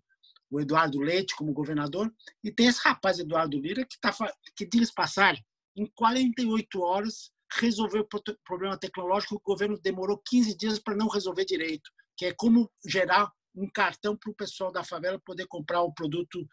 o 0.49 0.59
Eduardo 0.59 0.99
Leite 0.99 1.35
como 1.35 1.53
governador, 1.53 2.11
e 2.43 2.51
tem 2.51 2.67
esse 2.67 2.79
rapaz 2.81 3.19
Eduardo 3.19 3.59
Lira 3.59 3.85
que 3.85 3.95
está 3.95 4.13
que 4.55 4.65
diz 4.65 4.91
passagem, 4.91 5.45
em 5.75 5.85
48 5.95 6.81
horas 6.81 7.31
resolveu 7.59 8.01
o 8.01 8.37
problema 8.43 8.77
tecnológico 8.77 9.35
que 9.35 9.41
o 9.41 9.53
governo 9.53 9.79
demorou 9.81 10.21
15 10.25 10.57
dias 10.57 10.79
para 10.79 10.95
não 10.95 11.07
resolver 11.07 11.45
direito, 11.45 11.89
que 12.17 12.25
é 12.25 12.33
como 12.33 12.69
gerar 12.85 13.31
um 13.57 13.69
cartão 13.69 14.15
para 14.15 14.31
o 14.31 14.35
pessoal 14.35 14.71
da 14.71 14.83
favela 14.83 15.19
poder 15.19 15.47
comprar 15.47 15.81
o 15.81 15.93
produto. 15.93 16.47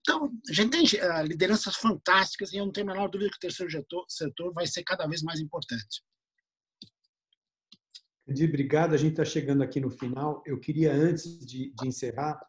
Então, 0.00 0.30
a 0.48 0.52
gente 0.52 0.70
tem 0.70 0.84
uh, 1.00 1.22
lideranças 1.22 1.76
fantásticas 1.76 2.52
e 2.52 2.56
eu 2.56 2.64
não 2.64 2.72
tenho 2.72 2.88
a 2.88 2.94
menor 2.94 3.08
dúvida 3.08 3.30
que 3.30 3.36
o 3.36 3.40
terceiro 3.40 3.72
setor, 4.08 4.52
vai 4.52 4.66
ser 4.66 4.84
cada 4.84 5.06
vez 5.06 5.22
mais 5.22 5.40
importante. 5.40 6.02
Edi, 8.26 8.44
obrigado. 8.44 8.94
A 8.94 8.96
gente 8.96 9.12
está 9.12 9.24
chegando 9.24 9.62
aqui 9.62 9.80
no 9.80 9.90
final. 9.90 10.42
Eu 10.46 10.58
queria, 10.58 10.92
antes 10.94 11.44
de, 11.44 11.74
de 11.74 11.88
encerrar, 11.88 12.40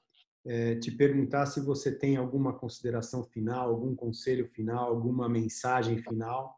é, 0.46 0.76
te 0.76 0.92
perguntar 0.92 1.48
se 1.48 1.60
você 1.60 1.92
tem 1.92 2.16
alguma 2.16 2.58
consideração 2.58 3.24
final, 3.24 3.70
algum 3.70 3.96
conselho 3.96 4.48
final, 4.48 4.90
alguma 4.90 5.28
mensagem 5.28 5.98
final. 5.98 6.56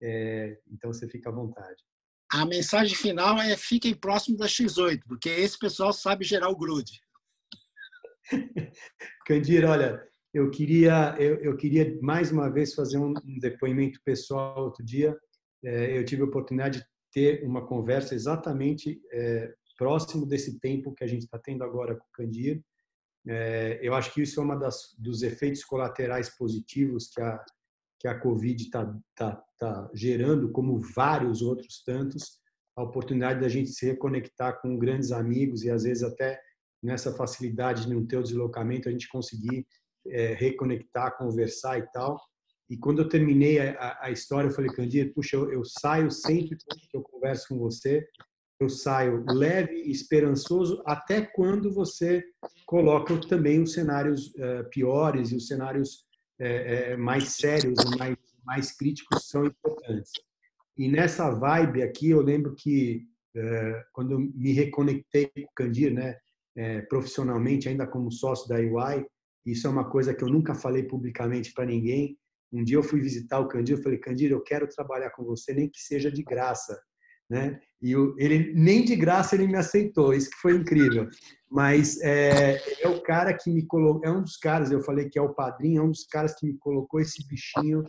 É, 0.00 0.58
então 0.70 0.92
você 0.92 1.06
fica 1.06 1.28
à 1.28 1.32
vontade. 1.32 1.84
A 2.32 2.44
mensagem 2.44 2.94
final 2.94 3.40
é 3.40 3.56
fiquem 3.56 3.94
próximos 3.94 4.38
da 4.38 4.46
X8, 4.46 5.00
porque 5.06 5.30
esse 5.30 5.58
pessoal 5.58 5.92
sabe 5.92 6.24
gerar 6.24 6.50
o 6.50 6.56
grude. 6.56 7.00
Candir, 9.26 9.64
olha, 9.64 10.06
eu 10.34 10.50
queria, 10.50 11.16
eu, 11.18 11.36
eu, 11.36 11.56
queria 11.56 11.98
mais 12.02 12.30
uma 12.30 12.50
vez 12.50 12.74
fazer 12.74 12.98
um, 12.98 13.14
depoimento 13.40 13.98
pessoal 14.04 14.64
outro 14.64 14.84
dia. 14.84 15.16
É, 15.64 15.98
eu 15.98 16.04
tive 16.04 16.22
a 16.22 16.26
oportunidade 16.26 16.80
de 16.80 16.86
ter 17.12 17.44
uma 17.44 17.66
conversa 17.66 18.14
exatamente 18.14 19.00
é, 19.10 19.54
próximo 19.78 20.26
desse 20.26 20.60
tempo 20.60 20.94
que 20.94 21.04
a 21.04 21.06
gente 21.06 21.22
está 21.22 21.38
tendo 21.38 21.64
agora 21.64 21.96
com 21.96 22.04
o 22.04 22.12
Candir. 22.12 22.62
É, 23.26 23.78
eu 23.82 23.94
acho 23.94 24.12
que 24.12 24.22
isso 24.22 24.38
é 24.38 24.42
uma 24.42 24.56
das 24.56 24.94
dos 24.98 25.22
efeitos 25.22 25.64
colaterais 25.64 26.36
positivos 26.36 27.08
que 27.08 27.20
a 27.22 27.42
que 27.98 28.06
a 28.06 28.18
Covid 28.18 28.62
está 28.62 28.94
tá, 29.14 29.42
tá 29.58 29.90
gerando, 29.92 30.50
como 30.50 30.78
vários 30.78 31.42
outros 31.42 31.82
tantos, 31.82 32.38
a 32.76 32.82
oportunidade 32.82 33.40
da 33.40 33.48
gente 33.48 33.70
se 33.70 33.86
reconectar 33.86 34.60
com 34.60 34.78
grandes 34.78 35.10
amigos 35.10 35.64
e 35.64 35.70
às 35.70 35.82
vezes 35.82 36.04
até 36.04 36.40
nessa 36.82 37.12
facilidade 37.12 37.82
de 37.82 37.92
não 37.92 38.06
ter 38.06 38.18
o 38.18 38.22
deslocamento 38.22 38.88
a 38.88 38.92
gente 38.92 39.08
conseguir 39.08 39.66
é, 40.06 40.34
reconectar, 40.34 41.16
conversar 41.18 41.78
e 41.78 41.86
tal. 41.90 42.20
E 42.70 42.76
quando 42.76 43.00
eu 43.00 43.08
terminei 43.08 43.58
a, 43.58 43.98
a 44.02 44.10
história, 44.10 44.48
eu 44.48 44.54
falei, 44.54 44.70
Candido, 44.70 45.12
puxa, 45.14 45.36
eu, 45.36 45.50
eu, 45.50 45.64
saio 45.64 46.10
sempre 46.10 46.56
que 46.56 46.96
eu 46.96 47.02
converso 47.02 47.48
com 47.48 47.58
você, 47.58 48.06
eu 48.60 48.68
saio 48.68 49.24
leve 49.28 49.74
e 49.74 49.90
esperançoso 49.90 50.82
até 50.86 51.22
quando 51.22 51.72
você 51.72 52.22
coloca 52.66 53.18
também 53.26 53.62
os 53.62 53.72
cenários 53.72 54.28
uh, 54.34 54.68
piores 54.70 55.30
e 55.30 55.36
os 55.36 55.46
cenários 55.46 56.07
uh, 56.40 56.94
uh, 56.94 56.98
mais 56.98 57.34
sérios 57.34 57.78
mais, 57.98 58.16
mais 58.44 58.72
críticos 58.72 59.28
são 59.28 59.44
importantes. 59.44 60.12
E 60.76 60.88
nessa 60.88 61.30
vibe 61.30 61.82
aqui, 61.82 62.10
eu 62.10 62.20
lembro 62.20 62.54
que 62.54 63.06
quando 63.92 64.12
eu 64.12 64.18
me 64.18 64.52
reconectei 64.52 65.28
com 65.28 65.42
o 65.42 65.54
Candir, 65.54 65.92
né, 65.92 66.16
profissionalmente, 66.88 67.68
ainda 67.68 67.86
como 67.86 68.10
sócio 68.10 68.48
da 68.48 68.56
UI, 68.56 69.06
isso 69.46 69.66
é 69.66 69.70
uma 69.70 69.88
coisa 69.88 70.12
que 70.12 70.24
eu 70.24 70.28
nunca 70.28 70.56
falei 70.56 70.82
publicamente 70.82 71.52
para 71.52 71.66
ninguém. 71.66 72.18
Um 72.52 72.64
dia 72.64 72.76
eu 72.76 72.82
fui 72.82 73.00
visitar 73.00 73.38
o 73.38 73.46
Candir, 73.46 73.76
eu 73.76 73.82
falei, 73.82 73.98
Candir, 73.98 74.30
eu 74.30 74.40
quero 74.40 74.66
trabalhar 74.68 75.10
com 75.10 75.24
você, 75.24 75.52
nem 75.54 75.68
que 75.68 75.80
seja 75.80 76.10
de 76.10 76.22
graça. 76.22 76.80
Né? 77.28 77.60
E 77.80 77.92
ele 78.16 78.52
nem 78.54 78.84
de 78.84 78.96
graça 78.96 79.34
ele 79.34 79.46
me 79.46 79.56
aceitou, 79.56 80.14
isso 80.14 80.30
que 80.30 80.40
foi 80.40 80.54
incrível. 80.54 81.08
Mas 81.50 82.00
é, 82.00 82.60
é 82.82 82.88
o 82.88 83.00
cara 83.02 83.32
que 83.32 83.50
me 83.50 83.64
colocou, 83.64 84.04
é 84.04 84.10
um 84.10 84.22
dos 84.22 84.36
caras, 84.36 84.70
eu 84.70 84.82
falei 84.82 85.08
que 85.08 85.18
é 85.18 85.22
o 85.22 85.34
padrinho, 85.34 85.80
é 85.80 85.84
um 85.84 85.90
dos 85.90 86.04
caras 86.04 86.34
que 86.34 86.46
me 86.46 86.56
colocou 86.58 87.00
esse 87.00 87.26
bichinho 87.26 87.84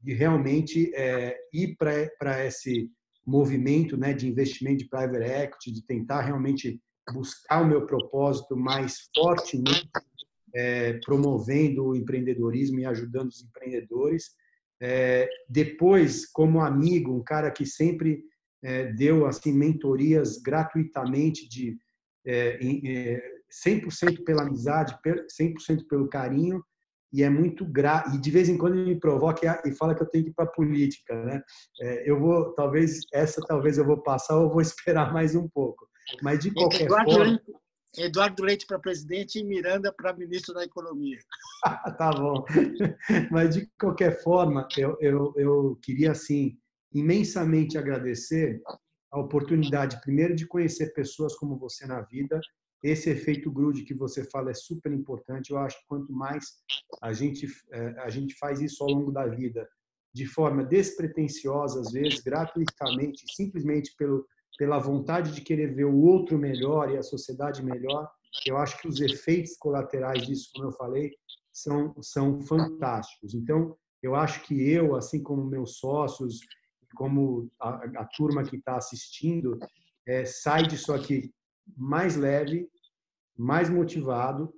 de 0.00 0.14
realmente 0.14 0.92
é, 0.94 1.36
ir 1.52 1.76
para 1.76 2.44
esse 2.44 2.90
movimento 3.26 3.96
né, 3.96 4.12
de 4.12 4.28
investimento 4.28 4.78
de 4.78 4.88
private 4.88 5.24
equity, 5.24 5.72
de 5.72 5.82
tentar 5.84 6.22
realmente 6.22 6.80
buscar 7.12 7.62
o 7.62 7.66
meu 7.66 7.86
propósito 7.86 8.56
mais 8.56 9.08
fortemente 9.14 9.88
é, 10.54 10.94
promovendo 11.04 11.86
o 11.86 11.96
empreendedorismo 11.96 12.80
e 12.80 12.86
ajudando 12.86 13.28
os 13.28 13.42
empreendedores. 13.42 14.30
É, 14.80 15.28
depois, 15.48 16.26
como 16.26 16.60
amigo, 16.60 17.14
um 17.14 17.22
cara 17.22 17.50
que 17.50 17.66
sempre 17.66 18.22
é, 18.66 18.92
deu 18.92 19.26
assim 19.26 19.52
mentorias 19.52 20.38
gratuitamente 20.38 21.48
de 21.48 21.78
é, 22.26 22.58
100% 23.64 24.18
é, 24.20 24.24
pela 24.24 24.42
amizade, 24.42 24.98
100% 25.04 25.86
pelo 25.88 26.08
carinho 26.08 26.60
e 27.12 27.22
é 27.22 27.30
muito 27.30 27.64
gra 27.64 28.04
e 28.12 28.20
de 28.20 28.30
vez 28.30 28.48
em 28.48 28.58
quando 28.58 28.74
ele 28.74 28.94
me 28.94 29.00
provoca 29.00 29.62
e 29.64 29.72
fala 29.72 29.94
que 29.94 30.02
eu 30.02 30.10
tenho 30.10 30.24
que 30.24 30.30
ir 30.30 30.34
para 30.34 30.46
política, 30.46 31.14
né? 31.24 31.40
É, 31.80 32.10
eu 32.10 32.18
vou 32.18 32.52
talvez 32.54 33.02
essa 33.14 33.40
talvez 33.46 33.78
eu 33.78 33.86
vou 33.86 34.02
passar 34.02 34.36
ou 34.36 34.50
vou 34.50 34.60
esperar 34.60 35.12
mais 35.12 35.36
um 35.36 35.48
pouco, 35.48 35.86
mas 36.20 36.40
de 36.40 36.52
qualquer 36.52 36.86
Eduardo, 36.86 37.12
forma 37.12 37.40
Eduardo 37.96 38.42
Leite 38.42 38.66
para 38.66 38.80
presidente 38.80 39.38
e 39.38 39.44
Miranda 39.44 39.92
para 39.92 40.12
ministro 40.12 40.52
da 40.52 40.64
Economia. 40.64 41.18
tá 41.96 42.10
bom. 42.10 42.44
Mas, 43.30 43.54
de 43.54 43.70
qualquer 43.80 44.22
forma, 44.22 44.68
eu, 44.76 44.98
eu, 45.00 45.32
eu 45.36 45.78
queria, 45.82 46.12
assim, 46.12 46.58
imensamente 46.98 47.78
agradecer 47.78 48.60
a 49.10 49.20
oportunidade, 49.20 50.00
primeiro, 50.00 50.34
de 50.34 50.46
conhecer 50.46 50.92
pessoas 50.92 51.34
como 51.36 51.58
você 51.58 51.86
na 51.86 52.02
vida. 52.02 52.40
Esse 52.82 53.10
efeito 53.10 53.50
grude 53.50 53.84
que 53.84 53.94
você 53.94 54.24
fala 54.24 54.50
é 54.50 54.54
super 54.54 54.92
importante. 54.92 55.50
Eu 55.50 55.58
acho 55.58 55.78
que 55.80 55.86
quanto 55.86 56.12
mais 56.12 56.44
a 57.02 57.12
gente, 57.12 57.46
é, 57.72 57.88
a 58.00 58.10
gente 58.10 58.34
faz 58.38 58.60
isso 58.60 58.82
ao 58.82 58.90
longo 58.90 59.10
da 59.10 59.26
vida, 59.26 59.68
de 60.14 60.26
forma 60.26 60.64
despretensiosa, 60.64 61.80
às 61.80 61.92
vezes, 61.92 62.20
gratuitamente, 62.20 63.24
simplesmente 63.34 63.94
pelo 63.96 64.26
pela 64.56 64.78
vontade 64.78 65.32
de 65.32 65.40
querer 65.40 65.74
ver 65.74 65.84
o 65.84 66.02
outro 66.02 66.38
melhor 66.38 66.90
e 66.90 66.96
a 66.96 67.02
sociedade 67.02 67.62
melhor, 67.62 68.08
eu 68.46 68.56
acho 68.56 68.78
que 68.80 68.88
os 68.88 69.00
efeitos 69.00 69.56
colaterais 69.56 70.26
disso, 70.26 70.50
como 70.54 70.68
eu 70.68 70.72
falei, 70.72 71.12
são, 71.52 71.94
são 72.02 72.40
fantásticos. 72.40 73.34
Então, 73.34 73.76
eu 74.02 74.14
acho 74.14 74.42
que 74.44 74.68
eu, 74.70 74.94
assim 74.94 75.22
como 75.22 75.44
meus 75.44 75.78
sócios, 75.78 76.40
como 76.96 77.48
a, 77.60 77.68
a 78.00 78.04
turma 78.04 78.42
que 78.42 78.56
está 78.56 78.76
assistindo, 78.76 79.58
é, 80.06 80.24
sai 80.24 80.66
disso 80.66 80.92
aqui 80.92 81.32
mais 81.76 82.16
leve, 82.16 82.68
mais 83.36 83.68
motivado, 83.68 84.52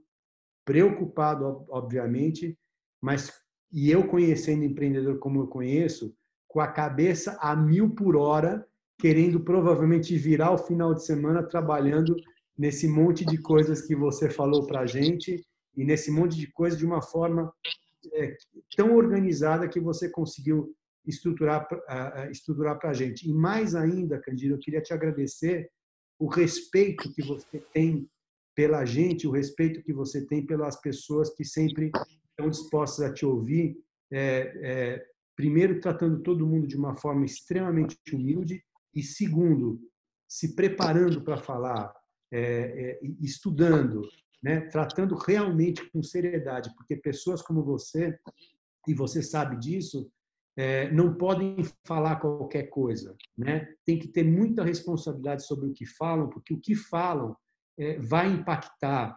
preocupado, 0.64 1.66
obviamente, 1.68 2.56
mas 3.00 3.32
e 3.72 3.90
eu 3.90 4.06
conhecendo 4.06 4.64
empreendedor 4.64 5.18
como 5.18 5.40
eu 5.40 5.46
conheço, 5.46 6.14
com 6.46 6.60
a 6.60 6.68
cabeça 6.68 7.36
a 7.40 7.54
mil 7.54 7.94
por 7.94 8.16
hora 8.16 8.66
querendo 8.98 9.40
provavelmente 9.40 10.16
virar 10.16 10.52
o 10.52 10.58
final 10.58 10.92
de 10.94 11.04
semana 11.04 11.42
trabalhando 11.42 12.16
nesse 12.56 12.88
monte 12.88 13.24
de 13.24 13.38
coisas 13.38 13.82
que 13.82 13.94
você 13.94 14.28
falou 14.28 14.66
para 14.66 14.86
gente 14.86 15.44
e 15.76 15.84
nesse 15.84 16.10
monte 16.10 16.36
de 16.36 16.50
coisas 16.50 16.78
de 16.78 16.84
uma 16.84 17.00
forma 17.00 17.52
é, 18.14 18.36
tão 18.76 18.96
organizada 18.96 19.68
que 19.68 19.78
você 19.78 20.10
conseguiu 20.10 20.74
estruturar 21.08 21.66
estruturar 22.30 22.78
para 22.78 22.90
a 22.90 22.94
gente. 22.94 23.28
E 23.28 23.32
mais 23.32 23.74
ainda, 23.74 24.20
Candido, 24.20 24.54
eu 24.54 24.58
queria 24.58 24.80
te 24.80 24.92
agradecer 24.92 25.70
o 26.18 26.26
respeito 26.26 27.12
que 27.12 27.22
você 27.22 27.60
tem 27.72 28.08
pela 28.54 28.84
gente, 28.84 29.26
o 29.26 29.30
respeito 29.30 29.82
que 29.82 29.92
você 29.92 30.26
tem 30.26 30.44
pelas 30.44 30.80
pessoas 30.80 31.32
que 31.34 31.44
sempre 31.44 31.92
estão 32.30 32.50
dispostas 32.50 33.04
a 33.04 33.12
te 33.12 33.24
ouvir. 33.24 33.78
É, 34.10 34.52
é, 34.62 35.06
primeiro, 35.36 35.80
tratando 35.80 36.22
todo 36.22 36.46
mundo 36.46 36.66
de 36.66 36.76
uma 36.76 36.96
forma 36.96 37.24
extremamente 37.24 37.96
humilde 38.12 38.60
e 38.92 39.02
segundo, 39.02 39.80
se 40.28 40.56
preparando 40.56 41.22
para 41.22 41.36
falar, 41.36 41.94
é, 42.32 42.40
é, 42.40 43.00
estudando, 43.20 44.02
né, 44.42 44.62
tratando 44.62 45.14
realmente 45.14 45.88
com 45.90 46.02
seriedade, 46.02 46.74
porque 46.76 46.96
pessoas 46.96 47.40
como 47.40 47.62
você, 47.62 48.18
e 48.88 48.94
você 48.94 49.22
sabe 49.22 49.56
disso, 49.56 50.10
é, 50.58 50.90
não 50.90 51.14
podem 51.14 51.56
falar 51.86 52.16
qualquer 52.16 52.64
coisa, 52.64 53.16
né? 53.36 53.72
Tem 53.86 53.96
que 53.96 54.08
ter 54.08 54.24
muita 54.24 54.64
responsabilidade 54.64 55.46
sobre 55.46 55.68
o 55.68 55.72
que 55.72 55.86
falam, 55.86 56.28
porque 56.28 56.52
o 56.52 56.60
que 56.60 56.74
falam 56.74 57.36
é, 57.78 57.96
vai 58.00 58.28
impactar 58.28 59.16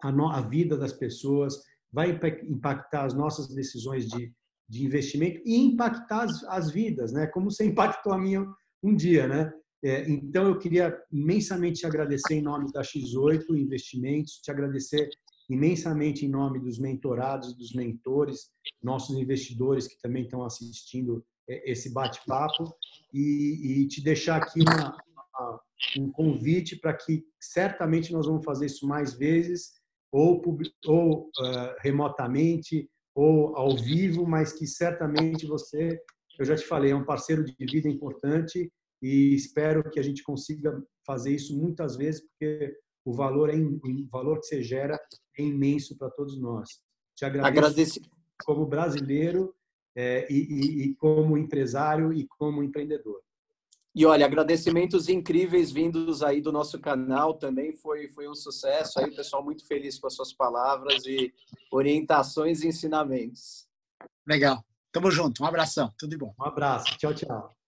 a, 0.00 0.10
no, 0.10 0.30
a, 0.30 0.40
vida 0.40 0.74
das 0.74 0.94
pessoas, 0.94 1.62
vai 1.92 2.18
impactar 2.48 3.04
as 3.04 3.12
nossas 3.12 3.54
decisões 3.54 4.08
de, 4.08 4.32
de 4.66 4.82
investimento 4.82 5.42
e 5.44 5.56
impactar 5.56 6.22
as, 6.22 6.42
as 6.44 6.70
vidas, 6.70 7.12
né? 7.12 7.26
Como 7.26 7.50
você 7.50 7.66
impactou 7.68 8.14
a 8.14 8.18
minha 8.18 8.42
um 8.82 8.96
dia, 8.96 9.28
né? 9.28 9.52
É, 9.84 10.08
então, 10.08 10.46
eu 10.46 10.58
queria 10.58 10.96
imensamente 11.12 11.80
te 11.80 11.86
agradecer 11.86 12.36
em 12.36 12.42
nome 12.42 12.72
da 12.72 12.80
X8 12.80 13.44
Investimentos, 13.50 14.40
te 14.42 14.50
agradecer 14.50 15.10
imensamente 15.48 16.24
em 16.24 16.28
nome 16.28 16.58
dos 16.58 16.78
mentorados, 16.78 17.54
dos 17.54 17.72
mentores, 17.72 18.50
nossos 18.82 19.16
investidores 19.16 19.86
que 19.86 20.00
também 20.00 20.24
estão 20.24 20.44
assistindo 20.44 21.24
é, 21.48 21.70
esse 21.70 21.92
bate-papo. 21.92 22.74
E, 23.12 23.82
e, 23.82 23.88
te 23.88 24.02
deixar 24.02 24.42
aqui 24.42 24.60
uma, 24.62 24.96
uma, 25.12 25.60
um 25.98 26.10
convite 26.10 26.76
para 26.76 26.94
que 26.94 27.24
certamente 27.40 28.12
nós 28.12 28.26
vamos 28.26 28.44
fazer 28.44 28.66
isso 28.66 28.86
mais 28.86 29.14
vezes, 29.14 29.72
ou, 30.10 30.42
ou 30.86 31.24
uh, 31.26 31.74
remotamente, 31.80 32.88
ou 33.14 33.54
ao 33.56 33.76
vivo, 33.76 34.26
mas 34.26 34.52
que 34.52 34.66
certamente 34.66 35.46
você 35.46 35.98
eu 36.38 36.44
já 36.44 36.56
te 36.56 36.64
falei, 36.64 36.92
é 36.92 36.96
um 36.96 37.04
parceiro 37.04 37.44
de 37.44 37.54
vida 37.60 37.88
importante 37.88 38.70
e 39.02 39.34
espero 39.34 39.88
que 39.90 39.98
a 39.98 40.02
gente 40.02 40.22
consiga 40.22 40.80
fazer 41.06 41.34
isso 41.34 41.56
muitas 41.56 41.96
vezes, 41.96 42.22
porque 42.26 42.74
o 43.04 43.12
valor, 43.12 43.50
é, 43.50 43.56
o 43.56 44.08
valor 44.10 44.40
que 44.40 44.46
você 44.46 44.62
gera 44.62 44.98
é 45.38 45.42
imenso 45.42 45.96
para 45.96 46.10
todos 46.10 46.38
nós. 46.38 46.80
Te 47.14 47.24
agradeço 47.24 47.48
Agradece. 47.48 48.02
como 48.44 48.66
brasileiro 48.66 49.54
é, 49.94 50.26
e, 50.30 50.36
e, 50.36 50.82
e 50.84 50.94
como 50.96 51.36
empresário 51.36 52.12
e 52.12 52.26
como 52.26 52.62
empreendedor. 52.62 53.20
E 53.94 54.06
olha, 54.06 54.24
agradecimentos 54.24 55.08
incríveis 55.10 55.70
vindos 55.70 56.22
aí 56.22 56.40
do 56.40 56.50
nosso 56.50 56.80
canal 56.80 57.34
também 57.34 57.74
foi 57.74 58.08
foi 58.08 58.26
um 58.26 58.34
sucesso 58.34 58.98
aí, 58.98 59.10
o 59.10 59.14
pessoal 59.14 59.44
muito 59.44 59.66
feliz 59.66 59.98
com 59.98 60.06
as 60.06 60.14
suas 60.14 60.32
palavras 60.32 61.04
e 61.04 61.32
orientações 61.70 62.62
e 62.62 62.68
ensinamentos. 62.68 63.68
Legal. 64.26 64.64
Tamo 64.90 65.10
junto. 65.10 65.42
Um 65.42 65.46
abração. 65.46 65.92
Tudo 65.98 66.10
de 66.10 66.16
bom. 66.16 66.34
Um 66.38 66.44
abraço. 66.44 66.96
Tchau. 66.96 67.14
Tchau. 67.14 67.61